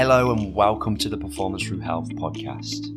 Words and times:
Hello 0.00 0.32
and 0.32 0.54
welcome 0.54 0.96
to 0.96 1.10
the 1.10 1.18
Performance 1.18 1.62
Through 1.62 1.80
Health 1.80 2.08
podcast. 2.14 2.88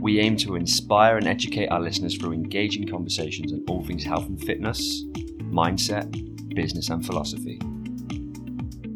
We 0.00 0.20
aim 0.20 0.38
to 0.38 0.56
inspire 0.56 1.18
and 1.18 1.28
educate 1.28 1.66
our 1.66 1.80
listeners 1.80 2.16
through 2.16 2.32
engaging 2.32 2.88
conversations 2.88 3.52
on 3.52 3.62
all 3.68 3.84
things 3.84 4.02
health 4.02 4.26
and 4.26 4.42
fitness, 4.42 5.04
mindset, 5.50 6.54
business, 6.54 6.88
and 6.88 7.04
philosophy. 7.04 7.58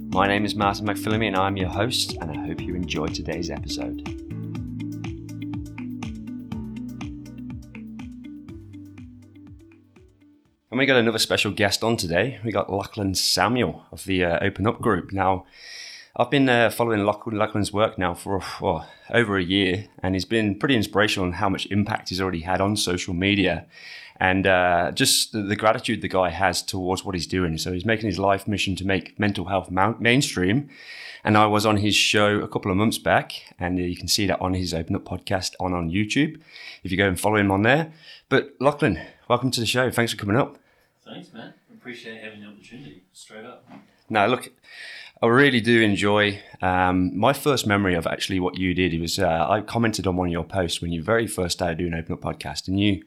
My 0.09 0.27
name 0.27 0.47
is 0.47 0.55
Martin 0.55 0.87
McPhillamy 0.87 1.27
and 1.27 1.37
I'm 1.37 1.59
your 1.59 1.69
host, 1.69 2.17
and 2.19 2.31
I 2.31 2.47
hope 2.47 2.63
you 2.63 2.75
enjoy 2.75 3.09
today's 3.09 3.51
episode. 3.51 4.01
And 10.71 10.79
we 10.79 10.87
got 10.87 10.97
another 10.97 11.19
special 11.19 11.53
guest 11.53 11.85
on 11.85 11.99
today. 11.99 12.41
We 12.43 12.53
got 12.53 12.73
Lachlan 12.73 13.15
Samuel 13.15 13.85
of 13.93 14.07
the 14.07 14.25
uh, 14.25 14.39
Open 14.41 14.67
Up 14.67 14.81
Group. 14.81 15.13
Now, 15.13 15.45
I've 16.19 16.31
been 16.31 16.49
uh, 16.49 16.71
following 16.71 17.05
Lachlan, 17.05 17.37
Lachlan's 17.37 17.75
work 17.75 17.99
now 17.99 18.15
for 18.15 18.41
well, 18.63 18.89
over 19.11 19.37
a 19.37 19.43
year, 19.43 19.89
and 20.03 20.15
he's 20.15 20.25
been 20.25 20.59
pretty 20.59 20.75
inspirational 20.75 21.27
on 21.27 21.35
how 21.35 21.51
much 21.51 21.67
impact 21.67 22.09
he's 22.09 22.23
already 22.23 22.41
had 22.41 22.59
on 22.59 22.75
social 22.75 23.13
media, 23.13 23.67
and 24.19 24.47
uh, 24.47 24.93
just 24.93 25.33
the, 25.33 25.43
the, 25.43 25.57
gratitude 25.57 26.01
the 26.01 26.09
guy 26.09 26.31
has 26.31 26.63
towards 26.63 27.05
what 27.05 27.15
he's 27.15 27.27
doing. 27.27 27.59
So 27.59 27.71
he's 27.71 27.85
making 27.85 28.07
his 28.07 28.19
life 28.19 28.49
mission 28.49 28.75
to 28.77 28.87
make 28.87 29.21
mental 29.21 29.45
health 29.45 29.71
mainstream. 29.71 30.71
And 31.23 31.37
I 31.37 31.45
was 31.45 31.67
on 31.67 31.79
his 31.79 31.95
show 31.95 32.39
a 32.41 32.49
couple 32.49 32.71
of 32.71 32.79
months 32.79 32.97
back, 32.97 33.55
and 33.59 33.79
you 33.79 33.97
can 33.97 34.09
see 34.09 34.27
that 34.27 34.41
on 34.41 34.55
his 34.55 34.73
Open 34.73 34.97
Up 34.97 35.05
podcast 35.05 35.53
on 35.61 35.75
on 35.75 35.91
YouTube 35.91 36.41
if 36.83 36.91
you 36.91 36.97
go 36.97 37.09
and 37.09 37.21
follow 37.21 37.37
him 37.37 37.51
on 37.51 37.61
there. 37.61 37.93
But 38.31 38.55
Lachlan, 38.59 39.03
welcome 39.29 39.51
to 39.51 39.61
the 39.61 39.67
show. 39.67 39.91
Thanks 39.91 40.13
for 40.13 40.19
coming 40.19 40.37
up. 40.37 40.57
Thanks, 41.05 41.31
man. 41.35 41.53
Appreciate 41.75 42.23
having 42.23 42.41
the 42.41 42.47
opportunity. 42.47 43.03
Straight 43.13 43.45
up. 43.45 43.69
No, 44.09 44.27
look, 44.29 44.53
I 45.23 45.29
really 45.29 45.63
do 45.63 45.81
enjoy. 45.81 46.43
Um, 46.61 47.17
my 47.17 47.33
first 47.33 47.67
memory 47.67 47.95
of 47.95 48.07
actually 48.07 48.39
what 48.39 48.59
you 48.59 48.75
did. 48.75 48.99
Was 49.01 49.19
uh, 49.19 49.47
I 49.49 49.63
commented 49.63 50.07
on 50.07 50.17
one 50.17 50.29
of 50.29 50.33
your 50.33 50.45
posts 50.45 50.83
when 50.83 50.93
you 50.93 51.03
very 51.03 51.27
first 51.27 51.57
started 51.57 51.79
doing 51.79 51.95
Open 51.95 52.13
Up 52.13 52.21
podcast, 52.21 52.69
and 52.69 52.79
you 52.79 53.03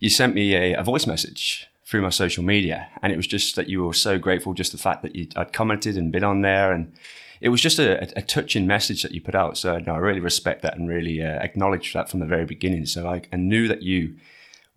you 0.00 0.10
sent 0.10 0.34
me 0.34 0.56
a, 0.56 0.74
a 0.74 0.82
voice 0.82 1.06
message 1.06 1.68
through 1.84 2.02
my 2.02 2.10
social 2.10 2.42
media, 2.42 2.88
and 3.00 3.12
it 3.12 3.16
was 3.16 3.28
just 3.28 3.54
that 3.54 3.68
you 3.68 3.84
were 3.84 3.94
so 3.94 4.18
grateful, 4.18 4.54
just 4.54 4.72
the 4.72 4.78
fact 4.78 5.02
that 5.02 5.14
you 5.14 5.28
I'd 5.36 5.52
commented 5.52 5.96
and 5.96 6.10
been 6.10 6.24
on 6.24 6.42
there, 6.42 6.72
and 6.72 6.92
it 7.40 7.50
was 7.50 7.60
just 7.60 7.78
a, 7.78 8.02
a 8.18 8.22
touching 8.22 8.66
message 8.66 9.04
that 9.04 9.12
you 9.12 9.20
put 9.20 9.36
out. 9.36 9.56
So 9.56 9.78
no, 9.78 9.94
I 9.94 9.98
really 9.98 10.20
respect 10.20 10.62
that 10.62 10.76
and 10.76 10.88
really 10.88 11.22
uh, 11.22 11.38
acknowledge 11.38 11.92
that 11.92 12.10
from 12.10 12.18
the 12.18 12.26
very 12.26 12.44
beginning. 12.44 12.86
So 12.86 13.06
I, 13.06 13.22
I 13.32 13.36
knew 13.36 13.68
that 13.68 13.82
you 13.82 14.16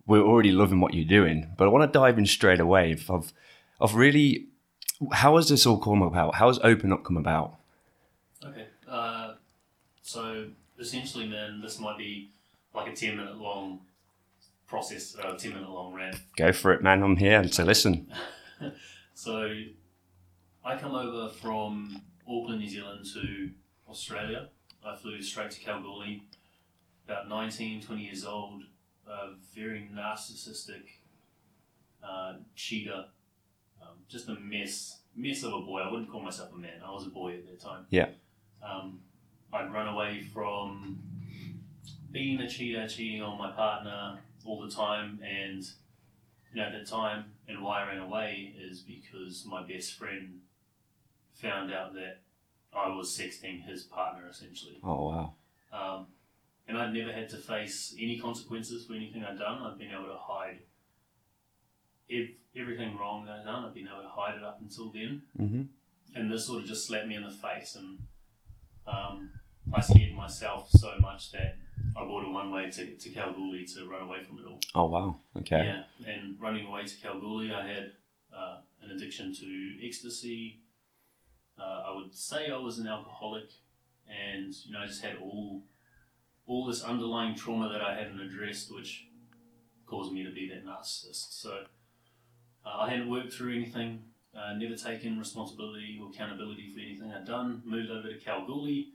we're 0.06 0.22
already 0.22 0.52
loving 0.52 0.80
what 0.80 0.94
you're 0.94 1.04
doing. 1.04 1.50
But 1.56 1.64
I 1.64 1.68
want 1.68 1.92
to 1.92 1.98
dive 1.98 2.16
in 2.16 2.26
straight 2.26 2.60
away 2.60 2.96
of 3.08 3.32
of 3.80 3.96
really 3.96 4.49
how 5.12 5.36
has 5.36 5.48
this 5.48 5.66
all 5.66 5.78
come 5.78 6.02
about? 6.02 6.34
How 6.36 6.48
has 6.48 6.58
Open 6.62 6.92
Up 6.92 7.04
come 7.04 7.16
about? 7.16 7.56
Okay, 8.44 8.66
uh, 8.88 9.34
so 10.02 10.46
essentially, 10.78 11.26
man, 11.28 11.60
this 11.60 11.78
might 11.78 11.98
be 11.98 12.30
like 12.74 12.90
a 12.90 12.96
ten 12.96 13.16
minute 13.16 13.36
long 13.36 13.80
process, 14.66 15.16
a 15.16 15.28
uh, 15.28 15.38
ten 15.38 15.54
minute 15.54 15.70
long 15.70 15.94
rant. 15.94 16.16
Go 16.36 16.52
for 16.52 16.72
it, 16.72 16.82
man. 16.82 17.02
I'm 17.02 17.16
here 17.16 17.42
to 17.42 17.64
listen. 17.64 18.12
so, 19.14 19.52
I 20.64 20.76
come 20.76 20.94
over 20.94 21.32
from 21.32 22.02
Auckland, 22.28 22.60
New 22.60 22.68
Zealand 22.68 23.06
to 23.14 23.50
Australia. 23.88 24.48
I 24.84 24.96
flew 24.96 25.20
straight 25.20 25.50
to 25.50 25.60
Kalgoorlie, 25.60 26.22
about 27.06 27.28
19, 27.28 27.82
20 27.82 28.02
years 28.02 28.24
old 28.24 28.62
a 29.10 29.30
very 29.54 29.88
narcissistic 29.94 30.82
uh, 32.02 32.34
cheater, 32.54 33.06
just 34.10 34.28
a 34.28 34.34
mess, 34.34 34.98
mess 35.14 35.42
of 35.42 35.52
a 35.52 35.60
boy. 35.60 35.80
I 35.80 35.90
wouldn't 35.90 36.10
call 36.10 36.22
myself 36.22 36.50
a 36.54 36.58
man. 36.58 36.82
I 36.84 36.90
was 36.90 37.06
a 37.06 37.10
boy 37.10 37.34
at 37.34 37.46
that 37.46 37.60
time. 37.60 37.86
Yeah. 37.90 38.08
Um, 38.62 39.00
I'd 39.52 39.72
run 39.72 39.88
away 39.88 40.22
from 40.22 40.98
being 42.10 42.40
a 42.40 42.48
cheater, 42.48 42.86
cheating 42.88 43.22
on 43.22 43.38
my 43.38 43.50
partner 43.52 44.18
all 44.44 44.60
the 44.60 44.70
time, 44.70 45.20
and 45.24 45.62
you 46.52 46.56
know 46.60 46.64
at 46.64 46.72
the 46.72 46.84
time, 46.84 47.26
and 47.48 47.62
why 47.62 47.82
I 47.82 47.86
ran 47.86 47.98
away 47.98 48.54
is 48.58 48.80
because 48.80 49.44
my 49.46 49.62
best 49.66 49.94
friend 49.94 50.40
found 51.34 51.72
out 51.72 51.94
that 51.94 52.18
I 52.76 52.88
was 52.88 53.16
sexting 53.16 53.64
his 53.64 53.82
partner 53.84 54.28
essentially. 54.28 54.78
Oh 54.82 55.08
wow. 55.08 55.34
Um, 55.72 56.06
and 56.68 56.78
I'd 56.78 56.92
never 56.92 57.12
had 57.12 57.28
to 57.30 57.36
face 57.36 57.94
any 57.98 58.18
consequences 58.18 58.86
for 58.86 58.94
anything 58.94 59.24
I'd 59.24 59.38
done. 59.38 59.62
I'd 59.62 59.78
been 59.78 59.90
able 59.90 60.04
to 60.04 60.18
hide 60.18 60.60
ev- 62.10 62.34
everything 62.56 62.96
wrong 62.96 63.24
that 63.26 63.40
I'd 63.40 63.44
done. 63.44 63.64
I'd 63.64 63.74
been 63.74 63.88
able 63.88 64.02
to 64.02 64.08
hide 64.08 64.36
it 64.36 64.44
up 64.44 64.58
until 64.60 64.90
then. 64.90 65.22
Mm-hmm. 65.38 65.62
And 66.14 66.30
this 66.30 66.46
sort 66.46 66.62
of 66.62 66.68
just 66.68 66.86
slapped 66.86 67.06
me 67.06 67.14
in 67.14 67.22
the 67.22 67.30
face, 67.30 67.76
and 67.76 67.98
um, 68.86 69.30
I 69.72 69.80
scared 69.80 70.14
myself 70.14 70.68
so 70.70 70.92
much 71.00 71.30
that 71.32 71.56
I 71.96 72.04
bought 72.04 72.26
a 72.26 72.30
one 72.30 72.50
way 72.50 72.68
ticket 72.70 72.98
to 73.00 73.10
Kalgoorlie 73.10 73.64
to 73.74 73.88
run 73.88 74.02
away 74.02 74.22
from 74.22 74.38
it 74.38 74.44
all. 74.46 74.58
Oh 74.74 74.86
wow! 74.86 75.16
Okay. 75.38 75.64
Yeah, 75.64 76.12
and 76.12 76.36
running 76.40 76.66
away 76.66 76.84
to 76.84 76.96
Kalgoorlie, 77.00 77.52
I 77.52 77.66
had 77.66 77.92
uh, 78.36 78.58
an 78.82 78.90
addiction 78.90 79.32
to 79.34 79.86
ecstasy. 79.86 80.62
Uh, 81.56 81.84
I 81.88 81.94
would 81.94 82.14
say 82.14 82.50
I 82.50 82.56
was 82.56 82.78
an 82.78 82.88
alcoholic, 82.88 83.50
and 84.08 84.52
you 84.64 84.72
know 84.72 84.80
I 84.80 84.86
just 84.86 85.04
had 85.04 85.16
all 85.22 85.62
all 86.46 86.66
this 86.66 86.82
underlying 86.82 87.36
trauma 87.36 87.68
that 87.68 87.82
I 87.82 87.94
hadn't 87.94 88.20
addressed, 88.20 88.74
which 88.74 89.06
caused 89.86 90.12
me 90.12 90.24
to 90.24 90.30
be 90.30 90.48
that 90.48 90.66
narcissist. 90.66 91.40
So 91.40 91.64
uh, 92.64 92.80
I 92.80 92.90
hadn't 92.90 93.10
worked 93.10 93.32
through 93.32 93.54
anything, 93.54 94.02
uh, 94.36 94.54
never 94.54 94.76
taken 94.76 95.18
responsibility 95.18 96.00
or 96.02 96.10
accountability 96.10 96.70
for 96.72 96.80
anything 96.80 97.12
I'd 97.12 97.26
done. 97.26 97.62
Moved 97.64 97.90
over 97.90 98.08
to 98.08 98.18
Kalgoorlie, 98.18 98.88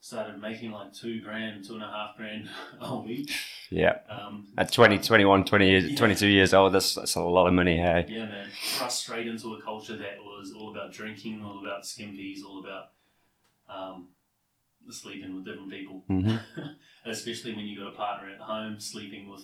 started 0.00 0.40
making 0.40 0.72
like 0.72 0.92
two 0.92 1.20
grand, 1.20 1.64
two 1.64 1.74
and 1.74 1.82
a 1.82 1.86
half 1.86 2.16
grand 2.16 2.48
a 2.80 2.96
week. 2.98 3.30
Yeah. 3.70 3.98
Um, 4.08 4.46
At 4.58 4.72
20, 4.72 4.98
21, 4.98 5.44
20 5.44 5.68
years, 5.68 5.84
yeah. 5.90 5.96
22 5.96 6.26
years 6.26 6.54
old, 6.54 6.74
that's, 6.74 6.94
that's 6.94 7.14
a 7.14 7.22
lot 7.22 7.46
of 7.46 7.54
money, 7.54 7.76
hey? 7.76 8.06
Yeah, 8.08 8.26
man. 8.26 8.48
Thrust 8.76 9.00
straight 9.00 9.26
into 9.26 9.54
a 9.54 9.62
culture 9.62 9.96
that 9.96 10.18
was 10.20 10.52
all 10.52 10.70
about 10.70 10.92
drinking, 10.92 11.42
all 11.42 11.60
about 11.60 11.82
skimpies, 11.84 12.44
all 12.44 12.60
about 12.60 12.90
um, 13.68 14.08
sleeping 14.90 15.34
with 15.34 15.44
different 15.44 15.70
people. 15.70 16.04
Mm-hmm. 16.10 16.36
especially 17.06 17.54
when 17.54 17.66
you 17.66 17.78
got 17.78 17.88
a 17.88 17.96
partner 17.96 18.30
at 18.30 18.40
home, 18.40 18.80
sleeping 18.80 19.28
with 19.28 19.42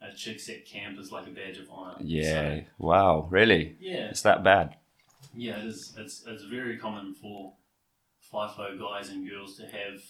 a 0.00 0.14
chicks 0.14 0.48
at 0.48 0.66
camp 0.66 0.98
is 0.98 1.12
like 1.12 1.26
a 1.26 1.30
badge 1.30 1.58
of 1.58 1.68
honor. 1.70 1.96
Yeah. 2.00 2.30
So, 2.30 2.64
wow. 2.78 3.28
Really? 3.30 3.76
Yeah. 3.80 4.08
It's 4.08 4.22
that 4.22 4.44
bad. 4.44 4.76
Yeah, 5.34 5.58
it 5.58 5.66
is. 5.66 5.94
It's 5.98 6.24
it's 6.26 6.44
very 6.44 6.78
common 6.78 7.14
for 7.14 7.54
FIFO 8.32 8.78
guys 8.78 9.10
and 9.10 9.28
girls 9.28 9.56
to 9.56 9.62
have 9.64 10.00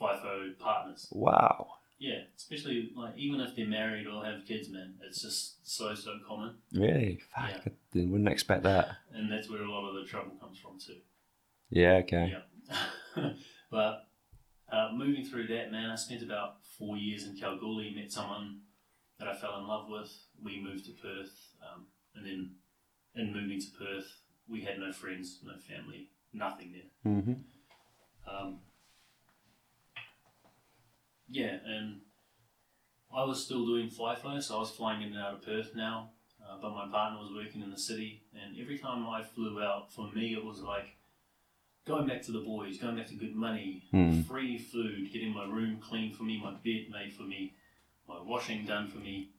FIFO 0.00 0.58
partners. 0.58 1.08
Wow. 1.10 1.68
Yeah, 1.98 2.20
especially 2.36 2.92
like 2.96 3.14
even 3.16 3.40
if 3.40 3.56
they're 3.56 3.66
married 3.66 4.06
or 4.06 4.24
have 4.24 4.46
kids, 4.46 4.68
man, 4.68 4.94
it's 5.06 5.20
just 5.20 5.68
so 5.68 5.94
so 5.94 6.18
common. 6.26 6.54
Really? 6.72 7.20
Fuck, 7.34 7.50
yeah. 7.92 8.02
I 8.02 8.06
wouldn't 8.06 8.28
expect 8.28 8.62
that. 8.62 8.90
And 9.12 9.30
that's 9.30 9.50
where 9.50 9.62
a 9.62 9.70
lot 9.70 9.88
of 9.88 9.96
the 9.96 10.08
trouble 10.08 10.32
comes 10.40 10.58
from 10.58 10.78
too. 10.78 10.98
Yeah. 11.70 11.94
Okay. 12.04 12.34
Yeah. 13.16 13.30
but 13.70 14.06
uh, 14.72 14.90
moving 14.94 15.24
through 15.24 15.48
that, 15.48 15.72
man, 15.72 15.90
I 15.90 15.96
spent 15.96 16.22
about 16.22 16.64
four 16.78 16.96
years 16.96 17.26
in 17.26 17.36
Kalgoorlie, 17.36 17.92
met 17.94 18.12
someone 18.12 18.60
that 19.18 19.28
I 19.28 19.34
fell 19.34 19.58
in 19.58 19.66
love 19.66 19.88
with. 19.88 20.10
We 20.42 20.62
moved 20.62 20.84
to 20.86 20.92
Perth, 20.92 21.32
um, 21.62 21.86
and 22.14 22.24
then 22.24 22.50
in 23.14 23.32
moving 23.32 23.60
to 23.60 23.66
Perth, 23.78 24.06
we 24.48 24.62
had 24.62 24.78
no 24.78 24.92
friends, 24.92 25.40
no 25.44 25.52
family, 25.56 26.10
nothing 26.32 26.72
there. 26.72 27.12
Mm-hmm. 27.12 27.32
Um, 28.28 28.58
yeah, 31.28 31.56
and 31.66 32.00
I 33.14 33.24
was 33.24 33.44
still 33.44 33.66
doing 33.66 33.90
FIFO, 33.90 34.42
so 34.42 34.56
I 34.56 34.58
was 34.60 34.70
flying 34.70 35.02
in 35.02 35.08
and 35.08 35.18
out 35.18 35.34
of 35.34 35.42
Perth 35.42 35.74
now, 35.74 36.10
uh, 36.42 36.56
but 36.60 36.70
my 36.70 36.86
partner 36.88 37.18
was 37.18 37.32
working 37.34 37.62
in 37.62 37.70
the 37.70 37.78
city, 37.78 38.22
and 38.34 38.56
every 38.60 38.78
time 38.78 39.06
I 39.06 39.22
flew 39.22 39.62
out, 39.62 39.92
for 39.92 40.10
me, 40.12 40.34
it 40.34 40.44
was 40.44 40.60
like 40.60 40.96
going 41.86 42.06
back 42.06 42.22
to 42.22 42.32
the 42.32 42.40
boys, 42.40 42.78
going 42.78 42.96
back 42.96 43.06
to 43.08 43.14
good 43.14 43.34
money, 43.34 43.82
mm. 43.92 44.26
free 44.26 44.58
food, 44.58 45.12
getting 45.12 45.34
my 45.34 45.44
room 45.44 45.78
clean 45.80 46.12
for 46.12 46.22
me, 46.22 46.40
my 46.42 46.52
bed 46.52 46.86
made 46.90 47.12
for 47.14 47.22
me, 47.22 47.54
my 48.08 48.20
washing 48.22 48.64
done 48.64 48.88
for 48.88 48.98
me, 48.98 49.30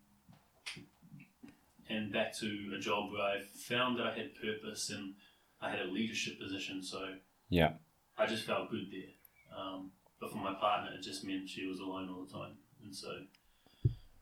and 1.90 2.12
back 2.14 2.38
to 2.40 2.74
a 2.78 2.80
job 2.80 3.12
where 3.12 3.22
I 3.22 3.42
found 3.68 3.98
that 3.98 4.08
I 4.08 4.14
had 4.14 4.36
purpose 4.36 4.90
and 4.90 5.16
I 5.62 5.72
had 5.72 5.80
a 5.82 5.92
leadership 5.92 6.40
position. 6.40 6.84
So 6.84 7.16
yeah, 7.50 7.74
I 8.18 8.26
just 8.26 8.46
felt 8.46 8.70
good 8.70 8.88
there. 8.92 9.58
Um, 9.58 9.92
but 10.22 10.32
for 10.32 10.38
my 10.38 10.54
partner, 10.54 10.92
it 10.98 11.04
just 11.04 11.24
meant 11.24 11.50
she 11.50 11.66
was 11.66 11.80
alone 11.80 12.10
all 12.10 12.26
the 12.26 12.32
time, 12.32 12.58
and 12.84 12.96
so 12.96 13.10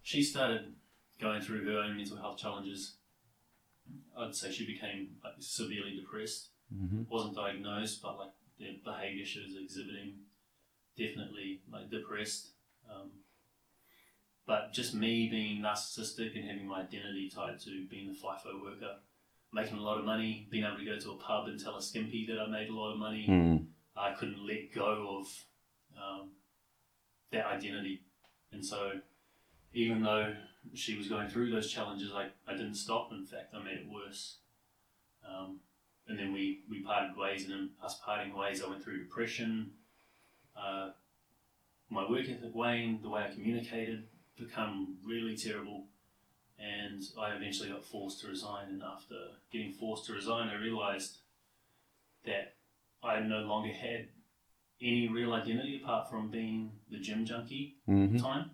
she 0.01 0.23
started 0.23 0.73
going 1.19 1.41
through 1.41 1.65
her 1.65 1.79
own 1.79 1.97
mental 1.97 2.17
health 2.17 2.37
challenges. 2.37 2.97
I'd 4.17 4.35
say 4.35 4.51
she 4.51 4.65
became 4.65 5.15
like, 5.23 5.35
severely 5.39 5.95
depressed 5.95 6.49
Mm-hmm. 6.73 7.03
Wasn't 7.09 7.35
diagnosed, 7.35 8.01
but 8.01 8.17
like 8.19 8.31
the 8.59 8.79
behaviour 8.83 9.25
she 9.25 9.41
was 9.41 9.55
exhibiting, 9.61 10.15
definitely 10.97 11.61
like 11.71 11.89
depressed. 11.89 12.51
Um, 12.89 13.11
but 14.47 14.71
just 14.71 14.95
me 14.95 15.27
being 15.27 15.61
narcissistic 15.61 16.35
and 16.35 16.49
having 16.49 16.65
my 16.65 16.79
identity 16.79 17.29
tied 17.29 17.59
to 17.59 17.85
being 17.89 18.09
a 18.09 18.13
FIFO 18.13 18.63
worker, 18.63 18.95
making 19.51 19.77
a 19.77 19.81
lot 19.81 19.99
of 19.99 20.05
money, 20.05 20.47
being 20.49 20.63
able 20.63 20.77
to 20.77 20.85
go 20.85 20.97
to 20.97 21.11
a 21.11 21.17
pub 21.17 21.47
and 21.47 21.61
tell 21.61 21.75
a 21.75 21.81
skimpy 21.81 22.25
that 22.27 22.39
I 22.39 22.47
made 22.47 22.69
a 22.69 22.73
lot 22.73 22.93
of 22.93 22.97
money, 22.97 23.27
mm. 23.29 23.65
I 23.97 24.13
couldn't 24.13 24.47
let 24.47 24.73
go 24.73 25.19
of 25.19 25.27
um, 26.01 26.29
that 27.33 27.45
identity. 27.45 28.03
And 28.53 28.65
so, 28.65 28.93
even 29.73 30.01
though 30.01 30.33
she 30.73 30.97
was 30.97 31.09
going 31.09 31.27
through 31.27 31.51
those 31.51 31.69
challenges, 31.69 32.13
I, 32.15 32.29
I 32.47 32.53
didn't 32.53 32.75
stop. 32.75 33.09
In 33.11 33.25
fact, 33.25 33.53
I 33.53 33.61
made 33.61 33.79
it 33.79 33.87
worse. 33.91 34.37
Um, 35.27 35.59
and 36.07 36.17
then 36.17 36.31
we, 36.31 36.61
we 36.69 36.83
parted 36.83 37.17
ways, 37.17 37.43
and 37.43 37.53
in 37.53 37.69
us 37.83 37.99
parting 38.03 38.33
ways, 38.33 38.63
I 38.63 38.69
went 38.69 38.81
through 38.81 39.03
depression. 39.03 39.71
Uh, 40.55 40.91
my 41.89 42.09
work 42.09 42.29
ethic 42.29 42.55
waned, 42.55 43.03
the 43.03 43.09
way 43.09 43.25
I 43.29 43.33
communicated 43.33 44.05
become 44.37 44.97
really 45.05 45.35
terrible, 45.35 45.85
and 46.59 47.03
I 47.19 47.31
eventually 47.35 47.69
got 47.69 47.85
forced 47.85 48.21
to 48.21 48.27
resign. 48.27 48.67
And 48.69 48.83
after 48.83 49.15
getting 49.51 49.73
forced 49.73 50.05
to 50.05 50.13
resign, 50.13 50.49
I 50.49 50.55
realized 50.55 51.17
that 52.25 52.55
I 53.03 53.19
no 53.19 53.39
longer 53.39 53.73
had 53.73 54.07
any 54.81 55.07
real 55.07 55.33
identity 55.33 55.81
apart 55.81 56.09
from 56.09 56.29
being 56.29 56.71
the 56.91 56.99
gym 56.99 57.25
junkie 57.25 57.77
at 57.87 57.93
hmm 57.93 58.13
the 58.13 58.19
time. 58.19 58.51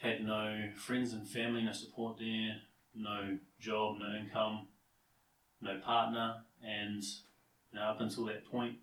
Had 0.00 0.24
no 0.24 0.70
friends 0.76 1.12
and 1.12 1.28
family, 1.28 1.62
no 1.62 1.72
support 1.72 2.18
there, 2.18 2.56
no 2.94 3.38
job, 3.58 3.98
no 3.98 4.14
income, 4.18 4.68
no 5.60 5.78
partner, 5.78 6.36
and 6.64 7.02
you 7.02 7.78
know, 7.78 7.82
up 7.82 8.00
until 8.00 8.24
that 8.24 8.50
point, 8.50 8.76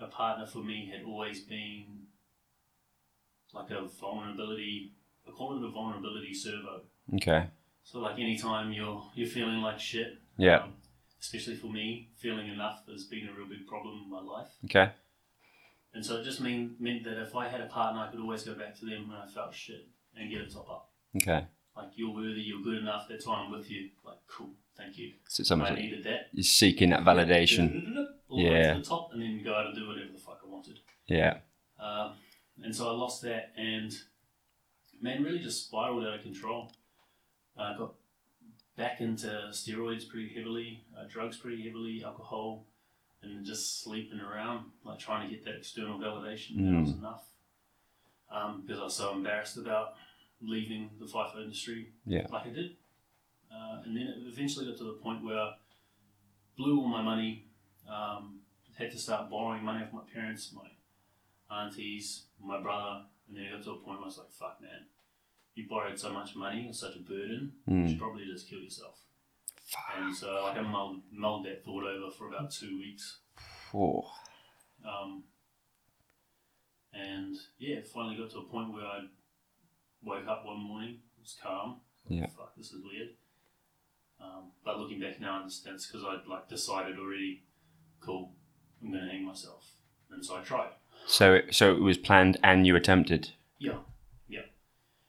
a 0.00 0.06
partner 0.06 0.46
for 0.46 0.58
me 0.58 0.90
had 0.92 1.06
always 1.06 1.40
been 1.40 2.07
like 3.52 3.70
a 3.70 3.86
vulnerability. 4.00 4.92
I 5.26 5.30
call 5.30 5.56
it 5.56 5.66
a 5.66 5.70
vulnerability 5.70 6.34
servo. 6.34 6.82
Okay. 7.14 7.46
So 7.84 8.00
like 8.00 8.18
anytime 8.18 8.72
you're 8.72 9.02
you're 9.14 9.28
feeling 9.28 9.60
like 9.60 9.78
shit, 9.80 10.18
Yeah. 10.36 10.58
um, 10.64 10.74
especially 11.20 11.56
for 11.56 11.68
me, 11.68 12.10
feeling 12.16 12.48
enough 12.48 12.82
has 12.90 13.04
been 13.04 13.28
a 13.28 13.32
real 13.32 13.48
big 13.48 13.66
problem 13.66 14.02
in 14.04 14.10
my 14.10 14.20
life. 14.20 14.48
Okay. 14.66 14.90
And 15.94 16.04
so 16.04 16.16
it 16.16 16.24
just 16.24 16.40
mean, 16.40 16.76
meant 16.78 17.04
that 17.04 17.20
if 17.20 17.34
I 17.34 17.48
had 17.48 17.60
a 17.62 17.66
partner, 17.66 18.00
I 18.02 18.10
could 18.10 18.20
always 18.20 18.42
go 18.44 18.54
back 18.54 18.78
to 18.78 18.84
them 18.84 19.08
when 19.08 19.16
I 19.16 19.26
felt 19.26 19.54
shit 19.54 19.88
and 20.14 20.30
get 20.30 20.42
a 20.42 20.46
top 20.46 20.68
up. 20.70 20.90
Okay. 21.16 21.46
Like, 21.74 21.88
you're 21.94 22.12
worthy, 22.14 22.42
you're 22.42 22.62
good 22.62 22.78
enough, 22.78 23.06
that's 23.08 23.26
why 23.26 23.36
I'm 23.36 23.50
with 23.50 23.70
you. 23.70 23.88
Like, 24.04 24.18
cool, 24.28 24.50
thank 24.76 24.98
you. 24.98 25.12
So 25.28 25.40
it's 25.40 25.50
almost 25.50 25.70
I 25.70 25.74
like 25.74 25.82
needed 25.84 26.04
that. 26.04 26.28
you're 26.32 26.42
seeking 26.44 26.90
that 26.90 27.00
validation. 27.04 27.96
All 28.28 28.36
the 28.38 28.44
way 28.44 28.50
Yeah. 28.60 28.74
to 28.74 28.80
the 28.80 28.84
top, 28.84 29.10
and 29.12 29.22
then 29.22 29.42
go 29.42 29.54
out 29.54 29.66
and 29.66 29.74
do 29.74 29.88
whatever 29.88 30.12
the 30.12 30.18
fuck 30.18 30.40
I 30.44 30.48
wanted. 30.50 30.78
Yeah. 31.06 31.38
Um, 31.80 32.12
and 32.62 32.74
so 32.74 32.88
I 32.88 32.92
lost 32.92 33.22
that, 33.22 33.52
and 33.56 33.94
man, 35.00 35.22
really 35.22 35.38
just 35.38 35.66
spiraled 35.66 36.04
out 36.04 36.14
of 36.14 36.22
control. 36.22 36.72
I 37.56 37.76
got 37.76 37.94
back 38.76 39.00
into 39.00 39.26
steroids 39.50 40.08
pretty 40.08 40.32
heavily, 40.34 40.84
uh, 40.96 41.04
drugs 41.08 41.36
pretty 41.36 41.62
heavily, 41.62 42.02
alcohol, 42.04 42.66
and 43.22 43.44
just 43.44 43.82
sleeping 43.82 44.20
around, 44.20 44.66
like 44.84 44.98
trying 44.98 45.28
to 45.28 45.34
get 45.34 45.44
that 45.44 45.56
external 45.56 45.98
validation 45.98 46.56
that 46.56 46.80
was 46.80 46.92
enough. 46.92 47.24
Um, 48.30 48.62
because 48.64 48.80
I 48.80 48.84
was 48.84 48.94
so 48.94 49.12
embarrassed 49.14 49.56
about 49.56 49.94
leaving 50.40 50.90
the 51.00 51.06
FIFO 51.06 51.42
industry 51.42 51.88
Yeah. 52.06 52.26
like 52.30 52.46
I 52.46 52.50
did. 52.50 52.76
Uh, 53.50 53.82
and 53.84 53.96
then 53.96 54.04
it 54.06 54.16
eventually 54.26 54.66
got 54.66 54.76
to 54.78 54.84
the 54.84 54.92
point 55.02 55.24
where 55.24 55.38
I 55.38 55.54
blew 56.56 56.78
all 56.78 56.86
my 56.86 57.02
money, 57.02 57.46
um, 57.90 58.40
had 58.76 58.92
to 58.92 58.98
start 58.98 59.30
borrowing 59.30 59.64
money 59.64 59.82
off 59.84 59.92
my 59.92 60.02
parents, 60.14 60.52
my 60.54 60.68
aunties, 61.50 62.24
my 62.42 62.60
brother, 62.60 63.02
and 63.28 63.36
then 63.36 63.44
it 63.44 63.52
got 63.52 63.64
to 63.64 63.70
a 63.72 63.74
point 63.76 63.98
where 63.98 64.04
I 64.04 64.06
was 64.06 64.18
like, 64.18 64.30
fuck, 64.32 64.60
man, 64.60 64.86
you 65.54 65.66
borrowed 65.68 65.98
so 65.98 66.12
much 66.12 66.36
money, 66.36 66.66
it's 66.68 66.80
such 66.80 66.96
a 66.96 67.00
burden, 67.00 67.52
you 67.66 67.74
Mm. 67.74 67.88
should 67.88 67.98
probably 67.98 68.24
just 68.26 68.48
kill 68.48 68.60
yourself. 68.60 69.00
Fuck. 69.64 69.82
And 69.98 70.14
so 70.16 70.42
like, 70.44 70.56
I 70.56 70.62
mulled, 70.62 71.02
mulled 71.12 71.44
that 71.46 71.64
thought 71.64 71.84
over 71.84 72.10
for 72.10 72.28
about 72.28 72.50
two 72.50 72.78
weeks. 72.78 73.18
Oh. 73.74 74.10
Um, 74.84 75.24
and 76.92 77.36
yeah, 77.58 77.80
finally 77.92 78.16
got 78.16 78.30
to 78.30 78.38
a 78.38 78.44
point 78.44 78.72
where 78.72 78.84
I 78.84 79.00
woke 80.02 80.26
up 80.26 80.44
one 80.46 80.60
morning, 80.60 81.00
it 81.16 81.20
was 81.20 81.36
calm. 81.42 81.80
Yeah. 82.08 82.26
Fuck, 82.26 82.54
this 82.56 82.72
is 82.72 82.82
weird. 82.82 83.10
Um, 84.20 84.52
but 84.64 84.78
looking 84.78 85.00
back 85.00 85.20
now, 85.20 85.34
I 85.36 85.40
understand 85.40 85.76
it's 85.76 85.86
because 85.86 86.04
I'd 86.04 86.26
like 86.26 86.48
decided 86.48 86.98
already, 86.98 87.42
cool, 88.00 88.32
I'm 88.82 88.90
gonna 88.92 89.10
hang 89.10 89.24
myself, 89.24 89.70
and 90.10 90.24
so 90.24 90.36
I 90.36 90.40
tried. 90.40 90.70
So 91.08 91.34
it, 91.34 91.54
so 91.54 91.72
it 91.72 91.80
was 91.80 91.96
planned 91.96 92.36
and 92.44 92.66
you 92.66 92.76
attempted. 92.76 93.30
Yeah, 93.58 93.78
yeah. 94.28 94.42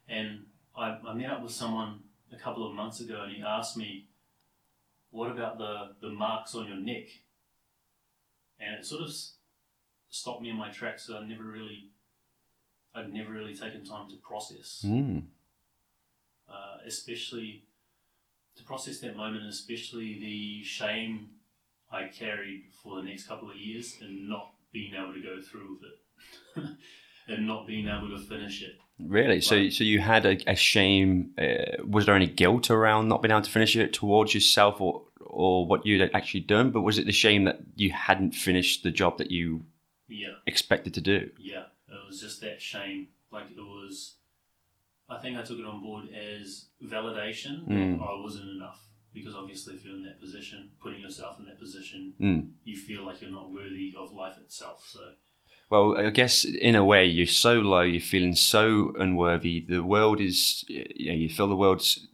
And 0.08 0.46
I, 0.76 0.98
I 1.06 1.14
met 1.14 1.30
up 1.30 1.44
with 1.44 1.52
someone 1.52 2.00
a 2.32 2.38
couple 2.38 2.66
of 2.66 2.74
months 2.74 3.02
ago, 3.02 3.24
and 3.24 3.34
he 3.36 3.44
asked 3.44 3.76
me, 3.76 4.08
"What 5.12 5.30
about 5.30 5.58
the 5.58 5.96
the 6.02 6.10
marks 6.10 6.56
on 6.56 6.68
your 6.68 6.78
neck?" 6.78 7.08
And 8.62 8.76
it 8.76 8.86
sort 8.86 9.02
of 9.04 9.14
stopped 10.10 10.42
me 10.42 10.50
in 10.50 10.56
my 10.56 10.70
tracks. 10.70 11.04
So 11.04 11.18
I 11.18 11.26
never 11.28 11.44
really, 11.44 11.92
I'd 12.96 13.14
never 13.14 13.32
really 13.32 13.54
taken 13.56 13.84
time 13.84 14.10
to 14.10 14.16
process, 14.18 14.84
Mm. 14.86 15.24
uh, 16.48 16.78
especially 16.86 17.66
to 18.56 18.64
process 18.64 19.00
that 19.00 19.18
moment, 19.18 19.42
and 19.44 19.50
especially 19.50 20.18
the 20.18 20.64
shame 20.64 21.30
I 21.92 22.08
carried 22.08 22.72
for 22.72 22.96
the 22.96 23.04
next 23.04 23.28
couple 23.28 23.50
of 23.50 23.58
years, 23.58 23.98
and 24.02 24.30
not 24.30 24.54
being 24.72 24.94
able 24.96 25.14
to 25.14 25.22
go 25.22 25.42
through 25.42 25.78
with 25.80 26.64
it, 26.66 26.70
and 27.28 27.48
not 27.48 27.68
being 27.68 27.88
able 27.88 28.10
to 28.10 28.20
finish 28.20 28.62
it. 28.62 28.74
Really? 29.00 29.40
So 29.42 29.70
so 29.70 29.84
you 29.84 30.00
had 30.00 30.26
a, 30.26 30.38
a 30.52 30.56
shame. 30.56 31.32
Uh, 31.38 31.84
was 31.88 32.06
there 32.06 32.16
any 32.16 32.28
guilt 32.28 32.70
around 32.70 33.08
not 33.08 33.22
being 33.22 33.32
able 33.32 33.42
to 33.44 33.50
finish 33.52 33.76
it 33.76 33.94
towards 33.94 34.34
yourself 34.34 34.82
or 34.82 35.04
or 35.22 35.66
what 35.66 35.86
you'd 35.86 36.10
actually 36.14 36.42
done? 36.42 36.72
But 36.72 36.82
was 36.82 36.98
it 36.98 37.06
the 37.06 37.12
shame 37.14 37.46
that 37.46 37.60
you 37.76 37.92
hadn't 37.92 38.32
finished 38.36 38.84
the 38.84 38.92
job 38.92 39.18
that 39.20 39.32
you 39.32 39.66
Yeah. 40.10 40.34
expected 40.46 40.94
to 40.96 41.02
do? 41.02 41.30
Yeah, 41.40 41.66
it 41.88 42.06
was 42.08 42.20
just 42.20 42.42
that 42.42 42.62
shame. 42.62 43.08
Like 43.32 43.46
it 43.52 43.62
was, 43.62 44.16
I 45.08 45.20
think 45.20 45.38
I 45.38 45.44
took 45.44 45.60
it 45.60 45.66
on 45.66 45.82
board 45.82 46.10
as 46.14 46.66
validation 46.84 47.68
Mm. 47.68 48.00
that 48.00 48.04
I 48.04 48.22
wasn't 48.22 48.50
enough. 48.50 48.82
Because 49.14 49.36
obviously, 49.36 49.76
if 49.76 49.84
you're 49.86 49.96
in 49.96 50.04
that 50.04 50.20
position, 50.20 50.70
putting 50.82 51.02
yourself 51.02 51.40
in 51.40 51.46
that 51.46 51.60
position, 51.60 52.14
Mm. 52.20 52.52
you 52.64 52.78
feel 52.78 53.04
like 53.06 53.22
you're 53.22 53.32
not 53.32 53.52
worthy 53.52 53.94
of 53.98 54.14
life 54.14 54.38
itself. 54.38 54.88
So, 54.88 55.14
Well, 55.72 55.98
I 55.98 56.10
guess 56.10 56.46
in 56.46 56.76
a 56.76 56.84
way 56.84 57.06
you're 57.06 57.28
so 57.28 57.60
low, 57.60 57.82
you're 57.82 58.02
feeling 58.02 58.36
so 58.36 58.94
unworthy. 59.00 59.60
The 59.60 59.84
world 59.84 60.20
is, 60.20 60.64
you 60.68 61.08
know, 61.12 61.18
you 61.18 61.30
feel 61.30 61.48
the 61.48 61.56
world's 61.56 62.08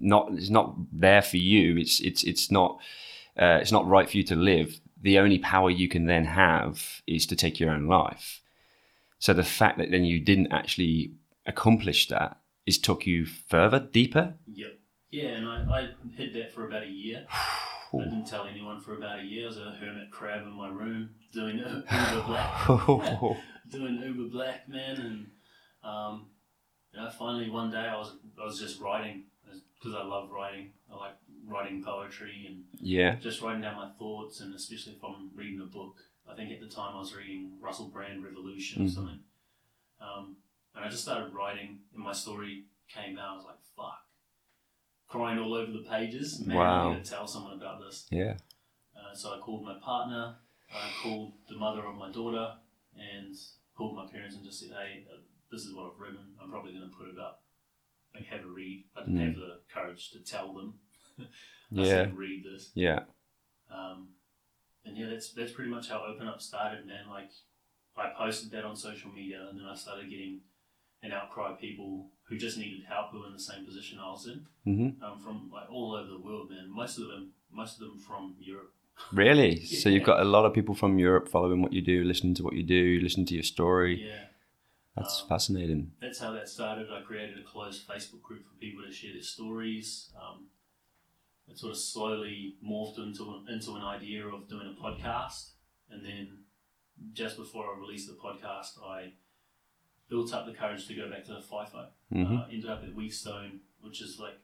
not 0.00 0.32
it's 0.32 0.50
not 0.50 0.74
there 0.92 1.22
for 1.22 1.36
you. 1.36 1.76
It's 1.76 2.00
it's 2.00 2.22
it's 2.24 2.50
not 2.50 2.78
uh, 3.36 3.58
it's 3.60 3.72
not 3.72 3.86
right 3.86 4.08
for 4.10 4.16
you 4.16 4.24
to 4.24 4.36
live. 4.36 4.80
The 5.00 5.18
only 5.18 5.38
power 5.38 5.70
you 5.70 5.88
can 5.88 6.06
then 6.06 6.24
have 6.24 7.02
is 7.06 7.26
to 7.26 7.36
take 7.36 7.60
your 7.60 7.70
own 7.70 7.86
life. 7.86 8.40
So 9.18 9.32
the 9.32 9.44
fact 9.44 9.78
that 9.78 9.90
then 9.90 10.04
you 10.04 10.18
didn't 10.20 10.52
actually 10.52 11.12
accomplish 11.46 12.08
that 12.08 12.38
is 12.66 12.78
took 12.78 13.06
you 13.06 13.26
further, 13.26 13.78
deeper. 13.78 14.34
yep. 14.52 14.78
Yeah, 15.16 15.28
and 15.28 15.48
I, 15.48 15.78
I 15.80 15.88
hid 16.14 16.34
that 16.34 16.52
for 16.52 16.66
about 16.66 16.82
a 16.82 16.88
year. 16.88 17.26
I 17.94 17.98
didn't 18.04 18.26
tell 18.26 18.46
anyone 18.46 18.80
for 18.80 18.94
about 18.94 19.20
a 19.20 19.22
year. 19.22 19.44
I 19.44 19.48
was 19.48 19.56
a 19.56 19.74
hermit 19.80 20.10
crab 20.10 20.42
in 20.42 20.52
my 20.52 20.68
room 20.68 21.08
doing 21.32 21.56
Uber 21.56 21.84
Black. 22.26 22.66
doing 23.70 24.02
Uber 24.02 24.30
Black, 24.30 24.68
man, 24.68 24.96
and 25.00 25.26
um, 25.82 26.26
you 26.92 27.00
know, 27.00 27.08
finally 27.08 27.48
one 27.48 27.70
day 27.70 27.78
I 27.78 27.96
was 27.96 28.16
I 28.38 28.44
was 28.44 28.60
just 28.60 28.78
writing 28.78 29.24
because 29.78 29.94
I 29.94 30.04
love 30.04 30.30
writing. 30.30 30.72
I 30.92 30.96
like 30.96 31.14
writing 31.46 31.82
poetry 31.82 32.44
and 32.48 32.64
yeah. 32.78 33.14
just 33.14 33.40
writing 33.40 33.62
down 33.62 33.76
my 33.76 33.88
thoughts, 33.98 34.40
and 34.40 34.54
especially 34.54 34.92
if 34.94 35.02
I'm 35.04 35.30
reading 35.34 35.60
a 35.62 35.66
book. 35.66 35.96
I 36.30 36.34
think 36.34 36.52
at 36.52 36.60
the 36.60 36.68
time 36.68 36.94
I 36.94 36.98
was 36.98 37.14
reading 37.14 37.52
Russell 37.60 37.88
Brand 37.88 38.22
Revolution 38.22 38.82
or 38.82 38.86
Mhm. 38.86 38.94
something, 38.94 39.20
um, 40.00 40.36
and 40.74 40.84
I 40.84 40.88
just 40.88 41.04
started 41.04 41.32
writing, 41.32 41.78
and 41.94 42.02
my 42.02 42.12
story 42.12 42.64
came 42.88 43.16
out. 43.16 43.30
I 43.30 43.36
was 43.36 43.44
like, 43.46 43.62
"Fuck," 43.76 44.05
crying 45.08 45.38
all 45.38 45.54
over 45.54 45.70
the 45.72 45.84
pages. 45.88 46.44
Man, 46.44 46.56
Wow. 46.56 46.90
I 46.90 46.94
need 46.96 47.04
to 47.04 47.10
tell 47.10 47.26
someone 47.26 47.54
about 47.54 47.80
this. 47.80 48.06
Yeah. 48.10 48.36
Uh, 48.96 49.14
so 49.14 49.34
I 49.34 49.38
called 49.38 49.64
my 49.64 49.78
partner, 49.82 50.36
I 50.72 50.90
called 51.02 51.34
the 51.48 51.56
mother 51.56 51.84
of 51.86 51.94
my 51.96 52.10
daughter, 52.10 52.54
and 52.96 53.34
called 53.76 53.94
my 53.96 54.06
parents 54.10 54.34
and 54.36 54.44
just 54.44 54.60
said, 54.60 54.70
"Hey, 54.70 55.06
uh, 55.12 55.18
this 55.50 55.62
is 55.62 55.74
what 55.74 55.92
I've 55.92 56.00
written. 56.00 56.34
I'm 56.42 56.50
probably 56.50 56.72
going 56.72 56.88
to 56.90 56.96
put 56.96 57.08
it 57.08 57.18
up. 57.18 57.44
Like, 58.14 58.24
have 58.26 58.44
a 58.44 58.48
read." 58.48 58.84
I 58.96 59.00
didn't 59.00 59.16
Mm. 59.16 59.26
have 59.26 59.36
the 59.36 59.60
courage 59.72 60.10
to 60.10 60.20
tell 60.20 60.52
them. 60.54 60.80
I 61.20 61.24
Yeah. 61.70 61.84
said, 61.84 62.16
"Read 62.16 62.44
this." 62.44 62.72
Yeah. 62.74 63.04
Um, 63.70 64.08
and 64.84 64.96
yeah, 64.96 65.08
that's 65.08 65.32
that's 65.32 65.52
pretty 65.52 65.70
much 65.70 65.88
how 65.88 66.04
Open 66.04 66.26
Up 66.26 66.40
started, 66.40 66.86
man. 66.86 67.08
Like, 67.08 67.30
I 67.96 68.10
posted 68.16 68.50
that 68.52 68.64
on 68.64 68.74
social 68.76 69.10
media, 69.12 69.46
and 69.50 69.58
then 69.60 69.66
I 69.66 69.74
started 69.74 70.08
getting 70.10 70.40
an 71.06 71.12
outcry 71.12 71.52
of 71.52 71.58
people 71.60 72.06
who 72.24 72.36
just 72.36 72.58
needed 72.58 72.82
help, 72.88 73.10
who 73.12 73.20
were 73.20 73.26
in 73.26 73.32
the 73.32 73.38
same 73.50 73.64
position 73.64 73.98
I 73.98 74.10
was 74.10 74.26
in, 74.26 74.46
hmm 74.64 75.04
um, 75.04 75.18
from 75.24 75.50
like 75.52 75.70
all 75.70 75.94
over 75.94 76.08
the 76.10 76.18
world, 76.28 76.50
man. 76.50 76.66
Most 76.82 76.98
of 76.98 77.06
them, 77.08 77.30
most 77.52 77.74
of 77.80 77.80
them 77.86 77.98
from 77.98 78.34
Europe. 78.40 78.72
Really? 79.12 79.60
So 79.80 79.88
you've 79.88 80.04
got 80.12 80.20
a 80.20 80.24
lot 80.36 80.44
of 80.46 80.52
people 80.54 80.74
from 80.74 80.98
Europe 80.98 81.28
following 81.28 81.60
what 81.62 81.72
you 81.72 81.82
do, 81.82 82.02
listening 82.04 82.34
to 82.36 82.42
what 82.44 82.54
you 82.54 82.62
do, 82.62 82.98
listening 83.02 83.26
to 83.26 83.34
your 83.34 83.42
story. 83.56 83.94
Yeah. 84.06 84.22
That's 84.96 85.20
Um, 85.22 85.28
fascinating. 85.28 85.92
that's 86.00 86.18
how 86.18 86.32
that 86.32 86.48
started. 86.48 86.86
I 86.90 87.00
created 87.02 87.38
a 87.38 87.42
closed 87.42 87.86
Facebook 87.86 88.22
group 88.22 88.42
for 88.48 88.54
people 88.58 88.82
to 88.84 88.90
share 88.90 89.12
their 89.12 89.22
stories. 89.36 90.10
Um, 90.20 90.46
it 91.48 91.58
sort 91.58 91.72
of 91.72 91.78
slowly 91.78 92.54
morphed 92.64 92.98
into 92.98 93.22
into 93.54 93.70
an 93.76 93.82
idea 93.96 94.26
of 94.26 94.48
doing 94.48 94.66
a 94.74 94.82
podcast. 94.84 95.50
and 95.90 96.04
then 96.04 96.24
just 97.12 97.36
before 97.36 97.64
I 97.72 97.78
released 97.78 98.08
the 98.08 98.14
podcast, 98.26 98.72
I 98.82 99.12
built 100.08 100.32
up 100.32 100.46
the 100.46 100.52
courage 100.52 100.86
to 100.88 100.94
go 100.94 101.10
back 101.10 101.24
to 101.24 101.32
the 101.34 101.40
FIFO. 101.40 101.88
Mhm. 102.12 102.38
Uh, 102.38 102.46
ended 102.50 102.70
up 102.70 102.82
at 102.84 102.94
Wheatstone, 102.94 103.60
which 103.80 104.00
is 104.00 104.18
like 104.18 104.38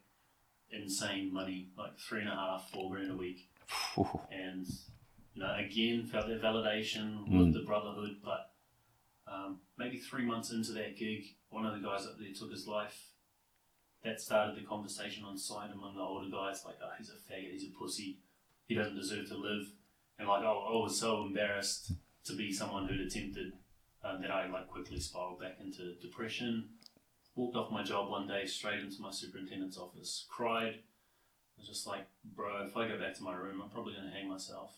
insane 0.70 1.32
money, 1.32 1.70
like 1.76 1.98
three 1.98 2.20
and 2.20 2.28
a 2.28 2.34
half, 2.34 2.70
four 2.70 2.90
grand 2.90 3.10
a 3.10 3.16
week. 3.16 3.50
And 4.30 4.66
you 5.34 5.42
know, 5.42 5.54
again, 5.54 6.04
felt 6.06 6.26
that 6.28 6.42
validation 6.42 7.22
with 7.28 7.48
Mm. 7.48 7.52
the 7.54 7.62
brotherhood, 7.62 8.20
but 8.22 8.48
um, 9.26 9.60
maybe 9.78 9.98
three 9.98 10.24
months 10.26 10.50
into 10.50 10.72
that 10.72 10.96
gig, 10.96 11.24
one 11.48 11.64
of 11.64 11.72
the 11.80 11.86
guys 11.86 12.06
up 12.06 12.18
there 12.18 12.32
took 12.34 12.50
his 12.50 12.66
life. 12.66 13.12
That 14.02 14.20
started 14.20 14.56
the 14.56 14.62
conversation 14.66 15.24
on 15.24 15.38
site 15.38 15.70
among 15.70 15.94
the 15.94 16.02
older 16.02 16.28
guys, 16.28 16.64
like, 16.64 16.76
oh, 16.82 16.90
he's 16.98 17.08
a 17.08 17.14
faggot, 17.14 17.52
he's 17.52 17.64
a 17.68 17.70
pussy, 17.70 18.18
he 18.66 18.74
doesn't 18.74 18.96
deserve 18.96 19.28
to 19.28 19.36
live. 19.36 19.72
And 20.18 20.28
like, 20.28 20.42
oh, 20.42 20.66
I 20.68 20.82
was 20.82 20.98
so 20.98 21.22
embarrassed 21.24 21.92
to 22.24 22.36
be 22.36 22.52
someone 22.52 22.86
who'd 22.88 23.00
attempted 23.00 23.52
uh, 24.04 24.18
that 24.20 24.30
I 24.30 24.48
like 24.48 24.68
quickly 24.68 25.00
spiraled 25.00 25.40
back 25.40 25.58
into 25.60 25.94
depression. 26.00 26.68
Walked 27.34 27.56
off 27.56 27.70
my 27.70 27.82
job 27.82 28.10
one 28.10 28.26
day 28.26 28.46
straight 28.46 28.80
into 28.80 29.00
my 29.00 29.10
superintendent's 29.10 29.78
office, 29.78 30.26
cried. 30.28 30.74
I 30.74 31.60
was 31.60 31.68
just 31.68 31.86
like, 31.86 32.06
bro, 32.24 32.66
if 32.66 32.76
I 32.76 32.88
go 32.88 32.98
back 32.98 33.14
to 33.14 33.22
my 33.22 33.34
room, 33.34 33.60
I'm 33.62 33.70
probably 33.70 33.94
going 33.94 34.06
to 34.06 34.12
hang 34.12 34.28
myself. 34.28 34.74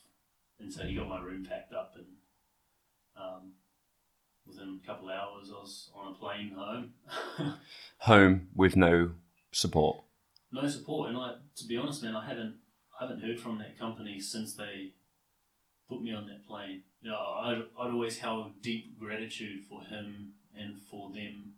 And 0.61 0.73
so 0.73 0.85
he 0.85 0.95
got 0.95 1.09
my 1.09 1.21
room 1.21 1.45
packed 1.45 1.73
up, 1.73 1.95
and 1.97 2.07
um, 3.17 3.53
within 4.47 4.81
a 4.83 4.87
couple 4.87 5.09
of 5.09 5.17
hours, 5.17 5.51
I 5.51 5.55
was 5.61 5.91
on 5.97 6.13
a 6.13 6.15
plane 6.15 6.53
home. 6.57 6.93
Home 7.99 8.49
with 8.55 8.77
no 8.77 9.13
support. 9.51 10.05
no 10.53 10.69
support, 10.69 11.09
and 11.09 11.19
I, 11.19 11.35
to 11.57 11.67
be 11.67 11.77
honest, 11.77 12.03
man, 12.05 12.15
I 12.15 12.25
haven't, 12.27 12.57
I 13.01 13.05
haven't 13.07 13.23
heard 13.23 13.41
from 13.41 13.59
that 13.59 13.79
company 13.79 14.21
since 14.21 14.55
they 14.55 14.93
put 15.95 16.03
me 16.03 16.13
on 16.15 16.27
that 16.27 16.47
plane. 16.47 16.83
You 17.03 17.11
know, 17.11 17.17
I'd, 17.17 17.63
I'd 17.81 17.91
always 17.91 18.19
held 18.19 18.61
deep 18.63 18.99
gratitude 18.99 19.63
for 19.69 19.83
him 19.83 20.33
and 20.59 20.77
for 20.91 21.11
them 21.11 21.53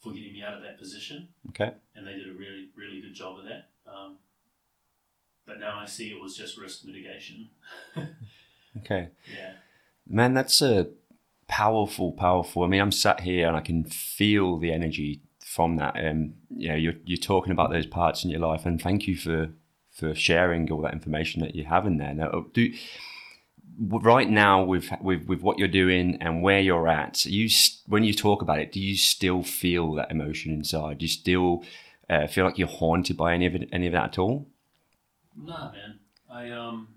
for 0.00 0.12
getting 0.12 0.32
me 0.34 0.42
out 0.42 0.54
of 0.54 0.62
that 0.62 0.78
position, 0.78 1.28
Okay. 1.50 1.72
and 1.96 2.06
they 2.06 2.12
did 2.12 2.28
a 2.28 2.32
really, 2.34 2.68
really 2.76 3.00
good 3.00 3.14
job 3.14 3.38
of 3.38 3.44
that. 3.46 3.70
Um, 3.86 4.18
but 5.46 5.58
now 5.60 5.78
I 5.78 5.86
see 5.86 6.08
it 6.10 6.20
was 6.20 6.36
just 6.36 6.56
risk 6.58 6.84
mitigation. 6.84 7.48
Okay. 8.78 9.10
Yeah. 9.32 9.52
Man, 10.04 10.34
that's 10.34 10.60
a 10.60 10.88
powerful, 11.46 12.10
powerful. 12.10 12.64
I 12.64 12.66
mean, 12.66 12.80
I'm 12.80 12.90
sat 12.90 13.20
here 13.20 13.46
and 13.46 13.56
I 13.56 13.60
can 13.60 13.84
feel 13.84 14.58
the 14.58 14.72
energy 14.72 15.22
from 15.38 15.76
that. 15.76 15.94
Um, 15.96 16.34
you 16.50 16.68
know, 16.70 16.74
you're 16.74 16.96
you're 17.04 17.16
talking 17.16 17.52
about 17.52 17.70
those 17.70 17.86
parts 17.86 18.24
in 18.24 18.30
your 18.30 18.40
life, 18.40 18.66
and 18.66 18.82
thank 18.82 19.06
you 19.06 19.16
for 19.16 19.50
for 19.92 20.12
sharing 20.12 20.70
all 20.72 20.82
that 20.82 20.92
information 20.92 21.40
that 21.42 21.54
you 21.54 21.64
have 21.66 21.86
in 21.86 21.98
there. 21.98 22.14
Now, 22.14 22.46
do 22.52 22.72
right 23.78 24.28
now 24.28 24.62
with 24.62 24.90
with 25.00 25.26
with 25.26 25.40
what 25.42 25.58
you're 25.58 25.68
doing 25.68 26.16
and 26.20 26.42
where 26.42 26.60
you're 26.60 26.88
at, 26.88 27.24
you 27.26 27.48
when 27.86 28.04
you 28.04 28.12
talk 28.14 28.42
about 28.42 28.58
it, 28.58 28.72
do 28.72 28.80
you 28.80 28.96
still 28.96 29.42
feel 29.42 29.94
that 29.94 30.10
emotion 30.10 30.52
inside? 30.52 30.98
Do 30.98 31.04
you 31.04 31.08
still 31.08 31.64
uh, 32.08 32.26
feel 32.26 32.44
like 32.44 32.58
you're 32.58 32.68
haunted 32.68 33.16
by 33.16 33.34
any 33.34 33.46
of 33.46 33.54
it, 33.54 33.68
any 33.72 33.86
of 33.86 33.92
that 33.92 34.04
at 34.04 34.18
all? 34.18 34.46
Nah, 35.36 35.72
man. 35.72 36.00
I 36.30 36.50
um, 36.50 36.88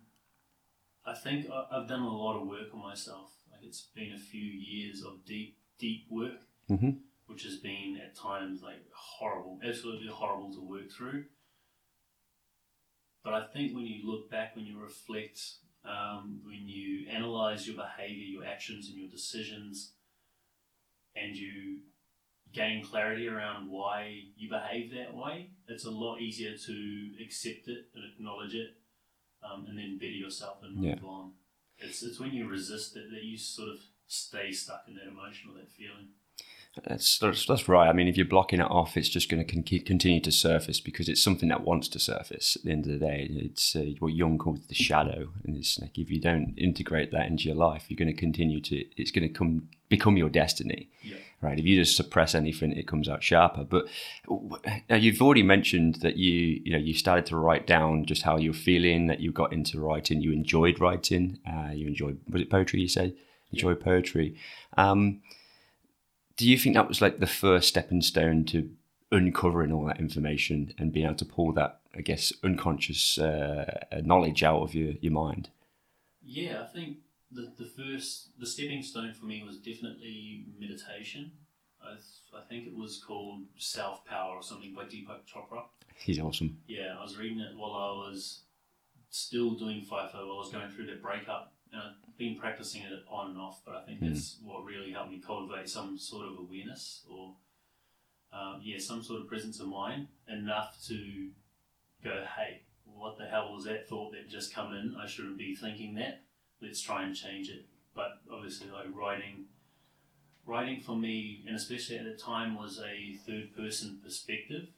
I 1.06 1.14
think 1.16 1.48
I've 1.50 1.88
done 1.88 2.02
a 2.02 2.10
lot 2.16 2.40
of 2.40 2.48
work 2.48 2.74
on 2.74 2.82
myself. 2.82 3.32
Like 3.52 3.64
it's 3.64 3.82
been 3.96 4.14
a 4.14 4.20
few 4.20 4.44
years 4.44 5.02
of 5.04 5.26
deep, 5.26 5.58
deep 5.80 6.06
work, 6.10 6.42
Mhm. 6.70 7.00
which 7.28 7.44
has 7.44 7.58
been 7.58 7.98
at 7.98 8.16
times 8.16 8.62
like 8.62 8.86
horrible, 8.94 9.60
absolutely 9.64 10.08
horrible 10.08 10.54
to 10.54 10.62
work 10.62 10.92
through. 10.92 11.26
But 13.24 13.34
I 13.34 13.46
think 13.48 13.76
when 13.76 13.86
you 13.86 14.06
look 14.10 14.30
back, 14.30 14.56
when 14.56 14.66
you 14.66 14.80
reflect, 14.80 15.40
um, 15.88 16.42
when 16.44 16.68
you 16.68 17.08
analyze 17.10 17.68
your 17.68 17.76
behavior, 17.76 18.24
your 18.24 18.46
actions, 18.46 18.90
and 18.90 18.98
your 18.98 19.10
decisions, 19.10 19.94
and 21.16 21.36
you 21.36 21.80
gain 22.54 22.84
clarity 22.84 23.28
around 23.28 23.70
why 23.70 24.20
you 24.36 24.50
behave 24.50 24.92
that 24.94 25.14
way, 25.14 25.50
it's 25.68 25.86
a 25.86 25.92
lot 25.92 26.20
easier 26.20 26.58
to 26.58 27.12
accept 27.24 27.68
it 27.68 27.86
and 27.96 28.04
acknowledge 28.14 28.56
it, 28.56 28.78
um, 29.44 29.66
and 29.68 29.78
then 29.78 29.98
better 29.98 30.12
yourself 30.12 30.58
and 30.64 30.76
move 30.76 31.06
on. 31.06 31.32
It's 31.80 32.02
it's 32.04 32.20
when 32.20 32.32
you 32.34 32.48
resist 32.48 32.96
it 32.96 33.12
that 33.12 33.24
you 33.24 33.38
sort 33.38 33.70
of 33.70 33.80
stay 34.08 34.52
stuck 34.52 34.86
in 34.88 34.96
that 34.96 35.08
emotion 35.08 35.52
or 35.52 35.60
that 35.60 35.70
feeling. 35.70 36.10
That's, 36.86 37.18
that's 37.20 37.46
that's 37.46 37.68
right. 37.68 37.88
I 37.88 37.94
mean, 37.94 38.08
if 38.08 38.18
you're 38.18 38.26
blocking 38.26 38.60
it 38.60 38.70
off, 38.70 38.98
it's 38.98 39.10
just 39.10 39.30
going 39.30 39.46
to 39.46 39.52
con- 39.52 39.64
continue 39.86 40.20
to 40.22 40.32
surface 40.32 40.80
because 40.80 41.10
it's 41.10 41.22
something 41.22 41.50
that 41.50 41.64
wants 41.64 41.88
to 41.90 42.00
surface. 42.00 42.56
At 42.56 42.64
the 42.66 42.72
end 42.72 42.86
of 42.86 42.92
the 42.92 43.06
day, 43.06 43.28
it's 43.32 43.76
uh, 43.76 43.86
what 44.00 44.14
Jung 44.14 44.38
calls 44.38 44.60
the 44.68 44.76
shadow, 44.76 45.30
and 45.44 45.56
it's 45.56 45.80
like 45.80 45.98
if 45.98 46.10
you 46.12 46.20
don't 46.20 46.54
integrate 46.58 47.12
that 47.12 47.28
into 47.28 47.46
your 47.46 47.56
life, 47.56 47.86
you're 47.90 47.98
going 47.98 48.14
to 48.14 48.20
continue 48.20 48.60
to. 48.62 48.84
It's 49.02 49.12
going 49.12 49.28
to 49.28 49.34
come 49.34 49.70
become 49.90 50.18
your 50.18 50.30
destiny, 50.30 50.90
Yeah. 51.02 51.16
right? 51.42 51.58
If 51.58 51.66
you 51.66 51.82
just 51.82 51.96
suppress 51.96 52.36
anything, 52.36 52.74
it 52.74 52.88
comes 52.88 53.08
out 53.08 53.24
sharper. 53.24 53.64
But 53.64 53.86
now 54.90 54.96
you've 54.98 55.22
already 55.22 55.44
mentioned 55.44 55.96
that 56.02 56.18
you 56.18 56.62
you 56.64 56.72
know 56.74 56.78
you 56.78 56.94
started 56.94 57.26
to 57.28 57.38
write 57.38 57.66
down 57.68 58.06
just 58.06 58.24
how 58.24 58.38
you're 58.38 58.54
feeling, 58.54 59.08
that 59.08 59.20
you 59.20 59.32
got 59.32 59.54
into 59.54 59.80
writing, 59.80 60.22
you 60.22 60.32
enjoyed 60.34 60.80
writing, 60.80 61.40
uh, 61.48 61.72
you 61.74 61.88
enjoyed 61.88 62.20
was 62.30 62.42
it 62.42 62.50
poetry? 62.50 62.82
You 62.82 62.88
said 62.90 63.14
enjoy 63.54 63.76
poetry. 63.76 64.36
Um, 64.78 65.22
do 66.38 66.48
you 66.48 66.58
think 66.58 66.76
that 66.76 66.88
was 66.88 67.02
like 67.02 67.20
the 67.20 67.28
first 67.28 67.68
stepping 67.68 68.02
stone 68.02 68.46
to 68.46 68.70
uncovering 69.12 69.72
all 69.72 69.86
that 69.86 70.00
information 70.00 70.74
and 70.78 70.94
being 70.94 71.06
able 71.06 71.16
to 71.16 71.26
pull 71.26 71.52
that, 71.54 71.80
I 71.96 72.02
guess, 72.02 72.32
unconscious 72.44 73.18
uh, 73.18 73.86
knowledge 74.04 74.44
out 74.44 74.62
of 74.62 74.76
your, 74.76 74.94
your 75.02 75.14
mind? 75.14 75.50
Yeah, 76.24 76.62
I 76.62 76.66
think 76.66 76.98
the, 77.32 77.52
the 77.58 77.66
first 77.66 78.30
the 78.40 78.46
stepping 78.46 78.84
stone 78.84 79.14
for 79.14 79.26
me 79.26 79.44
was 79.44 79.58
definitely 79.58 80.46
meditation. 80.60 81.32
I, 81.82 81.92
th- 81.92 82.04
I 82.36 82.48
think 82.48 82.68
it 82.68 82.76
was 82.76 83.02
called 83.06 83.42
Self 83.58 84.06
Power 84.06 84.36
or 84.36 84.44
something 84.44 84.74
by 84.74 84.84
Deepak 84.84 85.22
Chopra. 85.32 85.64
He's 85.96 86.20
awesome. 86.20 86.58
Yeah, 86.68 86.96
I 87.00 87.02
was 87.02 87.18
reading 87.18 87.40
it 87.40 87.58
while 87.58 87.72
I 87.72 88.10
was 88.10 88.42
still 89.10 89.52
doing 89.52 89.82
FIFO 89.82 90.14
while 90.14 90.36
I 90.36 90.40
was 90.40 90.52
going 90.52 90.70
through 90.70 90.88
that 90.88 91.02
breakup. 91.02 91.54
And 91.72 91.82
I've 91.82 92.18
been 92.18 92.38
practicing 92.38 92.82
it 92.82 92.92
on 93.10 93.32
and 93.32 93.40
off, 93.40 93.62
but 93.66 93.76
I 93.76 93.86
think 93.86 94.00
that's 94.02 94.38
what 94.44 94.64
really 94.64 94.92
helped 94.92 95.12
me 95.12 95.22
cultivate 95.26 95.70
some 95.70 95.98
sort 95.98 96.28
of 96.28 96.40
awareness 96.40 97.06
or, 97.10 97.36
um, 98.32 98.62
yeah, 98.64 98.80
some 98.80 99.04
sort 99.04 99.22
of 99.22 99.28
presence 99.28 99.60
of 99.60 99.68
mind 99.68 100.08
enough 100.28 100.78
to 100.88 101.30
go, 102.04 102.26
hey, 102.38 102.62
what 102.86 103.18
the 103.18 103.26
hell 103.26 103.54
was 103.54 103.66
that 103.66 103.88
thought 103.88 104.14
that 104.14 104.30
just 104.30 104.54
come 104.54 104.74
in? 104.74 104.96
I 105.02 105.06
shouldn't 105.08 105.38
be 105.38 105.56
thinking 105.56 105.96
that. 105.96 106.24
Let's 106.62 106.82
try 106.82 107.04
and 107.04 107.16
change 107.16 107.50
it. 107.50 107.66
But 107.94 108.22
obviously, 108.32 108.70
like 108.70 108.88
writing, 108.94 109.46
writing 110.46 110.80
for 110.80 110.96
me, 110.96 111.44
and 111.48 111.56
especially 111.56 111.98
at 111.98 112.06
the 112.06 112.16
time, 112.16 112.56
was 112.56 112.80
a 112.80 113.18
third 113.26 113.56
person 113.56 114.00
perspective 114.04 114.70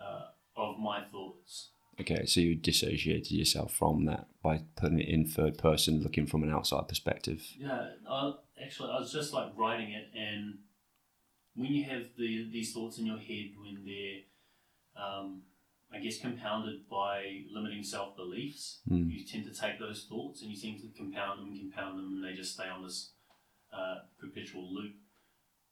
uh, 0.00 0.28
of 0.56 0.78
my 0.78 1.02
thoughts. 1.02 1.70
Okay, 2.00 2.26
so 2.26 2.40
you 2.40 2.54
dissociated 2.54 3.30
yourself 3.30 3.72
from 3.72 4.04
that 4.04 4.26
by 4.42 4.62
putting 4.76 4.98
it 5.00 5.08
in 5.08 5.26
third 5.26 5.56
person, 5.56 6.02
looking 6.02 6.26
from 6.26 6.42
an 6.42 6.52
outside 6.52 6.88
perspective. 6.88 7.42
Yeah, 7.58 7.88
I, 8.08 8.32
actually, 8.62 8.90
I 8.90 8.98
was 9.00 9.12
just 9.12 9.32
like 9.32 9.52
writing 9.56 9.92
it, 9.92 10.10
and 10.14 10.58
when 11.54 11.72
you 11.72 11.84
have 11.84 12.02
the 12.18 12.48
these 12.52 12.72
thoughts 12.74 12.98
in 12.98 13.06
your 13.06 13.18
head, 13.18 13.52
when 13.58 13.82
they're, 13.86 15.02
um, 15.02 15.42
I 15.90 15.98
guess, 15.98 16.18
compounded 16.20 16.86
by 16.90 17.44
limiting 17.50 17.82
self 17.82 18.14
beliefs, 18.14 18.80
Mm. 18.90 19.10
you 19.10 19.24
tend 19.24 19.44
to 19.46 19.58
take 19.58 19.78
those 19.78 20.04
thoughts 20.06 20.42
and 20.42 20.50
you 20.50 20.56
tend 20.60 20.80
to 20.82 20.88
compound 20.98 21.40
them, 21.40 21.58
compound 21.58 21.98
them, 21.98 22.12
and 22.16 22.24
they 22.24 22.34
just 22.36 22.52
stay 22.54 22.68
on 22.68 22.82
this 22.84 23.12
uh, 23.72 24.00
perpetual 24.20 24.70
loop. 24.72 24.94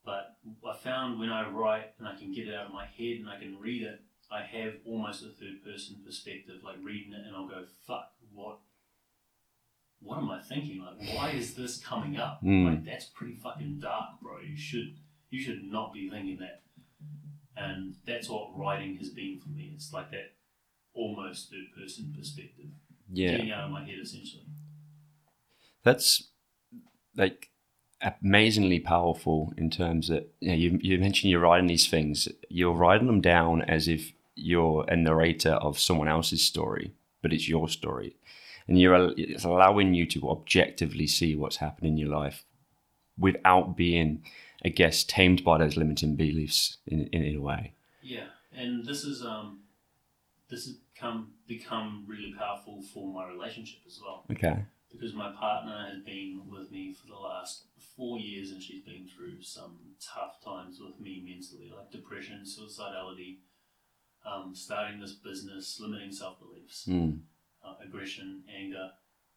But 0.06 0.36
I 0.66 0.76
found 0.82 1.18
when 1.18 1.30
I 1.30 1.48
write 1.48 1.92
and 1.98 2.08
I 2.08 2.14
can 2.16 2.32
get 2.32 2.48
it 2.48 2.54
out 2.54 2.66
of 2.66 2.72
my 2.72 2.86
head 2.86 3.16
and 3.20 3.28
I 3.28 3.38
can 3.38 3.58
read 3.58 3.82
it, 3.82 4.00
I 4.34 4.42
have 4.42 4.74
almost 4.84 5.22
a 5.22 5.28
third 5.28 5.62
person 5.64 5.96
perspective, 6.04 6.56
like 6.64 6.76
reading 6.82 7.12
it, 7.12 7.24
and 7.26 7.36
I'll 7.36 7.46
go, 7.48 7.64
"Fuck, 7.86 8.12
what? 8.32 8.58
What 10.00 10.18
am 10.18 10.30
I 10.30 10.42
thinking? 10.42 10.82
Like, 10.82 11.14
why 11.14 11.30
is 11.30 11.54
this 11.54 11.78
coming 11.78 12.16
up? 12.16 12.42
Mm. 12.42 12.64
Like, 12.66 12.84
that's 12.84 13.06
pretty 13.06 13.36
fucking 13.36 13.78
dark, 13.80 14.20
bro. 14.20 14.40
You 14.40 14.56
should, 14.56 14.96
you 15.30 15.40
should 15.40 15.62
not 15.64 15.92
be 15.94 16.10
thinking 16.10 16.38
that." 16.38 16.62
And 17.56 17.94
that's 18.04 18.28
what 18.28 18.58
writing 18.58 18.96
has 18.96 19.10
been 19.10 19.38
for 19.40 19.50
me. 19.50 19.70
It's 19.74 19.92
like 19.92 20.10
that 20.10 20.32
almost 20.94 21.50
third 21.50 21.66
person 21.80 22.12
perspective, 22.16 22.66
Yeah. 23.12 23.32
getting 23.32 23.52
out 23.52 23.64
of 23.64 23.70
my 23.70 23.84
head 23.84 23.98
essentially. 24.02 24.46
That's 25.84 26.30
like 27.16 27.50
amazingly 28.00 28.80
powerful 28.80 29.52
in 29.56 29.70
terms 29.70 30.08
that 30.08 30.34
you, 30.40 30.48
know, 30.48 30.54
you, 30.54 30.78
you 30.82 30.98
mentioned 30.98 31.30
you're 31.30 31.40
writing 31.40 31.66
these 31.68 31.86
things, 31.88 32.28
you're 32.48 32.74
writing 32.74 33.06
them 33.06 33.20
down 33.20 33.62
as 33.62 33.86
if 33.88 34.12
you're 34.34 34.84
a 34.88 34.96
narrator 34.96 35.52
of 35.52 35.78
someone 35.78 36.08
else's 36.08 36.42
story, 36.42 36.92
but 37.22 37.32
it's 37.32 37.48
your 37.48 37.68
story. 37.68 38.16
And 38.66 38.80
you're 38.80 39.12
it's 39.16 39.44
allowing 39.44 39.94
you 39.94 40.06
to 40.06 40.30
objectively 40.30 41.06
see 41.06 41.36
what's 41.36 41.56
happening 41.56 41.92
in 41.92 41.98
your 41.98 42.08
life 42.08 42.44
without 43.18 43.76
being, 43.76 44.24
I 44.64 44.70
guess, 44.70 45.04
tamed 45.04 45.44
by 45.44 45.58
those 45.58 45.76
limiting 45.76 46.16
beliefs 46.16 46.78
in, 46.86 47.06
in, 47.08 47.22
in 47.22 47.36
a 47.36 47.40
way. 47.40 47.74
Yeah, 48.02 48.26
and 48.56 48.84
this 48.84 49.04
is 49.04 49.22
um, 49.22 49.60
this 50.48 50.64
has 50.66 50.76
come 50.98 51.32
become 51.46 52.04
really 52.06 52.34
powerful 52.38 52.82
for 52.82 53.12
my 53.12 53.28
relationship 53.28 53.80
as 53.86 54.00
well. 54.02 54.24
Okay. 54.30 54.64
because 54.90 55.12
my 55.12 55.32
partner 55.32 55.88
has 55.90 56.02
been 56.04 56.42
with 56.48 56.70
me 56.70 56.94
for 56.94 57.06
the 57.08 57.18
last 57.18 57.64
four 57.96 58.18
years 58.18 58.50
and 58.50 58.62
she's 58.62 58.82
been 58.84 59.06
through 59.06 59.42
some 59.42 59.78
tough 60.00 60.42
times 60.44 60.80
with 60.80 60.98
me 61.00 61.22
mentally, 61.24 61.72
like 61.74 61.90
depression, 61.90 62.42
suicidality, 62.44 63.38
um, 64.24 64.54
starting 64.54 65.00
this 65.00 65.12
business, 65.12 65.78
limiting 65.80 66.12
self 66.12 66.38
beliefs, 66.40 66.86
Mm. 66.88 67.20
uh, 67.64 67.74
aggression, 67.84 68.42
anger. 68.48 68.90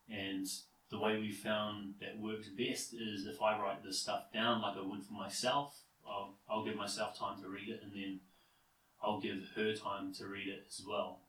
And 0.09 0.47
the 0.89 0.99
way 0.99 1.19
we 1.19 1.31
found 1.31 1.95
that 1.99 2.17
works 2.19 2.47
best 2.49 2.93
is 2.93 3.25
if 3.25 3.41
I 3.41 3.59
write 3.59 3.83
this 3.83 3.99
stuff 4.01 4.31
down 4.33 4.61
like 4.61 4.77
I 4.77 4.81
would 4.81 5.03
for 5.03 5.13
myself, 5.13 5.77
I'll, 6.07 6.37
I'll 6.49 6.63
give 6.63 6.75
myself 6.77 7.17
time 7.17 7.41
to 7.41 7.49
read 7.49 7.67
it 7.67 7.81
and 7.83 7.91
then 7.93 8.21
I'll 9.01 9.19
give 9.19 9.43
her 9.55 9.75
time 9.75 10.13
to 10.15 10.27
read 10.27 10.47
it 10.47 10.63
as 10.67 10.81
well, 10.87 11.19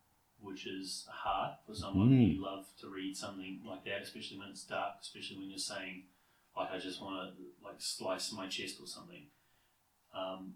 which 0.40 0.66
is 0.66 1.06
hard 1.10 1.56
for 1.66 1.74
someone 1.74 2.10
Mm. 2.10 2.36
who 2.36 2.44
love 2.44 2.66
to 2.80 2.88
read 2.88 3.16
something 3.16 3.60
like 3.66 3.84
that, 3.84 4.02
especially 4.02 4.38
when 4.38 4.50
it's 4.50 4.64
dark, 4.64 4.94
especially 5.00 5.38
when 5.38 5.50
you're 5.50 5.58
saying, 5.58 6.04
like, 6.56 6.70
I 6.70 6.78
just 6.78 7.00
want 7.02 7.36
to 7.36 7.42
like 7.64 7.80
slice 7.80 8.32
my 8.32 8.46
chest 8.46 8.80
or 8.80 8.86
something. 8.86 9.26
Um, 10.14 10.54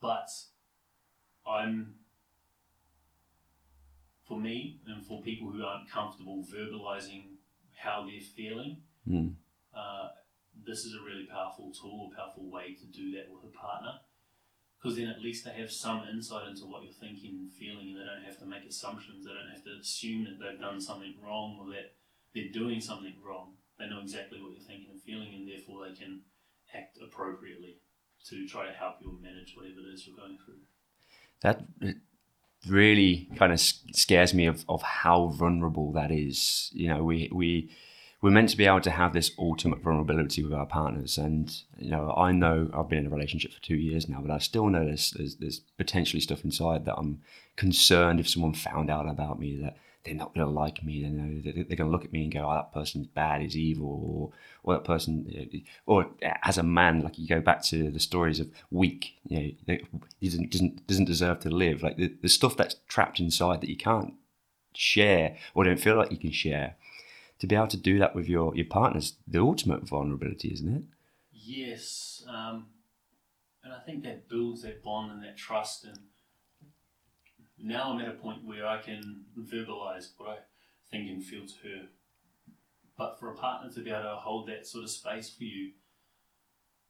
but 0.00 0.28
I'm 1.50 1.94
for 4.26 4.38
me 4.38 4.80
and 4.86 5.04
for 5.04 5.20
people 5.22 5.50
who 5.50 5.64
aren't 5.64 5.90
comfortable 5.90 6.44
verbalizing 6.44 7.36
how 7.76 8.06
they're 8.06 8.20
feeling, 8.20 8.82
Mm. 9.08 9.34
uh, 9.74 10.08
this 10.54 10.84
is 10.84 10.94
a 10.94 11.02
really 11.02 11.26
powerful 11.26 11.72
tool, 11.72 12.10
a 12.12 12.16
powerful 12.16 12.48
way 12.50 12.74
to 12.74 12.86
do 12.86 13.10
that 13.16 13.30
with 13.30 13.42
a 13.44 13.48
partner. 13.56 14.00
Because 14.76 14.96
then 14.96 15.08
at 15.08 15.20
least 15.20 15.44
they 15.44 15.52
have 15.52 15.70
some 15.70 16.06
insight 16.08 16.48
into 16.48 16.64
what 16.66 16.82
you're 16.84 16.92
thinking 16.92 17.36
and 17.38 17.52
feeling, 17.52 17.88
and 17.88 17.96
they 18.00 18.04
don't 18.04 18.22
have 18.24 18.38
to 18.38 18.46
make 18.46 18.64
assumptions. 18.64 19.26
They 19.26 19.32
don't 19.34 19.50
have 19.50 19.64
to 19.64 19.76
assume 19.80 20.24
that 20.24 20.38
they've 20.38 20.60
done 20.60 20.80
something 20.80 21.20
wrong 21.20 21.58
or 21.60 21.68
that 21.74 21.96
they're 22.32 22.52
doing 22.52 22.80
something 22.80 23.20
wrong. 23.20 23.56
They 23.78 23.88
know 23.88 24.00
exactly 24.00 24.40
what 24.40 24.52
you're 24.52 24.60
thinking 24.60 24.90
and 24.90 25.02
feeling, 25.02 25.34
and 25.34 25.48
therefore 25.48 25.86
they 25.88 25.94
can 25.94 26.22
act 26.72 26.98
appropriately 27.02 27.80
to 28.28 28.46
try 28.46 28.66
to 28.66 28.72
help 28.72 28.96
you 29.02 29.18
manage 29.20 29.54
whatever 29.56 29.80
it 29.80 29.94
is 29.94 30.06
you're 30.06 30.16
going 30.16 30.38
through. 30.38 30.60
That 31.42 31.64
really 32.68 33.28
kind 33.36 33.52
of 33.52 33.60
scares 33.60 34.34
me 34.34 34.46
of, 34.46 34.64
of 34.68 34.82
how 34.82 35.28
vulnerable 35.28 35.92
that 35.92 36.10
is. 36.10 36.70
You 36.72 36.88
know, 36.88 37.02
we 37.02 37.30
we 37.32 37.70
we're 38.22 38.30
meant 38.30 38.50
to 38.50 38.56
be 38.56 38.66
able 38.66 38.82
to 38.82 38.90
have 38.90 39.14
this 39.14 39.32
ultimate 39.38 39.80
vulnerability 39.80 40.42
with 40.42 40.52
our 40.52 40.66
partners, 40.66 41.16
and 41.16 41.50
you 41.78 41.90
know, 41.90 42.12
I 42.16 42.32
know 42.32 42.70
I've 42.74 42.88
been 42.88 42.98
in 42.98 43.06
a 43.06 43.10
relationship 43.10 43.52
for 43.52 43.62
two 43.62 43.76
years 43.76 44.08
now, 44.08 44.20
but 44.20 44.30
I 44.30 44.38
still 44.38 44.68
know 44.68 44.84
there's 44.84 45.12
there's, 45.12 45.36
there's 45.36 45.60
potentially 45.78 46.20
stuff 46.20 46.44
inside 46.44 46.84
that 46.84 46.96
I'm 46.96 47.22
concerned 47.56 48.20
if 48.20 48.28
someone 48.28 48.54
found 48.54 48.90
out 48.90 49.08
about 49.08 49.40
me 49.40 49.58
that 49.62 49.76
they're 50.04 50.14
not 50.14 50.34
going 50.34 50.46
to 50.46 50.52
like 50.52 50.82
me. 50.82 51.02
They're 51.02 51.76
going 51.76 51.76
to 51.76 51.84
look 51.84 52.04
at 52.04 52.12
me 52.12 52.24
and 52.24 52.32
go, 52.32 52.48
"Oh, 52.48 52.54
that 52.54 52.72
person's 52.72 53.06
bad, 53.06 53.42
is 53.42 53.56
evil," 53.56 53.86
or 53.86 54.32
or 54.62 54.74
that 54.74 54.84
person, 54.84 55.62
or 55.86 56.10
as 56.42 56.56
a 56.56 56.62
man, 56.62 57.02
like 57.02 57.18
you 57.18 57.28
go 57.28 57.40
back 57.40 57.62
to 57.64 57.90
the 57.90 58.00
stories 58.00 58.40
of 58.40 58.50
weak, 58.70 59.18
you 59.28 59.54
know, 59.66 59.76
he 60.18 60.28
doesn't 60.28 60.50
doesn't 60.50 60.86
doesn't 60.86 61.04
deserve 61.04 61.40
to 61.40 61.50
live. 61.50 61.82
Like 61.82 61.96
the, 61.96 62.14
the 62.22 62.28
stuff 62.28 62.56
that's 62.56 62.76
trapped 62.88 63.20
inside 63.20 63.60
that 63.60 63.68
you 63.68 63.76
can't 63.76 64.14
share 64.74 65.36
or 65.54 65.64
don't 65.64 65.80
feel 65.80 65.96
like 65.96 66.10
you 66.10 66.18
can 66.18 66.32
share. 66.32 66.76
To 67.40 67.46
be 67.46 67.56
able 67.56 67.68
to 67.68 67.78
do 67.78 67.98
that 67.98 68.14
with 68.14 68.28
your 68.28 68.54
your 68.54 68.66
partner's 68.66 69.14
the 69.26 69.40
ultimate 69.40 69.88
vulnerability, 69.88 70.52
isn't 70.52 70.76
it? 70.76 70.82
Yes, 71.32 72.22
um, 72.28 72.66
and 73.64 73.72
I 73.72 73.80
think 73.80 74.04
that 74.04 74.28
builds 74.28 74.62
that 74.62 74.82
bond 74.82 75.12
and 75.12 75.22
that 75.24 75.36
trust. 75.38 75.84
And 75.84 75.98
now 77.62 77.92
I'm 77.92 78.00
at 78.00 78.08
a 78.08 78.12
point 78.12 78.44
where 78.44 78.66
I 78.66 78.78
can 78.80 79.24
verbalize 79.38 80.08
what 80.16 80.28
I 80.30 80.36
think 80.90 81.08
and 81.10 81.22
feel 81.24 81.46
to 81.46 81.68
her. 81.68 81.82
But 82.96 83.18
for 83.18 83.30
a 83.30 83.34
partner 83.36 83.70
to 83.72 83.80
be 83.80 83.90
able 83.90 84.02
to 84.02 84.16
hold 84.16 84.48
that 84.48 84.66
sort 84.66 84.84
of 84.84 84.90
space 84.90 85.30
for 85.30 85.44
you, 85.44 85.72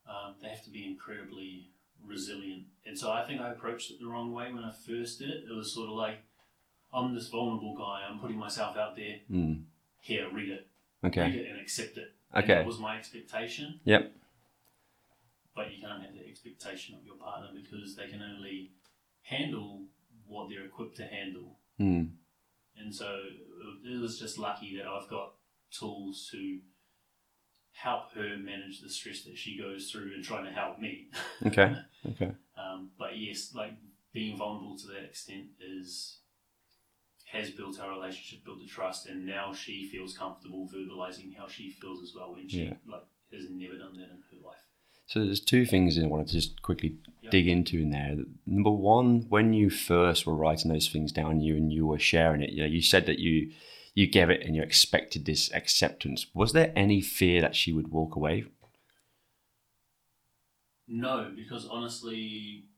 um, 0.09 0.35
they 0.43 0.49
have 0.49 0.65
to 0.65 0.71
be 0.71 0.85
incredibly 0.87 1.71
resilient. 2.05 2.65
And 2.87 2.99
so 2.99 3.11
I 3.13 3.25
think 3.27 3.41
I 3.41 3.51
approached 3.51 3.91
it 3.91 4.01
the 4.01 4.07
wrong 4.09 4.33
way 4.33 4.53
when 4.53 4.65
I 4.65 4.73
first 4.73 5.19
did 5.21 5.31
it. 5.31 5.45
It 5.49 5.55
was 5.55 5.73
sort 5.73 5.89
of 5.89 5.95
like, 5.97 6.19
I'm 6.93 7.15
this 7.15 7.29
vulnerable 7.29 7.77
guy. 7.77 8.01
I'm 8.09 8.19
putting 8.19 8.39
myself 8.39 8.77
out 8.77 8.97
there. 8.97 9.19
Mm. 9.31 9.63
Here, 10.01 10.27
read 10.33 10.49
it. 10.51 10.67
Okay. 11.05 11.21
Read 11.27 11.35
it 11.37 11.51
and 11.51 11.61
accept 11.61 11.97
it. 11.97 12.13
And 12.33 12.43
Okay. 12.45 12.55
that 12.55 12.67
was 12.67 12.79
my 12.79 12.97
expectation. 12.99 13.81
Yep. 13.85 14.13
but 15.55 15.71
you 15.73 15.81
can't 15.83 16.03
have 16.03 16.15
the 16.15 16.27
expectation 16.27 16.95
of 16.95 17.05
your 17.05 17.17
partner 17.17 17.49
because 17.55 17.95
they 17.97 18.07
can 18.07 18.23
only 18.23 18.71
handle 19.23 19.83
what 20.31 20.49
they're 20.49 20.65
equipped 20.65 20.97
to 20.97 21.05
handle. 21.05 21.59
Mm. 21.81 22.11
And 22.77 22.95
so 22.95 23.19
it 23.85 24.01
was 24.01 24.19
just 24.19 24.39
lucky 24.39 24.77
that 24.77 24.87
I've 24.87 25.09
got 25.09 25.35
tools 25.71 26.29
to 26.33 26.59
help 27.73 28.13
her 28.15 28.37
manage 28.39 28.81
the 28.81 28.89
stress 28.91 29.23
that 29.25 29.37
she 29.39 29.59
goes 29.59 29.91
through 29.91 30.13
and 30.15 30.25
trying 30.25 30.45
to 30.45 30.53
help 30.53 30.79
me. 30.79 31.09
Okay. 31.47 31.75
Okay. 32.11 32.33
um, 32.59 32.91
but 32.99 33.17
yes, 33.17 33.55
like 33.55 33.73
being 34.13 34.37
vulnerable 34.37 34.77
to 34.79 34.87
that 34.89 35.05
extent 35.05 35.47
is 35.61 36.19
has 37.33 37.51
built 37.51 37.81
our 37.81 37.91
relationship, 37.91 38.45
built 38.45 38.59
the 38.61 38.67
trust, 38.67 39.07
and 39.07 39.25
now 39.25 39.53
she 39.55 39.89
feels 39.91 40.19
comfortable 40.19 40.69
verbalizing 40.69 41.35
how 41.37 41.47
she 41.49 41.71
feels 41.71 42.03
as 42.03 42.13
well 42.15 42.35
when 42.35 42.49
she 42.49 42.65
Yeah. 42.65 42.75
like 42.87 43.05
has 43.33 43.49
never 43.49 43.79
done 43.79 43.95
that 43.97 44.11
in 44.11 44.21
her 44.31 44.47
life. 44.47 44.67
So 45.11 45.25
there's 45.25 45.41
two 45.41 45.67
things 45.67 45.99
I 45.99 46.07
wanted 46.07 46.29
to 46.29 46.35
just 46.35 46.63
quickly 46.63 46.97
Yep. 47.23 47.33
dig 47.33 47.49
into 47.49 47.79
in 47.81 47.91
there. 47.91 48.17
Number 48.47 48.71
one, 48.71 49.29
when 49.29 49.53
you 49.53 49.69
first 49.69 50.25
were 50.25 50.37
writing 50.37 50.71
those 50.71 50.89
things 50.89 51.11
down, 51.11 51.41
you 51.41 51.57
and 51.57 51.73
you 51.73 51.85
were 51.85 51.99
sharing 51.99 52.43
it. 52.43 52.51
You 52.51 52.61
know, 52.61 52.69
you 52.69 52.81
said 52.81 53.07
that 53.07 53.19
you 53.19 53.53
you 53.93 54.07
gave 54.07 54.31
it 54.31 54.41
and 54.47 54.55
you 54.55 54.63
expected 54.63 55.25
this 55.27 55.53
acceptance. 55.53 56.27
Was 56.33 56.53
there 56.53 56.73
any 56.77 57.01
fear 57.01 57.41
that 57.41 57.57
she 57.57 57.73
would 57.73 57.89
walk 57.89 58.15
away? 58.15 58.45
No, 60.87 61.33
because 61.35 61.67
honestly, 61.67 62.69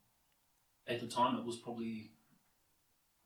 at 0.87 1.01
the 1.01 1.07
time 1.07 1.37
it 1.37 1.45
was 1.45 1.59
probably 1.59 2.12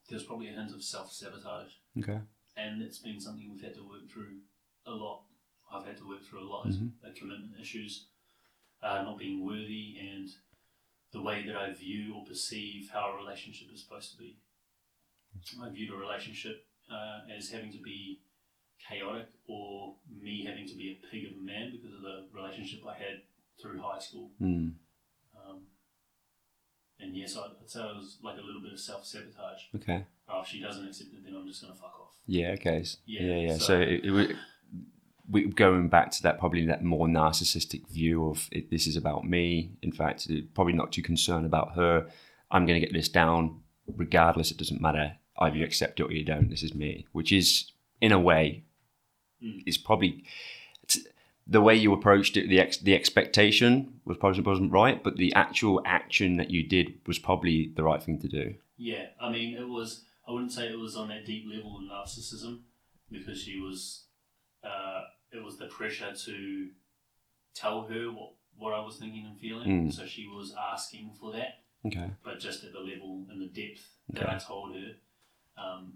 there 0.09 0.17
was 0.17 0.25
probably 0.25 0.49
a 0.49 0.53
hint 0.53 0.73
of 0.73 0.83
self 0.83 1.13
sabotage, 1.13 1.71
Okay. 1.99 2.21
and 2.57 2.83
it's 2.83 2.99
been 2.99 3.21
something 3.21 3.49
we've 3.53 3.63
had 3.63 3.75
to 3.75 3.87
work 3.89 4.11
through 4.11 4.41
a 4.85 4.91
lot. 4.91 5.27
I've 5.73 5.87
had 5.87 5.97
to 5.99 6.09
work 6.09 6.25
through 6.25 6.43
a 6.43 6.51
lot 6.51 6.67
Mhm. 6.67 6.91
of 7.05 7.15
commitment 7.15 7.61
issues, 7.61 8.09
uh, 8.83 9.03
not 9.03 9.19
being 9.19 9.45
worthy, 9.45 9.97
and 10.01 10.29
the 11.13 11.23
way 11.23 11.45
that 11.47 11.57
I 11.57 11.73
view 11.73 12.15
or 12.17 12.25
perceive 12.25 12.91
how 12.93 13.13
a 13.13 13.17
relationship 13.17 13.69
is 13.73 13.83
supposed 13.83 14.13
to 14.13 14.19
be. 14.19 14.39
I 15.63 15.69
viewed 15.71 15.93
a 15.93 15.97
relationship 15.97 16.65
uh, 16.91 17.21
as 17.37 17.51
having 17.51 17.73
to 17.73 17.79
be 17.79 18.21
chaotic 18.89 19.29
or 19.49 19.97
me 20.11 20.45
having 20.47 20.67
to 20.67 20.75
be 20.75 20.99
a 20.99 21.07
pig 21.11 21.27
of 21.31 21.39
a 21.39 21.45
man 21.45 21.73
because 21.73 21.95
of 21.95 22.03
the 22.03 22.27
relationship 22.33 22.81
I 22.87 22.95
had 22.95 23.23
through 23.61 23.81
high 23.81 23.99
school. 23.99 24.31
Mm. 24.41 24.73
Um, 25.37 25.63
and 27.01 27.17
yes, 27.17 27.37
I'd, 27.37 27.71
say 27.71 27.81
it 27.81 27.97
was 27.97 28.19
like 28.23 28.39
a 28.39 28.43
little 28.43 28.63
bit 28.63 28.73
of 28.73 28.81
self 28.81 29.05
sabotage. 29.05 29.63
Okay. 29.75 30.05
Oh, 30.29 30.41
if 30.41 30.49
she 30.49 30.61
doesn't 30.61 30.87
accept 30.87 31.11
it, 31.13 31.25
then 31.25 31.35
I'm 31.35 31.47
just 31.47 31.63
going 31.63 31.73
to 31.73 31.79
fuck 31.79 31.95
off. 32.01 32.15
Yeah. 32.27 32.51
Okay. 32.53 32.85
Yeah, 33.07 33.23
Yeah. 33.23 33.35
Yeah. 33.49 33.53
So, 33.55 33.59
so- 33.59 33.81
it, 33.81 34.05
it 34.05 34.11
was 34.11 34.29
we 35.31 35.47
going 35.47 35.89
back 35.89 36.11
to 36.13 36.23
that 36.23 36.39
probably 36.39 36.67
that 36.67 36.85
more 36.85 37.07
narcissistic 37.07 37.89
view 37.89 38.29
of 38.29 38.49
it, 38.53 38.71
this 38.71 38.87
is 38.87 38.97
about 38.97 39.25
me. 39.25 39.73
In 39.83 39.93
fact, 39.93 40.29
probably 40.55 40.73
not 40.75 40.93
too 40.93 41.03
concerned 41.03 41.47
about 41.47 41.75
her. 41.75 42.07
I'm 42.51 42.67
going 42.67 42.81
to 42.81 42.87
get 42.87 42.93
this 42.95 43.09
down 43.09 43.61
regardless. 43.97 44.51
It 44.51 44.57
doesn't 44.57 44.81
matter. 44.81 45.17
Either 45.39 45.57
you 45.57 45.65
accept 45.65 46.01
it 46.01 46.05
or 46.05 46.13
you 46.13 46.25
don't. 46.25 46.49
This 46.49 46.63
is 46.63 46.75
me, 46.75 47.07
which 47.13 47.33
is 47.33 47.71
in 48.01 48.13
a 48.13 48.19
way 48.21 48.63
Mm. 49.43 49.63
is 49.67 49.77
probably 49.77 50.25
the 51.47 51.61
way 51.61 51.77
you 51.77 51.93
approached 51.93 52.39
it. 52.39 52.49
The 52.49 52.59
ex, 52.59 52.79
the 52.79 52.95
expectation 52.95 54.01
was 54.07 54.17
probably 54.17 54.41
wasn't 54.41 54.73
right, 54.73 55.03
but 55.05 55.19
the 55.19 55.33
actual 55.35 55.83
action 55.85 56.39
that 56.39 56.51
you 56.51 56.67
did 56.67 56.95
was 57.07 57.19
probably 57.19 57.71
the 57.77 57.83
right 57.85 58.03
thing 58.03 58.19
to 58.21 58.29
do. 58.29 58.55
Yeah, 58.79 59.09
I 59.21 59.31
mean, 59.31 59.55
it 59.57 59.69
was, 59.69 60.05
I 60.27 60.33
wouldn't 60.33 60.53
say 60.53 60.69
it 60.69 60.79
was 60.79 60.97
on 60.97 61.09
that 61.09 61.27
deep 61.27 61.45
level 61.47 61.77
of 61.77 61.83
narcissism 61.83 62.61
because 63.11 63.43
she 63.43 63.61
was, 63.61 64.05
uh, 64.65 65.03
it 65.37 65.45
was 65.45 65.57
the 65.59 65.67
pressure 65.67 66.13
to 66.15 66.69
tell 67.55 67.83
her 67.83 68.07
what, 68.13 68.33
what 68.59 68.73
I 68.75 68.81
was 68.85 68.97
thinking 68.97 69.27
and 69.27 69.39
feeling. 69.39 69.89
Mm. 69.89 69.93
So 69.93 70.07
she 70.07 70.27
was 70.27 70.55
asking 70.73 71.13
for 71.21 71.33
that, 71.33 71.61
Okay. 71.87 72.11
but 72.25 72.39
just 72.41 72.65
at 72.65 72.73
the 72.73 72.81
level 72.81 73.27
and 73.31 73.41
the 73.41 73.47
depth 73.47 73.83
that 74.11 74.23
Okay. 74.25 74.35
I 74.35 74.39
told 74.39 74.75
her, 74.75 74.93
um, 75.63 75.95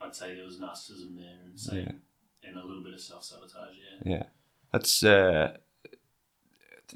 I'd 0.00 0.14
say 0.14 0.34
there 0.34 0.44
was 0.44 0.58
narcissism 0.58 1.16
there 1.16 1.38
and 1.44 1.58
say, 1.58 1.80
Yeah. 1.80 2.48
and 2.48 2.56
a 2.56 2.64
little 2.64 2.82
bit 2.82 2.94
of 2.94 3.00
self 3.00 3.24
sabotage. 3.24 3.74
Yeah. 4.04 4.12
Yeah, 4.16 4.22
that's 4.72 5.02
uh, 5.02 5.56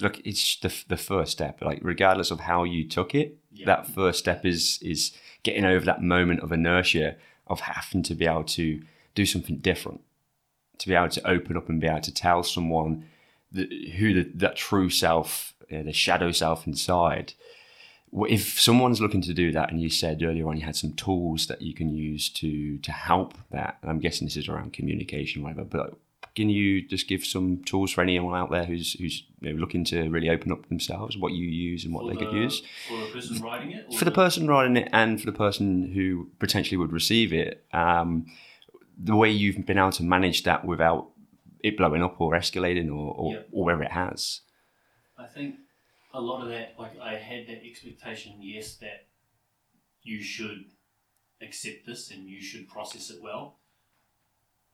look. 0.00 0.20
It's 0.24 0.56
the 0.60 0.72
the 0.88 0.96
first 0.96 1.32
step. 1.32 1.60
Like 1.62 1.80
regardless 1.82 2.30
of 2.30 2.40
how 2.40 2.64
you 2.64 2.86
took 2.88 3.14
it, 3.14 3.38
Yeah. 3.52 3.66
that 3.66 3.86
first 3.86 4.18
step 4.18 4.44
is 4.44 4.78
is 4.82 5.12
getting 5.42 5.64
over 5.64 5.84
that 5.86 6.02
moment 6.02 6.40
of 6.40 6.52
inertia 6.52 7.16
of 7.46 7.60
having 7.60 8.02
to 8.04 8.14
be 8.14 8.26
able 8.26 8.44
to 8.44 8.82
do 9.14 9.26
something 9.26 9.58
different, 9.58 10.00
to 10.78 10.88
be 10.88 10.94
able 10.94 11.08
to 11.10 11.26
open 11.28 11.56
up 11.56 11.68
and 11.68 11.80
be 11.80 11.86
able 11.86 12.00
to 12.00 12.14
tell 12.14 12.42
someone 12.42 13.06
that, 13.52 13.72
who 13.96 14.14
the, 14.14 14.30
that 14.34 14.56
true 14.56 14.88
self, 14.90 15.54
uh, 15.72 15.82
the 15.82 15.92
shadow 15.92 16.32
self 16.32 16.66
inside. 16.66 17.34
if 18.12 18.60
someone's 18.60 19.00
looking 19.00 19.22
to 19.22 19.34
do 19.34 19.52
that, 19.52 19.70
and 19.70 19.80
you 19.80 19.88
said 19.90 20.22
earlier 20.22 20.48
on 20.48 20.56
you 20.56 20.64
had 20.64 20.76
some 20.76 20.92
tools 20.94 21.46
that 21.46 21.62
you 21.62 21.74
can 21.74 21.94
use 21.94 22.28
to 22.30 22.78
to 22.78 22.92
help 22.92 23.34
that, 23.50 23.78
and 23.82 23.90
I'm 23.90 24.00
guessing 24.00 24.26
this 24.26 24.36
is 24.36 24.48
around 24.48 24.72
communication, 24.72 25.42
whatever. 25.42 25.64
But 25.64 25.94
can 26.34 26.48
you 26.48 26.80
just 26.88 27.08
give 27.08 27.24
some 27.26 27.62
tools 27.64 27.90
for 27.92 28.00
anyone 28.00 28.34
out 28.38 28.50
there 28.50 28.64
who's 28.64 28.94
who's 28.94 29.24
you 29.40 29.52
know, 29.52 29.58
looking 29.60 29.84
to 29.84 30.08
really 30.08 30.30
open 30.30 30.50
up 30.52 30.66
themselves, 30.68 31.16
what 31.16 31.32
you 31.32 31.46
use 31.46 31.84
and 31.84 31.92
what 31.94 32.04
For 32.04 32.10
they 32.10 32.16
could 32.24 32.34
use 32.34 32.62
for 32.88 32.96
the 32.96 33.12
person 33.12 33.42
writing 33.42 33.72
it. 33.72 33.86
or 33.90 33.98
for 33.98 34.04
the 34.06 34.10
person 34.10 34.46
writing 34.46 34.76
it 34.76 34.88
and 34.92 35.20
for 35.20 35.26
the 35.26 35.36
person 35.36 35.92
who 35.92 36.30
potentially 36.38 36.78
would 36.78 36.92
receive 36.92 37.32
it? 37.34 37.64
Um, 37.72 38.26
the 39.02 39.16
way 39.16 39.30
you've 39.30 39.66
been 39.66 39.78
able 39.78 39.92
to 39.92 40.02
manage 40.04 40.42
that 40.44 40.64
without 40.64 41.10
it 41.62 41.76
blowing 41.76 42.02
up 42.02 42.20
or 42.20 42.32
escalating 42.34 42.88
or 42.90 43.14
or, 43.14 43.34
Yeah. 43.34 43.42
or 43.52 43.64
where 43.64 43.82
it 43.82 43.90
has. 43.92 44.40
I 45.16 45.26
think 45.26 45.56
a 46.14 46.20
lot 46.20 46.42
of 46.42 46.48
that, 46.50 46.74
like 46.78 46.98
I 47.00 47.14
had 47.16 47.46
that 47.48 47.64
expectation, 47.64 48.36
yes, 48.40 48.76
that 48.76 49.06
you 50.02 50.22
should 50.22 50.64
accept 51.40 51.86
this 51.86 52.10
and 52.10 52.28
you 52.28 52.40
should 52.40 52.68
process 52.68 53.10
it 53.10 53.20
well. 53.22 53.58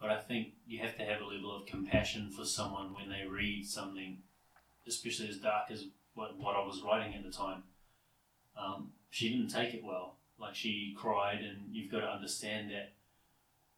But 0.00 0.10
I 0.10 0.18
think 0.20 0.54
you 0.66 0.78
have 0.80 0.96
to 0.96 1.04
have 1.04 1.20
a 1.20 1.24
level 1.26 1.54
of 1.54 1.66
compassion 1.66 2.30
for 2.30 2.44
someone 2.44 2.94
when 2.94 3.08
they 3.08 3.26
read 3.26 3.66
something, 3.66 4.18
especially 4.86 5.28
as 5.28 5.38
dark 5.38 5.70
as 5.70 5.86
what, 6.14 6.36
what 6.38 6.54
I 6.56 6.64
was 6.64 6.82
writing 6.82 7.14
at 7.14 7.24
the 7.24 7.30
time. 7.32 7.64
Um, 8.56 8.92
she 9.10 9.28
didn't 9.30 9.48
take 9.48 9.74
it 9.74 9.84
well. 9.84 10.16
Like 10.38 10.54
she 10.54 10.94
cried, 10.96 11.40
and 11.40 11.74
you've 11.74 11.90
got 11.90 12.00
to 12.00 12.06
understand 12.10 12.70
that 12.70 12.92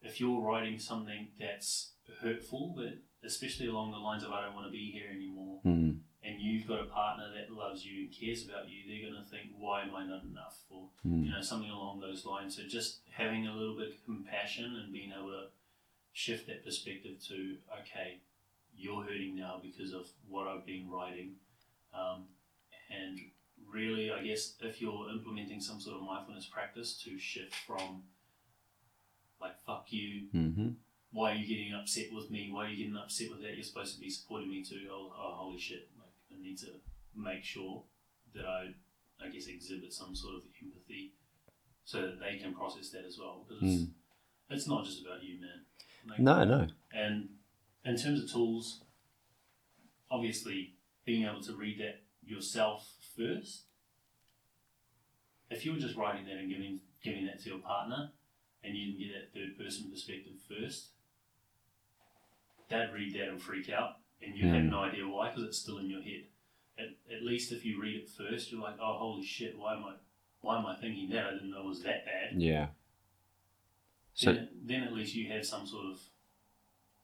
if 0.02 0.20
you're 0.20 0.40
writing 0.40 0.78
something 0.78 1.28
that's 1.38 1.92
hurtful, 2.20 2.74
but 2.76 2.94
especially 3.22 3.66
along 3.66 3.90
the 3.92 3.98
lines 3.98 4.22
of 4.24 4.32
I 4.32 4.42
don't 4.44 4.54
want 4.54 4.66
to 4.66 4.72
be 4.72 4.90
here 4.90 5.10
anymore, 5.14 5.60
Mm. 5.64 6.00
and 6.22 6.40
you've 6.40 6.66
got 6.66 6.80
a 6.80 6.84
partner 6.86 7.32
that 7.34 7.50
loves 7.52 7.84
you 7.84 8.04
and 8.04 8.12
cares 8.12 8.46
about 8.46 8.68
you, 8.68 8.82
they're 8.86 9.10
going 9.10 9.22
to 9.22 9.28
think, 9.30 9.52
why 9.58 9.82
am 9.82 9.94
I 9.94 10.06
not 10.06 10.22
enough? 10.24 10.64
Or, 10.70 10.88
Mm. 11.06 11.24
you 11.26 11.30
know, 11.30 11.42
something 11.42 11.70
along 11.70 12.00
those 12.00 12.24
lines. 12.24 12.56
So 12.56 12.66
just 12.66 13.00
having 13.10 13.46
a 13.46 13.54
little 13.54 13.76
bit 13.76 13.88
of 13.88 14.04
compassion 14.04 14.76
and 14.76 14.92
being 14.92 15.12
able 15.12 15.30
to 15.30 15.50
shift 16.12 16.46
that 16.48 16.64
perspective 16.64 17.22
to, 17.28 17.58
okay, 17.80 18.20
you're 18.76 19.02
hurting 19.04 19.36
now 19.36 19.58
because 19.62 19.92
of 19.92 20.08
what 20.28 20.46
I've 20.48 20.64
been 20.66 20.88
writing. 20.90 21.36
Um, 21.92 22.28
and 22.90 23.18
really, 23.66 24.10
I 24.10 24.22
guess, 24.22 24.56
if 24.60 24.80
you're 24.80 25.10
implementing 25.10 25.60
some 25.60 25.80
sort 25.80 25.96
of 25.96 26.02
mindfulness 26.02 26.46
practice 26.46 26.96
to 27.04 27.18
shift 27.18 27.54
from, 27.54 28.02
like, 29.40 29.58
fuck 29.66 29.86
you, 29.90 30.28
hmm 30.32 30.68
why 31.12 31.32
are 31.32 31.34
you 31.34 31.46
getting 31.46 31.74
upset 31.74 32.06
with 32.12 32.30
me? 32.30 32.50
Why 32.52 32.66
are 32.66 32.68
you 32.68 32.76
getting 32.84 32.96
upset 32.96 33.30
with 33.32 33.42
that? 33.42 33.54
You're 33.54 33.64
supposed 33.64 33.96
to 33.96 34.00
be 34.00 34.08
supporting 34.08 34.48
me 34.48 34.62
too. 34.62 34.86
Oh, 34.92 35.12
oh 35.12 35.32
holy 35.38 35.58
shit! 35.58 35.88
Like 35.98 36.12
I 36.32 36.40
need 36.40 36.56
to 36.58 36.68
make 37.16 37.42
sure 37.42 37.82
that 38.32 38.44
I, 38.46 38.68
I 39.20 39.28
guess, 39.28 39.46
exhibit 39.48 39.92
some 39.92 40.14
sort 40.14 40.36
of 40.36 40.42
empathy, 40.62 41.14
so 41.84 42.02
that 42.02 42.20
they 42.20 42.38
can 42.38 42.54
process 42.54 42.90
that 42.90 43.04
as 43.04 43.18
well. 43.18 43.44
Because 43.48 43.62
it's, 43.64 43.82
Mm. 43.82 43.90
it's 44.50 44.68
not 44.68 44.84
just 44.84 45.04
about 45.04 45.24
you, 45.24 45.40
man. 45.40 45.64
Like, 46.08 46.20
No, 46.20 46.44
no. 46.44 46.68
And 46.92 47.30
in 47.84 47.96
terms 47.96 48.22
of 48.22 48.30
tools, 48.30 48.84
obviously 50.12 50.76
being 51.04 51.24
able 51.24 51.42
to 51.42 51.54
read 51.56 51.80
that 51.80 52.02
yourself 52.24 52.88
first. 53.16 53.64
If 55.50 55.66
you 55.66 55.72
were 55.72 55.78
just 55.78 55.96
writing 55.96 56.26
that 56.26 56.36
and 56.36 56.48
giving 56.48 56.80
giving 57.02 57.26
that 57.26 57.40
to 57.40 57.48
your 57.48 57.58
partner, 57.58 58.12
and 58.62 58.76
you 58.76 58.86
didn't 58.92 58.98
get 59.00 59.14
that 59.14 59.38
third 59.38 59.56
person 59.58 59.90
perspective 59.90 60.34
first, 60.48 60.88
they'd 62.68 62.90
read 62.94 63.14
that 63.14 63.28
and 63.28 63.40
freak 63.42 63.70
out, 63.70 63.96
and 64.22 64.36
you 64.36 64.46
have 64.48 64.62
Mm. 64.62 64.70
no 64.70 64.80
idea 64.80 65.06
why 65.08 65.28
because 65.28 65.44
it's 65.44 65.58
still 65.58 65.78
in 65.78 65.90
your 65.90 66.02
head. 66.02 66.24
At, 66.78 66.88
at 67.14 67.22
least 67.22 67.52
if 67.52 67.64
you 67.64 67.80
read 67.80 67.96
it 67.96 68.08
first, 68.08 68.50
you're 68.50 68.60
like, 68.60 68.76
oh 68.80 68.96
holy 68.98 69.24
shit, 69.24 69.58
why 69.58 69.74
am 69.76 69.84
I 69.84 69.94
why 70.40 70.58
am 70.58 70.64
I 70.66 70.74
thinking 70.76 71.10
that? 71.10 71.26
I 71.26 71.30
didn't 71.32 71.50
know 71.50 71.60
it 71.60 71.66
was 71.66 71.82
that 71.82 72.06
bad. 72.06 72.40
Yeah. 72.40 72.68
So, 74.14 74.32
then, 74.32 74.48
then 74.64 74.82
at 74.84 74.92
least 74.92 75.14
you 75.14 75.30
have 75.30 75.44
some 75.46 75.66
sort 75.66 75.86
of 75.86 76.00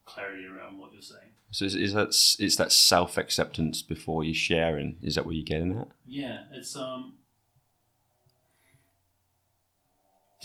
clarity 0.07 0.47
around 0.47 0.79
what 0.79 0.93
you're 0.93 1.03
saying. 1.03 1.33
so 1.51 1.65
is, 1.65 1.75
is 1.75 1.93
that 1.95 2.09
it's 2.39 2.57
that 2.57 2.73
self 2.73 3.17
acceptance 3.19 3.83
before 3.83 4.25
you 4.25 4.33
sharing? 4.35 4.97
Is 5.03 5.17
that 5.17 5.27
what 5.27 5.35
you're 5.35 5.45
getting 5.45 5.77
at? 5.79 5.89
Yeah, 6.07 6.45
it's 6.53 6.75
um 6.77 7.15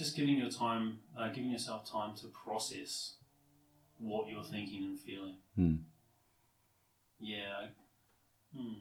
just 0.01 0.15
giving 0.15 0.35
your 0.37 0.49
time, 0.49 0.97
uh, 1.17 1.27
giving 1.29 1.51
yourself 1.51 1.89
time 1.89 2.15
to 2.15 2.27
process 2.27 3.15
what 3.99 4.27
you're 4.27 4.43
thinking 4.43 4.83
and 4.83 4.99
feeling. 4.99 5.35
Hmm. 5.55 5.75
Yeah. 7.19 7.67
Hmm. 8.55 8.73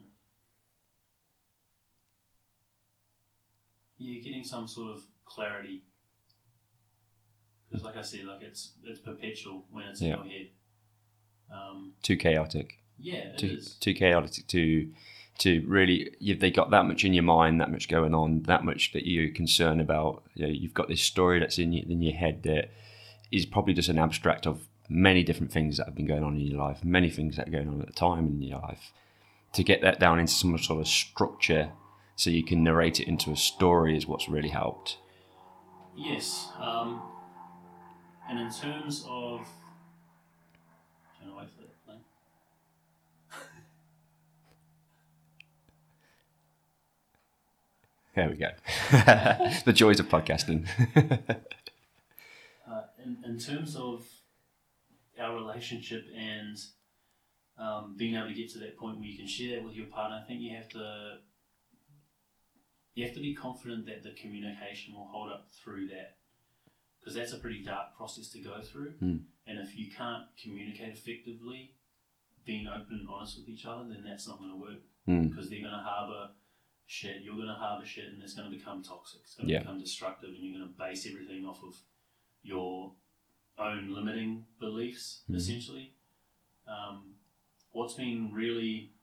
Yeah, 3.99 4.19
getting 4.23 4.43
some 4.43 4.67
sort 4.67 4.95
of 4.95 5.03
clarity. 5.25 5.83
Because, 7.69 7.85
like 7.85 7.97
I 7.97 8.01
said, 8.01 8.25
like 8.25 8.41
it's 8.41 8.73
it's 8.83 8.99
perpetual 8.99 9.65
when 9.69 9.85
it's 9.85 10.01
Yeah. 10.01 10.19
in 10.21 10.25
your 10.25 10.37
head. 10.39 10.47
Um, 11.53 11.93
Too 12.01 12.17
chaotic. 12.17 12.79
yeah, 12.97 13.33
it 13.33 13.37
Too 13.37 13.47
is. 13.47 13.75
too 13.75 13.93
chaotic 13.93 14.47
to 14.47 14.91
to 15.39 15.63
really. 15.67 16.15
You, 16.19 16.35
they 16.35 16.51
got 16.51 16.71
that 16.71 16.85
much 16.85 17.03
in 17.03 17.13
your 17.13 17.23
mind, 17.23 17.59
that 17.61 17.71
much 17.71 17.87
going 17.87 18.13
on, 18.13 18.43
that 18.43 18.63
much 18.63 18.91
that 18.93 19.05
you're 19.07 19.31
concerned 19.31 19.81
about. 19.81 20.23
You 20.35 20.47
know, 20.47 20.53
you've 20.53 20.73
got 20.73 20.87
this 20.87 21.01
story 21.01 21.39
that's 21.39 21.57
in 21.57 21.73
your, 21.73 21.85
in 21.87 22.01
your 22.01 22.15
head 22.15 22.43
that 22.43 22.71
is 23.31 23.45
probably 23.45 23.73
just 23.73 23.89
an 23.89 23.97
abstract 23.97 24.45
of 24.45 24.67
many 24.89 25.23
different 25.23 25.51
things 25.51 25.77
that 25.77 25.85
have 25.85 25.95
been 25.95 26.05
going 26.05 26.23
on 26.23 26.35
in 26.35 26.41
your 26.41 26.59
life, 26.59 26.83
many 26.83 27.09
things 27.09 27.37
that 27.37 27.47
are 27.47 27.51
going 27.51 27.69
on 27.69 27.81
at 27.81 27.87
the 27.87 27.93
time 27.93 28.27
in 28.27 28.41
your 28.41 28.59
life. 28.59 28.91
To 29.53 29.63
get 29.63 29.81
that 29.81 29.99
down 29.99 30.19
into 30.19 30.33
some 30.33 30.57
sort 30.57 30.81
of 30.81 30.87
structure 30.87 31.71
so 32.15 32.29
you 32.29 32.43
can 32.43 32.63
narrate 32.63 32.99
it 32.99 33.07
into 33.07 33.31
a 33.31 33.35
story 33.35 33.97
is 33.97 34.05
what's 34.05 34.29
really 34.29 34.49
helped. 34.49 34.97
Yes. 35.95 36.49
Um, 36.59 37.01
and 38.29 38.39
in 38.39 38.51
terms 38.51 39.05
of. 39.09 39.47
Trying 41.17 41.31
to 41.31 41.37
wait 41.37 41.47
for 41.49 41.61
that 41.61 41.85
plane. 41.85 41.99
There 48.13 48.29
we 48.29 48.35
go. 48.35 48.49
the 49.65 49.73
joys 49.73 49.99
of 49.99 50.07
podcasting. 50.07 50.67
Uh, 52.71 52.83
in, 53.03 53.17
in 53.25 53.37
terms 53.37 53.75
of 53.75 54.05
our 55.19 55.35
relationship 55.35 56.05
and 56.17 56.57
um, 57.57 57.95
being 57.97 58.15
able 58.15 58.29
to 58.29 58.33
get 58.33 58.49
to 58.49 58.59
that 58.59 58.77
point 58.77 58.97
where 58.97 59.07
you 59.07 59.17
can 59.17 59.27
share 59.27 59.57
that 59.57 59.65
with 59.65 59.75
your 59.75 59.87
partner, 59.87 60.21
I 60.23 60.25
think 60.25 60.39
you 60.39 60.55
have 60.55 60.69
to. 60.69 61.17
You 62.93 63.03
have 63.03 63.13
to 63.15 63.19
be 63.19 63.35
confident 63.35 63.87
that 63.87 64.03
the 64.03 64.11
communication 64.11 64.93
will 64.93 65.09
hold 65.11 65.33
up 65.33 65.47
through 65.61 65.87
that, 65.87 66.15
because 66.99 67.13
that's 67.15 67.33
a 67.33 67.37
pretty 67.39 67.61
dark 67.61 67.97
process 67.97 68.29
to 68.29 68.39
go 68.39 68.61
through. 68.61 68.93
Mm. 69.03 69.23
And 69.47 69.59
if 69.59 69.77
you 69.77 69.91
can't 69.91 70.23
communicate 70.41 70.93
effectively, 70.93 71.73
being 72.45 72.67
open 72.67 72.99
and 73.01 73.09
honest 73.13 73.37
with 73.37 73.49
each 73.49 73.65
other, 73.65 73.83
then 73.89 74.05
that's 74.07 74.29
not 74.29 74.39
going 74.39 74.51
to 74.51 74.57
work. 74.57 74.79
Mm. 75.09 75.29
because 75.29 75.49
they're 75.49 75.59
going 75.59 75.71
to 75.71 75.83
harbour 75.83 76.29
shit. 76.91 77.21
You're 77.21 77.35
going 77.35 77.47
to 77.47 77.53
harbour 77.53 77.85
shit, 77.85 78.05
and 78.11 78.21
it's 78.21 78.33
going 78.33 78.51
to 78.51 78.55
become 78.55 78.83
toxic. 78.83 79.21
It's 79.23 79.35
going 79.35 79.47
to 79.47 79.53
Yeah. 79.53 79.59
become 79.59 79.79
destructive, 79.79 80.29
and 80.31 80.39
you're 80.39 80.59
going 80.59 80.69
to 80.69 80.77
base 80.77 81.07
everything 81.07 81.45
off 81.45 81.63
of 81.63 81.75
your 82.43 82.95
own 83.57 83.89
limiting 83.89 84.45
beliefs, 84.59 85.23
Mhm. 85.29 85.35
essentially. 85.35 85.95
Um, 86.67 87.15
what's 87.71 87.93
been 87.93 88.33
really, 88.33 88.93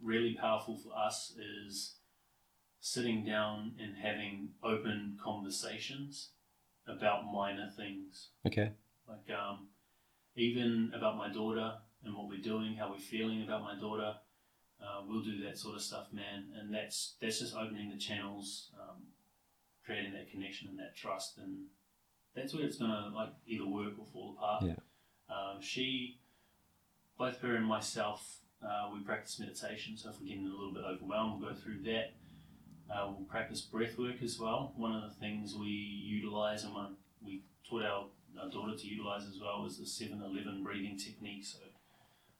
really 0.00 0.34
powerful 0.34 0.76
for 0.76 0.96
us 0.96 1.36
is 1.36 2.00
sitting 2.80 3.24
down 3.24 3.76
and 3.78 3.96
having 3.96 4.54
open 4.62 5.16
conversations 5.22 6.32
about 6.86 7.30
minor 7.30 7.68
things 7.70 8.30
okay. 8.46 8.72
like 9.06 9.28
um, 9.30 9.68
even 10.34 10.92
about 10.94 11.16
my 11.16 11.28
daughter 11.28 11.80
and 12.02 12.14
what 12.14 12.28
we're 12.28 12.40
doing, 12.40 12.74
how 12.76 12.90
we're 12.90 12.98
feeling 12.98 13.42
about 13.42 13.62
my 13.62 13.74
daughter. 13.78 14.18
Uh, 14.82 15.02
we'll 15.06 15.22
do 15.22 15.42
that 15.42 15.58
sort 15.58 15.74
of 15.74 15.82
stuff, 15.82 16.06
man, 16.12 16.46
and 16.58 16.72
that's 16.72 17.14
that's 17.20 17.40
just 17.40 17.54
opening 17.54 17.90
the 17.90 17.96
channels, 17.96 18.70
um, 18.80 19.02
creating 19.84 20.12
that 20.12 20.30
connection 20.30 20.68
and 20.68 20.78
that 20.78 20.96
trust, 20.96 21.38
and 21.38 21.64
that's 22.34 22.54
where 22.54 22.64
it's 22.64 22.78
gonna 22.78 23.10
like 23.14 23.30
either 23.46 23.66
work 23.66 23.94
or 23.98 24.06
fall 24.06 24.36
apart. 24.36 24.64
Yeah. 24.64 24.74
Um, 25.28 25.60
she, 25.60 26.20
both 27.18 27.40
her 27.40 27.56
and 27.56 27.66
myself, 27.66 28.38
uh, 28.64 28.88
we 28.92 29.00
practice 29.00 29.38
meditation. 29.38 29.96
So 29.96 30.10
if 30.10 30.20
we're 30.20 30.28
getting 30.28 30.46
a 30.46 30.50
little 30.50 30.72
bit 30.72 30.84
overwhelmed, 30.84 31.40
we'll 31.40 31.50
go 31.50 31.56
through 31.56 31.82
that. 31.82 32.14
Uh, 32.90 33.08
we'll 33.08 33.26
practice 33.26 33.60
breath 33.60 33.98
work 33.98 34.22
as 34.22 34.38
well. 34.38 34.72
One 34.76 34.94
of 34.94 35.02
the 35.02 35.14
things 35.20 35.54
we 35.54 35.68
utilize 35.68 36.64
and 36.64 36.72
one 36.72 36.96
we 37.22 37.42
taught 37.68 37.84
our, 37.84 38.06
our 38.40 38.48
daughter 38.48 38.76
to 38.76 38.86
utilize 38.86 39.24
as 39.24 39.38
well 39.40 39.66
is 39.66 39.78
the 39.78 39.86
7 39.86 40.22
11 40.22 40.62
breathing 40.62 40.96
technique. 40.96 41.44
So, 41.44 41.58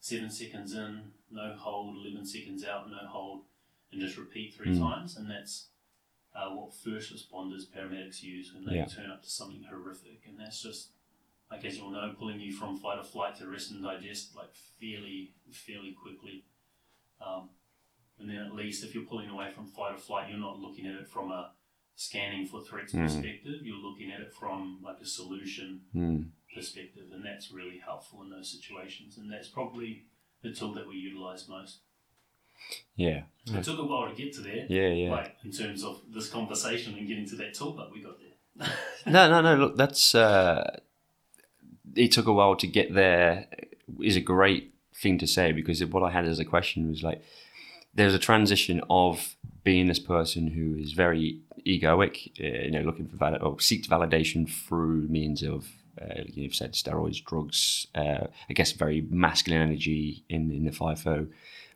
seven 0.00 0.30
seconds 0.30 0.74
in, 0.74 1.12
no 1.30 1.54
hold, 1.54 1.96
11 2.04 2.24
seconds 2.26 2.64
out, 2.64 2.90
no 2.90 2.98
hold, 3.08 3.44
and 3.92 4.00
just 4.00 4.16
repeat 4.16 4.54
three 4.54 4.68
Mm. 4.74 4.78
times. 4.80 5.16
And 5.16 5.30
that's 5.30 5.68
uh, 6.34 6.50
what 6.54 6.72
first 6.74 7.12
responders, 7.12 7.66
paramedics 7.66 8.22
use 8.22 8.52
when 8.54 8.64
they 8.64 8.76
Yeah. 8.76 8.84
turn 8.84 9.10
up 9.10 9.22
to 9.22 9.30
something 9.30 9.62
horrific. 9.64 10.24
And 10.26 10.38
that's 10.38 10.62
just, 10.62 10.92
like 11.50 11.64
as 11.64 11.76
you'll 11.78 11.90
know, 11.90 12.14
pulling 12.16 12.38
you 12.38 12.52
from 12.52 12.78
fight 12.78 12.98
or 12.98 13.02
flight 13.02 13.34
to 13.36 13.48
rest 13.48 13.72
and 13.72 13.82
digest 13.82 14.36
like 14.36 14.54
fairly, 14.54 15.34
fairly 15.50 15.92
quickly. 15.92 16.44
Um, 17.20 17.50
And 18.20 18.28
then 18.28 18.38
at 18.38 18.52
least 18.54 18.82
if 18.84 18.94
you're 18.94 19.04
pulling 19.06 19.30
away 19.30 19.52
from 19.52 19.66
fight 19.68 19.94
or 19.94 19.96
flight, 19.96 20.28
you're 20.28 20.38
not 20.40 20.58
looking 20.58 20.86
at 20.86 20.94
it 20.96 21.08
from 21.08 21.30
a 21.30 21.54
scanning 21.94 22.46
for 22.46 22.60
threats 22.62 22.92
Mm. 22.92 23.02
perspective. 23.04 23.64
You're 23.64 23.76
looking 23.78 24.10
at 24.12 24.20
it 24.20 24.32
from 24.34 24.80
like 24.82 25.00
a 25.00 25.06
solution 25.06 25.86
Mm. 25.94 26.30
perspective, 26.52 27.12
and 27.12 27.24
that's 27.24 27.50
really 27.52 27.78
helpful 27.78 28.22
in 28.22 28.30
those 28.30 28.50
situations. 28.50 29.18
And 29.18 29.30
that's 29.32 29.48
probably 29.48 30.06
the 30.42 30.52
tool 30.52 30.74
that 30.74 30.88
we 30.88 30.96
utilize 30.96 31.48
most. 31.48 31.78
Yeah. 32.96 33.22
It 33.46 33.64
took 33.64 33.78
a 33.78 33.84
while 33.84 34.08
to 34.08 34.14
get 34.14 34.34
to 34.34 34.40
there, 34.40 34.66
Yeah, 34.68 34.88
yeah. 34.88 35.10
like 35.10 35.36
in 35.44 35.52
terms 35.52 35.82
of 35.84 36.00
this 36.12 36.28
conversation 36.28 36.94
and 36.94 37.06
getting 37.08 37.26
to 37.28 37.36
that 37.36 37.54
tool, 37.54 37.72
but 37.72 37.92
we 37.92 38.02
got 38.02 38.16
there. 38.18 38.68
No, 39.06 39.28
no, 39.30 39.40
no. 39.40 39.56
Look, 39.56 39.76
that's. 39.76 40.14
Uh, 40.14 40.80
it 41.94 42.12
took 42.12 42.26
a 42.26 42.32
while 42.32 42.56
to 42.56 42.66
get 42.66 42.92
there. 42.94 43.46
Is 44.02 44.16
a 44.16 44.20
great 44.20 44.74
thing 44.94 45.16
to 45.18 45.26
say 45.26 45.52
because 45.52 45.82
what 45.86 46.02
I 46.02 46.10
had 46.10 46.26
as 46.26 46.38
a 46.38 46.44
question 46.44 46.88
was 46.90 47.02
like, 47.02 47.22
there's 47.94 48.14
a 48.14 48.18
transition 48.18 48.82
of 48.90 49.36
being 49.64 49.86
this 49.86 49.98
person 50.00 50.48
who 50.48 50.74
is 50.76 50.92
very 50.92 51.40
egoic, 51.66 52.32
uh, 52.40 52.64
you 52.64 52.70
know, 52.70 52.82
looking 52.82 53.06
for 53.08 53.16
valid 53.16 53.40
or 53.40 53.58
seeks 53.60 53.86
validation 53.86 54.48
through 54.50 55.08
means 55.08 55.42
of. 55.42 55.68
Uh, 56.00 56.22
you've 56.26 56.54
said 56.54 56.72
steroids, 56.72 57.22
drugs. 57.24 57.86
Uh, 57.94 58.26
I 58.48 58.52
guess 58.52 58.72
very 58.72 59.06
masculine 59.10 59.62
energy 59.62 60.24
in 60.28 60.50
in 60.50 60.64
the 60.64 60.70
FIFO 60.70 61.28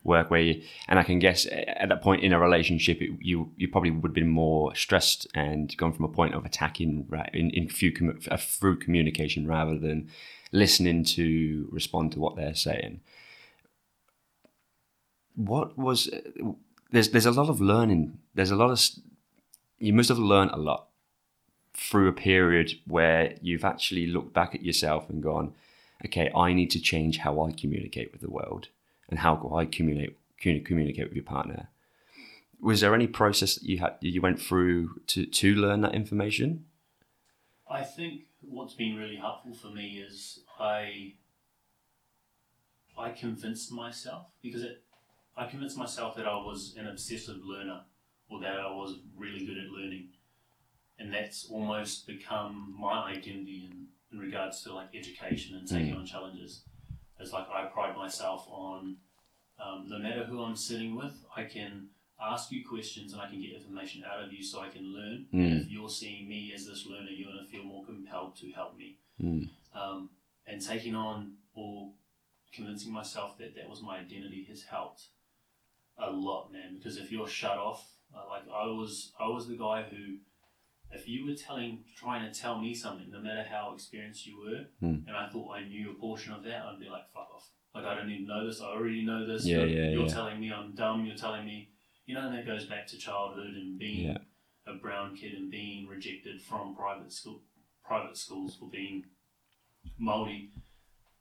work 0.04 0.30
where 0.30 0.40
you, 0.40 0.62
and 0.88 0.98
I 0.98 1.04
can 1.04 1.18
guess 1.18 1.46
at 1.46 1.88
that 1.88 2.02
point 2.02 2.22
in 2.22 2.32
a 2.32 2.38
relationship, 2.38 3.00
it, 3.00 3.10
you 3.20 3.52
you 3.56 3.68
probably 3.68 3.90
would 3.90 4.10
have 4.10 4.14
been 4.14 4.28
more 4.28 4.74
stressed 4.74 5.26
and 5.34 5.74
gone 5.76 5.92
from 5.92 6.04
a 6.04 6.08
point 6.08 6.34
of 6.34 6.44
attacking 6.44 7.06
right 7.08 7.30
in, 7.32 7.50
in 7.50 7.68
few 7.68 7.92
uh, 8.30 8.36
through 8.36 8.78
communication 8.78 9.46
rather 9.46 9.78
than 9.78 10.08
listening 10.50 11.04
to 11.04 11.68
respond 11.70 12.12
to 12.12 12.20
what 12.20 12.36
they're 12.36 12.54
saying. 12.54 13.00
What 15.34 15.78
was 15.78 16.10
there's 16.90 17.10
there's 17.10 17.26
a 17.26 17.32
lot 17.32 17.48
of 17.48 17.60
learning. 17.60 18.18
There's 18.34 18.50
a 18.50 18.56
lot 18.56 18.70
of 18.70 18.80
you 19.78 19.92
must 19.92 20.08
have 20.08 20.18
learned 20.18 20.50
a 20.52 20.58
lot 20.58 20.88
through 21.74 22.08
a 22.08 22.12
period 22.12 22.72
where 22.86 23.34
you've 23.40 23.64
actually 23.64 24.06
looked 24.06 24.32
back 24.32 24.54
at 24.54 24.62
yourself 24.62 25.08
and 25.08 25.22
gone, 25.22 25.54
okay, 26.04 26.30
I 26.34 26.52
need 26.52 26.70
to 26.72 26.80
change 26.80 27.18
how 27.18 27.42
I 27.42 27.52
communicate 27.52 28.12
with 28.12 28.20
the 28.20 28.30
world 28.30 28.68
and 29.08 29.20
how 29.20 29.52
I 29.54 29.64
communicate 29.66 30.16
communicate 30.38 31.04
with 31.04 31.14
your 31.14 31.24
partner. 31.24 31.68
Was 32.60 32.80
there 32.80 32.94
any 32.94 33.06
process 33.06 33.54
that 33.54 33.62
you 33.64 33.78
had 33.78 33.94
you 34.00 34.20
went 34.20 34.40
through 34.40 35.00
to 35.08 35.26
to 35.26 35.54
learn 35.54 35.80
that 35.82 35.94
information? 35.94 36.64
I 37.70 37.82
think 37.82 38.22
what's 38.40 38.74
been 38.74 38.96
really 38.96 39.16
helpful 39.16 39.54
for 39.54 39.68
me 39.68 40.02
is 40.06 40.40
I 40.58 41.14
I 42.98 43.10
convinced 43.10 43.72
myself 43.72 44.26
because 44.42 44.62
it 44.62 44.82
I 45.36 45.46
convinced 45.46 45.78
myself 45.78 46.16
that 46.16 46.26
I 46.26 46.34
was 46.34 46.74
an 46.76 46.86
obsessive 46.86 47.38
learner 47.42 47.82
or 48.28 48.40
that 48.40 48.58
I 48.58 48.70
was 48.70 48.96
really 49.16 49.46
good 49.46 49.58
at 49.58 49.70
learning. 49.70 50.08
And 50.98 51.12
that's 51.12 51.46
almost 51.50 52.06
become 52.06 52.74
my 52.78 53.04
identity 53.10 53.68
in, 53.70 53.86
in 54.12 54.18
regards 54.18 54.62
to 54.62 54.74
like 54.74 54.88
education 54.94 55.56
and 55.56 55.66
taking 55.66 55.94
Mm. 55.94 56.00
on 56.00 56.06
challenges. 56.06 56.62
It's 57.18 57.32
like 57.32 57.48
I 57.50 57.64
pride 57.66 57.96
myself 57.96 58.46
on 58.50 58.96
um, 59.58 59.86
no 59.88 59.98
matter 59.98 60.24
who 60.24 60.42
I'm 60.42 60.56
sitting 60.56 60.96
with, 60.96 61.14
I 61.36 61.44
can 61.44 61.88
ask 62.20 62.50
you 62.50 62.64
questions 62.66 63.12
and 63.12 63.22
I 63.22 63.28
can 63.28 63.40
get 63.40 63.52
information 63.52 64.02
out 64.04 64.22
of 64.24 64.32
you 64.32 64.42
so 64.42 64.60
I 64.60 64.68
can 64.68 64.84
learn. 64.92 65.26
Mm. 65.32 65.52
And 65.52 65.60
if 65.62 65.70
you're 65.70 65.88
seeing 65.88 66.28
me 66.28 66.52
as 66.54 66.66
this 66.66 66.86
learner, 66.86 67.10
you're 67.10 67.30
going 67.32 67.44
to 67.44 67.50
feel 67.50 67.64
more 67.64 67.84
compelled 67.84 68.36
to 68.36 68.50
help 68.52 68.76
me. 68.76 68.98
Mm. 69.22 69.48
Um, 69.74 70.10
and 70.46 70.60
taking 70.60 70.94
on 70.94 71.34
or 71.54 71.90
convincing 72.52 72.92
myself 72.92 73.38
that 73.38 73.54
that 73.56 73.68
was 73.68 73.82
my 73.82 73.98
identity 73.98 74.44
has 74.48 74.62
helped 74.64 75.06
a 75.98 76.10
lot, 76.10 76.52
man. 76.52 76.76
Because 76.76 76.96
if 76.96 77.10
you're 77.12 77.28
shut 77.28 77.56
off, 77.58 77.88
uh, 78.14 78.28
like 78.28 78.42
I 78.52 78.66
was, 78.66 79.12
I 79.18 79.28
was 79.28 79.46
the 79.48 79.56
guy 79.56 79.84
who, 79.88 80.16
if 80.92 81.08
you 81.08 81.26
were 81.26 81.34
telling, 81.34 81.84
trying 81.96 82.30
to 82.30 82.38
tell 82.38 82.60
me 82.60 82.74
something, 82.74 83.10
no 83.10 83.20
matter 83.20 83.44
how 83.48 83.72
experienced 83.74 84.26
you 84.26 84.38
were, 84.38 84.64
Hmm. 84.80 85.06
and 85.08 85.16
I 85.16 85.28
thought 85.28 85.52
I 85.56 85.64
knew 85.64 85.90
a 85.90 85.94
portion 85.94 86.32
of 86.32 86.42
that, 86.44 86.64
I'd 86.64 86.78
be 86.80 86.88
like, 86.88 87.10
fuck 87.12 87.28
off. 87.34 87.50
Like 87.74 87.84
I 87.84 87.94
don't 87.94 88.10
even 88.10 88.26
know 88.26 88.46
this. 88.46 88.60
I 88.60 88.66
already 88.66 89.02
know 89.04 89.26
this. 89.26 89.46
Yeah, 89.46 89.58
you're, 89.58 89.66
yeah, 89.68 89.90
You're 89.92 90.02
yeah. 90.06 90.12
telling 90.12 90.38
me 90.40 90.52
I'm 90.52 90.74
dumb. 90.74 91.06
You're 91.06 91.16
telling 91.16 91.46
me, 91.46 91.70
you 92.06 92.14
know, 92.14 92.26
and 92.26 92.34
that 92.36 92.44
goes 92.46 92.66
back 92.66 92.86
to 92.88 92.98
childhood 92.98 93.54
and 93.54 93.78
being 93.78 94.08
Yeah. 94.08 94.18
a 94.66 94.74
brown 94.74 95.16
kid 95.16 95.32
and 95.34 95.50
being 95.50 95.86
rejected 95.86 96.42
from 96.42 96.74
private 96.76 97.10
school, 97.12 97.42
private 97.82 98.16
schools 98.18 98.54
for 98.56 98.68
being 98.68 99.06
Maori. 99.98 100.50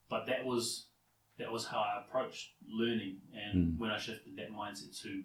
But 0.09 0.25
that 0.27 0.45
was 0.45 0.87
that 1.37 1.51
was 1.51 1.65
how 1.65 1.79
I 1.79 2.01
approached 2.05 2.51
learning, 2.67 3.21
and 3.33 3.73
Mm. 3.73 3.77
when 3.79 3.89
I 3.89 3.97
shifted 3.97 4.35
that 4.35 4.51
mindset 4.51 4.99
to 5.01 5.23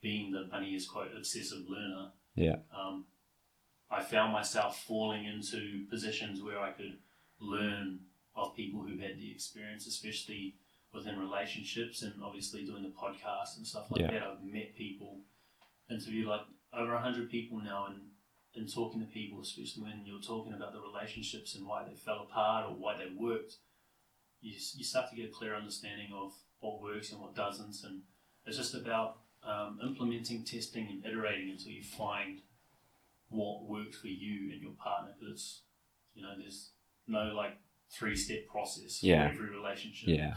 being 0.00 0.32
the 0.32 0.48
bunny 0.50 0.74
is 0.74 0.88
quote 0.88 1.14
obsessive 1.14 1.68
learner, 1.68 2.12
Yeah. 2.34 2.56
um, 2.72 3.06
I 3.90 4.02
found 4.02 4.32
myself 4.32 4.82
falling 4.84 5.24
into 5.24 5.86
positions 5.90 6.42
where 6.42 6.58
I 6.60 6.72
could 6.72 6.98
learn 7.40 8.00
of 8.34 8.54
people 8.56 8.82
who 8.82 8.98
had 8.98 9.18
the 9.18 9.30
experience, 9.30 9.86
especially 9.86 10.56
within 10.92 11.18
relationships 11.18 12.02
and 12.02 12.14
obviously 12.22 12.64
doing 12.64 12.82
the 12.82 12.88
podcast 12.88 13.56
and 13.56 13.66
stuff 13.66 13.90
like 13.90 14.00
Yeah. 14.02 14.10
that. 14.12 14.22
I've 14.22 14.42
met 14.44 14.74
people, 14.76 15.20
interviewed 15.90 16.26
like 16.26 16.42
over 16.72 16.94
a 16.94 17.00
hundred 17.00 17.30
people 17.30 17.58
now, 17.60 17.86
and 17.86 18.10
and 18.56 18.72
talking 18.72 19.00
to 19.00 19.06
people, 19.06 19.40
especially 19.40 19.82
when 19.82 20.06
you're 20.06 20.20
talking 20.20 20.52
about 20.54 20.72
the 20.72 20.80
relationships 20.80 21.56
and 21.56 21.66
why 21.66 21.82
they 21.84 21.94
fell 21.96 22.20
apart 22.22 22.66
or 22.70 22.74
why 22.76 22.96
they 22.96 23.10
worked, 23.12 23.56
you, 24.40 24.52
you 24.52 24.84
start 24.84 25.10
to 25.10 25.16
get 25.16 25.26
a 25.30 25.32
clear 25.32 25.56
understanding 25.56 26.12
of 26.14 26.32
what 26.60 26.80
works 26.80 27.10
and 27.10 27.20
what 27.20 27.34
doesn't, 27.34 27.74
and 27.82 28.02
it's 28.46 28.56
just 28.56 28.74
about 28.74 29.18
um, 29.42 29.80
implementing, 29.84 30.44
testing, 30.44 30.86
and 30.88 31.04
iterating 31.04 31.50
until 31.50 31.72
you 31.72 31.82
find 31.82 32.42
what 33.28 33.68
works 33.68 33.98
for 33.98 34.08
you 34.08 34.52
and 34.52 34.60
your 34.62 34.72
partner. 34.72 35.12
Because 35.18 35.62
you 36.14 36.22
know, 36.22 36.34
there's 36.38 36.70
no 37.06 37.32
like 37.34 37.58
three 37.90 38.16
step 38.16 38.46
process 38.48 39.02
Yeah. 39.02 39.28
for 39.28 39.34
every 39.34 39.50
relationship. 39.56 40.08
Yeah, 40.08 40.34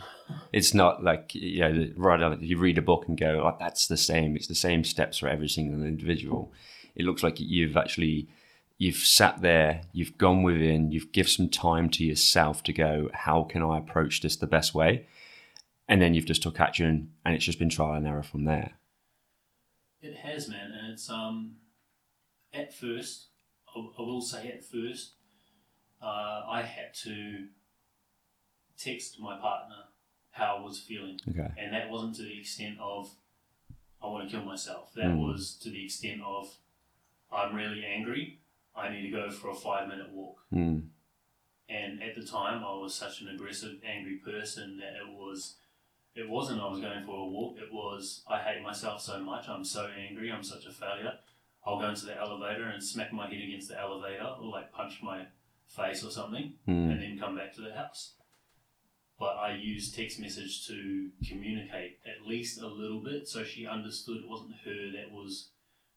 it's 0.53 0.73
not 0.73 1.03
like 1.03 1.33
you 1.35 1.59
know, 1.61 1.89
right 1.95 2.21
on. 2.21 2.39
You 2.41 2.57
read 2.57 2.77
a 2.77 2.81
book 2.81 3.07
and 3.07 3.17
go, 3.17 3.41
oh, 3.45 3.55
"That's 3.59 3.87
the 3.87 3.97
same." 3.97 4.35
It's 4.35 4.47
the 4.47 4.55
same 4.55 4.83
steps 4.83 5.17
for 5.19 5.27
every 5.27 5.49
single 5.49 5.83
individual. 5.83 6.51
It 6.95 7.05
looks 7.05 7.23
like 7.23 7.39
you've 7.39 7.77
actually 7.77 8.27
you've 8.79 8.97
sat 8.97 9.41
there, 9.41 9.81
you've 9.91 10.19
gone 10.19 10.43
within, 10.43 10.91
you've 10.91 11.11
give 11.11 11.27
some 11.27 11.49
time 11.49 11.89
to 11.89 12.03
yourself 12.05 12.61
to 12.63 12.73
go, 12.73 13.09
"How 13.13 13.43
can 13.43 13.63
I 13.63 13.77
approach 13.79 14.21
this 14.21 14.35
the 14.35 14.45
best 14.47 14.75
way?" 14.75 15.07
And 15.87 16.01
then 16.01 16.13
you've 16.13 16.25
just 16.25 16.43
took 16.43 16.59
action, 16.59 17.13
and 17.25 17.33
it's 17.33 17.45
just 17.45 17.59
been 17.59 17.69
trial 17.69 17.93
and 17.93 18.05
error 18.05 18.21
from 18.23 18.43
there. 18.43 18.73
It 20.01 20.15
has, 20.17 20.47
man, 20.47 20.71
and 20.71 20.91
it's 20.93 21.09
um, 21.09 21.55
at 22.53 22.73
first, 22.73 23.27
I, 23.75 23.79
I 23.79 24.01
will 24.01 24.21
say 24.21 24.49
at 24.49 24.63
first, 24.63 25.13
uh, 26.01 26.43
I 26.49 26.61
had 26.61 26.93
to 27.03 27.47
text 28.77 29.19
my 29.19 29.37
partner 29.37 29.75
how 30.31 30.57
I 30.57 30.61
was 30.61 30.79
feeling, 30.79 31.19
Okay. 31.29 31.47
and 31.57 31.73
that 31.73 31.89
wasn't 31.89 32.15
to 32.17 32.23
the 32.23 32.39
extent 32.39 32.77
of 32.79 33.09
I 34.01 34.05
want 34.07 34.29
to 34.29 34.35
kill 34.35 34.45
myself. 34.45 34.93
That 34.93 35.05
Mm. 35.05 35.25
was 35.27 35.55
to 35.63 35.69
the 35.71 35.83
extent 35.83 36.21
of 36.21 36.55
I'm 37.31 37.55
really 37.55 37.83
angry. 37.83 38.39
I 38.75 38.89
need 38.89 39.01
to 39.01 39.09
go 39.09 39.31
for 39.31 39.49
a 39.49 39.55
five 39.55 39.87
minute 39.87 40.11
walk. 40.11 40.45
Mm. 40.53 40.89
And 41.67 42.01
at 42.03 42.15
the 42.15 42.23
time, 42.23 42.63
I 42.63 42.73
was 42.75 42.93
such 42.95 43.21
an 43.21 43.27
aggressive, 43.29 43.81
angry 43.83 44.17
person 44.17 44.77
that 44.77 44.93
it 44.95 45.07
was. 45.09 45.57
It 46.15 46.29
wasn't 46.29 46.61
I 46.61 46.67
was 46.69 46.79
going 46.79 47.03
for 47.03 47.17
a 47.19 47.25
walk. 47.25 47.57
It 47.57 47.73
was 47.73 48.23
I 48.29 48.37
hate 48.39 48.61
myself 48.61 49.01
so 49.01 49.19
much. 49.19 49.49
I'm 49.49 49.65
so 49.65 49.87
angry. 49.87 50.31
I'm 50.31 50.43
such 50.43 50.65
a 50.67 50.71
failure. 50.71 51.17
I'll 51.67 51.79
go 51.79 51.89
into 51.89 52.05
the 52.05 52.17
elevator 52.17 52.63
and 52.69 52.81
smack 52.81 53.11
my 53.11 53.27
head 53.27 53.41
against 53.41 53.67
the 53.67 53.77
elevator, 53.79 54.23
or 54.41 54.49
like 54.49 54.71
punch 54.71 55.03
my 55.03 55.25
face 55.67 56.03
or 56.03 56.09
something, 56.11 56.53
Mm. 56.67 56.91
and 56.91 57.01
then 57.01 57.19
come 57.19 57.35
back 57.35 57.53
to 57.55 57.61
the 57.61 57.73
house. 57.73 58.13
But 59.19 59.35
I 59.37 59.55
used 59.55 59.95
text 59.95 60.19
message 60.19 60.65
to 60.67 61.09
communicate 61.27 61.99
at 62.05 62.25
least 62.25 62.61
a 62.61 62.67
little 62.67 63.01
bit, 63.03 63.27
so 63.27 63.43
she 63.43 63.65
understood 63.67 64.17
it 64.17 64.29
wasn't 64.29 64.55
her 64.63 64.91
that 64.95 65.11
was 65.11 65.49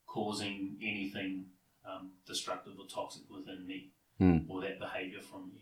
causing 0.07 0.77
anything 0.81 1.45
um, 1.85 2.11
destructive 2.27 2.73
or 2.79 2.85
toxic 2.87 3.23
within 3.29 3.65
me 3.65 3.91
Mm. 4.19 4.47
or 4.49 4.61
that 4.61 4.77
behavior 4.77 5.19
from 5.19 5.49
me. 5.51 5.61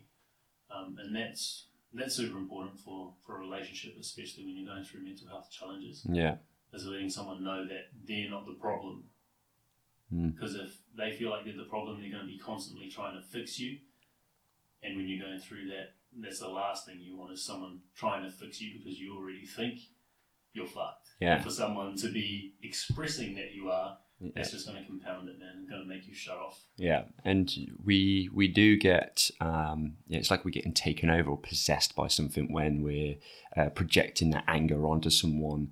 Um, 0.69 0.98
and 1.00 1.15
that's 1.15 1.67
that's 1.93 2.15
super 2.15 2.38
important 2.38 2.78
for, 2.78 3.13
for 3.26 3.38
a 3.38 3.39
relationship, 3.39 3.95
especially 4.00 4.45
when 4.45 4.56
you're 4.58 4.67
going 4.74 4.84
through 4.84 5.02
mental 5.04 5.28
health 5.28 5.50
challenges, 5.50 6.06
Yeah. 6.12 6.38
is 6.74 6.86
letting 6.86 7.10
someone 7.10 7.41
know 7.43 7.65
that 7.65 7.86
they're 8.06 8.30
not 8.30 8.45
the 8.45 8.54
problem. 8.54 9.10
Mm. 10.13 10.34
Because 10.36 10.56
if 10.56 10.78
they 10.98 11.12
feel 11.12 11.30
like 11.30 11.45
they're 11.45 11.56
the 11.58 11.63
problem, 11.63 12.02
they're 12.02 12.12
going 12.12 12.26
to 12.26 12.32
be 12.32 12.39
constantly 12.39 12.89
trying 12.89 13.15
to 13.15 13.28
fix 13.28 13.60
you. 13.60 13.78
And 14.84 14.95
when 14.95 15.08
you're 15.08 15.26
going 15.26 15.39
through 15.39 15.67
that, 15.67 15.93
that's 16.17 16.39
the 16.39 16.48
last 16.48 16.86
thing 16.86 17.00
you 17.00 17.15
want 17.17 17.32
is 17.34 17.43
someone 17.43 17.80
trying 17.95 18.24
to 18.24 18.32
fix 18.32 18.60
you 18.62 18.80
because 18.80 19.00
you 19.00 19.15
already 19.15 19.45
think 19.45 19.80
you're 20.54 20.65
fucked. 20.65 21.10
Yeah. 21.19 21.36
And 21.36 21.43
for 21.43 21.50
someone 21.52 21.95
to 21.98 22.08
be 22.12 22.54
expressing 22.63 23.36
that 23.36 23.54
you 23.54 23.69
are, 23.69 23.98
Yeah. 24.19 24.32
that's 24.36 24.52
just 24.52 24.65
going 24.67 24.80
to 24.82 24.86
compound 24.88 25.30
it, 25.30 25.38
man. 25.39 25.58
It's 25.62 25.69
going 25.69 25.82
to 25.84 25.88
make 25.88 26.08
you 26.08 26.13
shut 26.15 26.38
off. 26.38 26.63
Yeah, 26.78 27.04
and 27.24 27.54
we 27.86 28.30
we 28.34 28.48
do 28.48 28.76
get 28.78 29.30
um, 29.39 29.98
yeah, 30.08 30.17
it's 30.19 30.32
like 30.32 30.43
we're 30.43 30.52
getting 30.52 30.74
taken 30.74 31.10
over 31.10 31.30
or 31.30 31.38
possessed 31.38 31.95
by 31.95 32.08
something 32.08 32.52
when 32.52 32.82
we're 32.82 33.15
uh, 33.56 33.69
projecting 33.69 34.32
that 34.32 34.45
anger 34.48 34.88
onto 34.88 35.10
someone. 35.10 35.72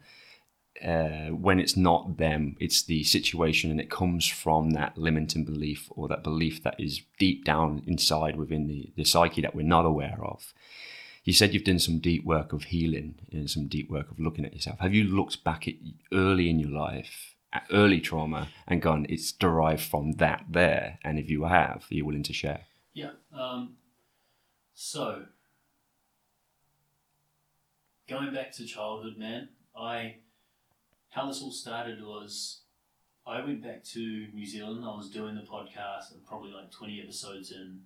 Uh, 0.84 1.30
when 1.30 1.60
it's 1.60 1.76
not 1.76 2.18
them, 2.18 2.56
it's 2.60 2.84
the 2.84 3.04
situation, 3.04 3.72
and 3.72 3.80
it 3.80 3.90
comes 3.90 4.28
from 4.28 4.72
that 4.72 4.98
limiting 4.98 5.44
belief 5.44 5.90
or 5.92 6.08
that 6.08 6.24
belief 6.24 6.64
that 6.64 6.80
is 6.80 7.02
deep 7.18 7.46
down 7.46 7.84
inside 7.88 8.36
within 8.36 8.68
the, 8.68 8.92
the 8.96 9.04
psyche 9.04 9.42
that 9.42 9.56
we're 9.56 9.64
not 9.64 9.86
aware 9.86 10.20
of. 10.22 10.54
You 11.24 11.34
said 11.34 11.54
you've 11.54 11.64
done 11.64 11.80
some 11.80 12.00
deep 12.00 12.24
work 12.24 12.54
of 12.54 12.66
healing 12.66 13.16
and 13.32 13.50
some 13.50 13.68
deep 13.68 13.90
work 13.90 14.10
of 14.12 14.20
looking 14.20 14.46
at 14.46 14.54
yourself. 14.54 14.80
Have 14.80 14.94
you 14.94 15.04
looked 15.04 15.44
back 15.44 15.68
at 15.68 15.74
early 16.14 16.50
in 16.50 16.60
your 16.60 16.70
life, 16.70 17.36
at 17.52 17.68
early 17.72 18.00
trauma, 18.00 18.48
and 18.68 18.82
gone, 18.82 19.06
it's 19.10 19.32
derived 19.32 19.84
from 19.84 20.14
that 20.14 20.46
there? 20.50 21.00
And 21.04 21.20
if 21.20 21.30
you 21.30 21.44
have, 21.44 21.86
are 21.90 21.94
you 21.94 22.06
willing 22.06 22.24
to 22.24 22.34
share? 22.34 22.62
Yeah. 22.94 23.12
Um, 23.34 23.76
so, 24.74 25.24
going 28.08 28.34
back 28.34 28.54
to 28.54 28.66
childhood, 28.66 29.18
man, 29.18 29.50
I 29.76 30.18
how 31.18 31.28
this 31.28 31.42
all 31.42 31.52
started 31.52 32.00
was 32.04 32.62
I 33.26 33.44
went 33.44 33.64
back 33.64 33.84
to 33.86 34.28
New 34.34 34.46
Zealand. 34.46 34.86
I 34.86 34.96
was 34.96 35.10
doing 35.10 35.34
the 35.36 35.42
podcast, 35.42 36.12
and 36.14 36.24
probably 36.26 36.52
like 36.52 36.72
twenty 36.72 37.02
episodes 37.02 37.52
in, 37.52 37.80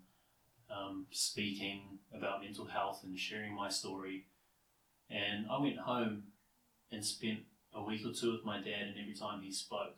um, 0.70 1.06
speaking 1.12 1.98
about 2.16 2.42
mental 2.44 2.66
health 2.66 3.02
and 3.04 3.18
sharing 3.18 3.56
my 3.56 3.70
story. 3.70 4.26
And 5.10 5.46
I 5.50 5.60
went 5.60 5.78
home 5.78 6.24
and 6.92 7.04
spent 7.04 7.40
a 7.74 7.82
week 7.82 8.06
or 8.06 8.12
two 8.14 8.34
with 8.34 8.44
my 8.44 8.58
dad, 8.58 8.84
and 8.90 8.96
every 9.02 9.16
time 9.16 9.42
he 9.42 9.52
spoke, 9.52 9.96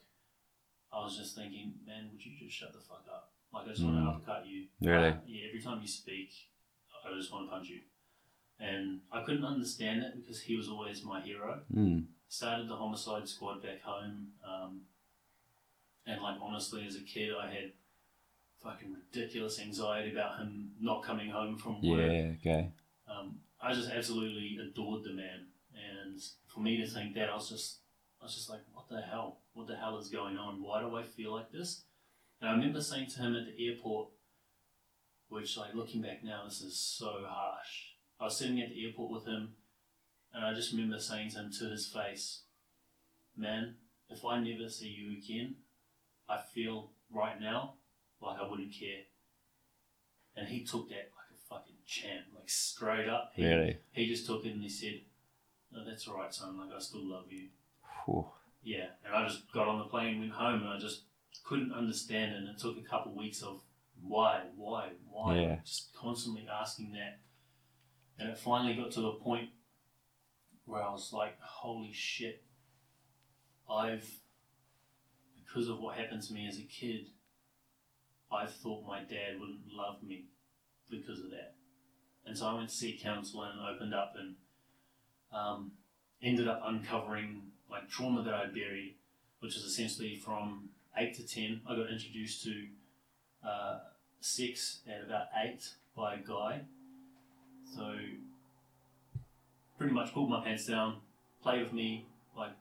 I 0.94 1.04
was 1.04 1.18
just 1.18 1.36
thinking, 1.36 1.74
man, 1.88 2.10
would 2.12 2.24
you 2.24 2.34
just 2.40 2.56
shut 2.56 2.72
the 2.72 2.80
fuck 2.80 3.06
up? 3.12 3.32
Like 3.52 3.66
I 3.66 3.70
just 3.70 3.84
want 3.84 3.96
to 3.96 4.02
Mm. 4.02 4.16
uppercut 4.16 4.46
you. 4.48 4.68
Really? 4.80 5.10
Uh, 5.10 5.18
yeah. 5.26 5.48
Every 5.50 5.62
time 5.62 5.82
you 5.82 5.88
speak, 5.88 6.30
I 7.04 7.14
just 7.18 7.32
want 7.34 7.48
to 7.48 7.52
punch 7.52 7.68
you. 7.70 7.82
And 8.60 9.02
I 9.12 9.24
couldn't 9.24 9.44
understand 9.44 10.04
it 10.04 10.16
because 10.16 10.42
he 10.42 10.56
was 10.56 10.70
always 10.70 11.04
my 11.04 11.20
hero. 11.22 11.62
Mm. 11.76 12.06
Started 12.34 12.68
the 12.68 12.76
homicide 12.76 13.30
squad 13.30 13.62
back 13.62 13.84
home, 13.84 14.30
um, 14.44 14.82
and 16.08 16.20
like 16.20 16.38
honestly, 16.42 16.84
as 16.84 16.96
a 16.96 17.02
kid, 17.02 17.30
I 17.40 17.46
had 17.46 17.74
fucking 18.64 18.92
ridiculous 18.92 19.60
anxiety 19.60 20.12
about 20.12 20.40
him 20.40 20.72
not 20.82 21.04
coming 21.04 21.30
home 21.30 21.60
from 21.60 21.74
work. 21.84 22.12
Yeah, 22.12 22.32
okay. 22.40 22.72
Um, 23.08 23.36
I 23.62 23.72
just 23.76 23.92
absolutely 23.92 24.58
adored 24.60 25.04
the 25.04 25.14
man, 25.14 25.46
and 25.76 26.20
for 26.48 26.62
me 26.62 26.78
to 26.78 26.88
think 26.88 27.14
that, 27.14 27.30
I 27.30 27.36
was 27.36 27.50
just, 27.50 27.82
I 28.20 28.26
was 28.26 28.34
just 28.34 28.50
like, 28.50 28.62
what 28.74 28.90
the 28.90 29.02
hell? 29.02 29.38
What 29.54 29.68
the 29.68 29.76
hell 29.76 30.00
is 30.00 30.10
going 30.10 30.36
on? 30.36 30.64
Why 30.64 30.82
do 30.82 30.96
I 30.96 31.04
feel 31.04 31.34
like 31.34 31.52
this? 31.52 31.84
And 32.42 32.50
I 32.50 32.54
remember 32.54 32.82
saying 32.82 33.12
to 33.12 33.20
him 33.20 33.36
at 33.36 33.46
the 33.46 33.68
airport, 33.68 34.08
which, 35.30 35.56
like, 35.56 35.76
looking 35.76 36.02
back 36.02 36.24
now, 36.24 36.46
this 36.46 36.62
is 36.62 36.80
so 36.80 37.26
harsh. 37.28 37.94
I 38.20 38.24
was 38.24 38.36
sitting 38.36 38.60
at 38.60 38.70
the 38.70 38.88
airport 38.88 39.12
with 39.12 39.26
him, 39.28 39.50
and 40.34 40.46
I 40.46 40.54
just 40.54 40.72
remember 40.72 41.00
saying 41.00 41.32
to 41.32 41.40
him 41.40 41.52
to 41.60 41.66
his 41.70 41.88
face, 41.88 42.42
Man, 43.36 43.76
if 44.10 44.24
I 44.26 44.40
never 44.40 44.70
see 44.70 44.88
you 44.90 45.18
again, 45.18 45.56
I 46.30 46.40
feel 46.54 46.92
right 47.12 47.40
now 47.40 47.76
like 48.22 48.40
I 48.40 48.48
wouldn't 48.48 48.74
care. 48.74 49.02
And 50.36 50.48
he 50.48 50.64
took 50.64 50.90
that 50.90 51.10
like 51.16 51.30
a 51.34 51.54
fucking 51.54 51.76
champ, 51.86 52.26
like 52.36 52.50
straight 52.50 53.08
up. 53.10 53.32
He, 53.36 53.46
Really? 53.46 53.78
he 53.92 54.08
just 54.08 54.26
took 54.26 54.46
it 54.46 54.54
and 54.54 54.62
he 54.64 54.70
said, 54.70 55.02
No, 55.72 55.84
that's 55.86 56.08
all 56.08 56.18
right, 56.18 56.34
son. 56.34 56.58
Like, 56.60 56.76
I 56.76 56.80
still 56.80 57.08
love 57.08 57.26
you. 57.32 57.50
Whew. 58.06 58.26
Yeah, 58.64 58.86
and 59.06 59.14
I 59.16 59.28
just 59.28 59.52
got 59.52 59.68
on 59.68 59.80
the 59.80 59.86
plane, 59.86 60.12
and 60.12 60.20
went 60.22 60.32
home, 60.34 60.62
and 60.62 60.70
I 60.70 60.80
just 60.80 61.02
couldn't 61.44 61.74
understand 61.74 62.32
it. 62.32 62.38
And 62.38 62.48
it 62.50 62.58
took 62.60 62.78
a 62.78 62.82
couple 62.90 63.12
of 63.12 63.18
weeks 63.18 63.42
of 63.42 63.62
why, 64.02 64.42
why, 64.56 64.90
why, 65.10 65.40
Yeah. 65.40 65.56
just 65.66 65.94
constantly 65.94 66.48
asking 66.50 66.94
that. 66.94 67.20
And 68.18 68.30
it 68.30 68.38
finally 68.38 68.76
got 68.76 68.92
to 68.92 69.02
the 69.02 69.12
point 69.14 69.50
where 70.66 70.82
I 70.82 70.92
was 70.92 71.12
like, 71.14 71.40
holy 71.42 71.92
shit, 71.94 72.44
I've, 73.70 74.10
because 75.44 75.70
of 75.70 75.80
what 75.80 75.98
happened 75.98 76.24
to 76.24 76.34
me 76.34 76.48
as 76.48 76.58
a 76.58 76.64
kid, 76.64 77.08
I 78.32 78.46
thought 78.46 78.88
my 78.88 79.00
dad 79.00 79.40
wouldn't 79.40 79.72
love 79.72 80.02
me 80.04 80.26
because 80.90 81.20
of 81.20 81.30
that. 81.32 81.56
And 82.26 82.38
so 82.38 82.48
I 82.48 82.54
went 82.54 82.70
to 82.70 82.76
see 82.76 82.98
a 83.00 83.04
counsellor 83.04 83.50
and 83.52 83.60
opened 83.76 83.94
up 83.94 84.14
and 84.18 84.36
um, 85.34 85.72
ended 86.22 86.48
up 86.48 86.62
uncovering 86.66 87.42
like 87.70 87.90
trauma 87.90 88.24
that 88.24 88.34
I 88.34 88.46
buried, 88.46 88.96
which 89.40 89.56
is 89.56 89.64
essentially 89.64 90.16
from 90.16 90.70
eight 90.98 91.16
to 91.16 91.28
ten. 91.28 91.62
I 91.68 91.76
got 91.76 91.90
introduced 91.90 92.44
to 92.44 92.68
uh, 93.46 93.80
sex 94.22 94.82
at 94.88 95.06
about 95.06 95.28
eight 95.44 95.68
by 95.96 96.16
a 96.16 96.18
guy. 96.18 96.62
So 97.76 97.96
pretty 99.84 99.96
much 99.96 100.14
pulled 100.14 100.30
my 100.30 100.42
pants 100.42 100.66
down, 100.66 100.96
played 101.42 101.62
with 101.62 101.74
me, 101.74 102.08
like 102.38 102.54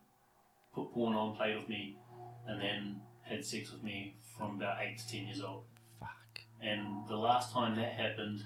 put 0.74 0.92
porn 0.92 1.14
on, 1.14 1.36
played 1.36 1.54
with 1.54 1.68
me, 1.68 1.96
and 2.48 2.60
then 2.60 3.00
had 3.22 3.44
sex 3.44 3.70
with 3.70 3.80
me 3.84 4.16
from 4.36 4.56
about 4.56 4.78
eight 4.82 4.98
to 4.98 5.08
ten 5.08 5.26
years 5.26 5.40
old. 5.40 5.62
Fuck. 6.00 6.40
And 6.60 7.06
the 7.08 7.14
last 7.14 7.52
time 7.52 7.76
that 7.76 7.92
happened, 7.92 8.42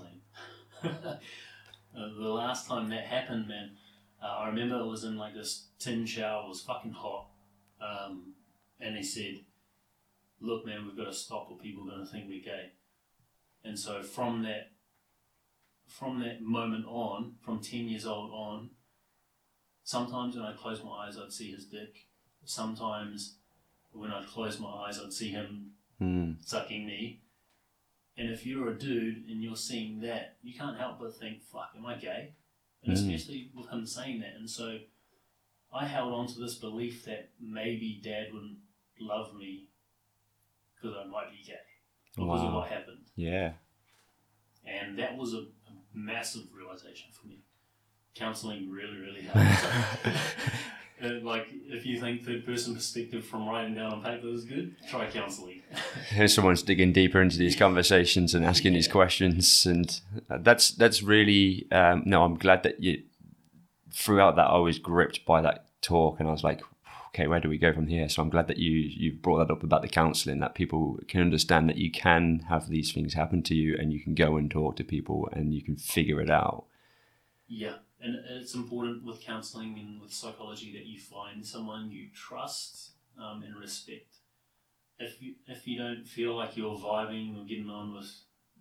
uh, 0.82 1.18
the 1.92 2.30
last 2.30 2.66
time 2.66 2.88
that 2.88 3.04
happened, 3.04 3.46
man, 3.46 3.72
uh, 4.22 4.26
I 4.26 4.48
remember 4.48 4.80
it 4.80 4.86
was 4.86 5.04
in 5.04 5.18
like 5.18 5.34
this 5.34 5.66
tin 5.78 6.06
shower. 6.06 6.44
It 6.46 6.48
was 6.48 6.62
fucking 6.62 6.92
hot, 6.92 7.26
um, 7.82 8.32
and 8.80 8.96
they 8.96 9.02
said, 9.02 9.40
"Look, 10.40 10.64
man, 10.64 10.86
we've 10.86 10.96
got 10.96 11.12
to 11.12 11.12
stop, 11.12 11.48
or 11.50 11.58
people 11.58 11.82
are 11.82 11.90
going 11.90 12.06
to 12.06 12.10
think 12.10 12.26
we're 12.26 12.42
gay." 12.42 12.70
And 13.64 13.78
so 13.78 14.02
from 14.02 14.44
that, 14.44 14.70
from 15.88 16.20
that 16.20 16.42
moment 16.42 16.84
on, 16.86 17.34
from 17.40 17.60
ten 17.60 17.88
years 17.88 18.06
old 18.06 18.30
on, 18.30 18.70
sometimes 19.82 20.36
when 20.36 20.44
I 20.44 20.52
close 20.52 20.82
my 20.84 21.06
eyes, 21.06 21.16
I'd 21.18 21.32
see 21.32 21.50
his 21.50 21.66
dick. 21.66 22.06
Sometimes 22.44 23.36
when 23.92 24.10
I'd 24.10 24.26
close 24.26 24.60
my 24.60 24.68
eyes, 24.68 24.98
I'd 25.02 25.12
see 25.12 25.30
him 25.30 25.72
Mm. 26.00 26.36
sucking 26.46 26.86
me. 26.86 27.22
And 28.16 28.30
if 28.30 28.46
you're 28.46 28.68
a 28.68 28.78
dude 28.78 29.26
and 29.28 29.42
you're 29.42 29.56
seeing 29.56 30.00
that, 30.00 30.36
you 30.42 30.54
can't 30.56 30.76
help 30.76 31.00
but 31.00 31.16
think, 31.16 31.42
fuck, 31.42 31.72
am 31.76 31.84
I 31.86 31.96
gay? 31.96 32.34
And 32.82 32.92
Mm. 32.92 32.94
especially 32.96 33.50
with 33.54 33.68
him 33.70 33.84
saying 33.86 34.20
that. 34.20 34.34
And 34.36 34.48
so 34.48 34.78
I 35.72 35.86
held 35.86 36.12
on 36.12 36.26
to 36.28 36.38
this 36.38 36.54
belief 36.56 37.04
that 37.06 37.30
maybe 37.40 38.00
dad 38.02 38.32
wouldn't 38.32 38.58
love 39.00 39.34
me 39.34 39.68
because 40.74 40.96
I 40.96 41.04
might 41.04 41.30
be 41.32 41.42
gay 41.44 41.58
because 42.14 42.42
of 42.42 42.52
what 42.54 42.68
happened. 42.68 43.10
Yeah. 43.16 43.54
And 44.64 44.98
that 44.98 45.16
was 45.16 45.34
a 45.34 45.46
massive 45.98 46.44
realization 46.56 47.08
for 47.12 47.26
me. 47.26 47.38
Counseling 48.14 48.70
really, 48.70 48.98
really 48.98 49.22
helps. 49.22 49.62
Uh, 51.00 51.20
like, 51.22 51.46
if 51.66 51.86
you 51.86 52.00
think 52.00 52.24
third 52.24 52.44
person 52.44 52.74
perspective 52.74 53.24
from 53.24 53.48
writing 53.48 53.72
down 53.72 53.92
on 53.92 54.02
paper 54.02 54.26
is 54.26 54.44
good, 54.44 54.74
try 54.88 55.08
counseling. 55.08 55.62
Here's 56.08 56.34
someone's 56.34 56.62
digging 56.62 56.92
deeper 56.92 57.22
into 57.22 57.38
these 57.38 57.54
conversations 57.54 58.34
and 58.34 58.44
asking 58.44 58.72
these 58.72 58.88
questions, 58.88 59.64
and 59.64 60.00
that's 60.28 60.72
that's 60.72 61.00
really 61.00 61.68
um, 61.70 62.02
no. 62.04 62.24
I'm 62.24 62.34
glad 62.36 62.64
that 62.64 62.82
you 62.82 63.04
throughout 63.92 64.34
that 64.36 64.48
I 64.48 64.58
was 64.58 64.80
gripped 64.80 65.24
by 65.24 65.40
that 65.42 65.66
talk, 65.82 66.18
and 66.18 66.28
I 66.28 66.32
was 66.32 66.42
like, 66.42 66.62
okay, 67.08 67.26
where 67.26 67.40
do 67.40 67.48
we 67.48 67.58
go 67.58 67.72
from 67.72 67.86
here? 67.86 68.08
So 68.08 68.22
I'm 68.22 68.30
glad 68.30 68.48
that 68.48 68.58
you 68.58 68.70
you 68.72 69.12
brought 69.12 69.38
that 69.38 69.52
up 69.52 69.62
about 69.62 69.82
the 69.82 69.88
counselling, 69.88 70.40
that 70.40 70.54
people 70.54 70.98
can 71.08 71.20
understand 71.20 71.68
that 71.68 71.78
you 71.78 71.90
can 71.90 72.40
have 72.48 72.68
these 72.68 72.92
things 72.92 73.14
happen 73.14 73.42
to 73.44 73.54
you, 73.54 73.76
and 73.78 73.92
you 73.92 74.00
can 74.00 74.14
go 74.14 74.36
and 74.36 74.50
talk 74.50 74.76
to 74.76 74.84
people, 74.84 75.28
and 75.32 75.54
you 75.54 75.62
can 75.62 75.76
figure 75.76 76.20
it 76.20 76.30
out. 76.30 76.64
Yeah, 77.46 77.76
and 78.00 78.16
it's 78.28 78.54
important 78.54 79.04
with 79.04 79.20
counselling 79.22 79.78
and 79.78 80.00
with 80.00 80.12
psychology 80.12 80.72
that 80.74 80.86
you 80.86 80.98
find 81.00 81.44
someone 81.44 81.90
you 81.90 82.08
trust 82.14 82.90
um, 83.18 83.42
and 83.42 83.56
respect. 83.56 84.16
If 84.98 85.22
you 85.22 85.34
if 85.46 85.66
you 85.66 85.78
don't 85.78 86.06
feel 86.06 86.34
like 86.36 86.56
you're 86.56 86.76
vibing 86.76 87.40
or 87.40 87.44
getting 87.46 87.70
on 87.70 87.94
with 87.94 88.10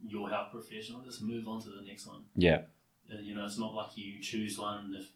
your 0.05 0.29
health 0.29 0.51
professional, 0.51 1.01
just 1.01 1.21
move 1.21 1.47
on 1.47 1.61
to 1.61 1.69
the 1.69 1.81
next 1.85 2.07
one. 2.07 2.23
Yeah, 2.35 2.61
Uh, 3.11 3.19
you 3.21 3.35
know, 3.35 3.45
it's 3.45 3.57
not 3.57 3.73
like 3.73 3.97
you 3.97 4.21
choose 4.21 4.57
one 4.59 4.95
if 4.97 5.07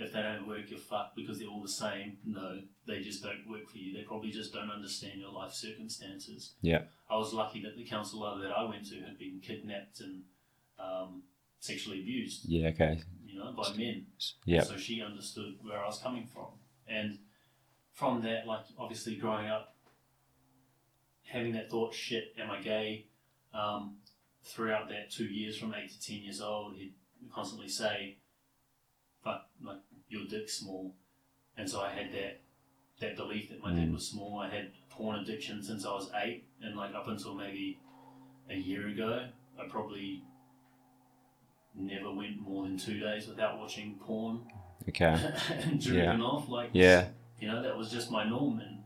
if 0.00 0.12
they 0.12 0.22
don't 0.22 0.46
work, 0.46 0.68
you're 0.68 0.78
fucked 0.78 1.16
because 1.16 1.38
they're 1.38 1.48
all 1.48 1.62
the 1.62 1.68
same. 1.68 2.18
No, 2.24 2.60
they 2.86 3.00
just 3.00 3.22
don't 3.22 3.48
work 3.48 3.68
for 3.68 3.78
you. 3.78 3.92
They 3.96 4.02
probably 4.02 4.30
just 4.30 4.52
don't 4.52 4.70
understand 4.70 5.20
your 5.20 5.32
life 5.32 5.52
circumstances. 5.52 6.54
Yeah. 6.62 6.82
I 7.08 7.16
was 7.16 7.32
lucky 7.32 7.62
that 7.62 7.76
the 7.76 7.84
counsellor 7.84 8.38
that 8.40 8.50
I 8.50 8.64
went 8.64 8.86
to 8.90 8.96
had 9.00 9.18
been 9.18 9.40
kidnapped 9.42 10.00
and 10.00 10.22
um, 10.78 11.22
sexually 11.58 12.00
abused 12.00 12.46
yeah, 12.46 12.68
okay, 12.68 13.00
you 13.26 13.38
know, 13.38 13.52
by 13.52 13.70
men. 13.76 14.06
yeah, 14.44 14.62
So 14.62 14.76
she 14.76 15.02
understood 15.02 15.54
where 15.62 15.78
I 15.78 15.86
was 15.86 15.98
coming 15.98 16.26
from. 16.26 16.46
And 16.88 17.18
from 17.92 18.22
that, 18.22 18.46
like, 18.46 18.64
obviously 18.78 19.16
growing 19.16 19.46
up, 19.46 19.76
having 21.24 21.52
that 21.52 21.70
thought, 21.70 21.94
shit, 21.94 22.34
am 22.38 22.50
I 22.50 22.60
gay? 22.60 23.06
Um, 23.52 23.98
throughout 24.42 24.88
that 24.88 25.10
two 25.10 25.26
years, 25.26 25.58
from 25.58 25.74
8 25.74 25.90
to 25.90 26.00
10 26.00 26.16
years 26.22 26.40
old, 26.40 26.76
he'd 26.76 26.94
constantly 27.32 27.68
say, 27.68 28.16
fuck, 29.22 29.46
like, 29.62 29.78
your 30.10 30.24
dick's 30.26 30.54
small. 30.54 30.94
And 31.56 31.68
so 31.68 31.80
I 31.80 31.90
had 31.90 32.12
that 32.12 32.40
that 33.00 33.16
belief 33.16 33.48
that 33.48 33.62
my 33.62 33.72
dick 33.72 33.88
Mm. 33.88 33.94
was 33.94 34.06
small. 34.06 34.38
I 34.40 34.50
had 34.50 34.72
porn 34.90 35.18
addiction 35.20 35.62
since 35.62 35.86
I 35.86 35.90
was 35.92 36.10
eight, 36.22 36.44
and 36.60 36.76
like 36.76 36.94
up 36.94 37.08
until 37.08 37.34
maybe 37.34 37.78
a 38.50 38.54
year 38.56 38.88
ago, 38.88 39.26
I 39.58 39.66
probably 39.68 40.22
never 41.74 42.12
went 42.12 42.40
more 42.40 42.64
than 42.64 42.76
two 42.76 42.98
days 42.98 43.26
without 43.26 43.58
watching 43.58 43.94
porn 44.00 44.42
Okay. 44.88 45.16
and 45.50 45.80
jerking 45.80 46.20
off. 46.20 46.48
Like, 46.48 46.70
Yeah. 46.72 47.08
you 47.38 47.48
know, 47.48 47.62
that 47.62 47.76
was 47.76 47.90
just 47.90 48.10
my 48.10 48.24
norm. 48.28 48.58
And 48.60 48.82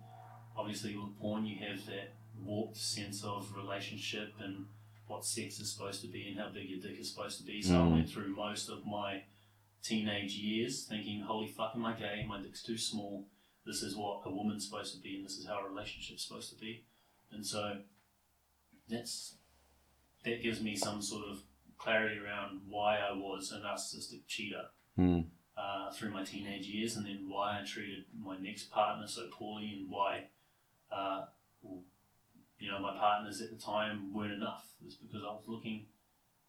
obviously, 0.57 0.97
with 0.97 1.18
porn, 1.18 1.47
you 1.47 1.57
have 1.66 1.85
that 1.87 2.12
warped 2.45 2.77
sense 2.77 3.25
of 3.25 3.55
relationship 3.57 4.35
and 4.41 4.66
what 5.07 5.25
sex 5.25 5.59
is 5.61 5.72
supposed 5.72 6.03
to 6.03 6.09
be 6.09 6.29
and 6.29 6.39
how 6.39 6.49
big 6.51 6.68
your 6.68 6.81
dick 6.81 6.99
is 7.01 7.11
supposed 7.11 7.39
to 7.39 7.45
be. 7.45 7.62
So 7.62 7.75
Mm. 7.75 7.83
I 7.85 7.93
went 7.95 8.11
through 8.11 8.35
most 8.37 8.68
of 8.68 8.85
my 8.87 9.22
teenage 9.85 10.32
years 10.32 10.85
thinking, 10.85 11.20
holy 11.20 11.47
fuck, 11.47 11.72
am 11.74 11.85
I 11.85 11.93
gay? 11.93 12.24
My 12.26 12.41
dick's 12.41 12.62
too 12.62 12.78
small. 12.78 13.26
This 13.66 13.82
is 13.82 13.97
what 13.97 14.22
a 14.26 14.30
woman's 14.30 14.66
supposed 14.68 14.95
to 14.95 15.01
be, 15.01 15.16
and 15.16 15.24
this 15.24 15.37
is 15.39 15.47
how 15.47 15.61
a 15.64 15.68
relationship's 15.68 16.26
supposed 16.26 16.51
to 16.53 16.59
be. 16.59 16.85
And 17.30 17.47
so 17.47 17.76
that's 18.89 19.37
that 20.24 20.43
gives 20.43 20.61
me 20.61 20.74
some 20.76 21.03
sort 21.03 21.26
of 21.30 21.43
clarity 21.78 22.18
around 22.18 22.62
why 22.68 22.97
I 22.99 23.12
was 23.12 23.53
a 23.53 23.59
narcissistic 23.59 24.26
cheater 24.26 24.64
Hmm. 24.97 25.20
uh, 25.57 25.91
through 25.91 26.11
my 26.12 26.24
teenage 26.24 26.66
years, 26.66 26.97
and 26.97 27.05
then 27.07 27.28
why 27.28 27.61
I 27.61 27.64
treated 27.64 28.05
my 28.16 28.39
next 28.39 28.70
partner 28.70 29.07
so 29.07 29.28
poorly, 29.30 29.72
and 29.78 29.91
why, 29.91 30.28
uh, 30.91 31.26
you 32.59 32.70
know, 32.70 32.78
my 32.80 32.97
partners 32.97 33.41
at 33.43 33.51
the 33.51 33.57
time 33.57 34.12
weren't 34.14 34.32
enough. 34.32 34.66
It 34.80 34.85
was 34.87 34.95
because 34.97 35.22
I 35.22 35.32
was 35.32 35.45
looking 35.47 35.87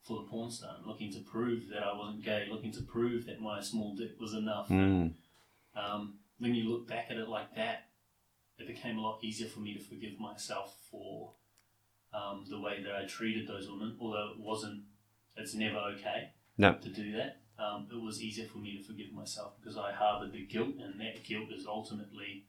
for 0.05 0.17
the 0.17 0.29
porn 0.29 0.51
star, 0.51 0.75
looking 0.85 1.11
to 1.11 1.19
prove 1.19 1.67
that 1.69 1.81
I 1.83 1.97
wasn't 1.97 2.23
gay, 2.23 2.47
looking 2.51 2.71
to 2.73 2.81
prove 2.83 3.25
that 3.25 3.41
my 3.41 3.59
small 3.61 3.95
dick 3.95 4.11
was 4.19 4.33
enough. 4.33 4.67
Hmm. 4.67 5.07
Um, 5.75 6.19
when 6.37 6.53
you 6.53 6.69
look 6.69 6.87
back 6.87 7.07
at 7.09 7.17
it 7.17 7.27
like 7.27 7.55
that, 7.55 7.89
it 8.57 8.67
became 8.67 8.97
a 8.97 9.01
lot 9.01 9.23
easier 9.23 9.47
for 9.47 9.59
me 9.59 9.73
to 9.73 9.79
forgive 9.83 10.19
myself 10.19 10.75
for 10.91 11.33
um, 12.13 12.45
the 12.49 12.59
way 12.59 12.81
that 12.83 12.95
I 12.95 13.05
treated 13.05 13.47
those 13.47 13.67
women, 13.69 13.97
although 13.99 14.31
it 14.35 14.39
wasn't, 14.39 14.83
it's 15.35 15.53
never 15.55 15.77
okay 15.77 16.29
No. 16.57 16.73
to 16.75 16.89
do 16.89 17.11
that. 17.13 17.41
Um, 17.57 17.87
it 17.91 18.01
was 18.01 18.21
easier 18.21 18.47
for 18.47 18.59
me 18.59 18.77
to 18.77 18.83
forgive 18.83 19.11
myself 19.13 19.53
because 19.59 19.77
I 19.77 19.91
harbored 19.91 20.33
the 20.33 20.45
guilt, 20.45 20.75
and 20.81 20.99
that 20.99 21.23
guilt 21.23 21.49
is 21.51 21.65
ultimately 21.65 22.45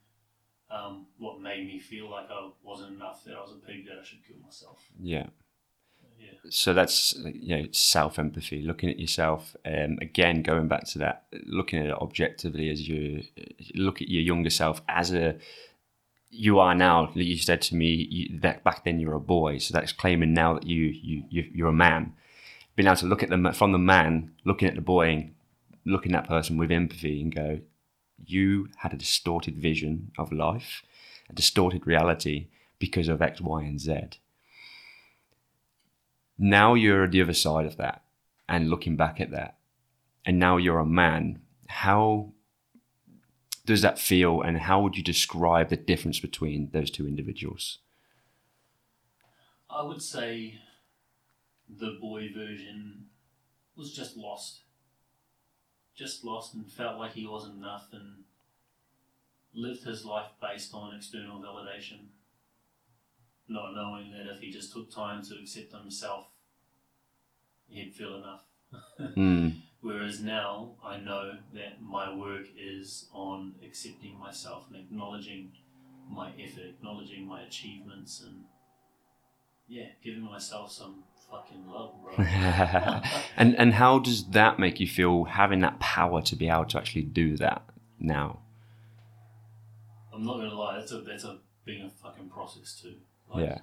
um, 0.71 1.07
what 1.19 1.41
made 1.41 1.67
me 1.67 1.79
feel 1.79 2.11
like 2.11 2.27
I 2.31 2.51
wasn't 2.63 2.97
enough, 2.97 3.25
that 3.25 3.35
I 3.35 3.41
was 3.41 3.53
a 3.53 3.67
pig, 3.67 3.87
that 3.87 3.99
I 4.01 4.05
should 4.05 4.27
kill 4.27 4.37
myself. 4.45 4.83
Yeah. 5.01 5.27
So 6.51 6.73
that's 6.73 7.15
you 7.25 7.57
know 7.57 7.67
self 7.73 8.19
empathy, 8.19 8.63
looking 8.63 8.91
at 8.91 8.99
yourself. 8.99 9.57
Um, 9.65 9.99
again, 10.01 10.43
going 10.43 10.69
back 10.69 10.85
to 10.89 10.99
that, 10.99 11.25
looking 11.45 11.81
at 11.81 11.87
it 11.87 11.95
objectively 11.95 12.71
as 12.71 12.89
you 12.89 13.25
look 13.75 14.01
at 14.01 14.09
your 14.09 14.23
younger 14.23 14.51
self 14.51 14.83
as 14.89 15.13
a 15.13 15.37
you 16.31 16.59
are 16.59 16.75
now. 16.75 17.11
You 17.15 17.39
said 17.39 17.63
to 17.63 17.75
me 17.75 17.95
you, 18.11 18.39
that 18.41 18.63
back 18.63 18.85
then 18.85 19.01
you 19.01 19.09
were 19.09 19.15
a 19.15 19.21
boy, 19.21 19.59
so 19.59 19.73
that's 19.73 19.93
claiming 19.93 20.35
now 20.35 20.55
that 20.55 20.67
you 20.67 20.85
you, 20.85 21.25
you 21.29 21.51
you're 21.53 21.69
a 21.69 21.73
man. 21.73 22.15
Being 22.75 22.89
able 22.89 22.97
to 22.97 23.07
look 23.07 23.23
at 23.23 23.31
them 23.31 23.51
from 23.53 23.73
the 23.73 23.79
man, 23.79 24.33
looking 24.45 24.69
at 24.69 24.75
the 24.75 24.83
boy, 24.83 25.09
and 25.11 25.35
looking 25.85 26.15
at 26.15 26.25
that 26.25 26.29
person 26.29 26.59
with 26.59 26.71
empathy, 26.71 27.23
and 27.23 27.35
go, 27.35 27.61
you 28.25 28.69
had 28.79 28.93
a 28.93 28.99
distorted 28.99 29.57
vision 29.57 30.13
of 30.19 30.31
life, 30.31 30.83
a 31.31 31.33
distorted 31.33 31.87
reality 31.87 32.49
because 32.79 33.09
of 33.09 33.23
X, 33.23 33.41
Y, 33.41 33.63
and 33.63 33.81
Z 33.81 34.21
now 36.39 36.75
you're 36.75 37.09
the 37.09 37.23
other 37.23 37.33
side 37.33 37.67
of 37.67 37.77
that 37.77 38.03
and 38.49 38.71
looking 38.71 38.97
back 38.97 39.21
at 39.21 39.31
that 39.31 39.57
and 40.25 40.39
now 40.39 40.57
you're 40.57 40.79
a 40.79 40.87
man 40.87 41.41
how 41.69 42.33
does 43.65 43.83
that 43.83 43.99
feel 43.99 44.41
and 44.41 44.59
how 44.59 44.81
would 44.81 44.97
you 44.97 45.03
describe 45.03 45.69
the 45.69 45.77
difference 45.77 46.21
between 46.21 46.71
those 46.73 46.91
two 46.91 47.07
individuals 47.07 47.79
I 49.69 49.83
would 49.83 50.01
say 50.01 50.61
the 51.69 51.99
boy 52.01 52.31
version 52.35 53.07
was 53.77 53.93
just 53.93 54.17
lost. 54.17 54.61
Just 55.95 56.25
lost 56.25 56.55
and 56.55 56.71
felt 56.71 56.99
like 56.99 57.13
he 57.13 57.27
wasn't 57.27 57.59
enough 57.59 57.89
and 57.93 58.25
lived 59.55 59.85
his 59.85 60.05
life 60.05 60.31
based 60.41 60.73
on 60.75 60.95
external 60.95 61.41
validation. 61.41 62.07
Not 63.49 63.75
knowing 63.75 64.13
that 64.13 64.33
if 64.33 64.41
he 64.41 64.51
just 64.51 64.73
took 64.73 64.91
time 64.91 65.23
to 65.25 65.35
accept 65.41 65.73
himself, 65.73 66.27
he'd 67.69 67.95
feel 67.95 68.17
enough. 68.17 68.45
Hmm. 69.15 69.49
Whereas 69.81 70.21
now 70.21 70.73
I 70.85 70.97
know 70.99 71.33
that 71.55 71.81
my 71.81 72.13
work 72.15 72.47
is 72.59 73.09
on 73.13 73.55
accepting 73.65 74.19
myself 74.19 74.65
and 74.69 74.77
acknowledging 74.77 75.53
my 76.11 76.31
effort, 76.41 76.65
acknowledging 76.71 77.27
my 77.27 77.43
achievements, 77.43 78.23
and 78.27 78.45
yeah, 79.69 79.87
giving 80.03 80.25
myself 80.25 80.73
some 80.73 81.05
fucking 81.31 81.67
love, 81.69 81.95
bro. 82.03 82.25
and 83.37 83.55
and 83.57 83.75
how 83.75 83.99
does 83.99 84.29
that 84.31 84.59
make 84.59 84.81
you 84.81 84.89
feel 84.89 85.25
having 85.25 85.61
that 85.61 85.79
power 85.79 86.21
to 86.23 86.35
be 86.37 86.49
able 86.49 86.65
to 86.67 86.79
actually 86.79 87.03
do 87.03 87.37
that 87.37 87.63
now 88.01 88.41
I'm 90.17 90.25
not 90.25 90.39
gonna 90.39 90.55
lie, 90.55 90.79
that's 90.79 90.93
a 90.93 91.01
that's 91.03 91.25
a 91.25 91.39
been 91.67 91.83
a 91.83 91.91
fucking 91.91 92.31
process 92.31 92.81
too. 92.81 92.95
Like, 93.33 93.45
yeah 93.47 93.59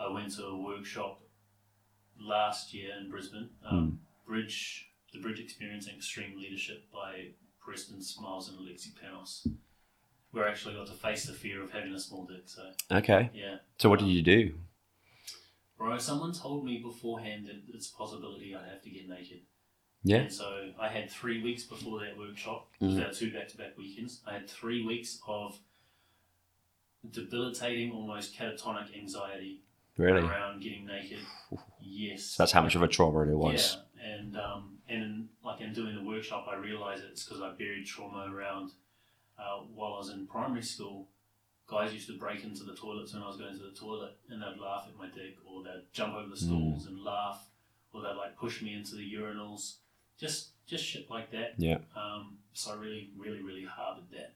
I 0.00 0.08
went 0.12 0.32
to 0.36 0.44
a 0.44 0.56
workshop 0.56 1.20
last 2.20 2.72
year 2.72 2.90
in 3.00 3.10
Brisbane. 3.10 3.50
Um, 3.68 4.00
Bridge, 4.26 4.88
the 5.12 5.20
Bridge 5.20 5.40
Experiencing 5.40 5.96
Extreme 5.96 6.38
Leadership 6.38 6.84
by 6.92 7.28
Preston 7.60 8.02
Smiles 8.02 8.48
and 8.48 8.58
Alexi 8.58 8.90
Panos. 8.94 9.46
Where 10.30 10.44
I 10.46 10.50
actually 10.50 10.74
got 10.74 10.86
to 10.86 10.92
face 10.92 11.24
the 11.24 11.32
fear 11.32 11.62
of 11.62 11.72
having 11.72 11.94
a 11.94 11.98
small 11.98 12.26
dick. 12.26 12.42
So 12.46 12.62
okay 12.92 13.30
yeah, 13.34 13.56
so 13.78 13.88
what 13.88 13.98
did 13.98 14.08
you 14.08 14.22
do 14.22 14.54
bro. 15.78 15.96
Someone 15.98 16.32
told 16.32 16.64
me 16.64 16.78
beforehand 16.78 17.46
that 17.46 17.62
it's 17.74 17.90
a 17.90 17.96
possibility 17.96 18.54
I'd 18.54 18.68
have 18.68 18.82
to 18.82 18.90
get 18.90 19.08
naked. 19.08 19.40
yeah 20.02 20.18
And 20.18 20.32
so 20.32 20.70
I 20.78 20.88
had 20.88 21.10
three 21.10 21.42
weeks 21.42 21.64
before 21.64 22.00
that 22.00 22.18
workshop. 22.18 22.68
Mhm. 22.82 22.96
So 23.12 23.18
two 23.26 23.32
back-to-back 23.32 23.78
weekends. 23.78 24.20
I 24.26 24.34
had 24.34 24.48
three 24.48 24.84
weeks 24.84 25.20
of 25.26 25.58
debilitating, 27.10 27.92
almost 27.92 28.36
catatonic 28.36 28.96
anxiety 28.96 29.60
really 29.96 30.20
around 30.22 30.62
getting 30.62 30.86
naked. 30.86 31.18
Yes. 31.80 32.24
so 32.24 32.42
that's 32.42 32.52
how 32.52 32.62
much 32.62 32.74
of 32.74 32.82
a 32.82 32.88
trauma 32.88 33.20
it 33.22 33.34
was 33.36 33.78
Yeah, 33.96 34.14
and 34.14 34.36
um, 34.36 34.78
and 34.88 35.02
in, 35.02 35.28
like 35.44 35.60
in 35.60 35.72
doing 35.72 35.94
the 35.94 36.02
workshop, 36.02 36.46
I 36.50 36.56
realised 36.56 37.02
it's 37.10 37.24
because 37.24 37.42
I 37.42 37.50
buried 37.50 37.86
trauma 37.86 38.32
around 38.32 38.72
uh, 39.38 39.62
while 39.74 39.94
I 39.94 39.98
was 39.98 40.10
in 40.10 40.26
primary 40.26 40.62
school. 40.62 41.08
Guys 41.66 41.92
used 41.92 42.06
to 42.06 42.16
break 42.18 42.44
into 42.44 42.64
the 42.64 42.74
toilets 42.74 43.12
when 43.12 43.22
I 43.22 43.26
was 43.26 43.36
going 43.36 43.52
to 43.52 43.62
the 43.62 43.78
toilet, 43.78 44.12
and 44.30 44.40
they'd 44.40 44.58
laugh 44.58 44.86
at 44.88 44.96
my 44.96 45.06
dick, 45.06 45.36
or 45.46 45.62
they'd 45.62 45.84
jump 45.92 46.14
over 46.14 46.28
the 46.28 46.36
stools 46.36 46.86
and 46.86 47.04
laugh, 47.04 47.46
or 47.92 48.00
they'd 48.00 48.16
like 48.16 48.36
push 48.38 48.62
me 48.62 48.74
into 48.74 48.94
the 48.96 49.12
urinals, 49.14 49.74
just 50.18 50.50
just 50.66 50.84
shit 50.84 51.10
like 51.10 51.30
that. 51.30 51.54
yeah 51.58 51.78
Um, 51.96 52.38
so 52.52 52.72
I 52.72 52.76
really, 52.76 53.10
really, 53.16 53.42
really 53.42 53.64
harbored 53.64 54.10
that. 54.12 54.34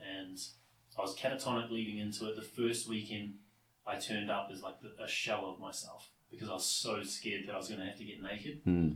And 0.00 0.38
I 0.98 1.02
was 1.02 1.16
catatonic 1.16 1.70
leading 1.70 1.98
into 1.98 2.28
it. 2.28 2.36
The 2.36 2.42
first 2.42 2.88
weekend, 2.88 3.34
I 3.86 3.96
turned 3.96 4.30
up 4.30 4.48
as 4.52 4.62
like 4.62 4.80
the, 4.80 5.02
a 5.02 5.08
shell 5.08 5.46
of 5.46 5.60
myself 5.60 6.10
because 6.30 6.48
I 6.48 6.54
was 6.54 6.66
so 6.66 7.02
scared 7.02 7.46
that 7.46 7.54
I 7.54 7.58
was 7.58 7.68
going 7.68 7.80
to 7.80 7.86
have 7.86 7.98
to 7.98 8.04
get 8.04 8.22
naked. 8.22 8.60
Hmm. 8.64 8.88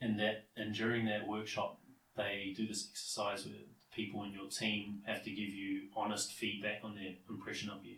And 0.00 0.18
that, 0.18 0.46
and 0.56 0.74
during 0.74 1.06
that 1.06 1.26
workshop, 1.26 1.80
they 2.16 2.52
do 2.56 2.66
this 2.66 2.88
exercise 2.90 3.46
where 3.46 3.54
people 3.94 4.24
in 4.24 4.32
your 4.32 4.48
team 4.48 5.00
have 5.06 5.22
to 5.24 5.30
give 5.30 5.48
you 5.48 5.82
honest 5.96 6.32
feedback 6.32 6.80
on 6.82 6.94
their 6.94 7.14
impression 7.28 7.70
of 7.70 7.84
you. 7.84 7.96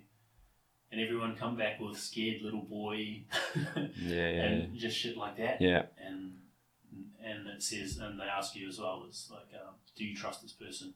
And 0.90 1.01
everyone 1.01 1.34
come 1.34 1.57
back 1.57 1.80
with 1.80 1.99
scared 1.99 2.42
little 2.42 2.62
boy 2.62 3.24
yeah 3.76 4.28
yeah 4.28 4.45
and 4.45 4.76
just 4.76 4.97
shit 4.97 5.16
like 5.16 5.36
that 5.38 5.61
yeah 5.61 5.86
and 5.99 6.34
and 7.20 7.49
it 7.49 7.61
says 7.64 7.97
and 7.97 8.20
they 8.20 8.24
ask 8.24 8.55
you 8.55 8.68
as 8.68 8.78
well 8.78 9.05
it's 9.09 9.28
like 9.28 9.49
uh, 9.55 9.72
do 9.97 10.05
you 10.05 10.14
trust 10.14 10.42
this 10.42 10.53
person 10.53 10.95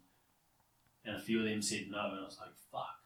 and 1.05 1.17
a 1.17 1.21
few 1.21 1.41
of 1.41 1.47
them 1.47 1.63
said 1.63 1.87
no 1.91 2.11
and 2.11 2.21
I 2.21 2.25
was 2.25 2.39
like 2.41 2.55
fuck 2.73 3.01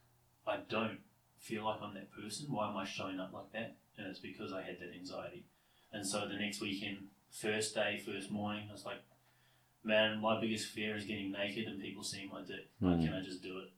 I 0.47 0.59
don't 0.69 0.99
feel 1.39 1.65
like 1.65 1.81
I'm 1.83 1.95
that 1.95 2.11
person. 2.13 2.47
Why 2.51 2.69
am 2.71 2.77
I 2.77 2.85
showing 2.85 3.19
up 3.21 3.33
like 3.33 3.53
that? 3.53 3.77
And 3.99 4.07
it's 4.07 4.19
because 4.21 4.53
I 4.53 4.63
had 4.63 4.79
that 4.81 4.93
anxiety. 4.97 5.45
And 5.93 6.07
so 6.07 6.27
the 6.29 6.35
next 6.39 6.61
weekend 6.61 6.99
first 7.31 7.75
day 7.75 8.01
first 8.05 8.31
morning 8.31 8.65
I 8.69 8.73
was 8.73 8.85
like 8.85 8.99
man 9.85 10.21
my 10.21 10.41
biggest 10.41 10.69
fear 10.69 10.97
is 10.97 11.05
getting 11.05 11.33
naked 11.33 11.67
and 11.67 11.81
people 11.81 12.03
seeing 12.05 12.29
my 12.31 12.43
dick. 12.43 12.69
Like 12.81 12.99
Mm. 12.99 13.05
can 13.07 13.15
I 13.15 13.23
just 13.23 13.43
do 13.43 13.59
it? 13.59 13.71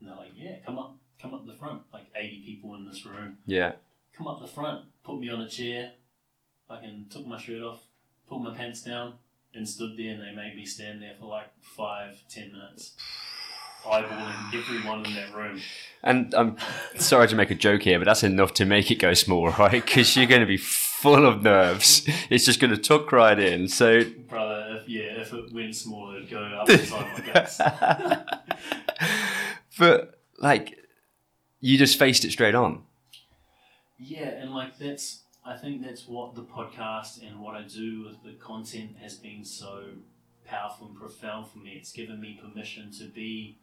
And 0.00 0.08
they're 0.08 0.16
like 0.16 0.32
yeah 0.34 0.56
come 0.64 0.78
up 0.78 0.96
come 1.20 1.34
up 1.34 1.46
the 1.46 1.52
front. 1.54 1.82
Like 1.92 2.06
80 2.14 2.42
people 2.44 2.74
in 2.76 2.86
this 2.86 3.04
room. 3.04 3.38
Yeah. 3.46 3.72
Come 4.16 4.26
up 4.28 4.40
the 4.40 4.46
front, 4.48 4.84
put 5.04 5.18
me 5.20 5.28
on 5.30 5.40
a 5.40 5.48
chair, 5.48 5.92
I 6.70 6.80
can 6.80 7.06
took 7.10 7.26
my 7.26 7.38
shirt 7.38 7.62
off, 7.62 7.80
pulled 8.28 8.42
my 8.44 8.54
pants 8.54 8.82
down, 8.82 9.14
and 9.54 9.68
stood 9.68 9.96
there, 9.96 10.12
and 10.12 10.22
they 10.22 10.34
made 10.34 10.56
me 10.56 10.64
stand 10.64 11.02
there 11.02 11.14
for 11.18 11.26
like 11.26 11.48
five, 11.60 12.22
ten 12.28 12.52
minutes, 12.52 12.92
eyeballing 13.84 14.54
everyone 14.54 15.06
in 15.06 15.14
that 15.14 15.34
room. 15.34 15.60
And 16.02 16.34
I'm 16.34 16.56
sorry 16.96 17.28
to 17.28 17.36
make 17.36 17.50
a 17.50 17.54
joke 17.54 17.82
here, 17.82 17.98
but 17.98 18.04
that's 18.04 18.22
enough 18.22 18.54
to 18.54 18.64
make 18.64 18.90
it 18.90 18.96
go 18.96 19.14
small, 19.14 19.50
right? 19.58 19.84
Because 19.84 20.16
you're 20.16 20.26
going 20.26 20.40
to 20.40 20.46
be 20.46 20.56
full 20.56 21.26
of 21.26 21.42
nerves. 21.42 22.08
It's 22.30 22.44
just 22.44 22.60
going 22.60 22.70
to 22.70 22.76
tuck 22.76 23.10
right 23.12 23.38
in. 23.38 23.68
So, 23.68 24.04
Brother, 24.28 24.80
if, 24.80 24.88
yeah, 24.88 25.20
if 25.20 25.32
it 25.32 25.52
went 25.52 25.74
smaller, 25.74 26.16
it'd 26.16 26.30
go 26.30 26.42
up 26.42 26.68
inside 26.68 27.18
my 27.18 27.32
guts. 27.32 27.58
but 29.78 30.20
like, 30.38 30.76
you 31.60 31.78
just 31.78 31.98
faced 31.98 32.24
it 32.24 32.32
straight 32.32 32.54
on. 32.54 32.82
Yeah, 33.98 34.28
and 34.28 34.54
like 34.54 34.78
that's, 34.78 35.22
I 35.48 35.56
think 35.56 35.82
that's 35.82 36.06
what 36.06 36.34
the 36.34 36.42
podcast 36.42 37.26
and 37.26 37.40
what 37.40 37.54
I 37.54 37.62
do 37.62 38.04
with 38.04 38.22
the 38.22 38.38
content 38.38 38.96
has 39.00 39.14
been 39.14 39.42
so 39.42 39.84
powerful 40.44 40.88
and 40.88 40.96
profound 40.96 41.48
for 41.50 41.58
me. 41.58 41.72
It's 41.80 41.90
given 41.90 42.20
me 42.20 42.38
permission 42.42 42.92
to 42.98 43.04
be 43.04 43.58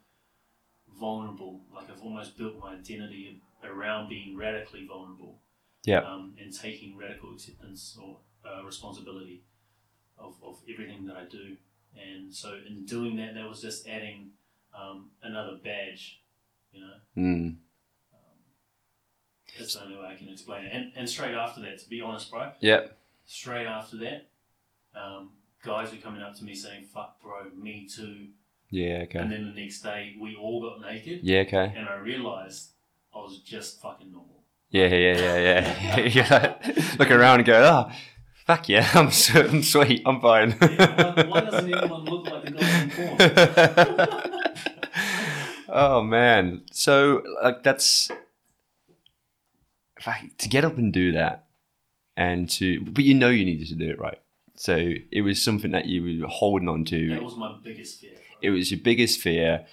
vulnerable. 0.99 1.61
Like 1.73 1.91
I've 1.91 2.01
almost 2.01 2.39
built 2.39 2.57
my 2.57 2.73
identity 2.73 3.43
around 3.63 4.09
being 4.09 4.35
radically 4.35 4.87
vulnerable. 4.87 5.41
Yeah. 5.85 5.99
Um, 5.99 6.33
and 6.41 6.51
taking 6.51 6.97
radical 6.97 7.33
acceptance 7.33 7.95
or 8.01 8.17
uh, 8.43 8.65
responsibility 8.65 9.43
of, 10.17 10.33
of 10.43 10.59
everything 10.67 11.05
that 11.05 11.15
I 11.15 11.25
do. 11.25 11.55
And 11.95 12.33
so 12.33 12.57
in 12.67 12.85
doing 12.85 13.15
that, 13.17 13.35
that 13.35 13.47
was 13.47 13.61
just 13.61 13.87
adding 13.87 14.31
um, 14.75 15.11
another 15.21 15.59
badge, 15.63 16.23
you 16.71 16.81
know. 16.81 16.93
Mm. 17.15 17.57
That's 19.57 19.75
the 19.75 19.83
only 19.83 19.95
way 19.97 20.07
I 20.11 20.15
can 20.15 20.29
explain 20.29 20.65
it. 20.65 20.71
And, 20.73 20.91
and 20.95 21.09
straight 21.09 21.33
after 21.35 21.61
that, 21.61 21.79
to 21.79 21.89
be 21.89 22.01
honest, 22.01 22.29
bro, 22.31 22.51
Yeah. 22.59 22.87
straight 23.25 23.67
after 23.67 23.97
that, 23.97 24.27
um, 24.95 25.31
guys 25.63 25.91
were 25.91 25.97
coming 25.97 26.21
up 26.21 26.35
to 26.35 26.43
me 26.43 26.53
saying, 26.53 26.85
fuck, 26.93 27.21
bro, 27.21 27.49
me 27.55 27.87
too. 27.87 28.27
Yeah. 28.69 29.03
Okay. 29.03 29.19
And 29.19 29.31
then 29.31 29.45
the 29.45 29.61
next 29.61 29.81
day, 29.81 30.15
we 30.19 30.35
all 30.35 30.61
got 30.61 30.81
naked, 30.81 31.19
Yeah. 31.21 31.41
Okay. 31.41 31.73
and 31.77 31.87
I 31.87 31.97
realized 31.97 32.71
I 33.13 33.19
was 33.19 33.39
just 33.39 33.81
fucking 33.81 34.11
normal. 34.11 34.43
Yeah. 34.69 34.87
Yeah. 34.87 35.17
Yeah. 35.37 35.97
Yeah. 35.97 35.99
yeah. 36.63 36.95
Look 36.99 37.11
around 37.11 37.39
and 37.39 37.45
go, 37.45 37.63
oh, 37.63 37.91
fuck 38.45 38.67
yeah, 38.69 38.87
I'm, 38.93 39.05
I'm 39.07 39.63
sweet, 39.63 40.03
I'm 40.05 40.19
fine. 40.21 40.55
Yeah, 40.61 41.13
why, 41.13 41.23
why 41.25 41.41
doesn't 41.41 41.73
anyone 41.73 42.03
look 42.05 42.25
like 42.25 42.45
the 42.45 42.51
guy 42.51 42.81
in 42.81 42.91
porn? 42.91 43.17
oh 45.69 46.03
man, 46.03 46.61
so 46.71 47.23
like 47.43 47.63
that's 47.63 48.09
to 50.37 50.49
get 50.49 50.65
up 50.65 50.77
and 50.77 50.91
do 50.93 51.11
that, 51.13 51.47
and 52.15 52.49
to 52.51 52.81
but 52.81 53.03
you 53.03 53.13
know 53.13 53.29
you 53.29 53.45
needed 53.45 53.67
to 53.69 53.75
do 53.75 53.89
it 53.89 53.99
right. 53.99 54.19
So 54.55 54.93
it 55.11 55.21
was 55.21 55.43
something 55.43 55.71
that 55.71 55.85
you 55.85 56.21
were 56.21 56.27
holding 56.27 56.69
on 56.69 56.85
to. 56.85 57.13
it 57.13 57.23
was 57.23 57.35
my 57.35 57.55
biggest 57.63 57.99
fear. 57.99 58.11
it 58.41 58.51
was 58.51 58.71
your 58.71 58.79
biggest 58.79 59.19
fear. 59.19 59.65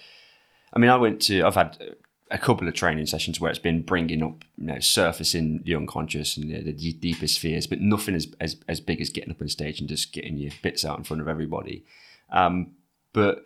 I 0.73 0.79
mean, 0.79 0.89
I 0.89 0.97
went 0.97 1.21
to, 1.23 1.43
I've 1.43 1.55
had 1.55 1.95
a 2.31 2.37
couple 2.37 2.67
of 2.67 2.73
training 2.73 3.05
sessions 3.05 3.39
where 3.39 3.49
it's 3.49 3.59
been 3.59 3.83
bringing 3.83 4.23
up, 4.23 4.43
you 4.57 4.65
know, 4.65 4.79
surfacing 4.79 5.61
the 5.63 5.75
unconscious 5.75 6.35
and 6.35 6.49
the, 6.49 6.63
the 6.63 6.73
de- 6.73 6.93
deepest 6.93 7.39
fears, 7.39 7.67
but 7.67 7.79
nothing 7.79 8.15
as, 8.15 8.27
as, 8.41 8.57
as 8.67 8.81
big 8.81 8.99
as 8.99 9.09
getting 9.09 9.31
up 9.31 9.41
on 9.41 9.47
stage 9.47 9.79
and 9.79 9.87
just 9.87 10.11
getting 10.11 10.37
your 10.37 10.51
bits 10.61 10.83
out 10.83 10.97
in 10.97 11.03
front 11.03 11.21
of 11.21 11.27
everybody. 11.27 11.85
Um, 12.31 12.71
but 13.13 13.45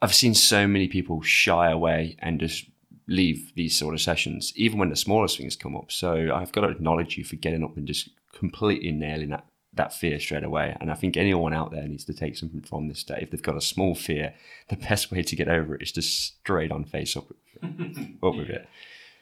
I've 0.00 0.14
seen 0.14 0.34
so 0.34 0.66
many 0.66 0.88
people 0.88 1.20
shy 1.20 1.70
away 1.70 2.16
and 2.18 2.40
just 2.40 2.64
leave 3.06 3.52
these 3.54 3.76
sort 3.76 3.94
of 3.94 4.00
sessions, 4.00 4.52
even 4.56 4.78
when 4.78 4.90
the 4.90 4.96
smallest 4.96 5.38
things 5.38 5.56
come 5.56 5.76
up. 5.76 5.90
So 5.90 6.30
I've 6.34 6.52
got 6.52 6.62
to 6.62 6.68
acknowledge 6.68 7.18
you 7.18 7.24
for 7.24 7.36
getting 7.36 7.64
up 7.64 7.76
and 7.76 7.86
just 7.86 8.10
completely 8.32 8.92
nailing 8.92 9.30
that 9.30 9.46
that 9.74 9.94
fear 9.94 10.20
straight 10.20 10.44
away. 10.44 10.76
And 10.80 10.90
I 10.90 10.94
think 10.94 11.16
anyone 11.16 11.54
out 11.54 11.70
there 11.70 11.88
needs 11.88 12.04
to 12.04 12.12
take 12.12 12.36
something 12.36 12.60
from 12.60 12.88
this 12.88 13.02
day. 13.02 13.20
If 13.22 13.30
they've 13.30 13.42
got 13.42 13.56
a 13.56 13.60
small 13.60 13.94
fear, 13.94 14.34
the 14.68 14.76
best 14.76 15.10
way 15.10 15.22
to 15.22 15.36
get 15.36 15.48
over 15.48 15.74
it 15.74 15.82
is 15.82 15.92
just 15.92 16.38
straight 16.40 16.70
on 16.70 16.84
face 16.84 17.16
up, 17.16 17.28
up 17.62 18.36
with 18.36 18.50
it. 18.50 18.68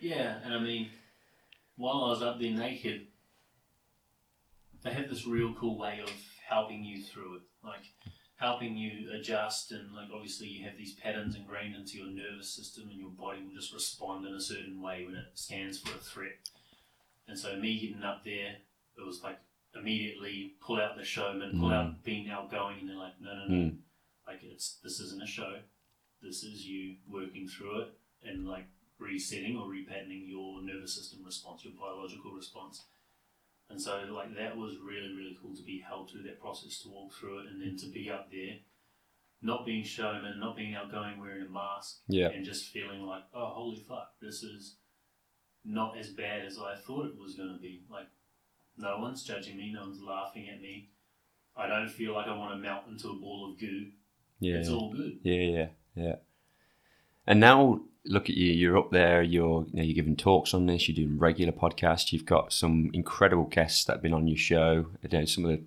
Yeah, 0.01 0.39
and 0.45 0.55
I 0.55 0.59
mean, 0.59 0.89
while 1.76 2.05
I 2.05 2.09
was 2.09 2.22
up 2.22 2.41
there 2.41 2.53
naked, 2.53 3.07
they 4.83 4.91
have 4.93 5.09
this 5.09 5.26
real 5.26 5.55
cool 5.55 5.78
way 5.78 6.01
of 6.03 6.11
helping 6.49 6.83
you 6.83 7.03
through 7.03 7.37
it, 7.37 7.43
like 7.62 7.85
helping 8.41 8.76
you 8.76 9.11
adjust. 9.12 9.70
And 9.70 9.93
like 9.95 10.09
obviously, 10.12 10.49
you 10.49 10.64
have 10.64 10.76
these 10.76 10.95
patterns 10.95 11.36
ingrained 11.36 11.76
into 11.76 11.99
your 11.99 12.07
nervous 12.09 12.49
system, 12.51 12.88
and 12.91 12.99
your 12.99 13.11
body 13.11 13.43
will 13.43 13.55
just 13.55 13.72
respond 13.72 14.26
in 14.26 14.34
a 14.34 14.41
certain 14.41 14.80
way 14.82 15.05
when 15.05 15.14
it 15.14 15.26
scans 15.34 15.78
for 15.78 15.95
a 15.95 16.01
threat. 16.01 16.32
And 17.28 17.38
so, 17.38 17.57
me 17.57 17.78
getting 17.78 18.03
up 18.03 18.24
there, 18.24 18.57
it 18.99 19.07
was 19.07 19.22
like 19.22 19.38
immediately 19.74 20.55
pull 20.61 20.80
out 20.80 20.97
the 20.97 21.05
showman, 21.05 21.61
pull 21.61 21.70
out 21.72 22.03
being 22.03 22.28
outgoing, 22.28 22.78
and 22.80 22.88
they're 22.88 22.97
like, 22.97 23.20
no, 23.20 23.32
no, 23.34 23.45
no, 23.47 23.55
Mm. 23.70 23.76
like 24.26 24.41
it's 24.43 24.78
this 24.82 24.99
isn't 25.01 25.22
a 25.22 25.26
show. 25.26 25.59
This 26.22 26.43
is 26.43 26.66
you 26.66 26.97
working 27.09 27.47
through 27.49 27.80
it 27.82 27.88
and 28.24 28.49
like 28.49 28.66
resetting 28.99 29.57
or 29.57 29.66
repatterning 29.68 30.28
your 30.28 30.61
nervous 30.62 30.95
system 30.97 31.24
response, 31.24 31.64
your 31.64 31.72
biological 31.80 32.32
response. 32.32 32.82
And 33.71 33.81
so, 33.81 34.03
like, 34.12 34.35
that 34.37 34.57
was 34.57 34.77
really, 34.85 35.12
really 35.14 35.39
cool 35.41 35.55
to 35.55 35.62
be 35.62 35.79
held 35.87 36.11
through 36.11 36.25
that 36.25 36.41
process, 36.41 36.81
to 36.83 36.89
walk 36.89 37.12
through 37.14 37.41
it, 37.41 37.47
and 37.47 37.62
then 37.62 37.77
to 37.79 37.87
be 37.87 38.11
up 38.11 38.29
there, 38.31 38.57
not 39.43 39.64
being 39.64 39.85
showman, 39.85 40.41
not 40.41 40.57
being 40.57 40.75
outgoing, 40.75 41.21
wearing 41.21 41.47
a 41.47 41.49
mask, 41.49 42.01
Yeah. 42.09 42.29
and 42.31 42.45
just 42.45 42.73
feeling 42.73 43.03
like, 43.03 43.23
oh, 43.33 43.47
holy 43.47 43.77
fuck, 43.77 44.14
this 44.21 44.43
is 44.43 44.77
not 45.64 45.97
as 45.97 46.11
bad 46.11 46.45
as 46.45 46.59
I 46.59 46.75
thought 46.75 47.07
it 47.07 47.16
was 47.16 47.35
going 47.37 47.53
to 47.55 47.61
be. 47.61 47.85
Like, 47.89 48.09
no 48.77 48.99
one's 48.99 49.23
judging 49.23 49.57
me, 49.57 49.73
no 49.73 49.83
one's 49.83 50.03
laughing 50.03 50.49
at 50.49 50.61
me. 50.61 50.91
I 51.57 51.66
don't 51.68 51.89
feel 51.89 52.14
like 52.14 52.27
I 52.27 52.37
want 52.37 52.53
to 52.53 52.57
melt 52.59 52.85
into 52.89 53.09
a 53.09 53.14
ball 53.14 53.51
of 53.53 53.59
goo. 53.61 53.87
Yeah. 54.41 54.57
It's 54.57 54.68
all 54.68 54.93
good. 54.93 55.21
Yeah, 55.23 55.35
yeah, 55.35 55.68
yeah. 55.95 56.16
And 57.31 57.39
now 57.39 57.81
look 58.05 58.24
at 58.24 58.35
you. 58.37 58.53
You're 58.53 58.76
up 58.76 58.91
there. 58.91 59.22
You're 59.22 59.64
you 59.70 59.76
know, 59.76 59.83
you're 59.85 59.95
giving 59.95 60.16
talks 60.16 60.53
on 60.53 60.66
this. 60.66 60.89
You're 60.89 61.07
doing 61.07 61.16
regular 61.16 61.53
podcasts. 61.53 62.12
You've 62.12 62.26
got 62.26 62.53
some 62.53 62.91
incredible 62.93 63.45
guests 63.45 63.85
that 63.85 63.95
have 63.95 64.03
been 64.03 64.12
on 64.12 64.26
your 64.26 64.37
show. 64.37 64.87
You 65.01 65.18
know, 65.18 65.24
some 65.24 65.45
of 65.45 65.53
the 65.53 65.62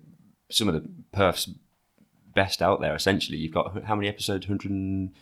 some 0.50 0.68
of 0.68 0.74
the 0.74 0.86
perfs 1.16 1.48
best 2.34 2.60
out 2.60 2.82
there. 2.82 2.94
Essentially, 2.94 3.38
you've 3.38 3.54
got 3.54 3.84
how 3.84 3.94
many 3.94 4.08
episodes? 4.08 4.44
Hundred 4.44 4.72
and 4.72 5.12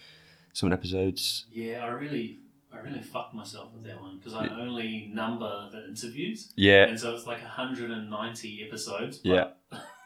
some 0.53 0.73
episodes. 0.73 1.47
Yeah, 1.53 1.85
I 1.85 1.89
really, 1.91 2.41
I 2.73 2.81
really 2.81 3.03
fucked 3.03 3.35
myself 3.35 3.73
with 3.73 3.85
that 3.85 4.01
one 4.01 4.19
because 4.19 4.35
I 4.35 4.49
only 4.49 5.11
number 5.15 5.69
the 5.71 5.87
interviews, 5.87 6.53
Yeah, 6.57 6.85
and 6.89 6.99
so 6.99 7.15
it's 7.15 7.27
like 7.27 7.41
190 7.41 8.65
episodes. 8.67 9.21
Yeah. 9.23 9.51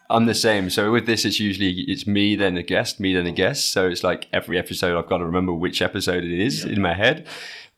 I'm 0.09 0.27
the 0.27 0.35
same. 0.35 0.71
So 0.71 0.93
with 0.93 1.07
this, 1.07 1.25
it's 1.25 1.41
usually 1.41 1.71
it's 1.83 2.07
me 2.07 2.37
then 2.37 2.57
a 2.57 2.63
guest, 2.63 3.01
me 3.01 3.15
then 3.15 3.27
a 3.27 3.33
guest. 3.33 3.73
So 3.73 3.89
it's 3.89 4.05
like 4.05 4.27
every 4.33 4.59
episode 4.59 4.99
I've 4.99 5.09
got 5.09 5.19
to 5.19 5.25
remember 5.27 5.53
which 5.53 5.83
episode 5.83 6.25
it 6.25 6.31
is 6.41 6.65
Yeah. 6.65 6.73
in 6.73 6.81
my 6.83 6.95
head. 6.95 7.27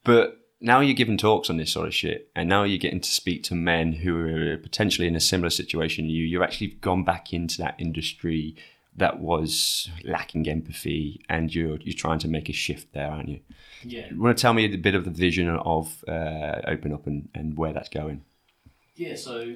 But 0.05 0.35
now 0.61 0.81
you're 0.81 0.95
giving 0.95 1.17
talks 1.17 1.49
on 1.51 1.57
this 1.57 1.73
sort 1.73 1.87
of 1.87 1.95
shit, 1.95 2.31
and 2.35 2.49
now 2.49 2.65
you're 2.65 2.79
getting 2.79 3.01
to 3.01 3.09
speak 3.11 3.43
to 3.45 3.55
men 3.55 3.93
who 3.93 4.19
are 4.53 4.57
potentially 4.59 5.07
in 5.07 5.15
a 5.17 5.21
similar 5.21 5.51
situation. 5.51 6.07
to 6.07 6.11
You 6.11 6.25
you're 6.25 6.43
actually 6.45 6.69
gone 6.81 7.05
back 7.05 7.33
into 7.33 7.59
that 7.59 7.77
industry 7.79 8.57
that 8.97 9.21
was 9.21 9.89
lacking 10.03 10.49
empathy, 10.49 11.25
and 11.29 11.55
you're 11.55 11.79
you're 11.83 11.95
trying 11.95 12.19
to 12.21 12.29
make 12.29 12.49
a 12.49 12.53
shift 12.53 12.93
there, 12.93 13.09
aren't 13.11 13.29
you? 13.29 13.41
Yeah, 13.85 14.09
You 14.11 14.21
want 14.21 14.37
to 14.37 14.43
tell 14.43 14.55
me 14.55 14.65
a 14.65 14.77
bit 14.77 14.97
of 14.97 15.05
the 15.05 15.11
vision 15.13 15.49
of 15.49 16.03
uh, 16.09 16.61
Open 16.67 16.93
Up 16.93 17.07
and, 17.07 17.29
and 17.35 17.57
where 17.57 17.73
that's 17.73 17.89
going? 17.89 18.23
yeah. 18.97 19.15
So 19.15 19.55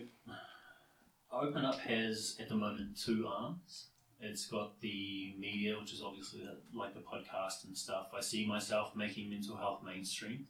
Open 1.32 1.64
Up 1.64 1.78
has 1.80 2.36
at 2.38 2.48
the 2.48 2.54
moment 2.54 2.96
two 2.96 3.26
arms. 3.26 3.86
It's 4.20 4.46
got 4.46 4.80
the 4.80 5.34
media, 5.38 5.76
which 5.80 5.92
is 5.92 6.02
obviously 6.02 6.40
the, 6.40 6.58
like 6.78 6.94
the 6.94 7.00
podcast 7.00 7.64
and 7.64 7.76
stuff. 7.76 8.08
I 8.16 8.20
see 8.20 8.46
myself 8.46 8.94
making 8.94 9.30
mental 9.30 9.56
health 9.56 9.80
mainstream. 9.84 10.46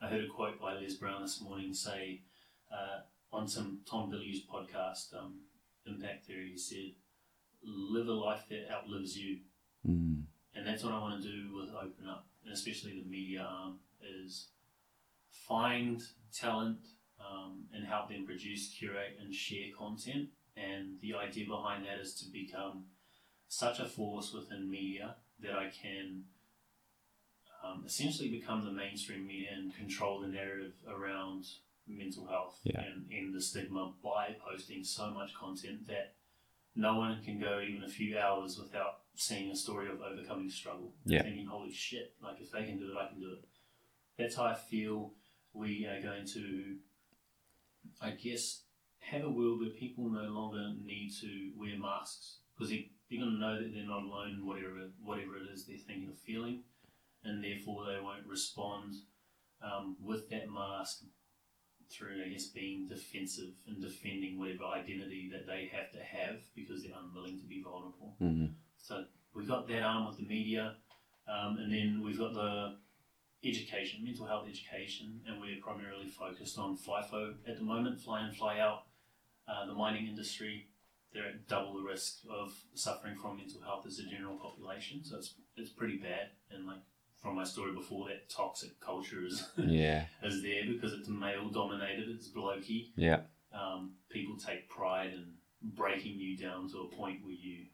I 0.00 0.08
heard 0.08 0.24
a 0.24 0.28
quote 0.28 0.60
by 0.60 0.74
Les 0.74 0.94
Brown 0.94 1.20
this 1.22 1.42
morning 1.42 1.74
say 1.74 2.22
uh, 2.72 3.00
on 3.32 3.46
some 3.46 3.80
Tom 3.84 4.10
Bilyeu's 4.10 4.42
podcast, 4.46 5.14
um, 5.14 5.40
Impact 5.86 6.26
Theory, 6.26 6.52
he 6.52 6.58
said, 6.58 6.92
"Live 7.62 8.08
a 8.08 8.12
life 8.12 8.44
that 8.48 8.70
outlives 8.72 9.18
you." 9.18 9.40
Mm. 9.86 10.24
and 10.54 10.66
that's 10.66 10.84
what 10.84 10.92
I 10.92 10.98
want 10.98 11.22
to 11.22 11.26
do 11.26 11.56
with 11.56 11.70
Open 11.70 12.06
Up, 12.06 12.26
and 12.44 12.52
especially 12.52 13.00
the 13.00 13.08
media 13.08 13.46
arm, 13.48 13.78
is 14.02 14.48
find 15.30 16.02
talent 16.32 16.80
um, 17.20 17.64
and 17.74 17.84
help 17.86 18.08
them 18.08 18.24
produce, 18.26 18.68
curate, 18.68 19.18
and 19.20 19.34
share 19.34 19.68
content. 19.76 20.28
And 20.56 20.98
the 21.00 21.14
idea 21.14 21.46
behind 21.46 21.86
that 21.86 21.98
is 22.00 22.14
to 22.16 22.30
become 22.30 22.84
such 23.48 23.78
a 23.80 23.86
force 23.86 24.32
within 24.32 24.70
media 24.70 25.16
that 25.42 25.52
I 25.52 25.70
can 25.70 26.24
um, 27.64 27.84
essentially 27.86 28.28
become 28.28 28.64
the 28.64 28.72
mainstream 28.72 29.26
media 29.26 29.50
and 29.54 29.74
control 29.74 30.20
the 30.20 30.28
narrative 30.28 30.72
around 30.88 31.46
mental 31.86 32.26
health 32.26 32.58
Yeah. 32.62 32.80
and 32.80 33.06
end 33.12 33.34
the 33.34 33.40
stigma 33.40 33.92
by 34.02 34.36
posting 34.46 34.84
so 34.84 35.10
much 35.10 35.34
content 35.34 35.86
that 35.88 36.14
no 36.76 36.96
one 36.96 37.22
can 37.22 37.38
go 37.40 37.60
even 37.60 37.82
a 37.82 37.88
few 37.88 38.18
hours 38.18 38.58
without 38.58 39.00
seeing 39.14 39.50
a 39.50 39.56
story 39.56 39.88
of 39.90 40.00
overcoming 40.00 40.48
struggle. 40.48 40.94
Yeah. 41.04 41.22
Thinking, 41.22 41.46
holy 41.46 41.72
shit, 41.72 42.14
like 42.22 42.40
if 42.40 42.52
they 42.52 42.64
can 42.64 42.78
do 42.78 42.92
it, 42.92 42.96
I 42.96 43.08
can 43.08 43.20
do 43.20 43.32
it. 43.32 43.44
That's 44.16 44.36
how 44.36 44.44
I 44.44 44.54
feel 44.54 45.12
we 45.52 45.86
are 45.86 46.00
going 46.00 46.26
to, 46.28 46.76
I 48.00 48.10
guess, 48.10 48.62
have 49.00 49.24
a 49.24 49.30
world 49.30 49.60
where 49.60 49.70
people 49.70 50.08
no 50.08 50.24
longer 50.24 50.72
need 50.84 51.12
to 51.20 51.50
wear 51.56 51.78
masks 51.78 52.38
because 52.54 52.70
they, 52.70 52.90
they're 53.08 53.20
going 53.20 53.32
to 53.32 53.38
know 53.38 53.56
that 53.56 53.72
they're 53.74 53.86
not 53.86 54.02
alone 54.02 54.38
in 54.40 54.46
whatever, 54.46 54.90
whatever 55.02 55.36
it 55.36 55.52
is 55.52 55.66
they're 55.66 55.78
thinking 55.78 56.08
or 56.08 56.14
feeling, 56.14 56.62
and 57.24 57.42
therefore 57.42 57.86
they 57.86 58.00
won't 58.00 58.26
respond 58.26 58.94
um, 59.62 59.96
with 60.02 60.28
that 60.30 60.50
mask 60.50 61.02
through, 61.90 62.22
I 62.24 62.28
guess, 62.28 62.46
being 62.46 62.86
defensive 62.86 63.50
and 63.66 63.82
defending 63.82 64.38
whatever 64.38 64.64
identity 64.64 65.28
that 65.32 65.46
they 65.46 65.70
have 65.72 65.90
to 65.92 65.98
have 65.98 66.36
because 66.54 66.82
they're 66.82 66.92
unwilling 66.96 67.38
to 67.40 67.46
be 67.46 67.62
vulnerable. 67.62 68.14
Mm. 68.22 68.52
So 68.78 69.04
we've 69.34 69.48
got 69.48 69.66
that 69.68 69.82
arm 69.82 70.06
with 70.06 70.18
the 70.18 70.26
media, 70.26 70.76
um, 71.28 71.58
and 71.58 71.72
then 71.72 72.02
we've 72.04 72.18
got 72.18 72.34
the 72.34 72.76
education, 73.44 74.04
mental 74.04 74.26
health 74.26 74.46
education, 74.48 75.20
and 75.26 75.40
we're 75.40 75.60
primarily 75.62 76.08
focused 76.08 76.58
on 76.58 76.76
FIFO 76.76 77.34
at 77.48 77.56
the 77.56 77.64
moment, 77.64 78.00
fly 78.00 78.26
in, 78.26 78.32
fly 78.34 78.58
out, 78.58 78.82
uh, 79.48 79.66
the 79.66 79.74
mining 79.74 80.06
industry, 80.06 80.66
they're 81.12 81.26
at 81.26 81.48
double 81.48 81.74
the 81.74 81.82
risk 81.82 82.18
of 82.30 82.52
suffering 82.74 83.16
from 83.20 83.38
mental 83.38 83.60
health 83.62 83.84
as 83.86 83.96
the 83.96 84.04
general 84.04 84.36
population. 84.36 85.02
So 85.04 85.16
it's 85.16 85.34
it's 85.56 85.70
pretty 85.70 85.96
bad. 85.96 86.28
And 86.52 86.66
like 86.66 86.78
from 87.20 87.34
my 87.34 87.44
story 87.44 87.72
before, 87.72 88.08
that 88.08 88.28
toxic 88.30 88.78
culture 88.80 89.24
is 89.26 89.44
Yeah. 89.56 90.04
is 90.22 90.42
there 90.42 90.62
because 90.68 90.92
it's 90.92 91.08
male 91.08 91.48
dominated. 91.48 92.08
It's 92.10 92.28
blokey. 92.28 92.90
Yeah. 92.94 93.22
Um, 93.52 93.94
people 94.08 94.36
take 94.36 94.68
pride 94.68 95.12
in 95.12 95.32
breaking 95.62 96.18
you 96.18 96.36
down 96.36 96.68
to 96.70 96.78
a 96.82 96.96
point 96.96 97.24
where 97.24 97.32
you 97.32 97.64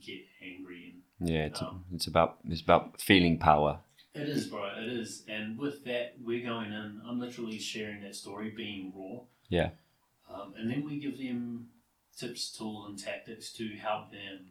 get 0.00 0.20
angry 0.42 0.94
and 1.20 1.28
Yeah. 1.30 1.44
It's, 1.46 1.60
Um, 1.60 1.84
it's 1.92 2.06
about 2.06 2.38
it's 2.48 2.62
about 2.62 3.00
feeling 3.02 3.38
power. 3.38 3.80
It 4.14 4.28
is, 4.28 4.46
bro. 4.46 4.68
It 4.78 4.88
is. 4.88 5.24
And 5.28 5.58
with 5.58 5.84
that, 5.84 6.16
we're 6.22 6.44
going 6.46 6.72
in. 6.72 7.00
I'm 7.06 7.18
literally 7.18 7.58
sharing 7.58 8.02
that 8.02 8.14
story, 8.14 8.50
being 8.50 8.92
raw. 8.94 9.20
Yeah. 9.48 9.70
Um, 10.32 10.54
and 10.56 10.70
then 10.70 10.84
we 10.84 10.98
give 10.98 11.18
them 11.18 11.68
tips, 12.16 12.52
tools, 12.56 12.88
and 12.88 12.98
tactics 12.98 13.52
to 13.54 13.68
help 13.76 14.10
them, 14.10 14.50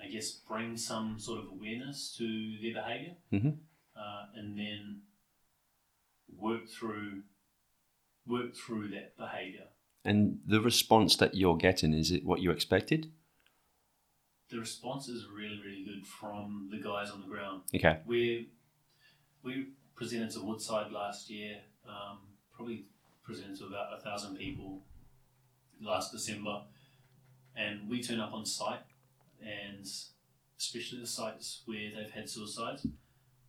I 0.00 0.08
guess, 0.08 0.30
bring 0.32 0.76
some 0.76 1.18
sort 1.18 1.40
of 1.40 1.46
awareness 1.50 2.14
to 2.18 2.56
their 2.62 2.74
behavior. 2.74 3.16
Mhm. 3.32 3.56
Uh, 3.96 4.26
and 4.34 4.58
then 4.58 5.02
work 6.36 6.68
through 6.68 7.22
work 8.26 8.54
through 8.54 8.88
that 8.88 9.16
behavior. 9.16 9.66
And 10.04 10.40
the 10.46 10.60
response 10.60 11.16
that 11.16 11.34
you're 11.34 11.56
getting 11.56 11.92
is 11.94 12.10
it 12.12 12.24
what 12.24 12.40
you 12.40 12.50
expected? 12.50 13.10
The 14.50 14.58
response 14.58 15.08
is 15.08 15.26
really, 15.26 15.60
really 15.64 15.84
good 15.84 16.06
from 16.06 16.68
the 16.70 16.78
guys 16.78 17.10
on 17.10 17.22
the 17.22 17.26
ground. 17.26 17.62
Okay. 17.74 18.00
we 18.06 18.50
we 19.42 19.68
presented 19.94 20.30
to 20.32 20.40
Woodside 20.42 20.92
last 20.92 21.30
year. 21.30 21.56
Um, 21.88 22.18
probably 22.54 22.86
presented 23.22 23.58
to 23.58 23.66
about 23.66 23.96
a 23.98 24.00
thousand 24.02 24.36
people 24.36 24.82
last 25.80 26.12
December, 26.12 26.62
and 27.56 27.88
we 27.88 28.02
turn 28.02 28.20
up 28.20 28.32
on 28.32 28.44
site, 28.44 28.80
and 29.42 29.86
especially 30.58 31.00
the 31.00 31.06
sites 31.06 31.62
where 31.66 31.90
they've 31.94 32.10
had 32.10 32.28
suicides, 32.28 32.86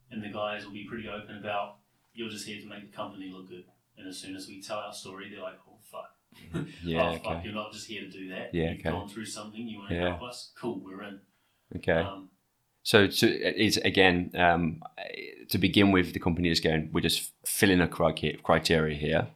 and 0.10 0.24
the 0.24 0.30
guys 0.30 0.66
will 0.66 0.74
be 0.74 0.86
pretty 0.88 1.08
open 1.08 1.38
about 1.38 1.78
you're 2.14 2.30
just 2.30 2.46
here 2.48 2.60
to 2.62 2.68
make 2.68 2.90
the 2.90 2.96
company 2.96 3.30
look 3.34 3.48
good. 3.50 3.66
And 3.98 4.08
as 4.08 4.18
soon 4.18 4.36
as 4.36 4.48
we 4.48 4.62
tell 4.62 4.78
our 4.80 4.94
story, 4.94 5.30
they're 5.30 5.44
like, 5.44 5.60
"Oh 5.70 5.78
fuck, 5.92 6.66
Yeah. 6.84 7.10
oh 7.10 7.14
fuck, 7.18 7.26
okay. 7.38 7.42
you're 7.44 7.54
not 7.54 7.72
just 7.74 7.88
here 7.88 8.02
to 8.02 8.10
do 8.10 8.30
that. 8.30 8.54
Yeah, 8.54 8.72
You've 8.72 8.80
okay. 8.80 8.90
gone 8.90 9.08
through 9.10 9.26
something. 9.26 9.68
You 9.68 9.80
want 9.80 9.90
to 9.90 9.96
Yeah. 9.96 10.10
help 10.10 10.24
us? 10.24 10.52
Cool, 10.58 10.80
we're 10.84 11.04
in." 11.04 11.20
Okay. 11.76 11.92
Um, 11.94 12.30
So, 12.84 13.10
so 13.10 13.28
is 13.28 13.78
again 13.78 14.32
um, 14.36 14.82
to 15.50 15.58
begin 15.58 15.92
with, 15.92 16.14
the 16.14 16.20
company 16.20 16.50
is 16.50 16.60
going. 16.60 16.90
We're 16.92 17.02
just 17.02 17.32
filling 17.46 17.82
a 17.82 17.88
criteria 17.88 18.38
criteria 18.38 18.96
here, 18.98 19.28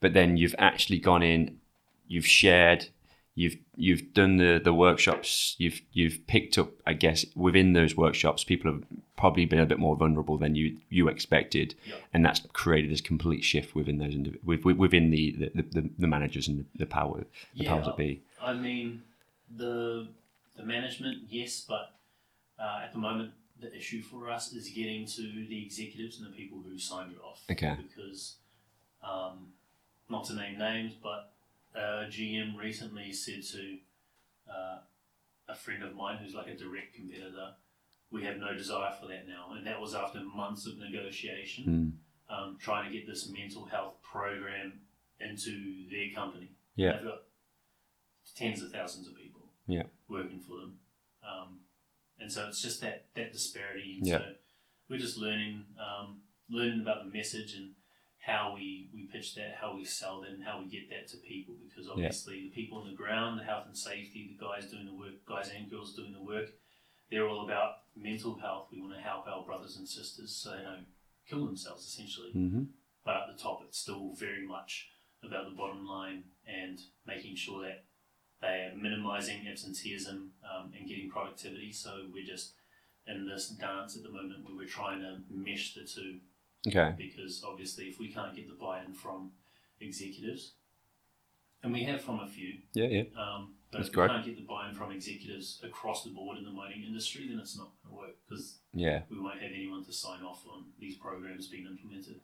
but 0.00 0.12
then 0.14 0.36
you've 0.36 0.54
actually 0.58 0.98
gone 0.98 1.22
in, 1.22 1.58
you've 2.06 2.26
shared, 2.26 2.88
you've 3.34 3.56
you've 3.74 4.14
done 4.14 4.36
the 4.36 4.60
the 4.62 4.72
workshops. 4.72 5.56
You've 5.58 5.80
you've 5.92 6.24
picked 6.28 6.58
up, 6.58 6.70
I 6.86 6.92
guess, 6.92 7.26
within 7.34 7.72
those 7.72 7.96
workshops, 7.96 8.44
people 8.44 8.70
have 8.72 8.84
probably 9.16 9.46
been 9.46 9.58
a 9.58 9.66
bit 9.66 9.78
more 9.80 9.96
vulnerable 9.96 10.38
than 10.38 10.54
you 10.54 10.76
you 10.88 11.08
expected, 11.08 11.74
Yeah. 11.84 11.96
and 12.14 12.24
that's 12.24 12.40
created 12.52 12.90
this 12.92 13.00
complete 13.00 13.42
shift 13.42 13.74
within 13.74 13.98
those 13.98 14.14
with, 14.44 14.64
with- 14.64 14.76
within 14.76 15.10
the 15.10 15.50
the, 15.56 15.62
the 15.62 15.90
the 15.98 16.06
managers 16.06 16.46
and 16.46 16.66
the 16.76 16.86
power 16.86 17.24
the 17.56 17.64
powers 17.64 17.86
that 17.86 17.96
be. 17.96 18.22
I 18.40 18.52
mean, 18.52 19.02
the 19.56 20.06
the 20.56 20.62
management, 20.64 21.22
yes, 21.28 21.64
but 21.66 21.90
uh, 22.58 22.80
at 22.84 22.92
the 22.92 22.98
moment, 22.98 23.32
the 23.60 23.74
issue 23.76 24.02
for 24.02 24.30
us 24.30 24.52
is 24.52 24.68
getting 24.70 25.06
to 25.06 25.22
the 25.48 25.64
executives 25.64 26.18
and 26.20 26.26
the 26.32 26.36
people 26.36 26.62
who 26.66 26.78
signed 26.78 27.12
it 27.12 27.18
off. 27.22 27.42
Okay. 27.50 27.76
Because, 27.80 28.36
um, 29.02 29.48
not 30.08 30.24
to 30.26 30.34
name 30.34 30.58
names, 30.58 30.94
but 31.00 31.32
uh, 31.76 32.06
GM 32.08 32.56
recently 32.56 33.12
said 33.12 33.42
to 33.52 33.78
uh, 34.50 34.78
a 35.48 35.54
friend 35.54 35.82
of 35.82 35.94
mine 35.94 36.18
who's 36.18 36.34
like 36.34 36.48
a 36.48 36.56
direct 36.56 36.94
competitor, 36.94 37.54
"We 38.10 38.24
have 38.24 38.36
no 38.38 38.52
desire 38.54 38.92
for 39.00 39.06
that 39.08 39.26
now," 39.28 39.52
and 39.56 39.66
that 39.66 39.80
was 39.80 39.94
after 39.94 40.20
months 40.20 40.66
of 40.66 40.78
negotiation 40.78 41.64
Mm. 42.28 42.34
um, 42.34 42.58
trying 42.58 42.90
to 42.90 42.96
get 42.98 43.06
this 43.06 43.28
mental 43.28 43.64
health 43.66 43.94
program 44.02 44.80
into 45.20 45.88
their 45.88 46.10
company. 46.14 46.50
Yeah. 46.74 46.94
They've 46.96 47.04
got 47.04 47.22
tens 48.34 48.62
of 48.62 48.70
thousands 48.72 49.06
of 49.08 49.14
people 49.16 49.42
Yeah. 49.66 49.84
working 50.08 50.40
for 50.40 50.56
them. 50.58 50.78
Um, 51.22 51.60
and 52.22 52.32
so 52.32 52.46
it's 52.48 52.62
just 52.62 52.80
that, 52.80 53.06
that 53.14 53.32
disparity. 53.32 53.96
And 53.98 54.06
Yeah. 54.06 54.18
so 54.18 54.34
we're 54.88 54.98
just 54.98 55.18
learning, 55.18 55.64
um, 55.78 56.22
learning 56.48 56.80
about 56.80 57.04
the 57.04 57.10
message 57.10 57.54
and 57.54 57.74
how 58.18 58.54
we, 58.54 58.88
we 58.94 59.08
pitch 59.12 59.34
that, 59.34 59.56
how 59.60 59.74
we 59.74 59.84
sell 59.84 60.20
that, 60.20 60.30
and 60.30 60.44
how 60.44 60.60
we 60.60 60.66
get 60.70 60.88
that 60.90 61.08
to 61.08 61.16
people. 61.18 61.56
Because 61.68 61.88
obviously, 61.88 62.42
the 62.42 62.50
people 62.50 62.78
on 62.78 62.88
the 62.88 62.94
ground, 62.96 63.38
the 63.40 63.44
health 63.44 63.66
and 63.66 63.76
safety, 63.76 64.36
the 64.38 64.44
guys 64.44 64.70
doing 64.70 64.86
the 64.86 64.94
work, 64.94 65.24
guys 65.26 65.50
and 65.50 65.70
girls 65.70 65.94
doing 65.94 66.12
the 66.12 66.22
work, 66.22 66.48
they're 67.10 67.28
all 67.28 67.44
about 67.44 67.72
mental 67.96 68.38
health. 68.38 68.68
We 68.72 68.80
want 68.80 68.94
to 68.94 69.00
help 69.00 69.26
our 69.26 69.44
brothers 69.44 69.76
and 69.76 69.88
sisters 69.88 70.34
so 70.34 70.52
they 70.52 70.62
don't 70.62 70.86
kill 71.28 71.44
themselves, 71.44 71.84
essentially. 71.86 72.30
hmm 72.32 72.64
But 73.04 73.16
at 73.16 73.36
the 73.36 73.42
top, 73.42 73.62
it's 73.66 73.78
still 73.78 74.14
very 74.14 74.46
much 74.46 74.88
about 75.24 75.44
the 75.48 75.56
bottom 75.56 75.86
line 75.86 76.24
and 76.46 76.78
making 77.06 77.36
sure 77.36 77.62
that 77.62 77.84
they 78.42 78.70
are 78.70 78.76
minimizing 78.76 79.46
absenteeism 79.48 80.32
um, 80.44 80.72
and 80.78 80.86
getting 80.88 81.08
productivity. 81.08 81.72
So 81.72 82.02
we're 82.12 82.26
just 82.26 82.52
in 83.06 83.26
this 83.26 83.48
dance 83.48 83.96
at 83.96 84.02
the 84.02 84.10
moment 84.10 84.44
where 84.44 84.54
we're 84.56 84.66
trying 84.66 85.00
to 85.00 85.18
mesh 85.30 85.74
the 85.74 85.82
two 85.84 86.18
Okay. 86.66 86.94
because 86.96 87.42
obviously, 87.44 87.86
if 87.86 87.98
we 87.98 88.12
can't 88.12 88.36
get 88.36 88.46
the 88.48 88.54
buy 88.54 88.82
in 88.84 88.92
from 88.92 89.30
executives, 89.80 90.52
and 91.64 91.72
we 91.72 91.84
have 91.84 92.00
from 92.00 92.20
a 92.20 92.26
few, 92.28 92.58
Yeah. 92.74 92.86
Yeah. 92.86 93.02
um, 93.16 93.54
but 93.70 93.78
That's 93.78 93.88
if 93.88 93.94
great. 93.94 94.10
we 94.10 94.14
can't 94.14 94.26
get 94.26 94.36
the 94.36 94.42
buy 94.42 94.68
in 94.68 94.74
from 94.74 94.90
executives 94.92 95.60
across 95.64 96.04
the 96.04 96.10
board 96.10 96.38
in 96.38 96.44
the 96.44 96.50
mining 96.50 96.82
industry, 96.84 97.26
then 97.28 97.38
it's 97.38 97.56
not 97.56 97.70
going 97.82 97.94
to 97.96 98.00
work 98.02 98.16
because 98.28 98.58
Yeah. 98.74 99.02
we 99.10 99.18
won't 99.18 99.40
have 99.40 99.50
anyone 99.52 99.84
to 99.84 99.92
sign 99.92 100.22
off 100.22 100.44
on 100.48 100.66
these 100.78 100.96
programs 100.96 101.48
being 101.48 101.66
implemented. 101.66 102.20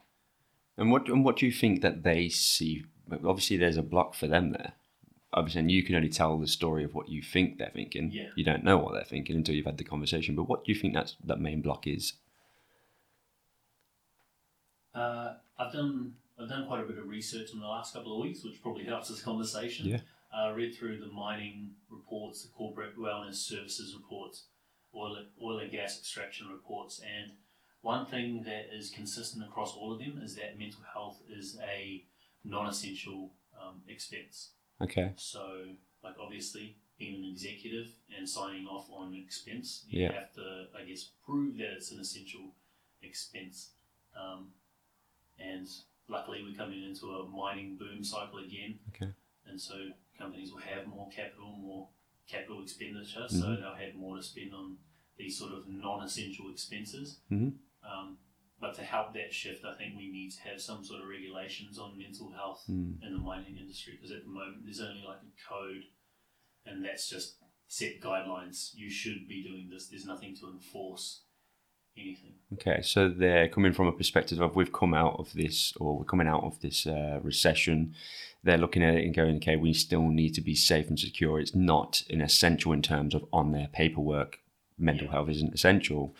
And 0.76 0.90
what 0.92 1.08
and 1.08 1.24
what 1.24 1.36
do 1.36 1.46
you 1.46 1.52
think 1.52 1.82
that 1.82 2.02
they 2.04 2.28
see? 2.28 2.84
Obviously, 3.10 3.56
there's 3.56 3.76
a 3.76 3.82
block 3.82 4.14
for 4.14 4.28
them 4.28 4.50
there. 4.52 4.74
Obviously, 5.32 5.60
and 5.60 5.70
you 5.70 5.82
can 5.82 5.94
only 5.94 6.08
tell 6.08 6.38
the 6.38 6.46
story 6.46 6.84
of 6.84 6.94
what 6.94 7.08
you 7.08 7.22
think 7.22 7.58
they're 7.58 7.70
thinking. 7.70 8.10
Yeah. 8.10 8.28
You 8.34 8.44
don't 8.44 8.64
know 8.64 8.78
what 8.78 8.94
they're 8.94 9.04
thinking 9.04 9.36
until 9.36 9.54
you've 9.54 9.66
had 9.66 9.76
the 9.76 9.84
conversation. 9.84 10.34
But 10.34 10.48
what 10.48 10.64
do 10.64 10.72
you 10.72 10.78
think 10.78 10.94
that's 10.94 11.16
that 11.24 11.40
main 11.40 11.60
block 11.60 11.86
is? 11.86 12.14
Uh, 14.94 15.34
I've 15.58 15.72
done 15.72 16.14
I've 16.40 16.48
done 16.48 16.66
quite 16.66 16.82
a 16.82 16.86
bit 16.86 16.98
of 16.98 17.08
research 17.08 17.52
in 17.52 17.60
the 17.60 17.66
last 17.66 17.92
couple 17.92 18.16
of 18.16 18.22
weeks, 18.22 18.42
which 18.42 18.62
probably 18.62 18.84
helps 18.84 19.08
this 19.08 19.20
conversation. 19.20 19.86
Yeah. 19.86 20.00
Uh, 20.34 20.52
read 20.52 20.74
through 20.74 20.98
the 20.98 21.06
mining 21.06 21.70
reports, 21.90 22.42
the 22.42 22.48
corporate 22.48 22.98
wellness 22.98 23.36
services 23.36 23.94
reports, 23.94 24.44
oil 24.94 25.16
oil 25.42 25.58
and 25.58 25.70
gas 25.70 25.98
extraction 25.98 26.48
reports, 26.48 27.00
and 27.00 27.32
one 27.82 28.06
thing 28.06 28.42
that 28.44 28.74
is 28.74 28.90
consistent 28.90 29.44
across 29.44 29.74
all 29.74 29.92
of 29.92 29.98
them 29.98 30.20
is 30.22 30.36
that 30.36 30.58
mental 30.58 30.80
health 30.92 31.20
is 31.30 31.58
a 31.62 32.04
non-essential 32.44 33.32
um, 33.60 33.82
expense. 33.88 34.50
Okay. 34.80 35.12
So, 35.16 35.74
like 36.02 36.14
obviously, 36.20 36.76
being 36.98 37.22
an 37.24 37.30
executive 37.30 37.88
and 38.16 38.28
signing 38.28 38.66
off 38.66 38.88
on 38.90 39.08
an 39.08 39.14
expense, 39.14 39.84
you 39.88 40.02
Yeah. 40.02 40.12
have 40.12 40.32
to, 40.34 40.68
I 40.76 40.84
guess, 40.84 41.04
prove 41.24 41.56
that 41.58 41.72
it's 41.74 41.92
an 41.92 42.00
essential 42.00 42.54
expense. 43.02 43.74
Um, 44.14 44.52
and 45.38 45.68
luckily, 46.08 46.42
we're 46.42 46.54
coming 46.56 46.82
into 46.82 47.10
a 47.14 47.26
mining 47.28 47.76
boom 47.76 48.02
cycle 48.02 48.38
again. 48.38 48.80
Okay. 48.88 49.12
And 49.46 49.60
so 49.60 49.92
companies 50.16 50.52
will 50.52 50.60
have 50.60 50.86
more 50.86 51.08
capital, 51.10 51.56
more 51.56 51.88
capital 52.26 52.62
expenditure, 52.62 53.28
so 53.28 53.46
Mhm. 53.46 53.60
they'll 53.60 53.74
have 53.74 53.94
more 53.94 54.16
to 54.16 54.22
spend 54.22 54.54
on 54.54 54.78
these 55.16 55.38
sort 55.38 55.52
of 55.52 55.66
non-essential 55.68 56.50
expenses. 56.50 57.20
Mhm. 57.30 57.58
Um, 57.82 58.18
but 58.60 58.74
to 58.74 58.82
help 58.82 59.14
that 59.14 59.32
shift, 59.32 59.64
I 59.64 59.76
think 59.76 59.94
we 59.96 60.10
need 60.10 60.30
to 60.32 60.40
have 60.48 60.60
some 60.60 60.84
sort 60.84 61.02
of 61.02 61.08
regulations 61.08 61.78
on 61.78 61.96
mental 61.98 62.30
health 62.32 62.64
Mm. 62.68 63.02
in 63.02 63.12
the 63.12 63.18
mining 63.18 63.56
industry 63.56 63.94
because 63.96 64.10
at 64.10 64.24
the 64.24 64.30
moment 64.30 64.64
there's 64.64 64.80
only 64.80 65.02
like 65.06 65.18
a 65.18 65.48
code 65.48 65.84
and 66.66 66.84
that's 66.84 67.08
just 67.08 67.36
set 67.68 68.00
guidelines. 68.00 68.70
You 68.74 68.90
should 68.90 69.28
be 69.28 69.42
doing 69.42 69.68
this. 69.70 69.86
There's 69.88 70.06
nothing 70.06 70.34
to 70.36 70.50
enforce 70.50 71.22
anything. 71.96 72.34
Okay. 72.54 72.80
So 72.82 73.08
they're 73.08 73.48
coming 73.48 73.72
from 73.72 73.86
a 73.86 73.92
perspective 73.92 74.40
of 74.40 74.56
we've 74.56 74.72
come 74.72 74.94
out 74.94 75.16
of 75.18 75.32
this, 75.34 75.72
or 75.80 75.98
we're 75.98 76.04
coming 76.04 76.28
out 76.28 76.44
of 76.44 76.60
this 76.60 76.86
uh, 76.86 77.20
recession. 77.22 77.94
They're 78.44 78.58
looking 78.58 78.82
at 78.82 78.94
it 78.94 79.04
and 79.04 79.14
going, 79.14 79.36
okay, 79.36 79.56
we 79.56 79.72
still 79.74 80.08
need 80.08 80.34
to 80.34 80.40
be 80.40 80.54
safe 80.54 80.88
and 80.88 80.98
secure. 80.98 81.40
It's 81.40 81.54
not 81.54 82.02
an 82.10 82.20
essential 82.20 82.72
in 82.72 82.82
terms 82.82 83.14
of 83.14 83.24
on 83.32 83.52
their 83.52 83.68
paperwork. 83.68 84.38
Mental 84.78 85.06
Yeah. 85.06 85.12
health 85.12 85.28
isn't 85.30 85.54
essential. 85.54 86.14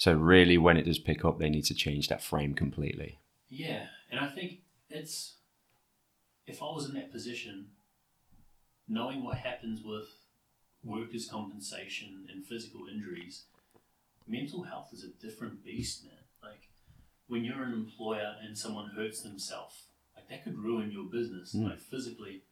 So 0.00 0.14
really, 0.14 0.56
when 0.56 0.78
it 0.78 0.84
does 0.86 0.98
pick 0.98 1.26
up, 1.26 1.38
they 1.38 1.50
need 1.50 1.66
to 1.66 1.74
change 1.74 2.08
that 2.08 2.22
frame 2.22 2.54
completely. 2.54 3.18
Yeah, 3.50 3.84
and 4.10 4.18
I 4.18 4.28
think 4.28 4.60
it's 4.88 5.34
if 6.46 6.62
I 6.62 6.64
was 6.72 6.88
in 6.88 6.94
that 6.94 7.12
position, 7.12 7.66
knowing 8.88 9.22
what 9.22 9.36
happens 9.36 9.82
with 9.84 10.08
workers' 10.82 11.28
compensation 11.28 12.26
and 12.32 12.46
physical 12.46 12.86
injuries, 12.90 13.44
mental 14.26 14.62
health 14.62 14.88
is 14.94 15.04
a 15.04 15.08
different 15.22 15.62
beast, 15.62 16.06
man. 16.06 16.24
Like 16.42 16.70
when 17.28 17.44
you're 17.44 17.62
an 17.62 17.74
employer 17.74 18.36
and 18.42 18.56
someone 18.56 18.92
hurts 18.96 19.20
themselves, 19.20 19.82
like 20.16 20.30
that 20.30 20.44
could 20.44 20.56
ruin 20.58 20.90
your 20.90 21.04
business, 21.04 21.54
Mm. 21.54 21.68
like 21.68 21.78
physically. 21.80 22.44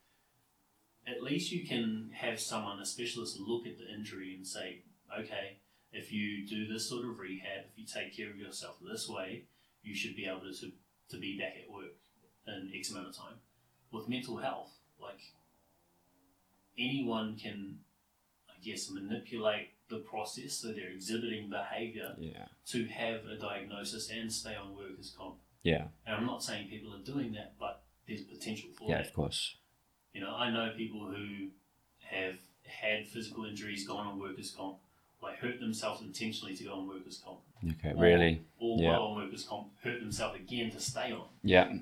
at 1.07 1.23
least 1.23 1.51
you 1.51 1.67
can 1.67 2.11
have 2.13 2.39
someone, 2.39 2.79
a 2.81 2.85
specialist, 2.85 3.41
look 3.41 3.67
at 3.67 3.79
the 3.79 3.91
injury 3.91 4.35
and 4.35 4.47
say, 4.47 4.83
okay, 5.19 5.57
if 5.93 6.13
you 6.13 6.47
do 6.47 6.67
this 6.67 6.89
sort 6.89 7.05
of 7.07 7.19
rehab, 7.19 7.65
if 7.73 7.79
you 7.79 7.85
take 7.87 8.17
care 8.17 8.31
of 8.31 8.37
yourself 8.37 8.77
this 8.87 9.09
way, 9.09 9.45
you 9.83 9.95
should 9.95 10.17
be 10.17 10.27
able 10.27 10.41
to, 10.41 10.71
to 11.11 11.19
be 11.19 11.39
back 11.39 11.55
at 11.65 11.73
work 11.73 11.95
in 12.47 12.71
X 12.75 12.91
amount 12.91 13.09
of 13.09 13.17
time. 13.17 13.35
With 13.91 14.09
mental 14.09 14.37
health, 14.37 14.71
like 15.01 15.21
anyone 16.79 17.37
can, 17.37 17.79
I 18.49 18.55
guess, 18.63 18.91
manipulate 18.91 19.71
the 19.89 19.99
process 19.99 20.53
so 20.55 20.69
they're 20.69 20.91
exhibiting 20.91 21.49
behavior 21.49 22.15
Yeah. 22.19 22.47
to 22.67 22.85
have 22.87 23.25
a 23.27 23.37
diagnosis 23.39 24.11
and 24.11 24.31
stay 24.33 24.55
on 24.55 24.77
workers' 24.77 25.15
comp. 25.17 25.37
Yeah. 25.63 25.89
And 26.07 26.17
I'm 26.17 26.27
not 26.27 26.43
saying 26.43 26.69
people 26.69 26.95
are 26.95 27.03
doing 27.03 27.33
that, 27.33 27.55
but 27.59 27.83
there's 28.07 28.23
potential 28.23 28.69
for 28.77 28.85
it. 28.85 28.91
Yeah, 28.91 28.99
that. 28.99 29.07
of 29.09 29.15
course. 29.15 29.57
You 30.13 30.21
know, 30.21 30.35
I 30.35 30.51
know 30.51 30.73
people 30.77 31.07
who 31.11 31.49
have 32.11 32.37
had 32.67 33.07
physical 33.09 33.45
injuries, 33.47 33.87
gone 33.87 34.07
on 34.07 34.19
workers' 34.19 34.51
comp, 34.51 34.79
like 35.23 35.37
hurt 35.39 35.59
themselves 35.61 36.01
intentionally 36.03 36.55
to 36.57 36.65
go 36.65 36.73
on 36.75 36.87
workers' 36.87 37.21
comp, 37.25 37.41
Okay, 37.73 37.91
Or- 37.93 38.03
really? 38.03 38.43
or 38.59 38.81
Yeah. 38.81 38.91
while 38.93 39.03
on 39.09 39.17
workers' 39.17 39.45
comp, 39.45 39.73
hurt 39.83 40.01
themselves 40.01 40.37
again 40.39 40.71
to 40.71 40.81
stay 40.81 41.13
on. 41.13 41.29
Yeah. 41.43 41.73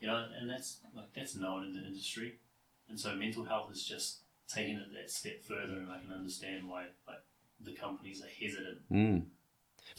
You 0.00 0.06
know, 0.08 0.28
and 0.38 0.48
that's 0.48 0.80
like 0.94 1.12
that's 1.14 1.34
known 1.36 1.64
in 1.64 1.72
the 1.74 1.84
industry, 1.86 2.38
and 2.88 2.98
so 3.00 3.14
mental 3.16 3.44
health 3.44 3.70
is 3.72 3.84
just 3.86 4.20
taking 4.48 4.76
it 4.76 4.92
that 4.92 5.10
step 5.10 5.42
further, 5.42 5.78
and 5.78 5.90
I 5.90 5.98
can 6.00 6.12
understand 6.12 6.68
why 6.68 6.86
like 7.08 7.18
the 7.60 7.72
companies 7.72 8.22
are 8.22 8.28
hesitant 8.28 8.88
Mm. 8.90 9.26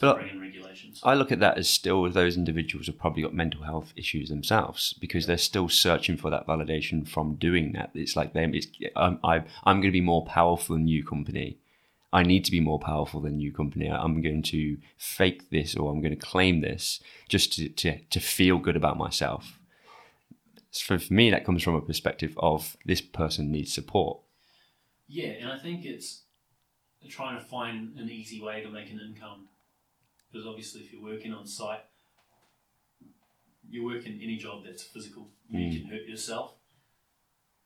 But- 0.00 0.18
regulations. 0.18 1.00
I 1.02 1.14
look 1.14 1.32
at 1.32 1.40
that 1.40 1.58
as 1.58 1.68
still 1.68 2.08
those 2.10 2.36
individuals 2.36 2.86
have 2.86 2.98
probably 2.98 3.22
got 3.22 3.34
mental 3.34 3.62
health 3.62 3.92
issues 3.96 4.28
themselves 4.28 4.92
because 4.94 5.26
they're 5.26 5.36
still 5.38 5.68
searching 5.68 6.16
for 6.16 6.30
that 6.30 6.46
validation 6.46 7.06
from 7.08 7.34
doing 7.36 7.72
that. 7.72 7.90
It's 7.94 8.14
like 8.16 8.32
them. 8.32 8.54
It's 8.54 8.68
I'm 8.94 9.18
I, 9.24 9.38
I'm 9.64 9.80
going 9.80 9.90
to 9.90 9.90
be 9.92 10.00
more 10.00 10.24
powerful 10.24 10.76
than 10.76 10.88
you, 10.88 11.04
company. 11.04 11.58
I 12.12 12.22
need 12.22 12.44
to 12.46 12.50
be 12.50 12.60
more 12.60 12.78
powerful 12.78 13.20
than 13.20 13.38
you, 13.38 13.52
company. 13.52 13.88
I'm 13.88 14.22
going 14.22 14.42
to 14.44 14.78
fake 14.96 15.50
this 15.50 15.76
or 15.76 15.90
I'm 15.90 16.00
going 16.00 16.18
to 16.18 16.26
claim 16.26 16.60
this 16.60 17.00
just 17.28 17.52
to 17.54 17.68
to, 17.68 17.98
to 17.98 18.20
feel 18.20 18.58
good 18.58 18.76
about 18.76 18.96
myself. 18.96 19.58
So 20.70 20.98
for 20.98 21.12
me, 21.12 21.30
that 21.30 21.44
comes 21.44 21.62
from 21.62 21.74
a 21.74 21.80
perspective 21.80 22.34
of 22.38 22.76
this 22.84 23.00
person 23.00 23.50
needs 23.50 23.72
support. 23.72 24.20
Yeah, 25.06 25.30
and 25.40 25.50
I 25.50 25.58
think 25.58 25.84
it's 25.84 26.22
trying 27.08 27.38
to 27.38 27.44
find 27.44 27.98
an 27.98 28.10
easy 28.10 28.40
way 28.40 28.62
to 28.62 28.70
make 28.70 28.90
an 28.90 29.00
income. 29.00 29.48
Because 30.30 30.46
obviously, 30.46 30.82
if 30.82 30.92
you're 30.92 31.02
working 31.02 31.32
on 31.32 31.46
site, 31.46 31.80
you 33.68 33.84
work 33.84 34.04
in 34.06 34.20
any 34.22 34.36
job 34.36 34.64
that's 34.64 34.82
physical, 34.82 35.28
where 35.48 35.62
you 35.62 35.70
mm. 35.70 35.82
can 35.82 35.90
hurt 35.90 36.06
yourself. 36.06 36.57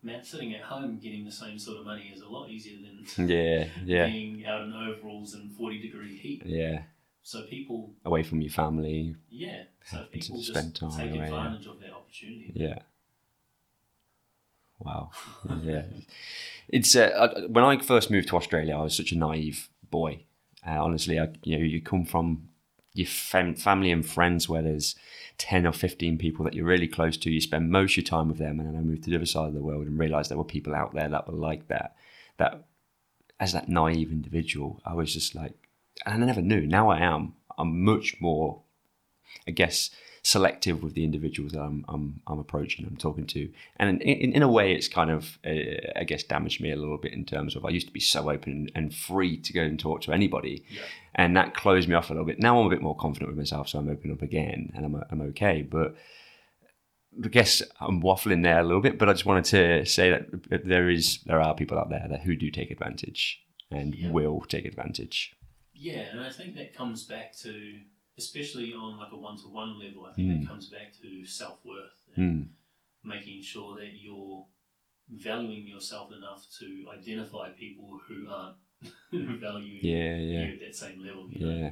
Man, 0.03 0.25
sitting 0.25 0.53
at 0.55 0.63
home 0.63 0.99
getting 1.03 1.25
the 1.25 1.31
same 1.31 1.59
sort 1.59 1.79
of 1.79 1.85
money 1.85 2.11
is 2.13 2.21
a 2.21 2.29
lot 2.29 2.49
easier 2.51 2.77
than 3.17 3.29
Yeah, 3.29 3.69
yeah, 3.85 4.07
being 4.09 4.45
out 4.47 4.63
in 4.65 4.73
overalls 4.75 5.35
in 5.35 5.49
40 5.57 5.81
degree 5.81 6.17
heat. 6.17 6.43
yeah. 6.45 6.83
So 7.23 7.43
people, 7.43 7.91
Away 8.05 8.25
from 8.25 8.41
your 8.41 8.51
family. 8.51 9.15
yeah, 9.31 9.63
so 9.85 9.99
people 10.11 10.37
just 10.37 10.49
spend 10.49 10.75
time 10.75 11.03
take 11.03 11.13
away, 11.13 11.31
yeah. 11.31 11.47
of 11.47 11.79
that 11.81 11.93
opportunity. 11.93 12.53
Yeah. 12.55 12.79
Wow. 14.81 15.11
Yeah. 15.63 15.85
It's 16.69 16.97
uh, 16.97 17.45
when 17.49 17.63
I 17.65 17.79
first 17.79 18.11
moved 18.11 18.29
to 18.29 18.37
Australia, 18.37 18.77
I 18.77 18.83
was 18.83 18.97
such 18.97 19.13
a 19.13 19.17
naive 19.19 19.69
boy. 19.91 20.25
Uh, 20.67 20.83
honestly, 20.83 21.21
I, 21.21 21.29
you 21.45 21.59
know, 21.59 21.65
you 21.65 21.81
come 21.81 22.05
from 22.05 22.49
your 22.95 23.07
fam- 23.07 23.55
family 23.55 23.93
and 23.93 24.05
friends 24.05 24.49
where 24.49 24.63
there's 24.63 24.97
ten 25.39 25.66
or 25.66 25.72
fifteen 25.72 26.18
people 26.18 26.45
that 26.45 26.55
you're 26.55 26.64
really 26.64 26.89
close 26.89 27.16
to. 27.18 27.30
You 27.30 27.41
spend 27.41 27.70
most 27.70 27.93
of 27.93 27.97
your 27.99 28.05
time 28.05 28.28
with 28.28 28.39
them, 28.39 28.59
and 28.61 28.68
then 28.68 28.76
I 28.76 28.80
moved 28.80 29.05
to 29.05 29.11
the 29.11 29.16
other 29.16 29.26
side 29.26 29.49
of 29.49 29.55
the 29.55 29.62
world 29.62 29.87
and 29.87 29.99
realised 29.99 30.30
there 30.30 30.39
were 30.39 30.45
people 30.45 30.74
out 30.74 30.95
there 30.95 31.09
that 31.09 31.28
were 31.28 31.35
like 31.35 31.68
that. 31.68 31.97
That 32.39 32.64
as 33.39 33.53
that 33.53 33.68
naive 33.68 34.12
individual, 34.12 34.80
I 34.85 34.95
was 34.95 35.12
just 35.12 35.35
like, 35.35 35.55
and 36.07 36.22
I 36.22 36.26
never 36.26 36.43
knew. 36.43 36.66
Now 36.66 36.91
I 36.91 37.01
am. 37.01 37.35
I'm 37.59 37.85
much 37.85 38.16
more 38.20 38.62
I 39.47 39.51
guess, 39.51 39.91
selective 40.22 40.83
with 40.83 40.95
the 40.95 41.05
individuals 41.05 41.53
that 41.53 41.61
I'm, 41.61 41.85
I'm, 41.89 42.20
I'm 42.26 42.39
approaching, 42.39 42.87
I'm 42.87 42.97
talking 42.97 43.26
to. 43.28 43.51
And 43.76 44.01
in, 44.03 44.09
in, 44.09 44.33
in 44.35 44.43
a 44.43 44.49
way, 44.49 44.72
it's 44.72 44.89
kind 44.89 45.11
of, 45.11 45.39
uh, 45.45 45.91
I 45.97 46.05
guess, 46.05 46.22
damaged 46.22 46.61
me 46.61 46.70
a 46.70 46.76
little 46.76 46.99
bit 46.99 47.12
in 47.12 47.24
terms 47.24 47.57
of 47.57 47.64
I 47.64 47.70
used 47.70 47.89
to 47.89 47.93
be 47.93 48.01
so 48.01 48.30
open 48.30 48.68
and 48.74 48.95
free 48.95 49.37
to 49.39 49.53
go 49.53 49.62
and 49.62 49.78
talk 49.78 50.03
to 50.03 50.12
anybody. 50.12 50.64
Yeah. 50.68 50.83
And 51.15 51.37
that 51.37 51.55
closed 51.55 51.89
me 51.89 51.95
off 51.95 52.09
a 52.11 52.13
little 52.15 52.27
bit. 52.27 52.39
Now 52.41 52.59
I'm 52.59 52.67
a 52.67 52.71
bit 52.71 52.81
more 52.83 52.97
confident 52.97 53.29
with 53.31 53.39
myself, 53.39 53.69
so 53.69 53.79
I'm 53.79 53.89
open 53.89 54.11
up 54.13 54.23
again 54.23 54.73
and 54.75 54.87
I'm, 54.87 55.03
I'm 55.11 55.21
okay. 55.31 55.63
But 55.63 55.95
I 57.23 57.29
guess 57.29 57.63
I'm 57.81 58.01
waffling 58.03 58.43
there 58.43 58.61
a 58.61 58.65
little 58.65 58.81
bit, 58.81 58.99
but 58.99 59.09
I 59.09 59.13
just 59.13 59.27
wanted 59.27 59.45
to 59.47 59.85
say 59.85 60.11
that 60.11 60.65
there 60.67 60.89
is 60.89 61.21
there 61.27 61.41
are 61.43 61.55
people 61.55 61.79
out 61.79 61.91
there 61.91 62.07
that 62.09 62.21
who 62.23 62.35
do 62.37 62.51
take 62.51 62.71
advantage 62.71 63.43
and 63.71 63.95
Yeah. 63.95 64.11
will 64.11 64.41
take 64.49 64.65
advantage. 64.65 65.35
Yeah, 65.75 66.01
and 66.11 66.21
I 66.21 66.31
think 66.31 66.55
that 66.57 66.75
comes 66.75 67.05
back 67.05 67.37
to, 67.39 67.81
especially 68.17 68.73
on 68.73 68.97
like 68.99 69.13
a 69.13 69.17
one-to-one 69.17 69.79
level, 69.79 70.07
I 70.07 70.13
think 70.15 70.29
Mm. 70.29 70.41
that 70.43 70.49
comes 70.49 70.69
back 70.71 70.93
to 71.03 71.27
self-worth 71.27 72.09
and 72.17 72.45
Mm. 72.45 72.49
making 73.05 73.43
sure 73.43 73.77
that 73.77 73.93
you're 74.01 74.47
valuing 75.11 75.67
yourself 75.67 76.13
enough 76.13 76.47
to 76.61 76.87
identify 76.99 77.51
people 77.51 77.99
who 78.07 78.29
aren't 78.31 78.57
valuing 79.12 79.78
Yeah, 79.83 80.16
yeah, 80.16 80.47
you 80.47 80.55
at 80.55 80.61
that 80.61 80.76
same 80.76 81.05
level. 81.05 81.26
You 81.30 81.47
know? 81.47 81.53
yeah. 81.53 81.70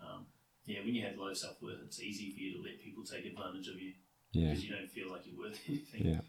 Um, 0.00 0.26
yeah, 0.66 0.80
when 0.84 0.94
you 0.94 1.04
have 1.06 1.16
low 1.16 1.32
self-worth, 1.32 1.78
it's 1.86 2.00
easy 2.00 2.32
for 2.32 2.40
you 2.40 2.56
to 2.56 2.62
let 2.62 2.80
people 2.82 3.04
take 3.04 3.24
advantage 3.26 3.68
of 3.68 3.80
you 3.80 3.92
Yeah. 4.32 4.48
because 4.50 4.64
you 4.64 4.74
don't 4.74 4.90
feel 4.90 5.10
like 5.10 5.22
you're 5.26 5.38
worth 5.38 5.58
anything. 5.68 6.06
Yeah. 6.06 6.20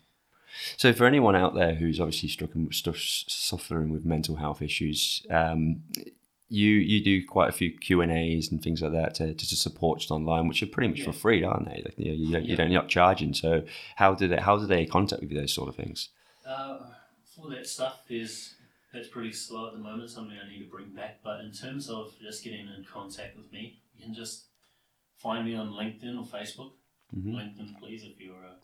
So, 0.78 0.94
for 0.94 1.06
anyone 1.06 1.36
out 1.36 1.56
there 1.56 1.74
who's 1.76 2.00
obviously 2.00 2.30
struggling, 2.30 2.72
stuff, 2.72 2.98
suffering 2.98 3.90
with 3.92 4.06
mental 4.06 4.36
health 4.36 4.62
issues, 4.62 5.26
um, 5.32 5.82
you 6.48 6.70
you 6.76 7.04
do 7.04 7.26
quite 7.26 7.50
a 7.50 7.52
few 7.52 7.76
Q 7.76 8.02
and 8.02 8.12
A's 8.12 8.52
and 8.52 8.62
things 8.62 8.84
like 8.84 8.92
that 8.92 9.16
to, 9.16 9.34
to 9.34 9.46
support 9.56 10.00
just 10.00 10.12
online, 10.12 10.48
which 10.48 10.62
are 10.62 10.68
pretty 10.68 10.90
much 10.90 11.00
Yeah. 11.00 11.06
for 11.06 11.14
free, 11.14 11.44
aren't 11.44 11.66
they? 11.66 11.82
Like, 11.84 11.96
you, 11.98 12.06
know, 12.06 12.14
you 12.14 12.32
don't 12.32 12.44
you 12.44 12.50
Yeah. 12.52 12.56
don't 12.58 12.72
you're 12.72 12.82
not 12.84 12.90
charging. 12.90 13.34
So, 13.34 13.64
how 13.96 14.14
do 14.14 14.28
they 14.28 14.38
how 14.38 14.58
do 14.58 14.68
they 14.68 14.86
contact 14.86 15.24
with 15.24 15.32
you 15.32 15.40
those 15.42 15.54
sort 15.54 15.70
of 15.70 15.76
things? 15.76 16.10
Uh, 16.46 16.78
for 17.36 17.50
that 17.50 17.66
stuff, 17.66 18.04
there's 18.08 18.54
that's 18.94 19.08
pretty 19.08 19.32
slow 19.34 19.68
at 19.68 19.74
the 19.74 19.80
moment. 19.80 20.10
Something 20.10 20.38
I 20.38 20.48
need 20.50 20.60
to 20.64 20.70
bring 20.70 20.90
back. 20.94 21.20
But 21.24 21.42
in 21.42 21.52
terms 21.52 21.90
of 21.90 22.14
just 22.22 22.44
getting 22.44 22.68
in 22.68 22.86
contact 22.92 23.36
with 23.36 23.52
me, 23.52 23.82
you 23.96 24.06
can 24.06 24.14
just 24.14 24.46
find 25.18 25.46
me 25.46 25.56
on 25.56 25.70
LinkedIn 25.72 26.18
or 26.18 26.24
Facebook. 26.26 26.72
Mhm. 27.16 27.34
LinkedIn, 27.36 27.80
please, 27.80 28.04
if 28.04 28.20
you're 28.20 28.42
a, 28.44 28.56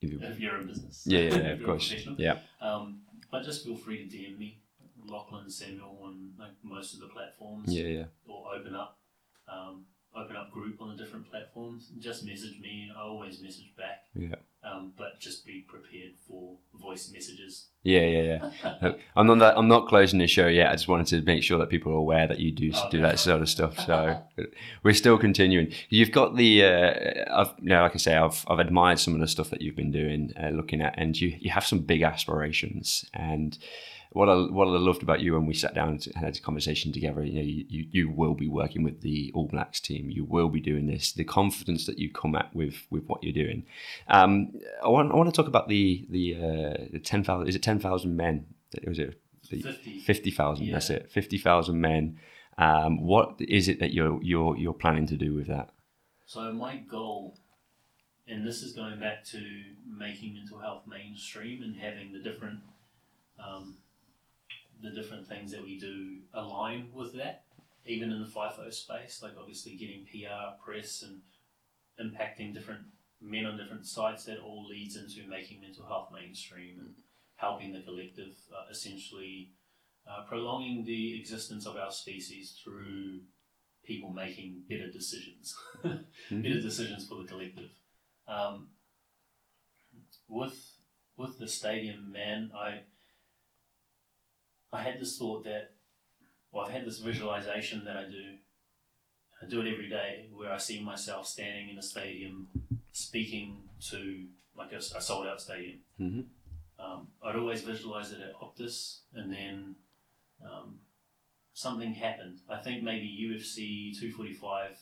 If 0.00 0.12
you're, 0.12 0.22
if 0.22 0.38
you're 0.40 0.60
in 0.60 0.66
business. 0.66 1.04
Yeah, 1.06 1.20
yeah, 1.20 1.34
yeah, 1.36 1.48
of 1.52 1.62
course. 1.64 1.92
Yeah, 2.18 2.38
Um, 2.60 3.02
but 3.30 3.44
just 3.44 3.64
feel 3.64 3.76
free 3.76 4.06
to 4.08 4.16
DM 4.16 4.38
me, 4.38 4.60
Lachlan 5.04 5.50
Samuel, 5.50 5.98
on 6.02 6.32
like 6.38 6.52
most 6.62 6.94
of 6.94 7.00
the 7.00 7.08
platforms, 7.08 7.72
yeah, 7.72 7.86
yeah. 7.86 8.04
or 8.26 8.54
open 8.54 8.74
up, 8.74 8.98
um, 9.48 9.86
open 10.14 10.36
up 10.36 10.50
group 10.50 10.80
on 10.80 10.88
the 10.88 11.02
different 11.02 11.30
platforms. 11.30 11.90
Just 11.98 12.24
message 12.24 12.58
me. 12.60 12.90
I 12.96 13.00
always 13.00 13.40
message 13.40 13.72
back. 13.76 14.04
Yeah. 14.14 14.36
Um, 14.64 14.92
but 14.96 15.20
just 15.20 15.46
be 15.46 15.60
prepared 15.68 16.14
for 16.26 16.56
voice 16.74 17.10
messages. 17.12 17.66
Yeah, 17.84 18.00
yeah, 18.00 18.50
yeah. 18.64 18.92
I'm 19.16 19.28
not 19.28 19.38
that, 19.38 19.56
I'm 19.56 19.68
not 19.68 19.86
closing 19.86 20.18
the 20.18 20.26
show 20.26 20.48
yet. 20.48 20.70
I 20.70 20.72
just 20.72 20.88
wanted 20.88 21.06
to 21.08 21.22
make 21.22 21.44
sure 21.44 21.58
that 21.58 21.68
people 21.68 21.92
are 21.92 21.96
aware 21.96 22.26
that 22.26 22.40
you 22.40 22.50
do 22.50 22.72
Oh, 22.74 22.88
do 22.90 23.00
that 23.02 23.20
sort 23.20 23.42
of 23.42 23.48
stuff. 23.48 23.78
So 23.78 24.20
we're 24.82 24.94
still 24.94 25.18
continuing. 25.18 25.72
You've 25.88 26.10
got 26.10 26.34
the, 26.34 26.64
uh, 26.64 27.40
I've, 27.42 27.54
you 27.60 27.68
know, 27.68 27.82
like 27.82 27.94
I 27.94 27.98
say, 27.98 28.16
I've 28.16 28.44
I've 28.48 28.58
admired 28.58 28.98
some 28.98 29.14
of 29.14 29.20
the 29.20 29.28
stuff 29.28 29.50
that 29.50 29.62
you've 29.62 29.76
been 29.76 29.92
doing, 29.92 30.32
uh, 30.42 30.48
looking 30.48 30.80
at, 30.80 30.94
and 30.98 31.18
you 31.20 31.36
you 31.38 31.50
have 31.50 31.64
some 31.64 31.80
big 31.80 32.02
aspirations. 32.02 33.04
And 33.14 33.56
what 34.12 34.28
I 34.28 34.34
what 34.34 34.68
I 34.68 34.78
loved 34.78 35.02
about 35.02 35.20
you 35.20 35.34
when 35.34 35.46
we 35.46 35.54
sat 35.54 35.74
down 35.74 35.88
and 35.88 36.06
had 36.14 36.36
a 36.36 36.40
conversation 36.40 36.92
together, 36.92 37.24
you 37.24 37.34
know, 37.34 37.42
you, 37.42 37.86
you, 37.90 38.10
will 38.10 38.34
be 38.34 38.48
working 38.48 38.82
with 38.82 39.02
the 39.02 39.30
All 39.34 39.46
Blacks 39.46 39.80
team. 39.80 40.10
You 40.10 40.24
will 40.24 40.48
be 40.48 40.60
doing 40.60 40.86
this. 40.86 41.12
The 41.12 41.24
confidence 41.24 41.86
that 41.86 41.98
you 41.98 42.10
come 42.10 42.34
at 42.34 42.54
with 42.54 42.86
with 42.90 43.04
what 43.06 43.22
you're 43.22 43.32
doing. 43.32 43.64
Um, 44.08 44.52
I 44.82 44.88
want 44.88 45.12
I 45.12 45.16
want 45.16 45.32
to 45.32 45.36
talk 45.36 45.48
about 45.48 45.68
the 45.68 46.06
the 46.10 46.34
uh, 46.36 46.84
the 46.92 47.00
ten 47.00 47.24
thousand. 47.24 47.48
Is 47.48 47.56
it 47.56 47.62
ten 47.62 47.78
thousand 47.78 48.16
men? 48.16 48.46
Was 48.86 48.98
it 48.98 49.20
the 49.50 49.62
50. 49.62 50.00
fifty 50.00 50.30
thousand? 50.30 50.70
That's 50.70 50.90
it. 50.90 51.10
Fifty 51.10 51.38
thousand 51.38 51.80
men. 51.80 52.18
Um, 52.58 53.02
what 53.02 53.36
is 53.40 53.68
it 53.68 53.80
that 53.80 53.92
you're 53.92 54.22
you're 54.22 54.56
you're 54.56 54.72
planning 54.72 55.06
to 55.08 55.16
do 55.16 55.34
with 55.34 55.46
that? 55.48 55.70
So 56.26 56.52
my 56.52 56.76
goal, 56.76 57.38
and 58.26 58.46
this 58.46 58.62
is 58.62 58.72
going 58.72 58.98
back 58.98 59.24
to 59.26 59.40
making 59.86 60.34
mental 60.34 60.58
health 60.58 60.82
mainstream 60.86 61.62
and 61.62 61.76
having 61.76 62.12
the 62.12 62.18
different, 62.18 62.60
um, 63.38 63.76
the 64.82 64.90
different 64.90 65.26
things 65.26 65.52
that 65.52 65.62
we 65.62 65.78
do 65.78 66.18
align 66.34 66.88
with 66.92 67.14
that, 67.14 67.44
even 67.86 68.10
in 68.10 68.20
the 68.20 68.28
FIFO 68.28 68.72
space, 68.72 69.20
like 69.22 69.32
obviously 69.38 69.76
getting 69.76 70.04
PR, 70.04 70.62
press, 70.64 71.02
and 71.02 71.20
impacting 72.00 72.54
different 72.54 72.82
men 73.20 73.46
on 73.46 73.56
different 73.56 73.86
sites. 73.86 74.24
That 74.24 74.38
all 74.38 74.66
leads 74.66 74.96
into 74.96 75.28
making 75.28 75.60
mental 75.60 75.86
health 75.86 76.10
mainstream 76.12 76.78
and 76.78 76.94
helping 77.36 77.72
the 77.72 77.80
collective, 77.80 78.36
uh, 78.52 78.70
essentially 78.70 79.52
uh, 80.08 80.24
prolonging 80.28 80.84
the 80.84 81.18
existence 81.18 81.66
of 81.66 81.76
our 81.76 81.90
species 81.90 82.58
through 82.62 83.20
people 83.84 84.10
making 84.10 84.62
better 84.68 84.90
decisions, 84.90 85.56
better 85.82 86.60
decisions 86.60 87.06
for 87.06 87.22
the 87.22 87.28
collective. 87.28 87.70
Um, 88.28 88.68
with 90.28 90.72
with 91.16 91.38
the 91.38 91.48
stadium, 91.48 92.12
man, 92.12 92.50
I 92.54 92.80
I 94.76 94.82
had 94.82 95.00
this 95.00 95.16
thought 95.16 95.44
that, 95.44 95.70
well, 96.52 96.66
I've 96.66 96.72
had 96.72 96.84
this 96.84 96.98
visualization 96.98 97.84
that 97.86 97.96
I 97.96 98.04
do. 98.04 98.36
I 99.42 99.46
do 99.46 99.60
it 99.60 99.72
every 99.72 99.88
day 99.88 100.28
where 100.34 100.52
I 100.52 100.58
see 100.58 100.82
myself 100.82 101.26
standing 101.26 101.70
in 101.70 101.78
a 101.78 101.82
stadium 101.82 102.48
speaking 102.92 103.68
to 103.90 104.26
like 104.56 104.72
a, 104.72 104.76
a 104.76 105.00
sold 105.00 105.26
out 105.26 105.40
stadium. 105.40 105.78
Mm-hmm. 106.00 106.20
Um, 106.84 107.08
I'd 107.22 107.36
always 107.36 107.62
visualize 107.62 108.12
it 108.12 108.20
at 108.20 108.34
Optus, 108.34 109.00
and 109.14 109.32
then 109.32 109.76
um, 110.44 110.80
something 111.54 111.94
happened. 111.94 112.40
I 112.48 112.58
think 112.58 112.82
maybe 112.82 113.06
UFC 113.06 113.98
245 113.98 114.78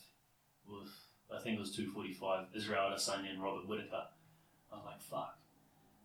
with, 0.67 0.89
I 1.33 1.41
think 1.41 1.57
it 1.57 1.59
was 1.59 1.75
245, 1.75 2.47
Israel 2.55 2.91
Adesanya 2.91 3.31
and 3.31 3.41
Robert 3.41 3.67
Whittaker. 3.67 4.07
I 4.71 4.75
was 4.75 4.85
like, 4.85 5.01
fuck. 5.01 5.37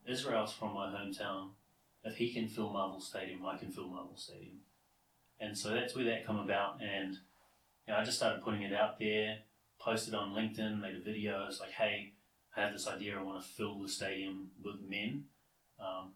Israel's 0.07 0.53
from 0.53 0.75
my 0.75 0.87
hometown. 0.87 1.51
If 2.03 2.17
he 2.17 2.33
can 2.33 2.49
fill 2.49 2.73
Marvel 2.73 3.01
Stadium, 3.01 3.45
I 3.45 3.59
can 3.59 3.71
fill 3.71 3.89
Marvel 3.89 4.17
Stadium. 4.17 4.61
And 5.39 5.57
so 5.57 5.71
that's 5.71 5.95
where 5.95 6.05
that 6.05 6.27
come 6.27 6.39
about. 6.39 6.81
And 6.83 7.15
you 7.87 7.93
know, 7.93 7.99
I 7.99 8.05
just 8.05 8.19
started 8.19 8.43
putting 8.43 8.63
it 8.63 8.73
out 8.73 8.99
there, 8.99 9.39
posted 9.79 10.15
on 10.15 10.35
LinkedIn, 10.35 10.81
made 10.81 10.97
a 10.97 11.01
video. 11.01 11.47
It's 11.47 11.61
like, 11.61 11.73
hey, 11.73 12.13
I 12.57 12.61
have 12.63 12.73
this 12.73 12.89
idea. 12.89 13.19
I 13.19 13.23
want 13.23 13.43
to 13.43 13.49
fill 13.49 13.81
the 13.81 13.89
stadium 13.89 14.51
with 14.63 14.77
men 14.89 15.25
um, 15.79 16.13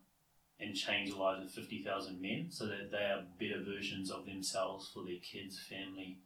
and 0.60 0.74
change 0.74 1.10
the 1.10 1.16
lives 1.16 1.44
of 1.44 1.50
50,000 1.50 2.20
men 2.20 2.46
so 2.50 2.66
that 2.66 2.90
they 2.90 2.98
are 2.98 3.24
better 3.38 3.62
versions 3.62 4.10
of 4.10 4.26
themselves 4.26 4.90
for 4.92 5.04
their 5.04 5.20
kids, 5.22 5.58
family, 5.68 6.18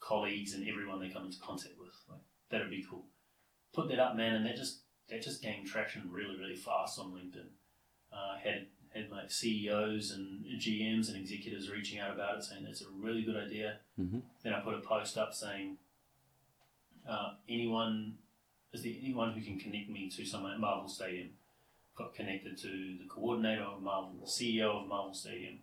colleagues, 0.00 0.54
and 0.54 0.68
everyone 0.68 1.00
they 1.00 1.08
come 1.08 1.26
into 1.26 1.40
contact 1.40 1.74
with. 1.78 1.94
Like, 2.08 2.20
that'd 2.50 2.70
be 2.70 2.84
cool. 2.88 3.06
Put 3.74 3.88
that 3.88 3.98
up, 3.98 4.16
man, 4.16 4.34
and 4.34 4.46
that 4.46 4.56
just 4.56 4.82
that 5.08 5.22
just 5.22 5.42
gained 5.42 5.66
traction 5.66 6.08
really, 6.10 6.38
really 6.38 6.56
fast 6.56 6.98
on 6.98 7.12
LinkedIn. 7.12 7.48
Uh, 8.12 8.36
had 8.42 8.66
had 8.94 9.10
like 9.10 9.30
CEOs 9.30 10.10
and 10.10 10.44
GMs 10.60 11.08
and 11.08 11.16
executives 11.16 11.70
reaching 11.70 11.98
out 11.98 12.12
about 12.14 12.36
it, 12.38 12.44
saying 12.44 12.64
that's 12.64 12.82
a 12.82 12.86
really 13.00 13.22
good 13.22 13.36
idea. 13.36 13.78
Mm-hmm. 13.98 14.18
Then 14.42 14.52
I 14.52 14.60
put 14.60 14.74
a 14.74 14.80
post 14.80 15.16
up 15.16 15.32
saying, 15.32 15.78
uh, 17.08 17.34
anyone 17.48 18.14
is 18.72 18.82
there 18.82 18.92
anyone 19.02 19.32
who 19.32 19.40
can 19.42 19.58
connect 19.58 19.90
me 19.90 20.08
to 20.10 20.24
someone 20.24 20.52
at 20.52 20.60
Marvel 20.60 20.88
Stadium? 20.88 21.30
Got 21.96 22.14
connected 22.14 22.56
to 22.58 22.68
the 22.68 23.06
coordinator 23.08 23.62
of 23.62 23.82
Marvel, 23.82 24.12
the 24.20 24.26
CEO 24.26 24.82
of 24.82 24.88
Marvel 24.88 25.12
Stadium, 25.12 25.58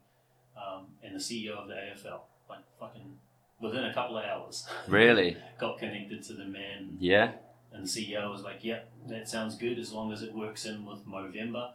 um, 0.56 0.88
and 1.04 1.16
the 1.16 1.20
CEO 1.20 1.52
of 1.58 1.68
the 1.68 1.74
AFL. 1.74 2.22
Like 2.48 2.60
fucking 2.80 3.18
within 3.62 3.84
a 3.86 3.94
couple 3.94 4.18
of 4.18 4.26
hours. 4.26 4.68
Really? 4.88 5.38
got 5.60 5.78
connected 5.78 6.24
to 6.24 6.34
the 6.34 6.46
man 6.46 6.98
Yeah. 7.00 7.34
and 7.74 7.84
the 7.84 7.88
CEO 7.90 8.32
was 8.32 8.42
like, 8.42 8.64
"Yep, 8.64 8.90
that 9.10 9.28
sounds 9.30 9.56
good 9.58 9.78
as 9.78 9.92
long 9.92 10.12
as 10.12 10.22
it 10.24 10.34
works 10.34 10.66
in 10.66 10.86
with 10.86 11.06
Movember. 11.06 11.72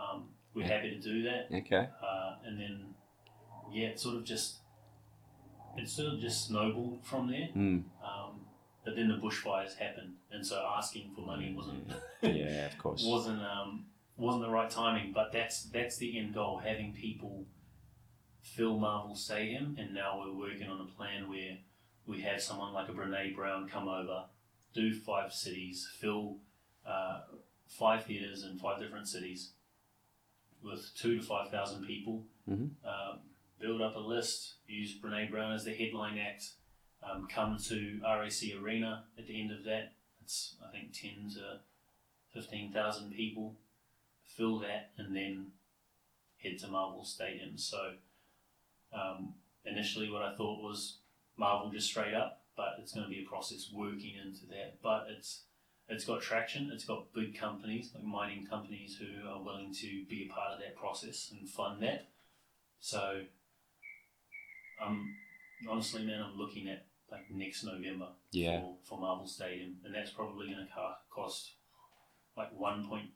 Um, 0.00 0.28
we're 0.54 0.66
happy 0.66 0.90
to 0.90 1.00
do 1.00 1.22
that." 1.24 1.48
Okay. 1.52 1.88
Uh, 2.02 2.34
and 2.44 2.58
then, 2.58 2.94
yeah, 3.72 3.88
it 3.88 4.00
sort 4.00 4.16
of 4.16 4.24
just 4.24 4.60
it 5.76 5.88
sort 5.88 6.14
of 6.14 6.20
just 6.20 6.46
snowballed 6.46 7.04
from 7.04 7.30
there. 7.30 7.48
Mm. 7.56 7.84
Um, 8.02 8.40
but 8.84 8.96
then 8.96 9.08
the 9.08 9.14
bushfires 9.14 9.76
happened, 9.76 10.14
and 10.30 10.46
so 10.46 10.64
asking 10.76 11.12
for 11.14 11.22
money 11.22 11.54
wasn't 11.56 11.90
Yeah, 12.22 12.66
of 12.66 12.78
course. 12.78 13.02
wasn't 13.06 13.42
um, 13.42 13.86
wasn't 14.16 14.44
the 14.44 14.50
right 14.50 14.70
timing. 14.70 15.12
But 15.12 15.32
that's 15.32 15.64
that's 15.64 15.96
the 15.96 16.18
end 16.18 16.34
goal: 16.34 16.58
having 16.64 16.92
people 16.92 17.44
fill 18.42 18.78
Marvel 18.78 19.14
Stadium, 19.14 19.76
and 19.78 19.94
now 19.94 20.20
we're 20.20 20.48
working 20.48 20.68
on 20.68 20.80
a 20.80 20.96
plan 20.96 21.28
where 21.28 21.58
we 22.06 22.20
have 22.22 22.42
someone 22.42 22.72
like 22.72 22.88
a 22.88 22.92
Brene 22.92 23.36
Brown 23.36 23.68
come 23.68 23.86
over, 23.86 24.24
do 24.74 24.92
five 24.92 25.32
cities, 25.32 25.88
fill 25.98 26.38
uh, 26.86 27.20
five 27.68 28.04
theaters 28.04 28.44
in 28.44 28.58
five 28.58 28.80
different 28.80 29.06
cities 29.06 29.52
with 30.62 30.90
two 30.96 31.18
to 31.18 31.22
five 31.22 31.50
thousand 31.50 31.86
people. 31.86 32.26
Mhm. 32.48 32.70
Um, 32.84 33.20
build 33.58 33.80
up 33.82 33.96
a 33.96 34.00
list. 34.00 34.54
Use 34.66 34.98
Brene 34.98 35.30
Brown 35.30 35.52
as 35.52 35.64
the 35.64 35.74
headline 35.74 36.18
act. 36.18 36.54
Um, 37.02 37.26
come 37.28 37.58
to 37.58 38.00
RAC 38.02 38.54
Arena 38.60 39.04
at 39.18 39.26
the 39.26 39.40
end 39.40 39.50
of 39.52 39.64
that. 39.64 39.94
It's 40.22 40.56
I 40.66 40.70
think 40.70 40.92
ten 40.92 41.30
to 41.34 41.60
fifteen 42.32 42.72
thousand 42.72 43.12
people. 43.12 43.56
Fill 44.24 44.58
that 44.60 44.92
and 44.96 45.14
then 45.14 45.52
head 46.42 46.58
to 46.60 46.68
Marvel 46.68 47.04
Stadium. 47.04 47.58
So 47.58 47.94
um, 48.92 49.34
initially, 49.64 50.10
what 50.10 50.22
I 50.22 50.34
thought 50.34 50.62
was 50.62 50.98
Marvel 51.36 51.70
just 51.70 51.88
straight 51.88 52.14
up, 52.14 52.44
but 52.56 52.74
it's 52.80 52.92
going 52.92 53.04
to 53.06 53.10
be 53.10 53.24
a 53.24 53.28
process 53.28 53.70
working 53.72 54.14
into 54.16 54.46
that. 54.46 54.80
But 54.82 55.06
it's 55.10 55.44
it's 55.90 56.04
got 56.04 56.22
traction. 56.22 56.70
It's 56.72 56.84
got 56.84 57.12
big 57.12 57.36
companies 57.38 57.90
like 57.94 58.04
mining 58.04 58.46
companies 58.46 58.96
who 58.98 59.28
are 59.28 59.42
willing 59.42 59.74
to 59.74 60.04
be 60.08 60.28
a 60.30 60.32
part 60.32 60.52
of 60.54 60.60
that 60.60 60.76
process 60.76 61.32
and 61.32 61.48
fund 61.48 61.82
that. 61.82 62.08
So, 62.78 63.22
um, 64.84 65.14
honestly, 65.68 66.04
man, 66.04 66.22
I'm 66.22 66.38
looking 66.38 66.68
at 66.68 66.86
like 67.10 67.30
next 67.30 67.64
November 67.64 68.08
Yeah. 68.30 68.60
for, 68.60 68.76
for 68.84 69.00
Marvel 69.00 69.26
Stadium, 69.26 69.76
and 69.84 69.94
that's 69.94 70.10
probably 70.10 70.46
going 70.46 70.66
to 70.66 70.72
cost 71.10 71.52
like 72.36 72.52
one 72.56 72.86
point 72.88 73.10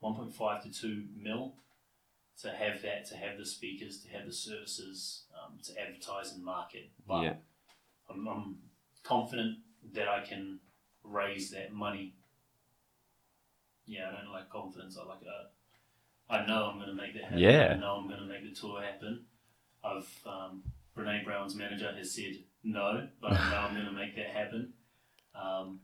one 0.00 0.14
point 0.14 0.34
five 0.34 0.62
to 0.62 0.70
two 0.70 1.06
mil 1.16 1.54
to 2.42 2.50
have 2.50 2.80
that, 2.82 3.06
to 3.06 3.16
have 3.16 3.36
the 3.38 3.44
speakers, 3.44 4.02
to 4.02 4.08
have 4.10 4.26
the 4.26 4.32
services, 4.32 5.24
um, 5.34 5.58
to 5.62 5.78
advertise 5.80 6.32
and 6.32 6.42
market. 6.44 6.90
But 7.06 7.22
Yeah. 7.22 7.34
I'm, 8.08 8.26
I'm 8.26 8.56
confident 9.02 9.58
that 9.94 10.08
I 10.08 10.24
can 10.24 10.60
raise 11.04 11.50
that 11.50 11.72
money. 11.72 12.14
Yeah, 13.86 14.08
I 14.12 14.22
don't 14.22 14.32
like 14.32 14.48
confidence. 14.50 14.96
I 15.00 15.06
like 15.06 15.22
a. 15.22 16.32
I 16.32 16.46
know 16.46 16.66
I'm 16.70 16.76
going 16.76 16.88
to 16.88 16.94
make 16.94 17.14
that 17.14 17.24
happen. 17.24 17.38
Yeah. 17.38 17.72
I 17.76 17.80
know 17.80 17.96
I'm 17.96 18.06
going 18.08 18.20
to 18.20 18.26
make 18.26 18.44
the 18.48 18.54
tour 18.58 18.80
happen. 18.82 19.24
I've 19.82 20.08
um, 20.26 20.62
Brene 20.96 21.24
Brown's 21.24 21.54
manager 21.56 21.92
has 21.96 22.14
said 22.14 22.36
no, 22.62 23.08
but 23.20 23.32
I 23.32 23.50
know 23.50 23.56
I'm 23.56 23.74
going 23.74 23.86
to 23.86 23.92
make 23.92 24.14
that 24.16 24.28
happen. 24.28 24.72
Um, 25.34 25.80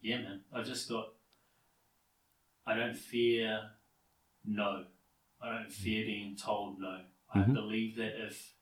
yeah, 0.00 0.18
man. 0.18 0.40
I've 0.54 0.64
just 0.66 0.88
got. 0.88 1.08
I 2.66 2.74
don't 2.74 2.96
fear 2.96 3.60
no. 4.46 4.84
I 5.42 5.52
don't 5.52 5.72
fear 5.72 6.04
being 6.06 6.36
told 6.36 6.78
no. 6.80 7.00
I 7.34 7.38
Mhm. 7.40 7.54
believe 7.54 7.96
that 7.96 8.24
if 8.26 8.54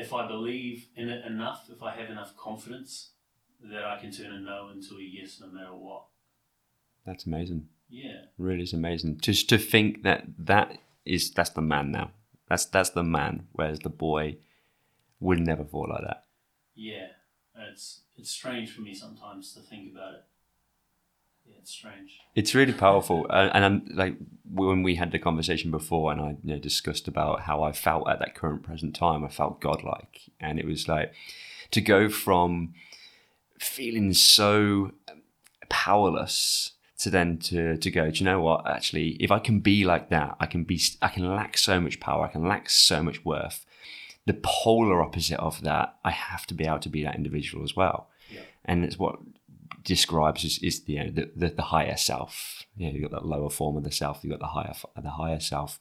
if 0.00 0.12
I 0.12 0.26
believe 0.26 0.88
in 0.96 1.08
it 1.08 1.24
enough, 1.24 1.68
if 1.70 1.82
I 1.82 1.94
have 1.94 2.10
enough 2.10 2.36
confidence, 2.36 3.10
that 3.60 3.84
I 3.84 3.98
can 3.98 4.12
turn 4.12 4.32
a 4.32 4.38
no 4.38 4.70
into 4.72 4.96
a 4.96 5.02
yes 5.02 5.40
no 5.40 5.48
matter 5.48 5.74
what. 5.74 6.04
That's 7.04 7.26
amazing. 7.26 7.68
Yeah. 7.88 8.26
Really 8.36 8.62
is 8.62 8.72
amazing. 8.72 9.18
Just 9.20 9.48
to 9.48 9.58
think 9.58 10.02
that 10.02 10.26
that 10.38 10.78
is 11.04 11.30
that's 11.30 11.50
the 11.50 11.62
man 11.62 11.90
now. 11.90 12.10
That's 12.48 12.66
that's 12.66 12.90
the 12.90 13.02
man. 13.02 13.46
Whereas 13.52 13.80
the 13.80 13.88
boy 13.88 14.36
would 15.20 15.40
never 15.40 15.64
fall 15.64 15.88
like 15.88 16.04
that. 16.06 16.24
Yeah. 16.74 17.08
It's 17.56 18.02
it's 18.16 18.30
strange 18.30 18.70
for 18.70 18.82
me 18.82 18.94
sometimes 18.94 19.52
to 19.54 19.60
think 19.60 19.92
about 19.92 20.14
it. 20.14 20.24
Yeah, 21.48 21.58
it's 21.60 21.72
strange. 21.72 22.18
It's 22.34 22.54
really 22.54 22.72
powerful, 22.72 23.26
uh, 23.30 23.50
and 23.52 23.64
I'm 23.64 23.88
like 23.94 24.16
when 24.50 24.82
we 24.82 24.94
had 24.94 25.12
the 25.12 25.18
conversation 25.18 25.70
before, 25.70 26.12
and 26.12 26.20
I 26.20 26.28
you 26.42 26.54
know, 26.54 26.58
discussed 26.58 27.08
about 27.08 27.42
how 27.42 27.62
I 27.62 27.72
felt 27.72 28.08
at 28.08 28.18
that 28.20 28.34
current 28.34 28.62
present 28.62 28.94
time. 28.94 29.24
I 29.24 29.28
felt 29.28 29.60
godlike, 29.60 30.30
and 30.40 30.58
it 30.58 30.66
was 30.66 30.88
like 30.88 31.12
to 31.70 31.80
go 31.80 32.08
from 32.08 32.74
feeling 33.58 34.12
so 34.12 34.92
powerless 35.68 36.72
to 36.98 37.10
then 37.10 37.38
to 37.38 37.76
to 37.76 37.90
go. 37.90 38.10
Do 38.10 38.18
you 38.18 38.24
know 38.24 38.40
what? 38.40 38.66
Actually, 38.66 39.10
if 39.20 39.30
I 39.30 39.38
can 39.38 39.60
be 39.60 39.84
like 39.84 40.10
that, 40.10 40.36
I 40.40 40.46
can 40.46 40.64
be. 40.64 40.80
I 41.00 41.08
can 41.08 41.34
lack 41.34 41.56
so 41.56 41.80
much 41.80 42.00
power. 42.00 42.24
I 42.24 42.28
can 42.28 42.46
lack 42.46 42.68
so 42.70 43.02
much 43.02 43.24
worth. 43.24 43.64
The 44.26 44.38
polar 44.42 45.02
opposite 45.02 45.40
of 45.40 45.62
that, 45.62 45.96
I 46.04 46.10
have 46.10 46.46
to 46.48 46.54
be 46.54 46.66
able 46.66 46.80
to 46.80 46.90
be 46.90 47.02
that 47.02 47.14
individual 47.14 47.64
as 47.64 47.74
well. 47.74 48.10
Yeah. 48.30 48.42
And 48.64 48.84
it's 48.84 48.98
what 48.98 49.18
describes 49.82 50.44
is, 50.44 50.58
is 50.62 50.84
the, 50.84 50.92
you 50.94 51.04
know, 51.04 51.10
the, 51.10 51.30
the 51.34 51.48
the 51.56 51.62
higher 51.62 51.96
self. 51.96 52.64
You 52.76 52.86
know, 52.86 52.92
you've 52.94 53.10
got 53.10 53.20
that 53.22 53.26
lower 53.26 53.50
form 53.50 53.76
of 53.76 53.84
the 53.84 53.92
self. 53.92 54.20
You've 54.22 54.32
got 54.32 54.40
the 54.40 54.46
higher 54.46 54.74
the 55.00 55.10
higher 55.10 55.40
self. 55.40 55.80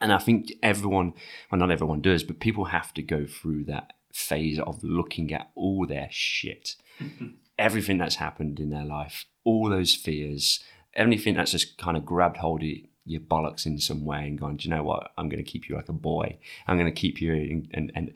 And 0.00 0.12
I 0.12 0.18
think 0.18 0.52
everyone, 0.62 1.14
well, 1.50 1.58
not 1.58 1.70
everyone 1.70 2.02
does, 2.02 2.22
but 2.22 2.40
people 2.40 2.66
have 2.66 2.92
to 2.94 3.02
go 3.02 3.26
through 3.26 3.64
that 3.64 3.94
phase 4.12 4.58
of 4.58 4.82
looking 4.82 5.32
at 5.32 5.50
all 5.54 5.86
their 5.86 6.08
shit, 6.10 6.76
everything 7.58 7.98
that's 7.98 8.16
happened 8.16 8.60
in 8.60 8.70
their 8.70 8.84
life, 8.84 9.24
all 9.44 9.70
those 9.70 9.94
fears, 9.94 10.60
anything 10.94 11.34
that's 11.34 11.52
just 11.52 11.78
kind 11.78 11.96
of 11.96 12.04
grabbed 12.04 12.38
hold 12.38 12.62
of 12.62 12.68
your 13.04 13.20
bollocks 13.20 13.66
in 13.66 13.78
some 13.78 14.04
way 14.04 14.26
and 14.26 14.38
gone, 14.38 14.56
do 14.56 14.68
you 14.68 14.74
know 14.74 14.82
what? 14.82 15.12
I'm 15.16 15.28
going 15.28 15.42
to 15.42 15.50
keep 15.50 15.68
you 15.68 15.76
like 15.76 15.88
a 15.88 15.94
boy. 15.94 16.38
I'm 16.66 16.76
going 16.76 16.92
to 16.92 17.00
keep 17.00 17.20
you, 17.20 17.32
in, 17.32 17.68
and 17.72 17.92
and 17.94 18.12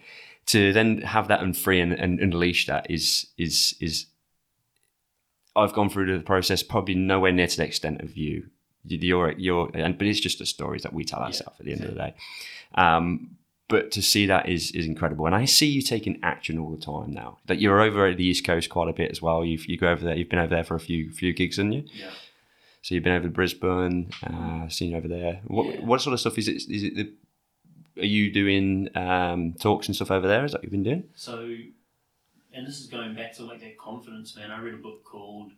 to 0.46 0.72
then 0.72 1.02
have 1.02 1.28
that 1.28 1.42
and 1.42 1.56
free 1.56 1.80
and, 1.80 1.92
and 1.92 2.18
unleash 2.18 2.66
that 2.66 2.90
is 2.90 3.26
is 3.38 3.74
is. 3.80 4.06
I've 5.56 5.72
gone 5.72 5.90
through 5.90 6.16
the 6.16 6.22
process, 6.24 6.62
probably 6.62 6.94
nowhere 6.94 7.32
near 7.32 7.46
to 7.46 7.56
the 7.56 7.64
extent 7.64 8.00
of 8.02 8.16
you. 8.16 8.46
You're, 8.84 9.32
you're, 9.32 9.70
and 9.74 9.98
but 9.98 10.06
it's 10.06 10.20
just 10.20 10.38
the 10.38 10.46
stories 10.46 10.82
that 10.84 10.92
we 10.94 11.04
tell 11.04 11.20
Yeah, 11.20 11.26
ourselves 11.26 11.60
at 11.60 11.66
the 11.66 11.72
end 11.72 11.84
of 11.84 11.90
the 11.90 11.96
day. 11.96 12.14
Um, 12.76 13.36
but 13.68 13.90
to 13.92 14.02
see 14.02 14.26
that 14.26 14.48
is 14.48 14.70
is 14.72 14.86
incredible, 14.86 15.26
and 15.26 15.34
I 15.34 15.44
see 15.44 15.66
you 15.66 15.80
taking 15.82 16.18
action 16.22 16.58
all 16.58 16.70
the 16.74 16.80
time 16.80 17.12
now. 17.12 17.38
That 17.46 17.60
you're 17.60 17.80
over 17.80 18.06
at 18.06 18.16
the 18.16 18.24
East 18.24 18.44
Coast 18.44 18.68
quite 18.70 18.88
a 18.88 18.92
bit 18.92 19.10
as 19.10 19.20
well. 19.22 19.44
You've 19.44 19.66
you 19.66 19.76
go 19.76 19.88
over 19.88 20.04
there. 20.04 20.16
You've 20.16 20.28
been 20.30 20.38
over 20.40 20.52
there 20.54 20.64
for 20.64 20.74
a 20.76 20.80
few 20.80 21.10
few 21.12 21.32
gigs, 21.32 21.56
haven't 21.58 21.72
you? 21.74 21.84
Yeah. 21.92 22.10
So 22.82 22.94
you've 22.94 23.04
been 23.04 23.12
over 23.12 23.24
to 23.28 23.30
Brisbane, 23.30 24.10
uh, 24.26 24.68
seen 24.70 24.94
over 24.94 25.06
there. 25.06 25.40
What 25.46 25.66
Yeah. 25.74 25.80
what 25.82 26.00
sort 26.00 26.14
of 26.14 26.20
stuff 26.20 26.38
is 26.38 26.48
it? 26.48 26.56
Is 26.68 26.82
it 26.82 26.96
the, 26.96 27.12
are 28.02 28.06
you 28.06 28.32
doing 28.32 28.88
um, 28.96 29.52
talks 29.60 29.86
and 29.88 29.94
stuff 29.94 30.10
over 30.10 30.26
there? 30.26 30.44
Is 30.44 30.52
that 30.52 30.58
what 30.58 30.62
you've 30.64 30.72
been 30.72 30.82
doing? 30.82 31.04
So, 31.14 31.54
and 32.52 32.66
this 32.66 32.80
is 32.80 32.86
going 32.86 33.14
back 33.14 33.32
to 33.34 33.44
like 33.44 33.60
that 33.60 33.78
confidence, 33.78 34.36
man. 34.36 34.50
I 34.50 34.60
read 34.60 34.74
a 34.74 34.78
book 34.78 35.04
called 35.04 35.52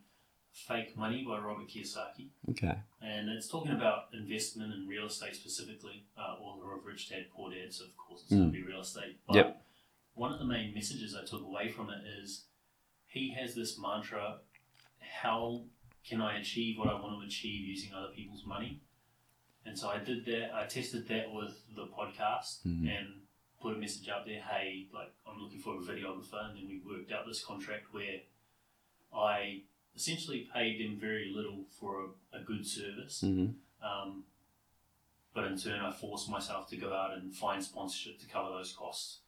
Fake 0.53 0.97
Money 0.97 1.25
by 1.27 1.39
Robert 1.39 1.69
Kiyosaki, 1.69 2.29
Okay. 2.51 2.75
and 3.01 3.29
it's 3.31 3.49
talking 3.49 3.73
about 3.73 4.09
investment 4.13 4.73
in 4.75 4.87
real 4.87 5.07
estate 5.07 5.35
specifically. 5.35 6.05
Uh, 6.17 6.35
author 6.41 6.75
of 6.75 6.85
Rich 6.85 7.09
Dad 7.11 7.27
Poor 7.35 7.51
Dad, 7.51 7.73
so 7.73 7.85
of 7.85 7.97
course 7.97 8.23
it's 8.23 8.31
going 8.31 8.53
to 8.53 8.53
be 8.53 8.63
real 8.63 8.81
estate. 8.83 9.19
But 9.27 9.37
Yep. 9.37 9.67
one 10.15 10.33
of 10.33 10.39
the 10.39 10.45
main 10.45 10.75
messages 10.75 11.15
I 11.17 11.25
took 11.25 11.43
away 11.43 11.69
from 11.71 11.89
it 11.91 12.05
is 12.07 12.47
he 13.07 13.31
has 13.33 13.55
this 13.55 13.79
mantra: 13.79 14.41
How 15.01 15.65
can 16.05 16.21
I 16.21 16.39
achieve 16.39 16.79
what 16.79 16.89
I 16.89 16.95
want 17.01 17.21
to 17.21 17.27
achieve 17.27 17.67
using 17.67 17.93
other 17.95 18.13
people's 18.15 18.45
money? 18.45 18.81
And 19.65 19.79
so 19.79 19.89
I 19.89 19.99
did 19.99 20.25
that. 20.27 20.53
I 20.55 20.67
tested 20.67 21.07
that 21.09 21.33
with 21.33 21.55
the 21.75 21.87
podcast 21.87 22.63
Mhm. 22.67 22.89
and 22.89 23.22
put 23.63 23.77
a 23.77 23.79
message 23.79 24.09
out 24.09 24.27
there. 24.27 24.41
Hey, 24.41 24.89
like 24.93 25.13
I'm 25.27 25.41
looking 25.41 25.61
for 25.61 25.75
a 25.75 25.79
videographer, 25.79 26.49
and 26.49 26.57
then 26.57 26.67
we 26.69 26.83
worked 26.85 27.13
out 27.13 27.27
this 27.27 27.45
contract 27.45 27.87
where 27.93 28.21
I 29.15 29.63
essentially 29.95 30.49
paid 30.53 30.81
them 30.81 30.99
very 30.99 31.33
little 31.35 31.65
for 31.79 32.07
a, 32.33 32.39
a 32.39 32.43
good 32.43 32.67
service. 32.67 33.21
hmm 33.21 33.47
Um, 33.83 34.25
but 35.35 35.45
in 35.45 35.57
turn, 35.59 35.81
I 35.81 35.91
forced 35.93 36.29
myself 36.29 36.69
to 36.71 36.77
go 36.77 36.93
out 36.93 37.17
and 37.17 37.35
find 37.35 37.63
sponsorship 37.65 38.21
to 38.21 38.27
cover 38.27 38.51
those 38.51 38.73
costs. 38.73 39.21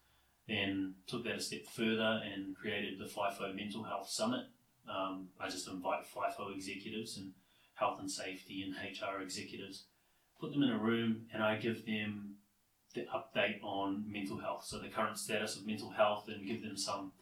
Then 0.46 0.94
took 1.06 1.24
that 1.24 1.36
a 1.36 1.40
step 1.40 1.64
further 1.66 2.20
and 2.22 2.54
created 2.54 2.98
the 2.98 3.06
FIFO 3.06 3.54
Mental 3.54 3.82
Health 3.84 4.10
Summit. 4.10 4.46
Um, 4.86 5.28
I 5.40 5.48
just 5.48 5.66
invite 5.66 6.04
FIFO 6.04 6.54
executives 6.54 7.16
and 7.16 7.32
health 7.74 7.98
and 8.00 8.10
safety 8.10 8.62
and 8.62 8.74
HR 8.74 9.22
executives, 9.22 9.84
put 10.38 10.52
them 10.52 10.62
in 10.62 10.70
a 10.70 10.78
room, 10.78 11.22
and 11.32 11.42
I 11.42 11.56
give 11.56 11.86
them 11.86 12.33
the 12.94 13.06
update 13.14 13.62
on 13.62 14.04
mental 14.10 14.38
health. 14.38 14.64
So 14.64 14.78
the 14.78 14.88
current 14.88 15.18
status 15.18 15.56
of 15.56 15.66
mental 15.66 15.90
health, 15.90 16.28
and 16.28 16.46
give 16.46 16.62
them 16.62 16.76
some 16.76 17.12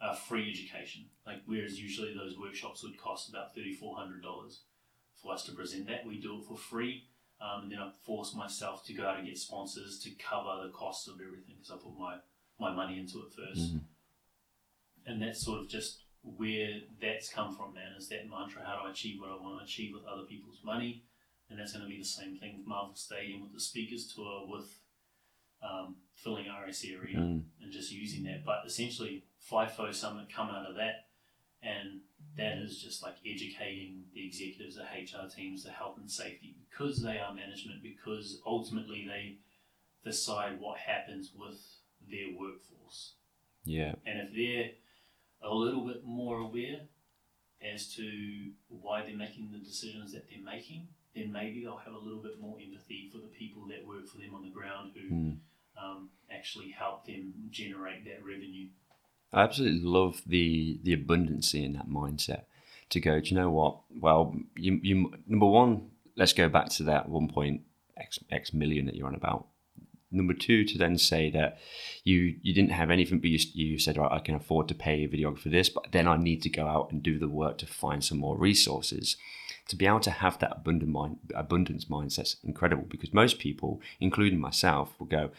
uh, 0.00 0.14
free 0.14 0.50
education. 0.50 1.06
Like 1.26 1.42
whereas 1.46 1.80
usually 1.80 2.14
those 2.14 2.38
workshops 2.38 2.82
would 2.82 2.98
cost 2.98 3.28
about 3.28 3.54
thirty 3.54 3.74
four 3.74 3.96
hundred 3.96 4.22
dollars 4.22 4.62
for 5.22 5.32
us 5.32 5.44
to 5.44 5.52
present 5.52 5.86
that, 5.88 6.06
we 6.06 6.18
do 6.18 6.38
it 6.38 6.44
for 6.46 6.56
free. 6.56 7.04
Um, 7.40 7.64
and 7.64 7.72
then 7.72 7.78
I 7.78 7.90
force 8.04 8.34
myself 8.34 8.84
to 8.86 8.92
go 8.92 9.06
out 9.06 9.18
and 9.18 9.26
get 9.26 9.38
sponsors 9.38 9.98
to 10.00 10.10
cover 10.10 10.62
the 10.62 10.72
cost 10.72 11.08
of 11.08 11.14
everything 11.14 11.56
because 11.56 11.70
I 11.70 11.76
put 11.76 11.98
my, 11.98 12.16
my 12.58 12.74
money 12.74 12.98
into 12.98 13.18
it 13.20 13.32
1st 13.32 13.72
Mhm. 13.72 13.80
And 15.06 15.22
that's 15.22 15.42
sort 15.42 15.60
of 15.60 15.68
just 15.68 16.04
where 16.22 16.82
that's 17.00 17.30
come 17.30 17.56
from, 17.56 17.72
man, 17.74 17.92
is 17.96 18.08
that 18.10 18.28
mantra 18.28 18.62
how 18.62 18.76
do 18.80 18.88
I 18.88 18.90
achieve 18.90 19.20
what 19.20 19.30
I 19.30 19.36
want 19.36 19.58
to 19.58 19.64
achieve 19.64 19.94
with 19.94 20.04
other 20.04 20.24
people's 20.24 20.62
money? 20.62 21.04
And 21.48 21.58
that's 21.58 21.72
going 21.72 21.84
to 21.84 21.88
be 21.88 21.98
the 21.98 22.04
same 22.04 22.36
thing 22.36 22.58
with 22.58 22.66
Marvel 22.66 22.94
Stadium, 22.94 23.40
with 23.40 23.54
the 23.54 23.60
speakers 23.60 24.12
tour, 24.14 24.46
with 24.46 24.78
um, 25.62 25.96
filling 26.14 26.46
RAC 26.46 26.84
Arena 27.00 27.20
Mm. 27.20 27.44
and 27.62 27.72
just 27.72 27.92
using 27.92 28.24
that. 28.24 28.44
But 28.44 28.64
essentially, 28.66 29.24
FIFO 29.50 29.94
Summit 29.94 30.32
come 30.32 30.48
out 30.48 30.66
of 30.68 30.76
that, 30.76 31.08
and 31.62 32.00
that 32.36 32.58
is 32.58 32.80
just 32.82 33.02
like 33.02 33.16
educating 33.26 34.04
the 34.14 34.24
executives, 34.26 34.76
the 34.76 34.82
HR 34.84 35.28
teams, 35.28 35.64
the 35.64 35.70
health 35.70 35.98
and 35.98 36.10
safety, 36.10 36.56
because 36.68 37.02
they 37.02 37.18
are 37.18 37.34
management, 37.34 37.82
because 37.82 38.40
ultimately 38.46 39.06
they 39.06 39.38
decide 40.08 40.60
what 40.60 40.78
happens 40.78 41.32
with 41.34 41.60
their 42.08 42.28
workforce. 42.38 43.14
Yeah. 43.64 43.94
And 44.06 44.20
if 44.20 44.34
they're 44.34 44.70
a 45.42 45.54
little 45.54 45.86
bit 45.86 46.04
more 46.04 46.38
aware 46.38 46.80
as 47.62 47.94
to 47.94 48.52
why 48.68 49.02
they're 49.04 49.16
making 49.16 49.50
the 49.52 49.58
decisions 49.58 50.12
that 50.12 50.24
they're 50.30 50.42
making, 50.42 50.88
then 51.14 51.30
maybe 51.32 51.62
they'll 51.62 51.76
have 51.76 51.92
a 51.94 51.98
little 51.98 52.22
bit 52.22 52.40
more 52.40 52.56
empathy 52.62 53.08
for 53.12 53.18
the 53.18 53.26
people 53.28 53.66
that 53.68 53.86
work 53.86 54.06
for 54.06 54.18
them 54.18 54.34
on 54.34 54.42
the 54.42 54.50
ground 54.50 54.92
who 54.94 55.14
Mm. 55.14 55.38
Um, 55.82 56.10
actually 56.30 56.70
help 56.70 57.06
them 57.06 57.32
generate 57.50 58.04
that 58.04 58.24
revenue. 58.24 58.68
I 59.32 59.42
absolutely 59.42 59.80
love 59.82 60.22
the 60.26 60.80
the 60.82 60.96
abundancy 60.96 61.64
in 61.64 61.74
that 61.74 61.88
mindset. 61.88 62.42
To 62.90 63.00
go, 63.00 63.20
do 63.20 63.28
you 63.28 63.36
know 63.36 63.50
what? 63.50 63.78
Well, 64.00 64.34
you 64.56 64.80
you 64.82 65.14
number 65.26 65.46
one, 65.46 65.90
let's 66.16 66.32
go 66.32 66.48
back 66.48 66.68
to 66.70 66.82
that 66.84 67.08
one 67.08 67.28
point 67.28 67.62
x 67.96 68.18
x 68.30 68.52
million 68.52 68.86
that 68.86 68.96
you're 68.96 69.06
on 69.06 69.14
about. 69.14 69.46
Number 70.12 70.34
two, 70.34 70.64
to 70.64 70.76
then 70.76 70.98
say 70.98 71.30
that 71.30 71.58
you 72.02 72.34
you 72.42 72.52
didn't 72.52 72.72
have 72.72 72.90
anything, 72.90 73.20
but 73.20 73.30
you, 73.30 73.38
you 73.54 73.78
said, 73.78 73.96
right, 73.96 74.10
I 74.10 74.18
can 74.18 74.34
afford 74.34 74.66
to 74.68 74.74
pay 74.74 75.04
a 75.04 75.08
videographer 75.08 75.42
for 75.42 75.48
this, 75.50 75.68
but 75.68 75.92
then 75.92 76.08
I 76.08 76.16
need 76.16 76.42
to 76.42 76.48
go 76.48 76.66
out 76.66 76.90
and 76.90 77.00
do 77.00 77.16
the 77.16 77.28
work 77.28 77.58
to 77.58 77.66
find 77.66 78.02
some 78.02 78.18
more 78.18 78.36
resources. 78.36 79.16
To 79.68 79.76
be 79.76 79.86
able 79.86 80.00
to 80.00 80.10
have 80.10 80.36
that 80.40 80.56
abundant 80.56 80.90
mind, 80.90 81.18
abundance 81.32 81.84
mindset's 81.84 82.38
incredible 82.42 82.86
because 82.90 83.14
most 83.14 83.38
people, 83.38 83.80
including 84.00 84.40
myself, 84.40 84.94
will 84.98 85.06
go, 85.06 85.30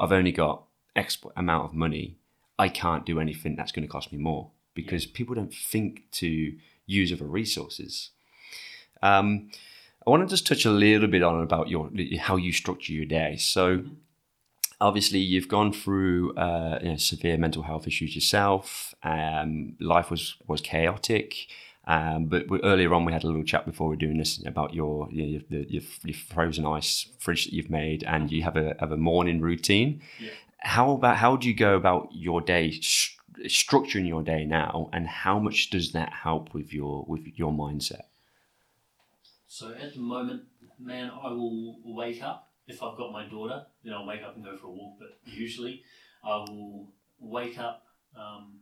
I've 0.00 0.12
only 0.12 0.32
got 0.32 0.64
X 0.96 1.18
amount 1.36 1.66
of 1.66 1.74
money. 1.74 2.16
I 2.58 2.68
can't 2.68 3.06
do 3.06 3.20
anything 3.20 3.54
that's 3.54 3.70
going 3.70 3.86
to 3.86 3.92
cost 3.92 4.12
me 4.12 4.18
more 4.18 4.50
because 4.74 5.06
people 5.06 5.34
don't 5.34 5.54
think 5.54 6.10
to 6.12 6.54
use 6.86 7.12
other 7.12 7.26
resources. 7.26 8.10
Um, 9.02 9.50
I 10.06 10.10
want 10.10 10.26
to 10.26 10.32
just 10.32 10.46
touch 10.46 10.64
a 10.64 10.70
little 10.70 11.08
bit 11.08 11.22
on 11.22 11.42
about 11.42 11.68
your 11.68 11.90
how 12.18 12.36
you 12.36 12.52
structure 12.52 12.92
your 12.92 13.04
day. 13.04 13.36
So, 13.36 13.84
obviously, 14.80 15.18
you've 15.18 15.48
gone 15.48 15.72
through 15.72 16.34
uh, 16.34 16.78
you 16.82 16.88
know, 16.90 16.96
severe 16.96 17.36
mental 17.36 17.62
health 17.62 17.86
issues 17.86 18.14
yourself. 18.14 18.94
Um, 19.02 19.74
life 19.78 20.10
was 20.10 20.36
was 20.46 20.60
chaotic. 20.60 21.46
Um, 21.90 22.26
but 22.26 22.48
we, 22.48 22.60
earlier 22.62 22.94
on, 22.94 23.04
we 23.04 23.12
had 23.12 23.24
a 23.24 23.26
little 23.26 23.42
chat 23.42 23.66
before 23.66 23.88
we 23.88 23.96
are 23.96 23.98
doing 23.98 24.16
this 24.16 24.40
about 24.46 24.72
your 24.72 25.08
you 25.10 25.22
know, 25.22 25.42
your, 25.50 25.62
your, 25.62 25.82
your 26.04 26.14
frozen 26.14 26.64
ice 26.64 27.08
fridge 27.18 27.46
that 27.46 27.52
you've 27.52 27.68
made, 27.68 28.04
and 28.04 28.30
you 28.30 28.44
have 28.44 28.56
a 28.56 28.76
have 28.78 28.92
a 28.92 28.96
morning 28.96 29.40
routine. 29.40 30.00
Yeah. 30.20 30.30
How 30.58 30.92
about 30.92 31.16
how 31.16 31.34
do 31.34 31.48
you 31.48 31.54
go 31.54 31.74
about 31.74 32.10
your 32.12 32.42
day, 32.42 32.70
st- 32.70 33.18
structuring 33.46 34.06
your 34.06 34.22
day 34.22 34.44
now, 34.44 34.88
and 34.92 35.08
how 35.08 35.40
much 35.40 35.70
does 35.70 35.90
that 35.90 36.12
help 36.12 36.54
with 36.54 36.72
your 36.72 37.04
with 37.08 37.26
your 37.34 37.52
mindset? 37.52 38.02
So 39.48 39.74
at 39.74 39.94
the 39.94 40.00
moment, 40.00 40.42
man, 40.78 41.10
I 41.10 41.32
will 41.32 41.80
wake 41.84 42.22
up. 42.22 42.52
If 42.68 42.84
I've 42.84 42.96
got 42.96 43.10
my 43.10 43.28
daughter, 43.28 43.66
then 43.82 43.94
I'll 43.94 44.06
wake 44.06 44.22
up 44.22 44.36
and 44.36 44.44
go 44.44 44.56
for 44.56 44.68
a 44.68 44.70
walk. 44.70 44.94
But 45.00 45.18
usually, 45.24 45.82
I 46.22 46.36
will 46.36 46.92
wake 47.18 47.58
up, 47.58 47.82
um, 48.16 48.60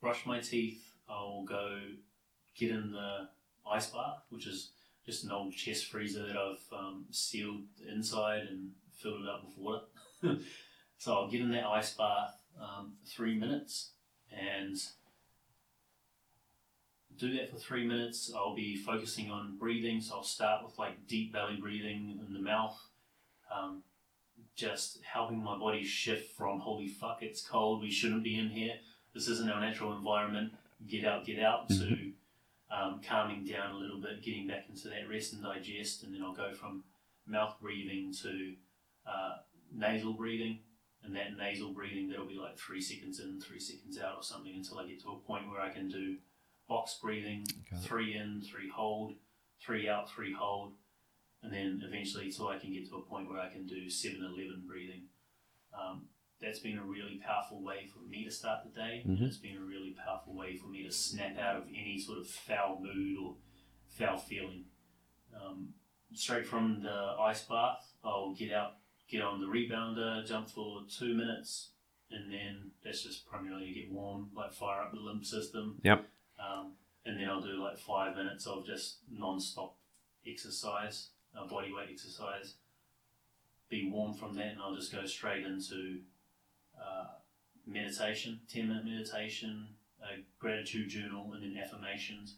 brush 0.00 0.24
my 0.24 0.40
teeth. 0.40 0.89
I'll 1.10 1.42
go 1.42 1.78
get 2.56 2.70
in 2.70 2.92
the 2.92 3.28
ice 3.68 3.86
bath, 3.86 4.22
which 4.30 4.46
is 4.46 4.70
just 5.04 5.24
an 5.24 5.32
old 5.32 5.54
chest 5.54 5.86
freezer 5.86 6.26
that 6.26 6.36
I've 6.36 6.78
um, 6.78 7.06
sealed 7.10 7.62
the 7.80 7.92
inside 7.92 8.46
and 8.48 8.70
filled 8.96 9.22
it 9.22 9.28
up 9.28 9.44
with 9.44 9.58
water. 9.58 10.38
so 10.98 11.14
I'll 11.14 11.30
get 11.30 11.40
in 11.40 11.50
that 11.52 11.66
ice 11.66 11.94
bath, 11.94 12.40
um, 12.60 12.94
three 13.06 13.38
minutes, 13.38 13.90
and 14.30 14.76
do 17.18 17.36
that 17.36 17.50
for 17.50 17.56
three 17.56 17.86
minutes. 17.86 18.32
I'll 18.34 18.54
be 18.54 18.76
focusing 18.76 19.30
on 19.30 19.56
breathing. 19.58 20.00
So 20.00 20.16
I'll 20.16 20.22
start 20.22 20.64
with 20.64 20.78
like 20.78 21.06
deep 21.06 21.32
belly 21.32 21.56
breathing 21.60 22.20
in 22.26 22.32
the 22.32 22.40
mouth, 22.40 22.78
um, 23.54 23.82
just 24.54 25.00
helping 25.02 25.42
my 25.42 25.58
body 25.58 25.84
shift 25.84 26.36
from 26.36 26.60
holy 26.60 26.88
fuck, 26.88 27.18
it's 27.22 27.40
cold, 27.40 27.82
we 27.82 27.90
shouldn't 27.90 28.22
be 28.22 28.38
in 28.38 28.50
here, 28.50 28.74
this 29.14 29.26
isn't 29.28 29.50
our 29.50 29.60
natural 29.60 29.96
environment, 29.96 30.52
get 30.88 31.04
out, 31.04 31.24
get 31.24 31.38
out, 31.40 31.68
to 31.68 32.12
um, 32.70 33.00
calming 33.06 33.44
down 33.44 33.72
a 33.74 33.78
little 33.78 34.00
bit, 34.00 34.22
getting 34.22 34.46
back 34.46 34.66
into 34.68 34.88
that 34.88 35.08
rest 35.08 35.32
and 35.32 35.42
digest. 35.42 36.02
And 36.04 36.14
then 36.14 36.22
I'll 36.22 36.34
go 36.34 36.52
from 36.54 36.84
mouth 37.26 37.56
breathing 37.60 38.12
to 38.22 38.54
uh, 39.06 39.36
nasal 39.74 40.12
breathing. 40.14 40.60
And 41.02 41.16
that 41.16 41.36
nasal 41.38 41.72
breathing, 41.72 42.08
that'll 42.10 42.26
be 42.26 42.34
like 42.36 42.58
three 42.58 42.80
seconds 42.80 43.20
in, 43.20 43.40
three 43.40 43.58
seconds 43.58 43.98
out, 43.98 44.16
or 44.16 44.22
something 44.22 44.54
until 44.54 44.78
I 44.78 44.86
get 44.86 45.00
to 45.02 45.08
a 45.12 45.16
point 45.26 45.48
where 45.48 45.60
I 45.60 45.70
can 45.70 45.88
do 45.88 46.16
box 46.68 46.98
breathing, 47.02 47.46
Okay. 47.72 47.82
three 47.82 48.14
in, 48.14 48.42
three 48.42 48.68
hold, 48.68 49.14
three 49.64 49.88
out, 49.88 50.10
three 50.10 50.32
hold, 50.34 50.74
and 51.42 51.50
then 51.52 51.82
eventually 51.84 52.30
till 52.30 52.48
I 52.48 52.58
can 52.58 52.72
get 52.72 52.86
to 52.90 52.96
a 52.96 53.02
point 53.02 53.30
where 53.30 53.40
I 53.40 53.48
can 53.48 53.66
do 53.66 53.88
7 53.88 54.18
11 54.22 54.64
breathing. 54.68 55.04
Um, 55.72 56.02
that's 56.40 56.58
been 56.60 56.78
a 56.78 56.84
really 56.84 57.18
powerful 57.18 57.62
way 57.62 57.86
for 57.86 58.00
me 58.00 58.24
to 58.24 58.30
start 58.30 58.64
the 58.64 58.70
day, 58.70 59.04
Mhm. 59.06 59.22
it's 59.22 59.36
been 59.36 59.56
a 59.56 59.64
really 59.64 59.92
powerful 59.92 60.34
way 60.34 60.56
for 60.56 60.68
me 60.68 60.82
to 60.82 60.90
snap 60.90 61.36
out 61.36 61.56
of 61.56 61.68
any 61.68 61.98
sort 61.98 62.18
of 62.18 62.28
foul 62.28 62.80
mood 62.80 63.18
or 63.18 63.36
foul 63.88 64.16
feeling. 64.18 64.64
Um, 65.34 65.74
straight 66.12 66.46
from 66.46 66.82
the 66.82 67.16
ice 67.20 67.46
bath, 67.46 67.94
I'll 68.02 68.34
get 68.34 68.52
out, 68.52 68.78
get 69.08 69.22
on 69.22 69.40
the 69.40 69.46
rebounder, 69.46 70.26
jump 70.26 70.48
for 70.48 70.84
two 70.86 71.14
minutes, 71.14 71.74
and 72.10 72.32
then 72.32 72.72
that's 72.82 73.02
just 73.02 73.26
primarily 73.26 73.66
to 73.66 73.72
get 73.72 73.90
warm, 73.90 74.30
like 74.34 74.52
fire 74.52 74.82
up 74.82 74.92
the 74.92 74.98
lymph 75.00 75.26
system. 75.26 75.80
Yep. 75.84 76.10
Um, 76.38 76.76
and 77.04 77.18
then 77.20 77.28
I'll 77.28 77.42
do 77.42 77.62
like 77.62 77.78
five 77.78 78.16
minutes 78.16 78.46
of 78.46 78.66
just 78.66 79.00
non-stop 79.10 79.76
exercise, 80.26 81.10
uh, 81.34 81.46
body 81.46 81.72
weight 81.72 81.90
exercise. 81.90 82.56
Be 83.68 83.88
warm 83.88 84.14
from 84.14 84.34
that, 84.36 84.48
and 84.52 84.60
I'll 84.60 84.74
just 84.74 84.90
go 84.90 85.06
straight 85.06 85.46
into 85.46 86.02
uh, 86.80 87.06
meditation, 87.66 88.40
ten 88.48 88.68
minute 88.68 88.84
meditation, 88.84 89.68
a 90.02 90.22
gratitude 90.38 90.88
journal, 90.88 91.32
and 91.34 91.42
then 91.42 91.62
affirmations. 91.62 92.36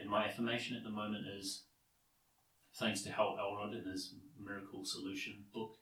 And 0.00 0.08
my 0.08 0.26
affirmation 0.26 0.76
at 0.76 0.84
the 0.84 0.90
moment 0.90 1.26
is 1.38 1.62
thanks 2.76 3.02
to 3.02 3.10
Hal 3.10 3.36
Elrod 3.38 3.74
in 3.74 3.90
his 3.90 4.14
Miracle 4.38 4.84
Solution 4.84 5.44
book. 5.52 5.76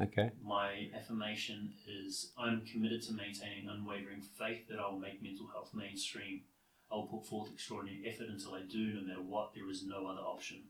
Okay. 0.00 0.30
My 0.42 0.88
affirmation 0.96 1.74
is 1.86 2.32
I'm 2.36 2.62
committed 2.62 3.02
to 3.02 3.12
maintaining 3.12 3.68
unwavering 3.68 4.22
faith 4.22 4.66
that 4.68 4.80
I 4.80 4.90
will 4.90 4.98
make 4.98 5.22
mental 5.22 5.48
health 5.52 5.70
mainstream. 5.74 6.42
I 6.90 6.96
will 6.96 7.06
put 7.06 7.26
forth 7.26 7.50
extraordinary 7.52 8.02
effort 8.06 8.28
until 8.28 8.54
I 8.54 8.62
do, 8.62 8.94
no 8.94 9.02
matter 9.02 9.22
what, 9.22 9.54
there 9.54 9.70
is 9.70 9.84
no 9.86 10.06
other 10.06 10.20
option. 10.20 10.64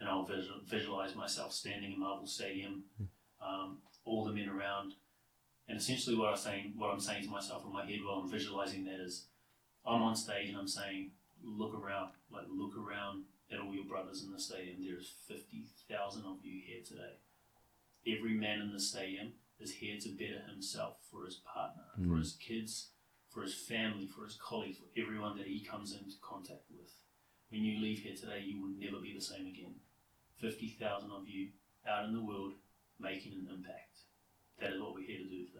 And 0.00 0.08
I'll 0.08 0.28
visualize 0.68 1.14
myself 1.14 1.52
standing 1.52 1.92
in 1.92 2.00
Marvel 2.00 2.26
Stadium, 2.26 2.84
um, 3.40 3.78
all 4.04 4.24
the 4.24 4.32
men 4.32 4.48
around. 4.48 4.94
And 5.68 5.78
essentially, 5.78 6.16
what 6.16 6.28
I'm 6.30 6.36
saying, 6.36 6.74
what 6.76 6.90
I'm 6.90 7.00
saying 7.00 7.24
to 7.24 7.30
myself 7.30 7.64
in 7.64 7.72
my 7.72 7.84
head 7.86 8.00
while 8.04 8.16
I'm 8.16 8.30
visualizing 8.30 8.84
that 8.84 9.00
is, 9.00 9.26
I'm 9.86 10.02
on 10.02 10.14
stage 10.16 10.48
and 10.48 10.58
I'm 10.58 10.68
saying, 10.68 11.10
look 11.42 11.74
around, 11.74 12.10
like 12.30 12.44
look 12.50 12.76
around 12.76 13.24
at 13.52 13.60
all 13.60 13.74
your 13.74 13.84
brothers 13.84 14.22
in 14.24 14.32
the 14.32 14.38
stadium. 14.40 14.76
There's 14.82 15.14
50,000 15.28 16.24
of 16.24 16.38
you 16.44 16.60
here 16.64 16.82
today. 16.86 17.18
Every 18.06 18.34
man 18.34 18.60
in 18.60 18.72
the 18.72 18.80
stadium 18.80 19.32
is 19.60 19.72
here 19.72 19.98
to 20.00 20.08
better 20.10 20.42
himself 20.50 20.96
for 21.10 21.24
his 21.24 21.36
partner, 21.36 21.84
for 21.96 22.16
Mm. 22.16 22.18
his 22.18 22.34
kids, 22.34 22.90
for 23.28 23.42
his 23.42 23.54
family, 23.54 24.06
for 24.06 24.24
his 24.24 24.36
colleagues, 24.36 24.78
for 24.78 24.88
everyone 24.96 25.36
that 25.38 25.46
he 25.46 25.60
comes 25.64 25.92
into 25.92 26.16
contact 26.20 26.70
with. 26.70 26.92
When 27.50 27.62
you 27.64 27.78
leave 27.78 28.00
here 28.00 28.16
today, 28.16 28.40
you 28.40 28.60
will 28.60 28.70
never 28.70 28.98
be 29.00 29.12
the 29.14 29.20
same 29.20 29.46
again. 29.46 29.80
50,000 30.38 31.10
of 31.10 31.28
you 31.28 31.50
out 31.86 32.04
in 32.06 32.12
the 32.14 32.22
world 32.24 32.54
making 32.98 33.34
an 33.34 33.48
impact. 33.48 33.91
That 34.62 34.72
is 34.74 34.80
what 34.80 34.94
we're 34.94 35.06
here 35.06 35.18
to 35.18 35.24
do 35.24 35.44
today. 35.46 35.58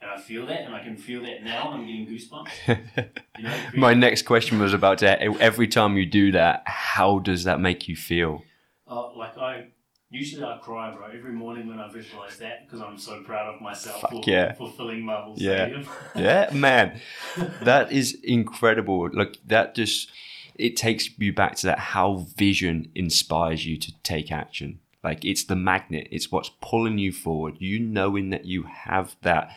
And 0.00 0.10
I 0.10 0.18
feel 0.18 0.46
that, 0.46 0.62
and 0.62 0.74
I 0.74 0.82
can 0.82 0.96
feel 0.96 1.22
that 1.22 1.42
now, 1.44 1.72
and 1.72 1.80
I'm 1.82 1.86
getting 1.86 2.06
goosebumps. 2.06 2.48
You 3.38 3.44
know, 3.44 3.56
My 3.74 3.94
next 3.94 4.22
question 4.22 4.58
was 4.58 4.74
about 4.74 4.98
that. 4.98 5.20
Every 5.22 5.66
time 5.68 5.96
you 5.96 6.04
do 6.06 6.32
that, 6.32 6.62
how 6.66 7.18
does 7.20 7.44
that 7.44 7.58
make 7.60 7.88
you 7.88 7.96
feel? 7.96 8.42
Uh, 8.86 9.14
like 9.14 9.38
I 9.38 9.68
usually 10.10 10.42
I 10.44 10.58
cry, 10.58 10.90
bro, 10.94 11.06
every 11.08 11.32
morning 11.32 11.68
when 11.68 11.78
I 11.78 11.90
visualize 11.90 12.38
that 12.38 12.66
because 12.66 12.80
I'm 12.80 12.98
so 12.98 13.22
proud 13.22 13.54
of 13.54 13.60
myself 13.62 14.00
Fuck 14.00 14.24
for 14.24 14.30
yeah. 14.30 14.52
fulfilling 14.54 15.02
Marvel 15.04 15.34
Yeah. 15.36 15.66
Stadium. 15.66 15.86
Yeah, 16.16 16.50
man, 16.52 17.00
that 17.62 17.92
is 17.92 18.18
incredible. 18.22 19.08
Like 19.12 19.38
that 19.46 19.74
just 19.74 20.10
it 20.56 20.76
takes 20.76 21.08
you 21.18 21.32
back 21.32 21.54
to 21.56 21.66
that 21.68 21.78
how 21.78 22.26
vision 22.36 22.90
inspires 22.94 23.64
you 23.64 23.76
to 23.78 23.92
take 24.02 24.30
action. 24.32 24.80
Like 25.02 25.24
it's 25.24 25.44
the 25.44 25.56
magnet, 25.56 26.08
it's 26.10 26.30
what's 26.30 26.50
pulling 26.60 26.98
you 26.98 27.12
forward. 27.12 27.56
You 27.58 27.80
knowing 27.80 28.30
that 28.30 28.44
you 28.44 28.64
have 28.64 29.16
that 29.22 29.50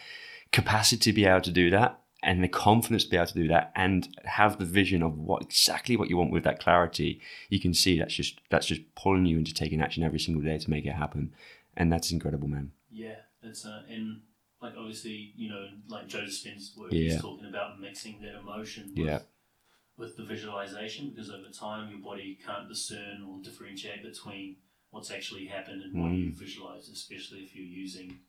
capacity 0.51 1.11
to 1.11 1.13
be 1.13 1.25
able 1.25 1.41
to 1.41 1.51
do 1.51 1.69
that 1.71 1.99
and 2.21 2.41
the 2.41 2.47
confidence 2.47 3.03
to 3.03 3.09
be 3.09 3.17
able 3.17 3.27
to 3.27 3.33
do 3.33 3.47
that 3.49 3.71
and 3.75 4.07
have 4.23 4.57
the 4.57 4.65
vision 4.65 5.01
of 5.03 5.17
what 5.17 5.41
exactly 5.41 5.97
what 5.97 6.09
you 6.09 6.15
want 6.15 6.31
with 6.31 6.43
that 6.43 6.59
clarity 6.59 7.19
you 7.49 7.59
can 7.59 7.73
see 7.73 7.97
that's 7.99 8.13
just 8.13 8.39
that's 8.49 8.67
just 8.67 8.81
pulling 8.95 9.25
you 9.25 9.37
into 9.37 9.53
taking 9.53 9.81
action 9.81 10.03
every 10.03 10.19
single 10.19 10.43
day 10.43 10.57
to 10.57 10.69
make 10.69 10.85
it 10.85 10.91
happen 10.93 11.33
and 11.75 11.91
that's 11.91 12.11
incredible 12.11 12.47
man 12.47 12.71
yeah, 12.91 13.15
it's 13.41 13.65
uh, 13.65 13.81
and 13.89 14.21
like 14.61 14.73
obviously 14.77 15.33
you 15.35 15.49
know 15.49 15.65
like 15.89 16.07
Joe 16.07 16.19
Dispenza's 16.21 16.77
work, 16.77 16.91
Yeah. 16.91 17.13
he's 17.13 17.21
talking 17.21 17.49
about 17.49 17.79
mixing 17.79 18.21
that 18.21 18.39
emotion 18.39 18.93
with, 18.95 19.05
Yeah. 19.07 19.19
with 19.97 20.15
the 20.15 20.23
visualization 20.23 21.09
because 21.09 21.31
over 21.31 21.49
time 21.51 21.89
your 21.89 21.99
body 21.99 22.37
can't 22.45 22.69
discern 22.69 23.23
or 23.27 23.41
differentiate 23.41 24.03
between 24.03 24.57
what's 24.93 25.11
actually 25.11 25.47
happened 25.47 25.81
and 25.81 25.93
what 25.93 26.11
Mm. 26.11 26.25
you 26.27 26.31
visualize, 26.33 26.87
especially 26.87 27.39
if 27.43 27.55
you're 27.55 27.65
using 27.65 28.19